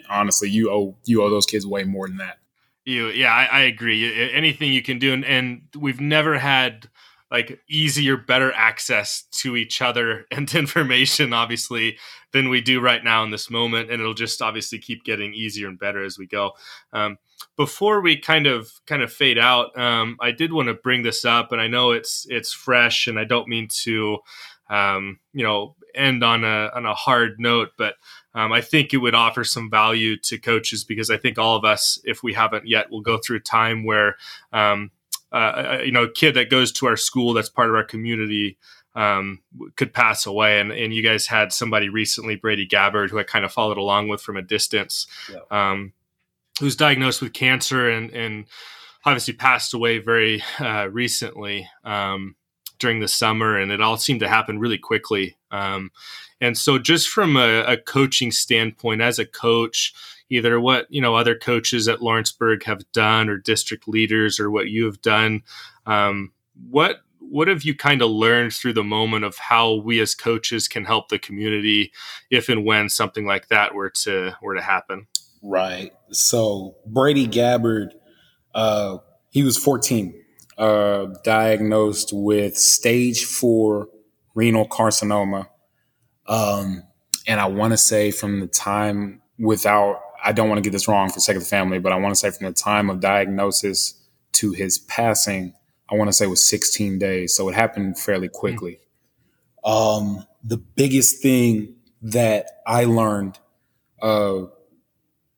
Honestly, 0.10 0.48
you 0.48 0.70
owe 0.70 0.96
you 1.04 1.22
owe 1.22 1.30
those 1.30 1.46
kids 1.46 1.66
way 1.66 1.84
more 1.84 2.08
than 2.08 2.18
that. 2.18 2.38
You, 2.84 3.08
yeah, 3.08 3.34
I, 3.34 3.44
I 3.44 3.60
agree. 3.60 4.32
Anything 4.32 4.72
you 4.72 4.80
can 4.80 4.98
do, 4.98 5.12
and, 5.12 5.22
and 5.22 5.62
we've 5.76 6.00
never 6.00 6.38
had 6.38 6.88
like 7.30 7.60
easier, 7.68 8.16
better 8.16 8.52
access 8.52 9.24
to 9.30 9.56
each 9.56 9.82
other 9.82 10.26
and 10.30 10.52
information, 10.54 11.32
obviously, 11.32 11.98
than 12.32 12.48
we 12.48 12.60
do 12.60 12.80
right 12.80 13.02
now 13.02 13.24
in 13.24 13.30
this 13.30 13.50
moment. 13.50 13.90
And 13.90 14.00
it'll 14.00 14.14
just 14.14 14.42
obviously 14.42 14.78
keep 14.78 15.04
getting 15.04 15.34
easier 15.34 15.68
and 15.68 15.78
better 15.78 16.04
as 16.04 16.18
we 16.18 16.26
go. 16.26 16.52
Um, 16.92 17.18
before 17.56 18.00
we 18.00 18.16
kind 18.16 18.46
of 18.46 18.70
kind 18.86 19.02
of 19.02 19.12
fade 19.12 19.38
out, 19.38 19.78
um, 19.78 20.16
I 20.20 20.30
did 20.30 20.52
want 20.52 20.68
to 20.68 20.74
bring 20.74 21.02
this 21.02 21.24
up, 21.24 21.52
and 21.52 21.60
I 21.60 21.68
know 21.68 21.92
it's 21.92 22.26
it's 22.28 22.52
fresh, 22.52 23.06
and 23.06 23.18
I 23.18 23.24
don't 23.24 23.48
mean 23.48 23.68
to, 23.82 24.18
um, 24.70 25.18
you 25.32 25.44
know, 25.44 25.76
end 25.94 26.24
on 26.24 26.44
a 26.44 26.70
on 26.74 26.86
a 26.86 26.94
hard 26.94 27.38
note, 27.38 27.70
but 27.76 27.94
um, 28.34 28.52
I 28.52 28.60
think 28.60 28.92
it 28.92 28.98
would 28.98 29.14
offer 29.14 29.44
some 29.44 29.70
value 29.70 30.16
to 30.18 30.38
coaches 30.38 30.84
because 30.84 31.10
I 31.10 31.16
think 31.16 31.38
all 31.38 31.56
of 31.56 31.64
us, 31.64 32.00
if 32.04 32.22
we 32.22 32.34
haven't 32.34 32.68
yet, 32.68 32.90
will 32.90 33.00
go 33.00 33.18
through 33.18 33.38
a 33.38 33.40
time 33.40 33.84
where 33.84 34.16
um, 34.52 34.90
uh, 35.32 35.78
you 35.84 35.92
know, 35.92 36.04
a 36.04 36.12
kid 36.12 36.34
that 36.34 36.50
goes 36.50 36.72
to 36.72 36.86
our 36.86 36.96
school 36.96 37.34
that's 37.34 37.48
part 37.48 37.68
of 37.68 37.74
our 37.74 37.84
community 37.84 38.58
um, 38.94 39.40
could 39.76 39.92
pass 39.92 40.26
away. 40.26 40.60
And, 40.60 40.72
and 40.72 40.92
you 40.92 41.02
guys 41.02 41.26
had 41.26 41.52
somebody 41.52 41.88
recently, 41.88 42.36
Brady 42.36 42.66
Gabbard, 42.66 43.10
who 43.10 43.18
I 43.18 43.22
kind 43.22 43.44
of 43.44 43.52
followed 43.52 43.78
along 43.78 44.08
with 44.08 44.20
from 44.20 44.36
a 44.36 44.42
distance, 44.42 45.06
yeah. 45.30 45.40
um, 45.50 45.92
who's 46.60 46.76
diagnosed 46.76 47.22
with 47.22 47.32
cancer 47.32 47.88
and, 47.88 48.10
and 48.10 48.46
obviously 49.04 49.34
passed 49.34 49.74
away 49.74 49.98
very 49.98 50.42
uh, 50.58 50.88
recently 50.90 51.68
um, 51.84 52.34
during 52.78 53.00
the 53.00 53.08
summer. 53.08 53.56
And 53.56 53.70
it 53.70 53.80
all 53.80 53.96
seemed 53.96 54.20
to 54.20 54.28
happen 54.28 54.58
really 54.58 54.78
quickly. 54.78 55.36
Um, 55.50 55.92
and 56.40 56.56
so, 56.56 56.78
just 56.78 57.08
from 57.08 57.36
a, 57.36 57.62
a 57.64 57.76
coaching 57.76 58.30
standpoint, 58.30 59.00
as 59.00 59.18
a 59.18 59.26
coach, 59.26 59.92
either 60.30 60.60
what 60.60 60.86
you 60.90 61.00
know 61.00 61.14
other 61.14 61.36
coaches 61.36 61.88
at 61.88 62.02
Lawrenceburg 62.02 62.64
have 62.64 62.90
done, 62.92 63.28
or 63.28 63.36
district 63.36 63.88
leaders, 63.88 64.38
or 64.38 64.50
what 64.50 64.68
you 64.68 64.84
have 64.84 65.00
done. 65.02 65.42
Um, 65.86 66.32
what 66.70 67.00
what 67.20 67.48
have 67.48 67.62
you 67.62 67.74
kind 67.74 68.02
of 68.02 68.10
learned 68.10 68.52
through 68.52 68.72
the 68.72 68.84
moment 68.84 69.24
of 69.24 69.36
how 69.36 69.74
we 69.74 70.00
as 70.00 70.14
coaches 70.14 70.66
can 70.66 70.84
help 70.84 71.08
the 71.08 71.18
community 71.18 71.92
if 72.30 72.48
and 72.48 72.64
when 72.64 72.88
something 72.88 73.26
like 73.26 73.48
that 73.48 73.74
were 73.74 73.90
to 73.90 74.32
were 74.42 74.54
to 74.54 74.62
happen? 74.62 75.06
Right. 75.42 75.92
So 76.10 76.76
Brady 76.86 77.26
Gabbard, 77.26 77.94
uh, 78.54 78.98
he 79.30 79.42
was 79.42 79.56
14, 79.56 80.14
uh, 80.56 81.06
diagnosed 81.22 82.10
with 82.12 82.56
stage 82.56 83.24
four 83.24 83.88
renal 84.34 84.68
carcinoma. 84.68 85.46
Um, 86.26 86.82
and 87.26 87.40
I 87.40 87.46
want 87.46 87.72
to 87.72 87.76
say 87.76 88.10
from 88.10 88.40
the 88.40 88.46
time 88.46 89.22
without 89.38 90.00
I 90.24 90.32
don't 90.32 90.48
want 90.48 90.58
to 90.58 90.62
get 90.62 90.72
this 90.72 90.88
wrong 90.88 91.08
for 91.08 91.14
the 91.14 91.20
sake 91.20 91.36
of 91.36 91.42
the 91.42 91.48
family, 91.48 91.78
but 91.78 91.92
I 91.92 91.96
want 91.96 92.14
to 92.14 92.18
say 92.18 92.30
from 92.30 92.46
the 92.46 92.52
time 92.52 92.90
of 92.90 93.00
diagnosis 93.00 93.94
to 94.32 94.52
his 94.52 94.78
passing, 94.78 95.54
I 95.90 95.94
want 95.94 96.08
to 96.08 96.12
say 96.12 96.26
was 96.26 96.48
16 96.48 96.98
days. 96.98 97.34
So 97.34 97.48
it 97.48 97.54
happened 97.54 97.98
fairly 97.98 98.28
quickly. 98.28 98.80
Mm-hmm. 99.64 99.70
Um, 99.70 100.26
the 100.42 100.56
biggest 100.56 101.22
thing 101.22 101.74
that 102.02 102.60
I 102.66 102.84
learned 102.84 103.38
uh, 104.00 104.44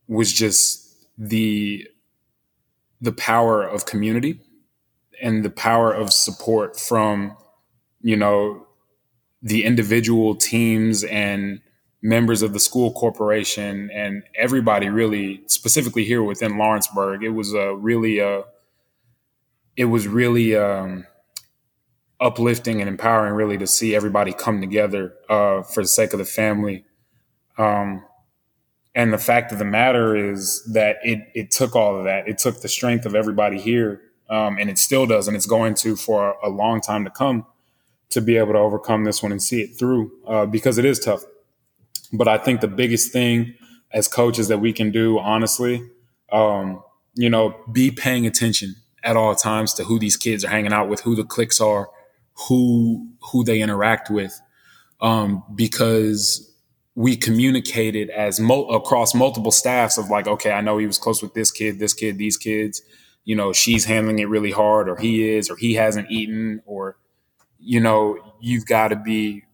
was 0.09 0.33
just 0.33 0.95
the 1.17 1.87
the 3.03 3.13
power 3.13 3.63
of 3.63 3.87
community 3.87 4.41
and 5.23 5.43
the 5.43 5.51
power 5.51 5.93
of 5.93 6.13
support 6.13 6.79
from 6.79 7.37
you 8.03 8.17
know 8.17 8.67
the 9.43 9.65
individual 9.65 10.35
teams 10.35 11.03
and 11.05 11.61
members 12.03 12.43
of 12.43 12.53
the 12.53 12.61
school 12.61 12.93
corporation 12.93 13.91
and 13.93 14.23
everybody 14.35 14.89
really 14.89 15.43
specifically 15.47 16.05
here 16.05 16.23
within 16.23 16.57
Lawrenceburg. 16.57 17.23
It 17.23 17.31
was 17.31 17.53
a 17.53 17.75
really 17.75 18.19
a 18.19 18.41
uh, 18.41 18.43
it 19.77 19.85
was 19.85 20.07
really 20.07 20.57
um, 20.57 21.07
uplifting 22.21 22.81
and 22.81 22.89
empowering 22.89 23.35
really 23.35 23.57
to 23.57 23.67
see 23.67 23.95
everybody 23.95 24.33
come 24.33 24.61
together 24.61 25.15
uh, 25.29 25.63
for 25.63 25.83
the 25.83 25.89
sake 25.89 26.13
of 26.13 26.19
the 26.19 26.25
family. 26.25 26.85
Um, 27.57 28.05
and 28.95 29.13
the 29.13 29.19
fact 29.19 29.53
of 29.53 29.59
the 29.59 29.65
matter 29.65 30.17
is 30.17 30.65
that 30.73 30.97
it 31.03 31.21
it 31.35 31.51
took 31.51 31.77
all 31.77 31.97
of 31.97 32.05
that. 32.05 32.29
It 32.29 32.39
took 32.39 32.61
the 32.61 32.69
strength 32.69 33.07
of 33.07 33.15
everybody 33.15 33.61
here, 33.61 34.03
um, 34.29 34.59
and 34.59 34.69
it 34.69 34.79
still 34.79 35.07
does, 35.07 35.29
and 35.29 35.37
it's 35.37 35.47
going 35.47 35.75
to 35.75 35.97
for 35.97 36.31
a, 36.43 36.49
a, 36.49 36.51
long 36.51 36.81
time 36.81 37.05
to 37.05 37.11
come 37.11 37.47
to 38.11 38.21
be 38.21 38.37
able 38.37 38.53
to 38.53 38.59
overcome 38.59 39.05
this 39.05 39.23
one 39.23 39.31
and 39.31 39.43
see 39.43 39.63
it 39.63 39.79
through 39.79 40.11
uh, 40.27 40.45
because 40.45 40.77
it 40.77 40.85
is 40.85 40.99
tough. 40.99 41.25
But 42.13 42.29
I 42.29 42.39
think 42.39 42.61
the 42.61 42.69
biggest 42.69 43.13
thing 43.13 43.55
as 43.93 44.09
coaches 44.09 44.49
that 44.49 44.59
we 44.59 44.73
can 44.73 44.91
do, 44.91 45.19
honestly, 45.19 45.89
um, 46.33 46.83
you 47.15 47.29
know, 47.29 47.57
be 47.73 47.91
paying 47.91 48.27
attention 48.27 48.77
at 49.03 49.17
all 49.17 49.35
times 49.35 49.75
to 49.75 49.85
who 49.85 49.99
these 49.99 50.17
kids 50.17 50.45
are 50.45 50.49
hanging 50.49 50.73
out 50.73 50.89
with, 50.89 51.01
who 51.01 51.15
the 51.15 51.25
cliques 51.25 51.61
are, 51.61 51.89
who 52.49 53.09
who 53.33 53.45
they 53.45 53.61
interact 53.61 54.11
with, 54.11 54.41
um, 55.01 55.43
because 55.55 56.47
we 56.95 57.17
communicated 57.17 58.11
as 58.11 58.41
across 58.41 59.15
multiple 59.15 59.53
staffs 59.53 59.97
of 59.99 60.11
like, 60.11 60.27
okay, 60.27 60.53
I 60.53 60.61
know 60.61 60.79
he 60.79 60.87
was 60.87 60.99
close 60.99 61.23
with 61.23 61.35
this 61.35 61.51
kid, 61.51 61.79
this 61.79 61.95
kid, 61.95 62.19
these 62.19 62.37
kids. 62.37 62.83
You 63.25 63.37
know, 63.37 63.53
she's 63.53 63.85
handling 63.85 64.19
it 64.19 64.29
really 64.29 64.51
hard, 64.51 64.89
or 64.89 64.97
he 64.97 65.29
is, 65.29 65.51
or 65.51 65.57
he 65.57 65.75
hasn't 65.75 66.11
eaten, 66.11 66.63
or 66.67 66.97
you 67.59 67.81
know, 67.81 68.35
you've 68.41 68.67
got 68.67 68.89
to 68.89 68.97
be. 68.97 69.45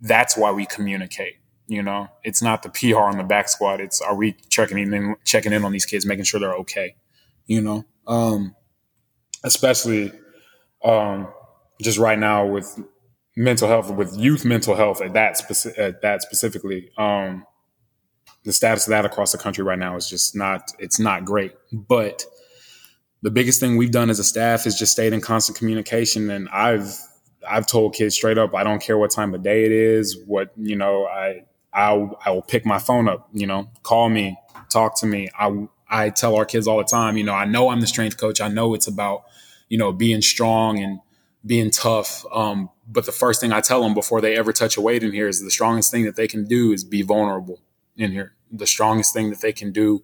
That's 0.00 0.36
why 0.36 0.52
we 0.52 0.66
communicate 0.66 1.36
you 1.66 1.82
know, 1.82 2.08
it's 2.22 2.42
not 2.42 2.62
the 2.62 2.68
PR 2.68 3.00
on 3.00 3.18
the 3.18 3.24
back 3.24 3.48
squad. 3.48 3.80
It's 3.80 4.00
are 4.00 4.14
we 4.14 4.36
checking 4.48 4.78
in, 4.78 5.16
checking 5.24 5.52
in 5.52 5.64
on 5.64 5.72
these 5.72 5.86
kids, 5.86 6.06
making 6.06 6.24
sure 6.24 6.40
they're 6.40 6.54
okay. 6.54 6.96
You 7.46 7.60
know, 7.60 7.84
um, 8.06 8.54
especially 9.44 10.12
um, 10.84 11.28
just 11.80 11.98
right 11.98 12.18
now 12.18 12.46
with 12.46 12.78
mental 13.36 13.68
health, 13.68 13.90
with 13.90 14.16
youth 14.16 14.44
mental 14.44 14.74
health 14.74 15.00
at 15.00 15.12
that 15.14 15.38
speci- 15.38 15.78
at 15.78 16.02
that 16.02 16.22
specifically. 16.22 16.90
Um, 16.96 17.44
the 18.44 18.52
status 18.52 18.86
of 18.86 18.90
that 18.90 19.04
across 19.04 19.32
the 19.32 19.38
country 19.38 19.64
right 19.64 19.78
now 19.78 19.96
is 19.96 20.08
just 20.08 20.36
not 20.36 20.72
it's 20.78 21.00
not 21.00 21.24
great. 21.24 21.52
But 21.72 22.24
the 23.22 23.30
biggest 23.30 23.58
thing 23.58 23.76
we've 23.76 23.90
done 23.90 24.08
as 24.08 24.20
a 24.20 24.24
staff 24.24 24.66
is 24.66 24.78
just 24.78 24.92
stayed 24.92 25.12
in 25.12 25.20
constant 25.20 25.58
communication, 25.58 26.30
and 26.30 26.48
I've 26.50 26.96
I've 27.48 27.66
told 27.66 27.94
kids 27.94 28.14
straight 28.14 28.38
up, 28.38 28.54
I 28.54 28.64
don't 28.64 28.80
care 28.80 28.98
what 28.98 29.10
time 29.10 29.34
of 29.34 29.42
day 29.42 29.64
it 29.64 29.72
is, 29.72 30.16
what 30.26 30.52
you 30.56 30.76
know, 30.76 31.06
I 31.06 31.42
I'll, 31.76 32.18
I 32.24 32.30
will 32.30 32.42
pick 32.42 32.64
my 32.64 32.78
phone 32.78 33.06
up, 33.06 33.28
you 33.32 33.46
know, 33.46 33.68
call 33.82 34.08
me, 34.08 34.38
talk 34.70 34.98
to 35.00 35.06
me. 35.06 35.28
I, 35.38 35.68
I 35.88 36.08
tell 36.08 36.34
our 36.34 36.46
kids 36.46 36.66
all 36.66 36.78
the 36.78 36.84
time, 36.84 37.18
you 37.18 37.22
know, 37.22 37.34
I 37.34 37.44
know 37.44 37.68
I'm 37.68 37.80
the 37.80 37.86
strength 37.86 38.16
coach. 38.16 38.40
I 38.40 38.48
know 38.48 38.74
it's 38.74 38.86
about, 38.86 39.24
you 39.68 39.76
know, 39.76 39.92
being 39.92 40.22
strong 40.22 40.78
and 40.78 41.00
being 41.44 41.70
tough. 41.70 42.24
Um, 42.32 42.70
but 42.88 43.04
the 43.04 43.12
first 43.12 43.40
thing 43.40 43.52
I 43.52 43.60
tell 43.60 43.82
them 43.82 43.92
before 43.92 44.22
they 44.22 44.36
ever 44.36 44.52
touch 44.52 44.76
a 44.76 44.80
weight 44.80 45.02
in 45.02 45.12
here 45.12 45.28
is 45.28 45.42
the 45.42 45.50
strongest 45.50 45.92
thing 45.92 46.04
that 46.06 46.16
they 46.16 46.26
can 46.26 46.44
do 46.44 46.72
is 46.72 46.82
be 46.82 47.02
vulnerable 47.02 47.60
in 47.96 48.10
here. 48.10 48.32
The 48.50 48.66
strongest 48.66 49.12
thing 49.12 49.28
that 49.30 49.42
they 49.42 49.52
can 49.52 49.70
do 49.70 50.02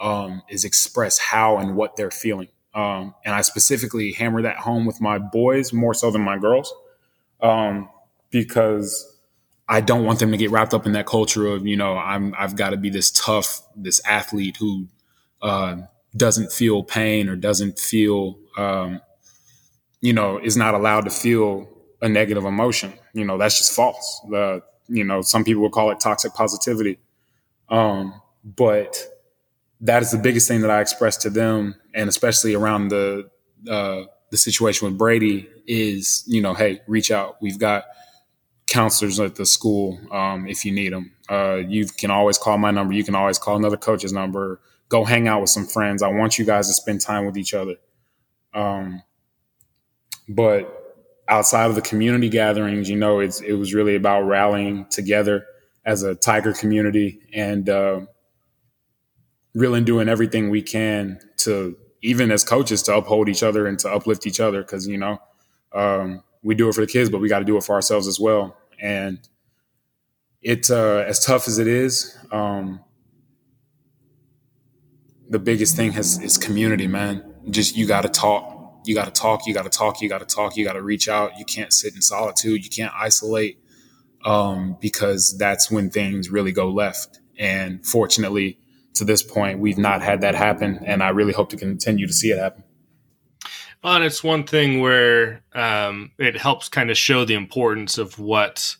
um, 0.00 0.42
is 0.50 0.64
express 0.64 1.18
how 1.18 1.56
and 1.56 1.76
what 1.76 1.96
they're 1.96 2.10
feeling. 2.10 2.48
Um, 2.74 3.14
and 3.24 3.34
I 3.34 3.40
specifically 3.40 4.12
hammer 4.12 4.42
that 4.42 4.58
home 4.58 4.84
with 4.84 5.00
my 5.00 5.18
boys 5.18 5.72
more 5.72 5.94
so 5.94 6.10
than 6.10 6.20
my 6.20 6.36
girls 6.36 6.72
um, 7.40 7.88
because 8.30 9.15
I 9.68 9.80
don't 9.80 10.04
want 10.04 10.20
them 10.20 10.30
to 10.30 10.36
get 10.36 10.50
wrapped 10.50 10.74
up 10.74 10.86
in 10.86 10.92
that 10.92 11.06
culture 11.06 11.46
of 11.46 11.66
you 11.66 11.76
know 11.76 11.96
I'm 11.96 12.34
I've 12.38 12.56
got 12.56 12.70
to 12.70 12.76
be 12.76 12.90
this 12.90 13.10
tough 13.10 13.62
this 13.74 14.00
athlete 14.06 14.56
who 14.58 14.86
uh, 15.42 15.76
doesn't 16.16 16.52
feel 16.52 16.82
pain 16.82 17.28
or 17.28 17.36
doesn't 17.36 17.78
feel 17.78 18.38
um, 18.56 19.00
you 20.00 20.12
know 20.12 20.38
is 20.38 20.56
not 20.56 20.74
allowed 20.74 21.04
to 21.04 21.10
feel 21.10 21.68
a 22.02 22.08
negative 22.08 22.44
emotion. 22.44 22.92
You 23.12 23.24
know 23.24 23.38
that's 23.38 23.58
just 23.58 23.72
false. 23.72 24.20
The 24.30 24.62
you 24.88 25.04
know, 25.04 25.22
some 25.22 25.44
people 25.44 25.62
would 25.62 25.72
call 25.72 25.90
it 25.90 26.00
toxic 26.00 26.34
positivity. 26.34 26.98
Um, 27.68 28.20
but 28.44 28.96
that 29.80 30.02
is 30.02 30.10
the 30.10 30.18
biggest 30.18 30.48
thing 30.48 30.60
that 30.62 30.70
I 30.70 30.80
express 30.80 31.16
to 31.18 31.30
them, 31.30 31.74
and 31.94 32.08
especially 32.08 32.54
around 32.54 32.88
the 32.88 33.28
uh, 33.68 34.02
the 34.30 34.36
situation 34.36 34.88
with 34.88 34.98
Brady 34.98 35.48
is, 35.66 36.24
you 36.26 36.40
know, 36.40 36.54
hey, 36.54 36.80
reach 36.86 37.10
out. 37.10 37.40
We've 37.40 37.58
got 37.58 37.84
counselors 38.66 39.20
at 39.20 39.36
the 39.36 39.46
school 39.46 39.98
um, 40.10 40.46
if 40.46 40.64
you 40.64 40.72
need 40.72 40.92
them. 40.92 41.12
Uh, 41.30 41.56
you 41.56 41.86
can 41.86 42.10
always 42.10 42.38
call 42.38 42.58
my 42.58 42.70
number. 42.70 42.94
You 42.94 43.04
can 43.04 43.14
always 43.14 43.38
call 43.38 43.56
another 43.56 43.76
coach's 43.76 44.12
number. 44.12 44.60
Go 44.88 45.04
hang 45.04 45.28
out 45.28 45.40
with 45.40 45.50
some 45.50 45.66
friends. 45.66 46.02
I 46.02 46.08
want 46.08 46.38
you 46.38 46.44
guys 46.44 46.68
to 46.68 46.74
spend 46.74 47.00
time 47.00 47.26
with 47.26 47.36
each 47.36 47.54
other. 47.54 47.76
Um, 48.54 49.02
but 50.28 51.04
outside 51.28 51.66
of 51.66 51.74
the 51.74 51.82
community 51.82 52.28
gatherings, 52.28 52.88
you 52.88 52.96
know, 52.96 53.20
it's 53.20 53.40
it 53.40 53.54
was 53.54 53.74
really 53.74 53.94
about 53.94 54.22
rallying 54.22 54.86
together 54.86 55.46
as 55.84 56.02
a 56.02 56.14
Tiger 56.14 56.52
community 56.52 57.20
and 57.32 57.68
uh, 57.68 58.00
really 59.54 59.80
doing 59.80 60.08
everything 60.08 60.50
we 60.50 60.62
can 60.62 61.20
to 61.38 61.76
even 62.02 62.30
as 62.30 62.44
coaches 62.44 62.82
to 62.84 62.94
uphold 62.94 63.28
each 63.28 63.42
other 63.42 63.66
and 63.66 63.78
to 63.78 63.90
uplift 63.90 64.26
each 64.26 64.40
other 64.40 64.62
because 64.62 64.86
you 64.86 64.98
know 64.98 65.18
um, 65.72 66.22
we 66.46 66.54
do 66.54 66.68
it 66.68 66.74
for 66.74 66.80
the 66.80 66.86
kids, 66.86 67.10
but 67.10 67.20
we 67.20 67.28
got 67.28 67.40
to 67.40 67.44
do 67.44 67.56
it 67.56 67.64
for 67.64 67.74
ourselves 67.74 68.06
as 68.06 68.20
well. 68.20 68.56
And 68.80 69.18
it's 70.40 70.70
uh, 70.70 71.04
as 71.06 71.24
tough 71.24 71.48
as 71.48 71.58
it 71.58 71.66
is. 71.66 72.16
Um, 72.30 72.80
the 75.28 75.40
biggest 75.40 75.74
thing 75.74 75.90
has 75.92 76.22
is 76.22 76.38
community, 76.38 76.86
man. 76.86 77.34
Just 77.50 77.76
you 77.76 77.84
got 77.84 78.02
to 78.02 78.08
talk. 78.08 78.80
You 78.84 78.94
got 78.94 79.06
to 79.06 79.10
talk. 79.10 79.44
You 79.46 79.54
got 79.54 79.64
to 79.64 79.76
talk. 79.76 80.00
You 80.00 80.08
got 80.08 80.20
to 80.20 80.36
talk. 80.36 80.56
You 80.56 80.64
got 80.64 80.74
to 80.74 80.82
reach 80.82 81.08
out. 81.08 81.36
You 81.36 81.44
can't 81.44 81.72
sit 81.72 81.96
in 81.96 82.00
solitude. 82.00 82.62
You 82.62 82.70
can't 82.70 82.92
isolate 82.94 83.58
um, 84.24 84.76
because 84.80 85.36
that's 85.36 85.68
when 85.68 85.90
things 85.90 86.30
really 86.30 86.52
go 86.52 86.70
left. 86.70 87.18
And 87.36 87.84
fortunately, 87.84 88.60
to 88.94 89.04
this 89.04 89.20
point, 89.20 89.58
we've 89.58 89.78
not 89.78 90.00
had 90.00 90.20
that 90.20 90.36
happen, 90.36 90.78
and 90.86 91.02
I 91.02 91.08
really 91.08 91.32
hope 91.32 91.50
to 91.50 91.56
continue 91.56 92.06
to 92.06 92.12
see 92.12 92.30
it 92.30 92.38
happen. 92.38 92.62
Well, 93.82 93.96
and 93.96 94.04
it's 94.04 94.24
one 94.24 94.44
thing 94.44 94.80
where 94.80 95.42
um, 95.54 96.10
it 96.18 96.36
helps 96.36 96.68
kind 96.68 96.90
of 96.90 96.98
show 96.98 97.24
the 97.24 97.34
importance 97.34 97.98
of 97.98 98.18
what 98.18 98.76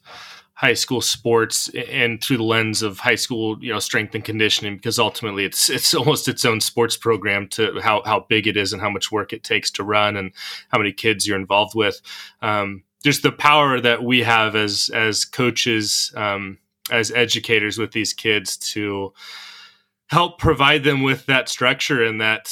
high 0.55 0.75
school 0.75 1.03
sports 1.03 1.69
and 1.75 2.23
through 2.23 2.39
the 2.39 2.43
lens 2.43 2.83
of 2.83 2.99
high 2.99 3.15
school, 3.15 3.63
you 3.63 3.71
know, 3.71 3.79
strength 3.79 4.15
and 4.15 4.25
conditioning, 4.25 4.77
because 4.77 4.99
ultimately 4.99 5.45
it's 5.45 5.69
it's 5.69 5.95
almost 5.95 6.29
its 6.29 6.45
own 6.45 6.61
sports 6.61 6.97
program 6.97 7.47
to 7.49 7.79
how 7.81 8.03
how 8.05 8.21
big 8.29 8.47
it 8.47 8.57
is 8.57 8.73
and 8.73 8.83
how 8.83 8.91
much 8.91 9.13
work 9.13 9.33
it 9.33 9.45
takes 9.45 9.71
to 9.73 9.85
run 9.85 10.17
and 10.17 10.33
how 10.71 10.79
many 10.79 10.93
kids 10.93 11.27
you're 11.27 11.39
involved 11.39 11.75
with. 11.75 12.01
Um, 12.43 12.83
just 13.05 13.23
the 13.23 13.33
power 13.33 13.81
that 13.81 14.03
we 14.03 14.23
have 14.23 14.57
as 14.57 14.91
as 14.93 15.25
coaches, 15.25 16.13
um, 16.17 16.59
as 16.91 17.13
educators 17.13 17.79
with 17.79 17.93
these 17.93 18.13
kids 18.13 18.57
to 18.57 19.13
help 20.09 20.39
provide 20.39 20.85
them 20.85 21.03
with 21.03 21.27
that 21.27 21.49
structure 21.49 22.05
and 22.05 22.21
that 22.21 22.49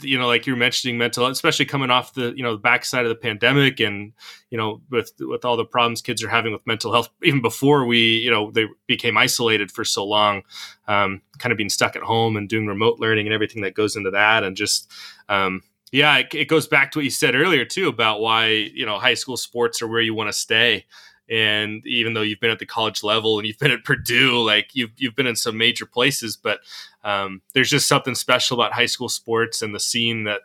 you 0.02 0.18
know 0.18 0.26
like 0.26 0.46
you're 0.46 0.56
mentioning 0.56 0.98
mental 0.98 1.26
especially 1.26 1.64
coming 1.64 1.90
off 1.90 2.14
the 2.14 2.32
you 2.36 2.42
know 2.42 2.52
the 2.52 2.60
backside 2.60 3.04
of 3.04 3.08
the 3.08 3.14
pandemic 3.14 3.78
and 3.78 4.12
you 4.50 4.58
know 4.58 4.80
with 4.90 5.12
with 5.20 5.44
all 5.44 5.56
the 5.56 5.64
problems 5.64 6.02
kids 6.02 6.24
are 6.24 6.28
having 6.28 6.52
with 6.52 6.66
mental 6.66 6.92
health 6.92 7.08
even 7.22 7.40
before 7.40 7.84
we 7.84 8.16
you 8.18 8.30
know 8.30 8.50
they 8.50 8.66
became 8.88 9.16
isolated 9.16 9.70
for 9.70 9.84
so 9.84 10.04
long 10.04 10.42
um, 10.88 11.22
kind 11.38 11.52
of 11.52 11.56
being 11.56 11.70
stuck 11.70 11.94
at 11.94 12.02
home 12.02 12.36
and 12.36 12.48
doing 12.48 12.66
remote 12.66 12.98
learning 12.98 13.26
and 13.26 13.34
everything 13.34 13.62
that 13.62 13.74
goes 13.74 13.94
into 13.94 14.10
that 14.10 14.42
and 14.42 14.56
just 14.56 14.90
um, 15.28 15.62
yeah 15.92 16.18
it, 16.18 16.34
it 16.34 16.48
goes 16.48 16.66
back 16.66 16.90
to 16.90 16.98
what 16.98 17.04
you 17.04 17.10
said 17.10 17.36
earlier 17.36 17.64
too 17.64 17.86
about 17.86 18.20
why 18.20 18.48
you 18.48 18.84
know 18.84 18.98
high 18.98 19.14
school 19.14 19.36
sports 19.36 19.80
are 19.80 19.88
where 19.88 20.00
you 20.00 20.14
want 20.14 20.28
to 20.28 20.32
stay 20.32 20.84
and 21.32 21.84
even 21.86 22.12
though 22.12 22.20
you've 22.20 22.40
been 22.40 22.50
at 22.50 22.58
the 22.58 22.66
college 22.66 23.02
level 23.02 23.38
and 23.38 23.48
you've 23.48 23.58
been 23.58 23.70
at 23.70 23.84
Purdue, 23.84 24.44
like 24.44 24.74
you've 24.74 24.90
you've 24.98 25.16
been 25.16 25.26
in 25.26 25.34
some 25.34 25.56
major 25.56 25.86
places, 25.86 26.36
but 26.36 26.60
um, 27.04 27.40
there's 27.54 27.70
just 27.70 27.88
something 27.88 28.14
special 28.14 28.60
about 28.60 28.74
high 28.74 28.86
school 28.86 29.08
sports 29.08 29.62
and 29.62 29.74
the 29.74 29.80
scene 29.80 30.24
that 30.24 30.42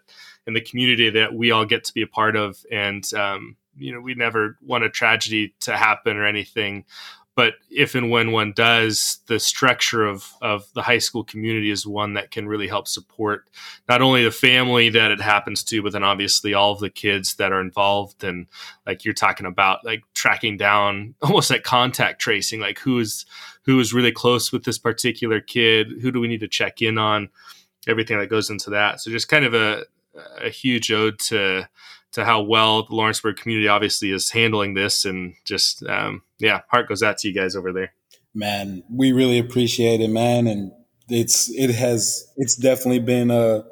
and 0.47 0.55
the 0.55 0.61
community 0.61 1.09
that 1.09 1.33
we 1.33 1.51
all 1.51 1.65
get 1.65 1.83
to 1.83 1.93
be 1.93 2.03
a 2.03 2.07
part 2.07 2.37
of. 2.37 2.65
And 2.71 3.03
um, 3.13 3.57
you 3.75 3.93
know, 3.93 3.99
we 3.99 4.15
never 4.15 4.57
want 4.65 4.85
a 4.85 4.89
tragedy 4.89 5.53
to 5.61 5.75
happen 5.75 6.15
or 6.15 6.25
anything, 6.25 6.85
but 7.37 7.53
if 7.69 7.93
and 7.93 8.09
when 8.09 8.31
one 8.31 8.51
does, 8.51 9.19
the 9.27 9.39
structure 9.39 10.03
of 10.07 10.33
of 10.41 10.65
the 10.73 10.81
high 10.81 10.97
school 10.97 11.23
community 11.23 11.69
is 11.69 11.85
one 11.85 12.15
that 12.15 12.31
can 12.31 12.47
really 12.47 12.67
help 12.67 12.87
support 12.87 13.47
not 13.87 14.01
only 14.01 14.23
the 14.23 14.31
family 14.31 14.89
that 14.89 15.11
it 15.11 15.21
happens 15.21 15.63
to, 15.65 15.83
but 15.83 15.93
then 15.93 16.03
obviously 16.03 16.55
all 16.55 16.71
of 16.71 16.79
the 16.79 16.89
kids 16.89 17.35
that 17.35 17.51
are 17.51 17.61
involved. 17.61 18.23
And 18.23 18.47
like 18.87 19.05
you're 19.05 19.13
talking 19.13 19.45
about, 19.45 19.85
like 19.85 20.01
tracking 20.15 20.57
down 20.57 21.13
almost 21.21 21.51
like 21.51 21.61
contact 21.61 22.19
tracing, 22.19 22.59
like 22.59 22.79
who's 22.79 23.27
who 23.65 23.79
is 23.79 23.93
really 23.93 24.11
close 24.11 24.51
with 24.51 24.63
this 24.63 24.79
particular 24.79 25.39
kid, 25.39 25.89
who 26.01 26.11
do 26.11 26.19
we 26.19 26.27
need 26.27 26.39
to 26.39 26.47
check 26.47 26.81
in 26.81 26.97
on, 26.97 27.29
everything 27.87 28.17
that 28.17 28.31
goes 28.31 28.49
into 28.49 28.71
that. 28.71 28.99
So 28.99 29.11
just 29.11 29.29
kind 29.29 29.45
of 29.45 29.53
a 29.53 29.83
a 30.41 30.49
huge 30.49 30.91
ode 30.91 31.19
to 31.19 31.69
to 32.13 32.25
how 32.25 32.41
well 32.41 32.81
the 32.81 32.95
Lawrenceburg 32.95 33.37
community 33.37 33.67
obviously 33.67 34.09
is 34.09 34.31
handling 34.31 34.73
this, 34.73 35.05
and 35.05 35.35
just 35.45 35.83
um, 35.83 36.23
yeah, 36.39 36.61
heart 36.69 36.87
goes 36.87 37.03
out 37.03 37.17
to 37.19 37.27
you 37.27 37.33
guys 37.33 37.55
over 37.55 37.71
there. 37.71 37.93
Man, 38.33 38.83
we 38.89 39.11
really 39.11 39.39
appreciate 39.39 40.01
it, 40.01 40.09
man, 40.09 40.47
and 40.47 40.71
it's 41.09 41.49
it 41.51 41.71
has 41.71 42.31
it's 42.37 42.55
definitely 42.55 42.99
been 42.99 43.31
a 43.31 43.65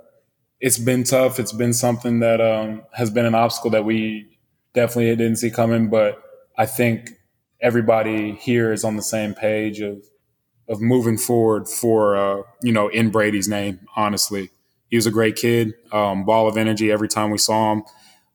it's 0.59 0.77
been 0.77 1.03
tough. 1.03 1.39
It's 1.39 1.51
been 1.51 1.73
something 1.73 2.19
that 2.19 2.41
um, 2.41 2.83
has 2.93 3.09
been 3.09 3.25
an 3.25 3.35
obstacle 3.35 3.71
that 3.71 3.85
we 3.85 4.37
definitely 4.73 5.15
didn't 5.15 5.37
see 5.37 5.51
coming, 5.51 5.89
but 5.89 6.21
I 6.57 6.65
think 6.65 7.11
everybody 7.61 8.33
here 8.33 8.71
is 8.71 8.83
on 8.83 8.95
the 8.95 9.01
same 9.01 9.33
page 9.33 9.81
of 9.81 10.03
of 10.67 10.81
moving 10.81 11.17
forward 11.17 11.67
for 11.67 12.15
uh, 12.15 12.43
you 12.63 12.71
know 12.71 12.87
in 12.87 13.11
Brady's 13.11 13.47
name. 13.47 13.79
Honestly, 13.95 14.49
he 14.89 14.95
was 14.95 15.05
a 15.05 15.11
great 15.11 15.35
kid, 15.35 15.73
um, 15.91 16.25
ball 16.25 16.47
of 16.47 16.57
energy 16.57 16.91
every 16.91 17.07
time 17.07 17.31
we 17.31 17.37
saw 17.37 17.73
him. 17.73 17.83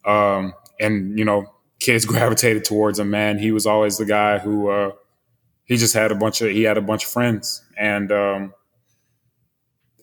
Um, 0.05 0.55
and 0.79 1.19
you 1.19 1.25
know, 1.25 1.53
kids 1.81 2.05
gravitated 2.05 2.65
towards 2.65 2.99
him. 2.99 3.11
Man, 3.11 3.39
he 3.39 3.51
was 3.51 3.67
always 3.67 3.99
the 3.99 4.05
guy 4.05 4.39
who 4.39 4.69
uh, 4.69 4.93
he 5.65 5.77
just 5.77 5.95
had 5.95 6.13
a 6.13 6.15
bunch 6.15 6.41
of 6.41 6.51
he 6.51 6.63
had 6.63 6.79
a 6.79 6.83
bunch 6.83 7.05
of 7.05 7.11
friends, 7.11 7.65
and 7.79 8.13
um, 8.13 8.55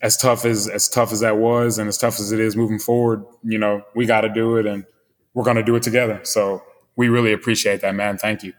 as 0.02 0.18
tough 0.18 0.44
as 0.44 0.68
as 0.68 0.90
tough 0.90 1.12
as 1.12 1.22
that 1.22 1.38
was, 1.38 1.78
and 1.78 1.88
as 1.88 1.98
tough 1.98 2.20
as 2.20 2.32
it 2.32 2.40
is 2.40 2.56
moving 2.56 2.80
forward, 2.80 3.24
you 3.44 3.58
know, 3.58 3.84
we 3.96 4.06
got 4.06 4.22
to 4.22 4.30
do 4.30 4.58
it, 4.58 4.66
and 4.66 4.86
we're 5.34 5.44
going 5.44 5.58
to 5.58 5.64
do 5.64 5.76
it 5.76 5.84
together. 5.84 6.20
So 6.24 6.62
we 6.96 7.10
really 7.10 7.32
appreciate 7.32 7.82
that, 7.82 7.96
man. 7.96 8.18
Thank 8.18 8.44
you. 8.44 8.54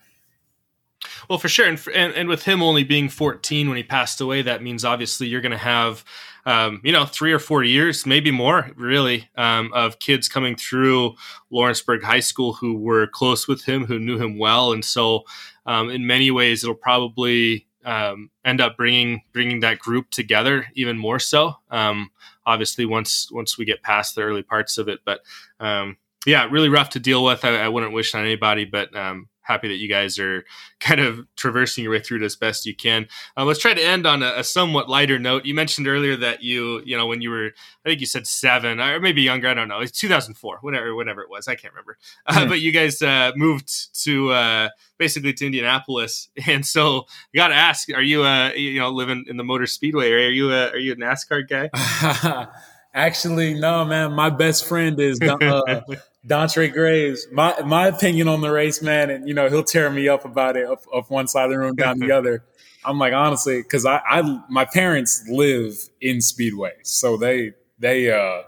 Well, 1.28 1.38
for 1.38 1.48
sure, 1.48 1.66
and, 1.66 1.78
and, 1.94 2.14
and 2.14 2.28
with 2.28 2.44
him 2.44 2.62
only 2.62 2.84
being 2.84 3.10
14 3.10 3.68
when 3.68 3.76
he 3.76 3.82
passed 3.82 4.20
away, 4.20 4.40
that 4.42 4.62
means 4.62 4.84
obviously 4.84 5.26
you're 5.26 5.42
going 5.42 5.52
to 5.52 5.58
have, 5.58 6.02
um, 6.46 6.80
you 6.82 6.90
know, 6.90 7.04
three 7.04 7.32
or 7.32 7.38
four 7.38 7.62
years, 7.62 8.06
maybe 8.06 8.30
more, 8.30 8.70
really, 8.76 9.28
um, 9.36 9.70
of 9.74 9.98
kids 9.98 10.26
coming 10.26 10.56
through 10.56 11.14
Lawrenceburg 11.50 12.02
High 12.02 12.20
School 12.20 12.54
who 12.54 12.78
were 12.78 13.06
close 13.06 13.46
with 13.46 13.64
him, 13.64 13.84
who 13.84 13.98
knew 13.98 14.18
him 14.18 14.38
well, 14.38 14.72
and 14.72 14.82
so 14.82 15.24
um, 15.66 15.90
in 15.90 16.06
many 16.06 16.30
ways, 16.30 16.64
it'll 16.64 16.74
probably 16.74 17.66
um, 17.84 18.30
end 18.44 18.60
up 18.60 18.76
bringing 18.76 19.22
bringing 19.32 19.60
that 19.60 19.78
group 19.78 20.10
together 20.10 20.66
even 20.74 20.96
more 20.96 21.18
so. 21.18 21.56
Um, 21.70 22.10
obviously, 22.46 22.86
once 22.86 23.30
once 23.30 23.58
we 23.58 23.66
get 23.66 23.82
past 23.82 24.14
the 24.14 24.22
early 24.22 24.42
parts 24.42 24.78
of 24.78 24.88
it, 24.88 25.00
but 25.04 25.20
um, 25.60 25.98
yeah, 26.26 26.48
really 26.50 26.70
rough 26.70 26.90
to 26.90 27.00
deal 27.00 27.22
with. 27.22 27.44
I, 27.44 27.56
I 27.56 27.68
wouldn't 27.68 27.92
wish 27.92 28.14
on 28.14 28.22
anybody, 28.22 28.64
but 28.64 28.96
um, 28.96 29.28
happy 29.48 29.68
that 29.68 29.76
you 29.76 29.88
guys 29.88 30.18
are 30.18 30.44
kind 30.80 31.00
of 31.00 31.26
traversing 31.36 31.84
your 31.84 31.92
way 31.92 32.00
through 32.00 32.18
it 32.18 32.24
as 32.24 32.36
best 32.36 32.66
you 32.66 32.74
can. 32.74 33.08
Uh, 33.36 33.44
let's 33.44 33.58
try 33.58 33.74
to 33.74 33.82
end 33.82 34.06
on 34.06 34.22
a, 34.22 34.34
a, 34.36 34.44
somewhat 34.44 34.88
lighter 34.88 35.18
note. 35.18 35.44
You 35.44 35.54
mentioned 35.54 35.88
earlier 35.88 36.16
that 36.16 36.42
you, 36.42 36.82
you 36.84 36.96
know, 36.96 37.06
when 37.06 37.20
you 37.20 37.30
were, 37.30 37.46
I 37.84 37.88
think 37.88 38.00
you 38.00 38.06
said 38.06 38.26
seven 38.26 38.80
or 38.80 39.00
maybe 39.00 39.22
younger. 39.22 39.48
I 39.48 39.54
don't 39.54 39.68
know. 39.68 39.80
It's 39.80 39.98
2004, 39.98 40.58
whatever, 40.60 40.94
whatever 40.94 41.22
it 41.22 41.30
was. 41.30 41.48
I 41.48 41.54
can't 41.54 41.72
remember. 41.72 41.98
Uh, 42.26 42.46
But 42.48 42.60
you 42.60 42.72
guys 42.72 43.02
uh, 43.02 43.32
moved 43.36 43.94
to 44.04 44.30
uh, 44.32 44.68
basically 44.96 45.32
to 45.34 45.46
Indianapolis, 45.46 46.28
and 46.46 46.64
so 46.64 47.06
I 47.34 47.36
got 47.36 47.48
to 47.48 47.54
ask: 47.54 47.90
Are 47.90 48.02
you, 48.02 48.24
uh, 48.24 48.50
you 48.50 48.80
know, 48.80 48.90
living 48.90 49.24
in 49.28 49.36
the 49.36 49.44
Motor 49.44 49.66
Speedway? 49.66 50.10
Or 50.12 50.16
are 50.16 50.30
you, 50.30 50.52
a, 50.52 50.70
are 50.70 50.78
you 50.78 50.92
a 50.92 50.96
NASCAR 50.96 51.48
guy? 51.48 52.48
Actually, 52.94 53.54
no, 53.54 53.84
man. 53.84 54.12
My 54.12 54.30
best 54.30 54.66
friend 54.66 54.98
is 54.98 55.20
uh, 55.20 55.36
Dontre 56.26 56.72
Graves. 56.72 57.26
My 57.32 57.60
my 57.64 57.86
opinion 57.86 58.28
on 58.28 58.40
the 58.40 58.50
race, 58.50 58.82
man, 58.82 59.10
and 59.10 59.28
you 59.28 59.34
know 59.34 59.48
he'll 59.48 59.64
tear 59.64 59.90
me 59.90 60.08
up 60.08 60.24
about 60.24 60.56
it 60.56 60.66
up, 60.66 60.84
up 60.94 61.10
one 61.10 61.28
side 61.28 61.44
of 61.44 61.50
the 61.50 61.58
room, 61.58 61.76
down 61.76 61.98
the 61.98 62.10
other. 62.16 62.44
I'm 62.84 62.98
like 62.98 63.12
honestly, 63.12 63.62
because 63.62 63.84
I, 63.84 64.00
I 64.08 64.42
my 64.48 64.64
parents 64.64 65.24
live 65.28 65.74
in 66.00 66.20
Speedway, 66.20 66.74
so 66.82 67.16
they 67.16 67.52
they 67.78 68.10
uh 68.10 68.42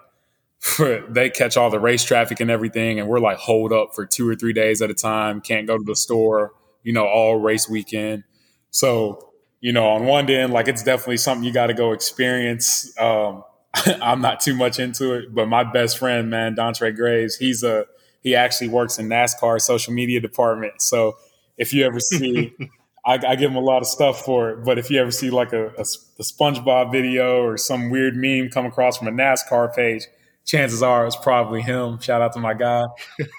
they 1.08 1.30
catch 1.30 1.56
all 1.56 1.70
the 1.70 1.80
race 1.80 2.04
traffic 2.04 2.40
and 2.40 2.50
everything, 2.50 2.98
and 2.98 3.08
we're 3.08 3.20
like 3.20 3.38
hold 3.38 3.72
up 3.72 3.94
for 3.94 4.06
two 4.06 4.28
or 4.28 4.34
three 4.34 4.52
days 4.52 4.82
at 4.82 4.90
a 4.90 4.94
time. 4.94 5.40
Can't 5.40 5.66
go 5.66 5.76
to 5.76 5.84
the 5.84 5.96
store, 5.96 6.52
you 6.82 6.92
know, 6.92 7.06
all 7.06 7.36
race 7.36 7.68
weekend. 7.68 8.24
So 8.70 9.30
you 9.60 9.72
know, 9.72 9.88
on 9.88 10.06
one 10.06 10.28
end, 10.30 10.52
like 10.52 10.68
it's 10.68 10.82
definitely 10.82 11.18
something 11.18 11.44
you 11.44 11.52
got 11.52 11.66
to 11.66 11.74
go 11.74 11.92
experience. 11.92 12.92
Um, 12.98 13.44
I'm 14.02 14.20
not 14.20 14.40
too 14.40 14.54
much 14.54 14.78
into 14.78 15.14
it, 15.14 15.34
but 15.34 15.46
my 15.46 15.64
best 15.64 15.98
friend, 15.98 16.28
man, 16.30 16.54
Dontre 16.56 16.94
Graves, 16.94 17.36
he's 17.36 17.62
a 17.62 17.86
he 18.22 18.34
actually 18.34 18.68
works 18.68 18.98
in 18.98 19.08
NASCAR 19.08 19.60
social 19.60 19.92
media 19.92 20.20
department. 20.20 20.82
So 20.82 21.16
if 21.56 21.72
you 21.72 21.84
ever 21.86 22.00
see, 22.00 22.54
I, 23.04 23.14
I, 23.14 23.36
give 23.36 23.50
him 23.50 23.56
a 23.56 23.60
lot 23.60 23.80
of 23.80 23.86
stuff 23.86 24.22
for 24.24 24.50
it. 24.50 24.64
But 24.64 24.78
if 24.78 24.90
you 24.90 25.00
ever 25.00 25.10
see 25.10 25.30
like 25.30 25.52
a, 25.52 25.68
a, 25.68 25.84
a, 26.18 26.22
SpongeBob 26.22 26.92
video 26.92 27.42
or 27.42 27.56
some 27.56 27.88
weird 27.88 28.14
meme 28.14 28.50
come 28.50 28.66
across 28.66 28.98
from 28.98 29.08
a 29.08 29.12
NASCAR 29.12 29.74
page, 29.74 30.06
chances 30.44 30.82
are 30.82 31.06
it's 31.06 31.16
probably 31.16 31.62
him. 31.62 31.98
Shout 32.00 32.20
out 32.20 32.34
to 32.34 32.40
my 32.40 32.54
guy. 32.54 32.84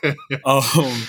um, 0.46 1.04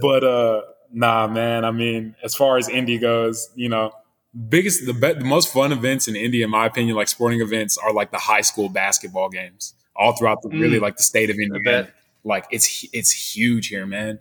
but 0.00 0.24
uh, 0.24 0.62
nah, 0.92 1.28
man. 1.28 1.64
I 1.64 1.70
mean, 1.70 2.16
as 2.24 2.34
far 2.34 2.56
as 2.56 2.68
Indy 2.68 2.98
goes, 2.98 3.48
you 3.54 3.68
know, 3.68 3.92
biggest 4.34 4.86
the, 4.86 4.92
be- 4.92 5.14
the 5.14 5.24
most 5.24 5.52
fun 5.52 5.72
events 5.72 6.08
in 6.08 6.16
India, 6.16 6.44
in 6.44 6.50
my 6.50 6.66
opinion, 6.66 6.96
like 6.96 7.08
sporting 7.08 7.40
events, 7.40 7.78
are 7.78 7.92
like 7.92 8.10
the 8.10 8.18
high 8.18 8.40
school 8.40 8.68
basketball 8.68 9.28
games 9.28 9.74
all 9.96 10.16
throughout 10.16 10.42
the 10.42 10.48
mm. 10.48 10.60
really 10.60 10.78
like 10.78 10.96
the 10.96 11.02
state 11.02 11.30
of 11.30 11.36
Indiana. 11.38 11.88
Like 12.24 12.46
it's 12.50 12.86
it's 12.92 13.10
huge 13.10 13.68
here, 13.68 13.86
man. 13.86 14.18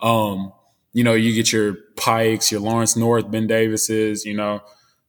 Um, 0.00 0.52
you 0.92 1.04
know, 1.04 1.14
you 1.14 1.34
get 1.34 1.52
your 1.52 1.74
Pikes, 1.96 2.50
your 2.50 2.60
Lawrence 2.60 2.96
North, 2.96 3.30
Ben 3.30 3.46
Davises, 3.46 4.24
you 4.24 4.34
know, 4.34 4.60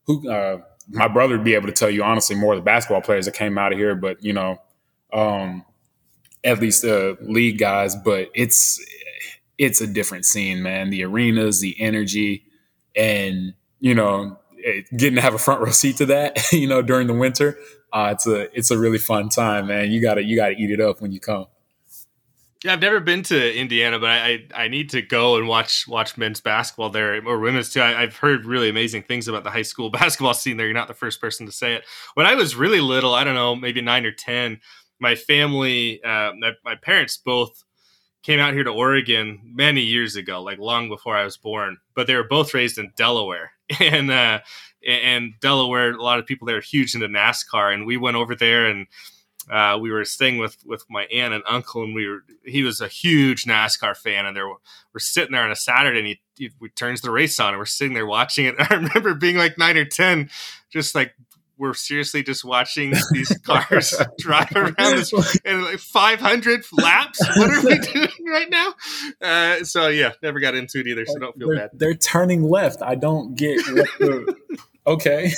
who 0.05 0.29
uh, 0.29 0.59
my 0.89 1.07
brother 1.07 1.35
would 1.35 1.45
be 1.45 1.55
able 1.55 1.67
to 1.67 1.73
tell 1.73 1.89
you 1.89 2.03
honestly 2.03 2.35
more 2.35 2.53
of 2.53 2.59
the 2.59 2.63
basketball 2.63 3.01
players 3.01 3.25
that 3.25 3.33
came 3.33 3.57
out 3.57 3.71
of 3.71 3.77
here, 3.77 3.95
but 3.95 4.23
you 4.23 4.33
know, 4.33 4.57
um, 5.13 5.65
at 6.43 6.59
least 6.59 6.81
the 6.81 7.11
uh, 7.11 7.15
league 7.21 7.57
guys. 7.57 7.95
But 7.95 8.29
it's 8.33 8.83
it's 9.57 9.81
a 9.81 9.87
different 9.87 10.25
scene, 10.25 10.61
man. 10.63 10.89
The 10.89 11.03
arenas, 11.03 11.61
the 11.61 11.79
energy, 11.79 12.43
and 12.95 13.53
you 13.79 13.95
know, 13.95 14.37
getting 14.95 15.15
to 15.15 15.21
have 15.21 15.33
a 15.33 15.39
front 15.39 15.61
row 15.61 15.71
seat 15.71 15.97
to 15.97 16.05
that, 16.07 16.39
you 16.51 16.67
know, 16.67 16.81
during 16.81 17.07
the 17.07 17.13
winter, 17.13 17.57
uh, 17.93 18.09
it's 18.13 18.27
a 18.27 18.55
it's 18.57 18.71
a 18.71 18.77
really 18.77 18.97
fun 18.97 19.29
time, 19.29 19.67
man. 19.67 19.91
You 19.91 20.01
gotta 20.01 20.23
you 20.23 20.35
gotta 20.35 20.53
eat 20.53 20.71
it 20.71 20.79
up 20.79 21.01
when 21.01 21.11
you 21.11 21.19
come. 21.19 21.47
Yeah, 22.63 22.73
I've 22.73 22.81
never 22.81 22.99
been 22.99 23.23
to 23.23 23.57
Indiana, 23.57 23.97
but 23.97 24.09
I, 24.09 24.45
I 24.53 24.67
need 24.67 24.91
to 24.91 25.01
go 25.01 25.35
and 25.35 25.47
watch 25.47 25.87
watch 25.87 26.15
men's 26.15 26.41
basketball 26.41 26.91
there 26.91 27.19
or 27.25 27.39
women's 27.39 27.73
too. 27.73 27.81
I, 27.81 28.01
have 28.01 28.17
heard 28.17 28.45
really 28.45 28.69
amazing 28.69 29.03
things 29.03 29.27
about 29.27 29.43
the 29.43 29.49
high 29.49 29.63
school 29.63 29.89
basketball 29.91 30.35
scene 30.35 30.57
there. 30.57 30.67
You're 30.67 30.75
not 30.75 30.87
the 30.87 30.93
first 30.93 31.19
person 31.19 31.47
to 31.47 31.51
say 31.51 31.73
it. 31.73 31.85
When 32.13 32.27
I 32.27 32.35
was 32.35 32.55
really 32.55 32.79
little, 32.79 33.15
I 33.15 33.23
don't 33.23 33.33
know, 33.33 33.55
maybe 33.55 33.81
nine 33.81 34.05
or 34.05 34.11
ten, 34.11 34.59
my 34.99 35.15
family, 35.15 36.03
uh, 36.03 36.33
my, 36.37 36.51
my 36.63 36.75
parents 36.75 37.17
both 37.17 37.63
came 38.23 38.39
out 38.39 38.53
here 38.53 38.63
to 38.63 38.71
Oregon 38.71 39.41
many 39.43 39.81
years 39.81 40.15
ago, 40.15 40.41
like 40.41 40.59
long 40.59 40.89
before 40.89 41.15
I 41.15 41.23
was 41.23 41.37
born. 41.37 41.77
But 41.95 42.07
they 42.07 42.15
were 42.15 42.27
both 42.27 42.53
raised 42.53 42.77
in 42.77 42.91
Delaware, 42.95 43.51
and 43.79 44.11
uh, 44.11 44.39
and 44.87 45.33
Delaware, 45.39 45.91
a 45.91 46.01
lot 46.01 46.19
of 46.19 46.25
people 46.25 46.47
there 46.47 46.57
are 46.57 46.61
huge 46.61 46.95
into 46.95 47.07
NASCAR, 47.07 47.73
and 47.73 47.85
we 47.85 47.97
went 47.97 48.17
over 48.17 48.35
there 48.35 48.65
and 48.67 48.87
uh, 49.49 49.77
we 49.81 49.91
were 49.91 50.05
staying 50.05 50.37
with 50.37 50.57
with 50.65 50.83
my 50.89 51.05
aunt 51.05 51.33
and 51.33 51.43
uncle, 51.47 51.83
and 51.83 51.95
we 51.95 52.07
were 52.07 52.23
he 52.45 52.63
was 52.63 52.79
a 52.79 52.87
huge 52.87 53.45
NASCAR 53.45 53.97
fan, 53.97 54.25
and 54.25 54.35
there 54.35 54.47
we're 54.47 54.99
sitting 54.99 55.31
there 55.31 55.43
on 55.43 55.51
a 55.51 55.55
Saturday, 55.55 55.99
and 55.99 56.07
he, 56.07 56.21
he, 56.37 56.51
he 56.59 56.69
turns 56.69 57.01
the 57.01 57.11
race 57.11 57.39
on, 57.39 57.49
and 57.49 57.57
we're 57.57 57.65
sitting 57.65 57.93
there 57.93 58.05
watching 58.05 58.45
it. 58.45 58.55
I 58.59 58.75
remember 58.75 59.13
being 59.13 59.37
like 59.37 59.57
nine 59.57 59.77
or 59.77 59.85
ten, 59.85 60.29
just 60.69 60.93
like 60.93 61.15
we're 61.61 61.75
seriously 61.75 62.23
just 62.23 62.43
watching 62.43 62.91
these 63.11 63.29
cars 63.45 63.95
drive 64.17 64.51
around 64.55 64.75
this 64.77 65.13
and 65.45 65.63
like 65.63 65.77
500 65.77 66.65
laps. 66.73 67.19
What 67.37 67.51
are 67.51 67.63
we 67.63 67.77
doing 67.93 68.25
right 68.27 68.49
now? 68.49 68.73
Uh, 69.21 69.63
so 69.63 69.87
yeah, 69.87 70.13
never 70.23 70.39
got 70.39 70.55
into 70.55 70.79
it 70.79 70.87
either. 70.87 71.05
So 71.05 71.19
don't 71.19 71.37
feel 71.37 71.49
they're, 71.49 71.57
bad. 71.57 71.69
They're 71.73 71.93
turning 71.93 72.43
left. 72.43 72.81
I 72.81 72.95
don't 72.95 73.35
get. 73.35 73.63
The, 73.63 74.35
okay. 74.87 75.31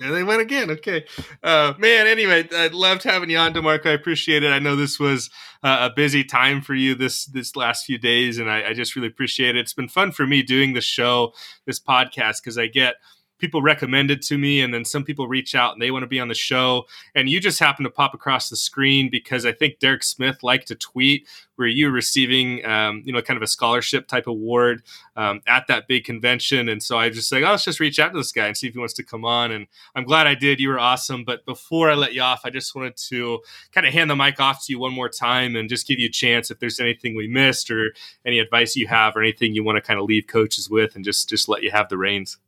there 0.00 0.10
they 0.10 0.24
went 0.24 0.42
again. 0.42 0.70
Okay, 0.70 1.04
uh, 1.44 1.74
man. 1.78 2.08
Anyway, 2.08 2.48
I 2.52 2.68
loved 2.68 3.04
having 3.04 3.30
you 3.30 3.38
on, 3.38 3.54
DeMarco. 3.54 3.86
I 3.86 3.92
appreciate 3.92 4.42
it. 4.42 4.48
I 4.48 4.58
know 4.58 4.74
this 4.74 4.98
was 4.98 5.30
uh, 5.62 5.88
a 5.88 5.94
busy 5.94 6.24
time 6.24 6.60
for 6.60 6.74
you 6.74 6.96
this 6.96 7.26
this 7.26 7.54
last 7.54 7.84
few 7.84 7.98
days, 7.98 8.38
and 8.38 8.50
I, 8.50 8.70
I 8.70 8.72
just 8.72 8.96
really 8.96 9.08
appreciate 9.08 9.54
it. 9.54 9.60
It's 9.60 9.74
been 9.74 9.88
fun 9.88 10.10
for 10.10 10.26
me 10.26 10.42
doing 10.42 10.72
the 10.72 10.80
show, 10.80 11.34
this 11.66 11.78
podcast, 11.78 12.38
because 12.42 12.58
I 12.58 12.66
get 12.66 12.96
people 13.42 13.60
recommend 13.60 14.08
it 14.08 14.22
to 14.22 14.38
me 14.38 14.62
and 14.62 14.72
then 14.72 14.84
some 14.84 15.02
people 15.02 15.26
reach 15.26 15.56
out 15.56 15.72
and 15.72 15.82
they 15.82 15.90
want 15.90 16.04
to 16.04 16.06
be 16.06 16.20
on 16.20 16.28
the 16.28 16.34
show. 16.34 16.86
And 17.16 17.28
you 17.28 17.40
just 17.40 17.58
happen 17.58 17.82
to 17.82 17.90
pop 17.90 18.14
across 18.14 18.48
the 18.48 18.56
screen 18.56 19.10
because 19.10 19.44
i 19.44 19.52
think 19.52 19.80
derek 19.80 20.04
smith 20.04 20.42
liked 20.42 20.68
to 20.68 20.76
tweet 20.76 21.26
where 21.56 21.68
you 21.68 21.86
were 21.86 21.92
receiving 21.92 22.64
um, 22.64 23.02
you 23.04 23.12
know 23.12 23.22
kind 23.22 23.36
of 23.36 23.42
a 23.42 23.46
scholarship 23.46 24.08
type 24.08 24.26
award 24.26 24.82
um, 25.16 25.40
at 25.46 25.66
that 25.68 25.86
big 25.86 26.04
convention. 26.04 26.68
And 26.68 26.82
so 26.82 26.98
i 26.98 27.10
just 27.10 27.30
like 27.30 27.44
oh, 27.44 27.50
let's 27.50 27.64
just 27.64 27.80
reach 27.80 27.98
out 27.98 28.12
to 28.12 28.18
this 28.18 28.32
guy 28.32 28.46
and 28.46 28.56
see 28.56 28.66
if 28.66 28.72
he 28.72 28.78
wants 28.78 28.94
to 28.94 29.02
come 29.02 29.24
on. 29.24 29.52
And 29.52 29.66
i'm 29.94 30.04
glad 30.04 30.26
i 30.26 30.34
did. 30.34 30.60
You 30.60 30.70
were 30.70 30.78
awesome. 30.78 31.24
But 31.24 31.44
before 31.44 31.90
i 31.90 31.94
let 31.94 32.14
you 32.14 32.22
off 32.22 32.42
i 32.44 32.50
just 32.50 32.74
wanted 32.74 32.96
to 33.08 33.40
kind 33.72 33.86
of 33.86 33.92
hand 33.92 34.10
the 34.10 34.16
mic 34.16 34.40
off 34.40 34.64
to 34.66 34.72
you 34.72 34.78
one 34.78 34.92
more 34.92 35.08
time 35.08 35.56
and 35.56 35.68
just 35.68 35.86
give 35.86 35.98
you 35.98 36.06
a 36.06 36.12
chance 36.12 36.50
if 36.50 36.58
there's 36.58 36.80
anything 36.80 37.14
we 37.14 37.28
missed 37.28 37.70
or 37.70 37.92
any 38.24 38.38
advice 38.38 38.76
you 38.76 38.86
have 38.86 39.16
or 39.16 39.22
anything 39.22 39.54
you 39.54 39.64
want 39.64 39.76
to 39.76 39.82
kind 39.82 40.00
of 40.00 40.06
leave 40.06 40.26
coaches 40.26 40.68
with 40.70 40.96
and 40.96 41.04
just 41.04 41.28
just 41.28 41.48
let 41.48 41.62
you 41.62 41.70
have 41.70 41.88
the 41.88 41.98
reins 41.98 42.38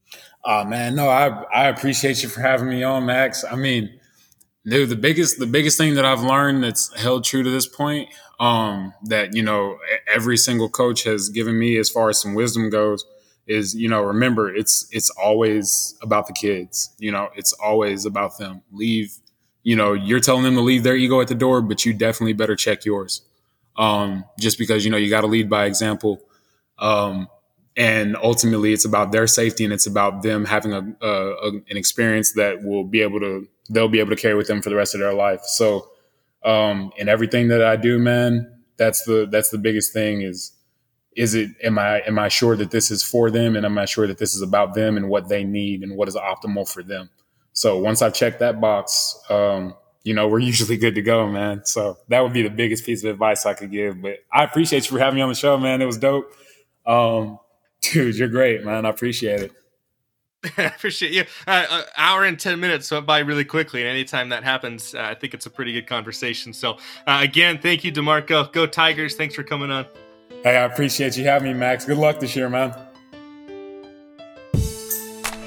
Oh 0.44 0.64
man, 0.64 0.94
no, 0.94 1.08
I 1.08 1.28
I 1.44 1.68
appreciate 1.68 2.22
you 2.22 2.28
for 2.28 2.40
having 2.40 2.68
me 2.68 2.82
on, 2.82 3.06
Max. 3.06 3.44
I 3.50 3.56
mean, 3.56 3.98
dude, 4.66 4.90
the 4.90 4.96
biggest 4.96 5.38
the 5.38 5.46
biggest 5.46 5.78
thing 5.78 5.94
that 5.94 6.04
I've 6.04 6.22
learned 6.22 6.64
that's 6.64 6.92
held 7.00 7.24
true 7.24 7.42
to 7.42 7.50
this 7.50 7.66
point, 7.66 8.08
um, 8.40 8.92
that 9.04 9.34
you 9.34 9.42
know 9.42 9.78
every 10.06 10.36
single 10.36 10.68
coach 10.68 11.04
has 11.04 11.30
given 11.30 11.58
me 11.58 11.78
as 11.78 11.88
far 11.88 12.10
as 12.10 12.20
some 12.20 12.34
wisdom 12.34 12.68
goes, 12.70 13.04
is 13.46 13.74
you 13.74 13.88
know 13.88 14.02
remember 14.02 14.54
it's 14.54 14.86
it's 14.92 15.10
always 15.10 15.96
about 16.02 16.26
the 16.26 16.34
kids. 16.34 16.90
You 16.98 17.12
know, 17.12 17.28
it's 17.34 17.52
always 17.54 18.04
about 18.04 18.36
them. 18.38 18.62
Leave, 18.70 19.16
you 19.62 19.76
know, 19.76 19.94
you're 19.94 20.20
telling 20.20 20.42
them 20.42 20.56
to 20.56 20.60
leave 20.60 20.82
their 20.82 20.96
ego 20.96 21.20
at 21.22 21.28
the 21.28 21.34
door, 21.34 21.62
but 21.62 21.86
you 21.86 21.94
definitely 21.94 22.34
better 22.34 22.56
check 22.56 22.84
yours. 22.84 23.22
Um, 23.76 24.24
just 24.38 24.58
because 24.58 24.84
you 24.84 24.90
know 24.90 24.98
you 24.98 25.10
got 25.10 25.22
to 25.22 25.26
lead 25.26 25.48
by 25.48 25.64
example. 25.64 26.20
Um, 26.78 27.28
and 27.76 28.16
ultimately 28.22 28.72
it's 28.72 28.84
about 28.84 29.12
their 29.12 29.26
safety 29.26 29.64
and 29.64 29.72
it's 29.72 29.86
about 29.86 30.22
them 30.22 30.44
having 30.44 30.72
a, 30.72 30.96
a, 31.02 31.08
a, 31.08 31.48
an 31.48 31.76
experience 31.76 32.32
that 32.32 32.62
will 32.62 32.84
be 32.84 33.00
able 33.00 33.20
to 33.20 33.48
they'll 33.70 33.88
be 33.88 33.98
able 34.00 34.10
to 34.10 34.20
carry 34.20 34.34
with 34.34 34.46
them 34.46 34.62
for 34.62 34.70
the 34.70 34.76
rest 34.76 34.94
of 34.94 35.00
their 35.00 35.14
life. 35.14 35.42
So 35.44 35.88
um 36.44 36.92
in 36.98 37.08
everything 37.08 37.48
that 37.48 37.64
i 37.64 37.74
do 37.74 37.98
man 37.98 38.54
that's 38.76 39.04
the 39.04 39.26
that's 39.30 39.48
the 39.48 39.56
biggest 39.56 39.94
thing 39.94 40.20
is 40.20 40.52
is 41.16 41.34
it 41.34 41.50
am 41.62 41.78
i 41.78 42.00
am 42.00 42.18
i 42.18 42.28
sure 42.28 42.56
that 42.56 42.70
this 42.70 42.90
is 42.90 43.02
for 43.02 43.30
them? 43.30 43.56
And 43.56 43.64
am 43.64 43.78
i 43.78 43.84
sure 43.84 44.06
that 44.06 44.18
this 44.18 44.34
is 44.34 44.42
about 44.42 44.74
them 44.74 44.96
and 44.96 45.08
what 45.08 45.28
they 45.28 45.44
need 45.44 45.82
and 45.82 45.96
what 45.96 46.08
is 46.08 46.16
optimal 46.16 46.68
for 46.68 46.82
them? 46.82 47.08
So 47.52 47.78
once 47.78 48.02
i 48.02 48.10
check 48.10 48.40
that 48.40 48.60
box 48.60 49.18
um 49.30 49.74
you 50.02 50.12
know 50.12 50.28
we're 50.28 50.38
usually 50.52 50.76
good 50.76 50.94
to 50.96 51.02
go 51.02 51.26
man. 51.28 51.64
So 51.64 51.98
that 52.08 52.20
would 52.20 52.32
be 52.32 52.42
the 52.42 52.50
biggest 52.50 52.84
piece 52.84 53.02
of 53.04 53.10
advice 53.10 53.46
i 53.46 53.54
could 53.54 53.70
give. 53.70 54.02
But 54.02 54.18
i 54.32 54.44
appreciate 54.44 54.84
you 54.84 54.96
for 54.96 54.98
having 54.98 55.16
me 55.16 55.22
on 55.22 55.28
the 55.28 55.34
show 55.34 55.56
man. 55.56 55.80
It 55.80 55.86
was 55.86 55.98
dope. 55.98 56.32
Um 56.84 57.38
Dude, 57.92 58.16
you're 58.16 58.28
great, 58.28 58.64
man. 58.64 58.86
I 58.86 58.88
appreciate 58.88 59.40
it. 59.40 59.52
I 60.58 60.64
appreciate 60.64 61.12
you. 61.12 61.24
Uh, 61.46 61.66
uh, 61.68 61.82
hour 61.96 62.24
and 62.24 62.38
10 62.38 62.60
minutes 62.60 62.90
went 62.90 63.06
by 63.06 63.20
really 63.20 63.44
quickly. 63.44 63.80
And 63.80 63.88
anytime 63.88 64.28
that 64.30 64.44
happens, 64.44 64.94
uh, 64.94 65.00
I 65.02 65.14
think 65.14 65.34
it's 65.34 65.46
a 65.46 65.50
pretty 65.50 65.72
good 65.72 65.86
conversation. 65.86 66.52
So, 66.52 66.78
uh, 67.06 67.20
again, 67.22 67.58
thank 67.58 67.84
you, 67.84 67.92
DeMarco. 67.92 68.52
Go 68.52 68.66
Tigers. 68.66 69.16
Thanks 69.16 69.34
for 69.34 69.42
coming 69.42 69.70
on. 69.70 69.86
Hey, 70.42 70.56
I 70.56 70.64
appreciate 70.64 71.16
you 71.16 71.24
having 71.24 71.52
me, 71.52 71.58
Max. 71.58 71.84
Good 71.84 71.98
luck 71.98 72.20
this 72.20 72.36
year, 72.36 72.48
man. 72.48 72.74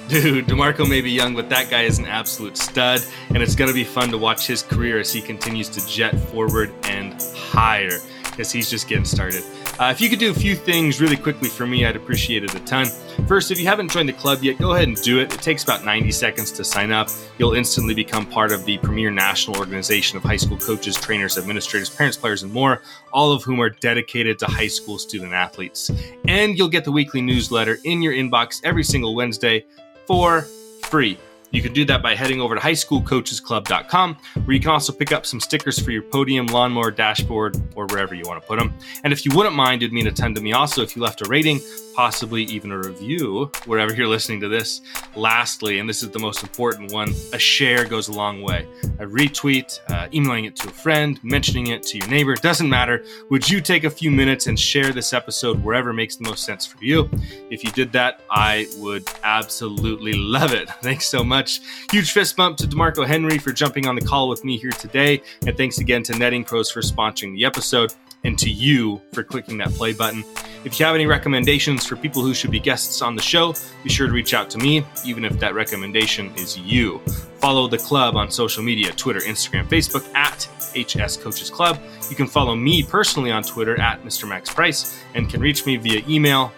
Dude, 0.08 0.48
DeMarco 0.48 0.88
may 0.88 1.02
be 1.02 1.12
young, 1.12 1.36
but 1.36 1.50
that 1.50 1.70
guy 1.70 1.82
is 1.82 2.00
an 2.00 2.06
absolute 2.06 2.56
stud. 2.56 3.02
And 3.30 3.38
it's 3.38 3.56
going 3.56 3.68
to 3.68 3.74
be 3.74 3.84
fun 3.84 4.10
to 4.12 4.18
watch 4.18 4.48
his 4.48 4.64
career 4.64 5.00
as 5.00 5.12
he 5.12 5.22
continues 5.22 5.70
to 5.70 5.86
jet 5.86 6.18
forward 6.30 6.74
and 6.84 7.22
higher 7.36 8.00
because 8.38 8.52
he's 8.52 8.70
just 8.70 8.88
getting 8.88 9.04
started. 9.04 9.44
Uh, 9.80 9.86
if 9.86 10.00
you 10.00 10.10
could 10.10 10.20
do 10.20 10.30
a 10.30 10.34
few 10.34 10.56
things 10.56 11.02
really 11.02 11.18
quickly 11.18 11.50
for 11.50 11.66
me, 11.66 11.88
I'd 11.88 11.96
appreciate 11.96 12.44
it 12.44 12.54
a 12.54 12.60
ton. 12.60 12.86
First, 13.28 13.50
if 13.50 13.60
you 13.60 13.66
haven't 13.66 13.90
joined 13.90 14.08
the 14.08 14.14
club 14.14 14.44
yet, 14.44 14.60
go 14.60 14.74
ahead 14.74 14.88
and 14.88 14.96
do 15.02 15.20
it. 15.20 15.34
It 15.34 15.42
takes 15.42 15.64
about 15.64 15.84
90 15.84 16.12
seconds 16.12 16.52
to 16.52 16.64
sign 16.64 16.92
up. 16.92 17.10
You'll 17.40 17.56
instantly 17.56 17.96
become 17.96 18.28
part 18.28 18.52
of 18.52 18.64
the 18.64 18.78
premier 18.78 19.10
national 19.10 19.58
organization 19.58 20.18
of 20.18 20.24
high 20.24 20.38
school 20.38 20.58
coaches, 20.58 20.96
trainers, 20.96 21.40
administrators, 21.40 21.90
parents, 21.90 22.16
players, 22.16 22.44
and 22.44 22.54
more, 22.54 22.84
all 23.12 23.32
of 23.32 23.42
whom 23.42 23.60
are 23.60 23.72
dedicated 23.72 24.38
to 24.40 24.46
high 24.46 24.68
school 24.68 25.00
student 25.00 25.34
athletes. 25.34 25.90
And 26.28 26.56
you'll 26.56 26.70
get 26.70 26.86
the 26.86 26.92
weekly 26.92 27.22
newsletter 27.22 27.80
in 27.86 28.04
your 28.04 28.14
inbox 28.14 28.62
every 28.64 28.84
single 28.84 29.16
Wednesday 29.16 29.66
for 30.06 30.42
free. 30.84 31.18
You 31.52 31.62
can 31.62 31.74
do 31.74 31.86
that 31.86 32.02
by 32.02 32.14
heading 32.14 32.42
over 32.42 32.56
to 32.56 32.62
highschoolcoachesclub.com, 32.62 34.18
where 34.46 34.54
you 34.54 34.60
can 34.60 34.70
also 34.70 34.92
pick 34.92 35.12
up 35.12 35.26
some 35.26 35.40
stickers 35.40 35.80
for 35.80 35.92
your 35.92 36.04
podium, 36.04 36.48
lawnmower, 36.48 36.92
dashboard, 36.92 37.58
or 37.76 37.86
wherever 37.88 38.14
you 38.14 38.24
want 38.26 38.42
to 38.42 38.48
put 38.48 38.60
them. 38.60 38.74
And 39.04 39.14
if 39.14 39.26
you 39.26 39.32
wouldn't 39.36 39.56
mind, 39.56 39.82
it'd 39.82 39.94
mean 39.94 40.08
a 40.08 40.12
ton 40.12 40.36
to 40.36 40.42
me 40.42 40.54
also 40.54 40.82
if 40.82 40.96
you 40.96 41.02
left 41.02 41.22
a 41.22 41.30
rating, 41.30 41.60
possibly 41.96 42.44
even 42.44 42.72
a 42.72 42.78
review, 42.78 43.50
wherever 43.66 43.94
you're 43.94 44.08
listening 44.08 44.40
to 44.42 44.48
this. 44.48 44.82
Lastly, 45.16 45.80
and 45.80 45.90
this 45.90 46.04
is 46.04 46.10
the 46.10 46.20
most 46.20 46.44
important 46.44 46.92
one, 46.92 47.14
a 47.34 47.40
share 47.40 47.86
goes 47.86 48.08
a 48.08 48.12
long 48.14 48.42
way. 48.42 48.68
A 49.00 49.06
retweet, 49.06 49.80
uh, 49.90 50.08
emailing 50.14 50.46
it 50.46 50.56
to 50.58 50.68
a 50.68 50.72
friend, 50.72 51.20
mentioning 51.24 51.68
it 51.68 51.82
to 51.84 51.98
your 51.98 52.08
neighbor, 52.08 52.36
doesn't 52.36 52.70
matter. 52.70 53.04
Would 53.30 53.50
you 53.50 53.62
take 53.62 53.84
a 53.84 53.90
few 53.90 54.12
minutes 54.12 54.48
and 54.48 54.60
share 54.60 54.92
this 54.92 55.14
episode 55.14 55.64
wherever 55.64 55.94
makes 55.94 56.18
the 56.18 56.26
most 56.26 56.44
sense 56.44 56.66
for 56.66 56.84
you? 56.84 57.10
If 57.50 57.64
you 57.64 57.72
did 57.72 57.92
that, 57.94 58.22
I 58.30 58.68
would 58.78 59.08
absolutely 59.24 60.14
love 60.14 60.54
it. 60.54 60.70
Thanks 60.82 61.08
so 61.08 61.24
much 61.24 61.37
much. 61.38 61.62
Huge 61.92 62.12
fist 62.14 62.36
bump 62.36 62.58
to 62.58 62.68
DeMarco 62.68 63.06
Henry 63.06 63.38
for 63.38 63.52
jumping 63.52 63.86
on 63.86 63.94
the 63.94 64.02
call 64.02 64.28
with 64.28 64.44
me 64.44 64.58
here 64.58 64.72
today. 64.72 65.22
And 65.46 65.56
thanks 65.56 65.78
again 65.78 66.02
to 66.04 66.18
Netting 66.18 66.44
Pros 66.44 66.72
for 66.72 66.82
sponsoring 66.82 67.36
the 67.36 67.46
episode 67.46 67.94
and 68.24 68.40
to 68.40 68.50
you 68.50 69.00
for 69.14 69.24
clicking 69.24 69.60
that 69.60 69.70
play 69.70 69.94
button. 69.94 70.24
If 70.66 70.80
you 70.80 70.86
have 70.88 70.96
any 70.96 71.06
recommendations 71.06 71.86
for 71.86 71.96
people 71.96 72.24
who 72.24 72.34
should 72.34 72.50
be 72.50 72.60
guests 72.60 73.04
on 73.04 73.16
the 73.16 73.22
show, 73.22 73.54
be 73.84 73.90
sure 73.90 74.08
to 74.08 74.14
reach 74.14 74.34
out 74.34 74.50
to 74.50 74.58
me, 74.58 74.84
even 75.06 75.24
if 75.24 75.40
that 75.40 75.54
recommendation 75.54 76.34
is 76.36 76.58
you. 76.58 76.98
Follow 77.40 77.68
the 77.68 77.78
club 77.78 78.16
on 78.16 78.32
social 78.32 78.64
media 78.64 78.92
Twitter, 78.94 79.20
Instagram, 79.20 79.68
Facebook 79.68 80.12
at 80.16 80.50
HS 80.76 81.18
Coaches 81.18 81.52
Club. 81.52 81.80
You 82.10 82.16
can 82.16 82.26
follow 82.26 82.56
me 82.56 82.82
personally 82.82 83.30
on 83.30 83.44
Twitter 83.44 83.80
at 83.80 84.04
Mr. 84.04 84.28
Max 84.28 84.52
Price 84.52 85.00
and 85.14 85.30
can 85.30 85.40
reach 85.40 85.68
me 85.68 85.78
via 85.78 86.02
email 86.10 86.52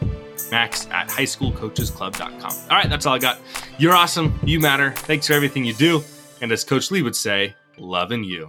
max 0.52 0.88
at 0.92 1.10
highschoolcoachesclub.com. 1.10 2.52
All 2.52 2.78
right, 2.78 2.90
that's 2.90 3.06
all 3.06 3.16
I 3.16 3.20
got. 3.20 3.40
You're 3.78 3.94
awesome. 3.94 4.40
You 4.44 4.60
matter. 4.60 4.92
Thanks 4.92 5.28
for 5.28 5.34
everything 5.34 5.66
you 5.66 5.74
do. 5.74 6.04
And 6.42 6.52
as 6.52 6.64
Coach 6.64 6.92
Lee 6.92 7.02
would 7.02 7.16
say, 7.16 7.56
loving 7.78 8.24
you. 8.24 8.48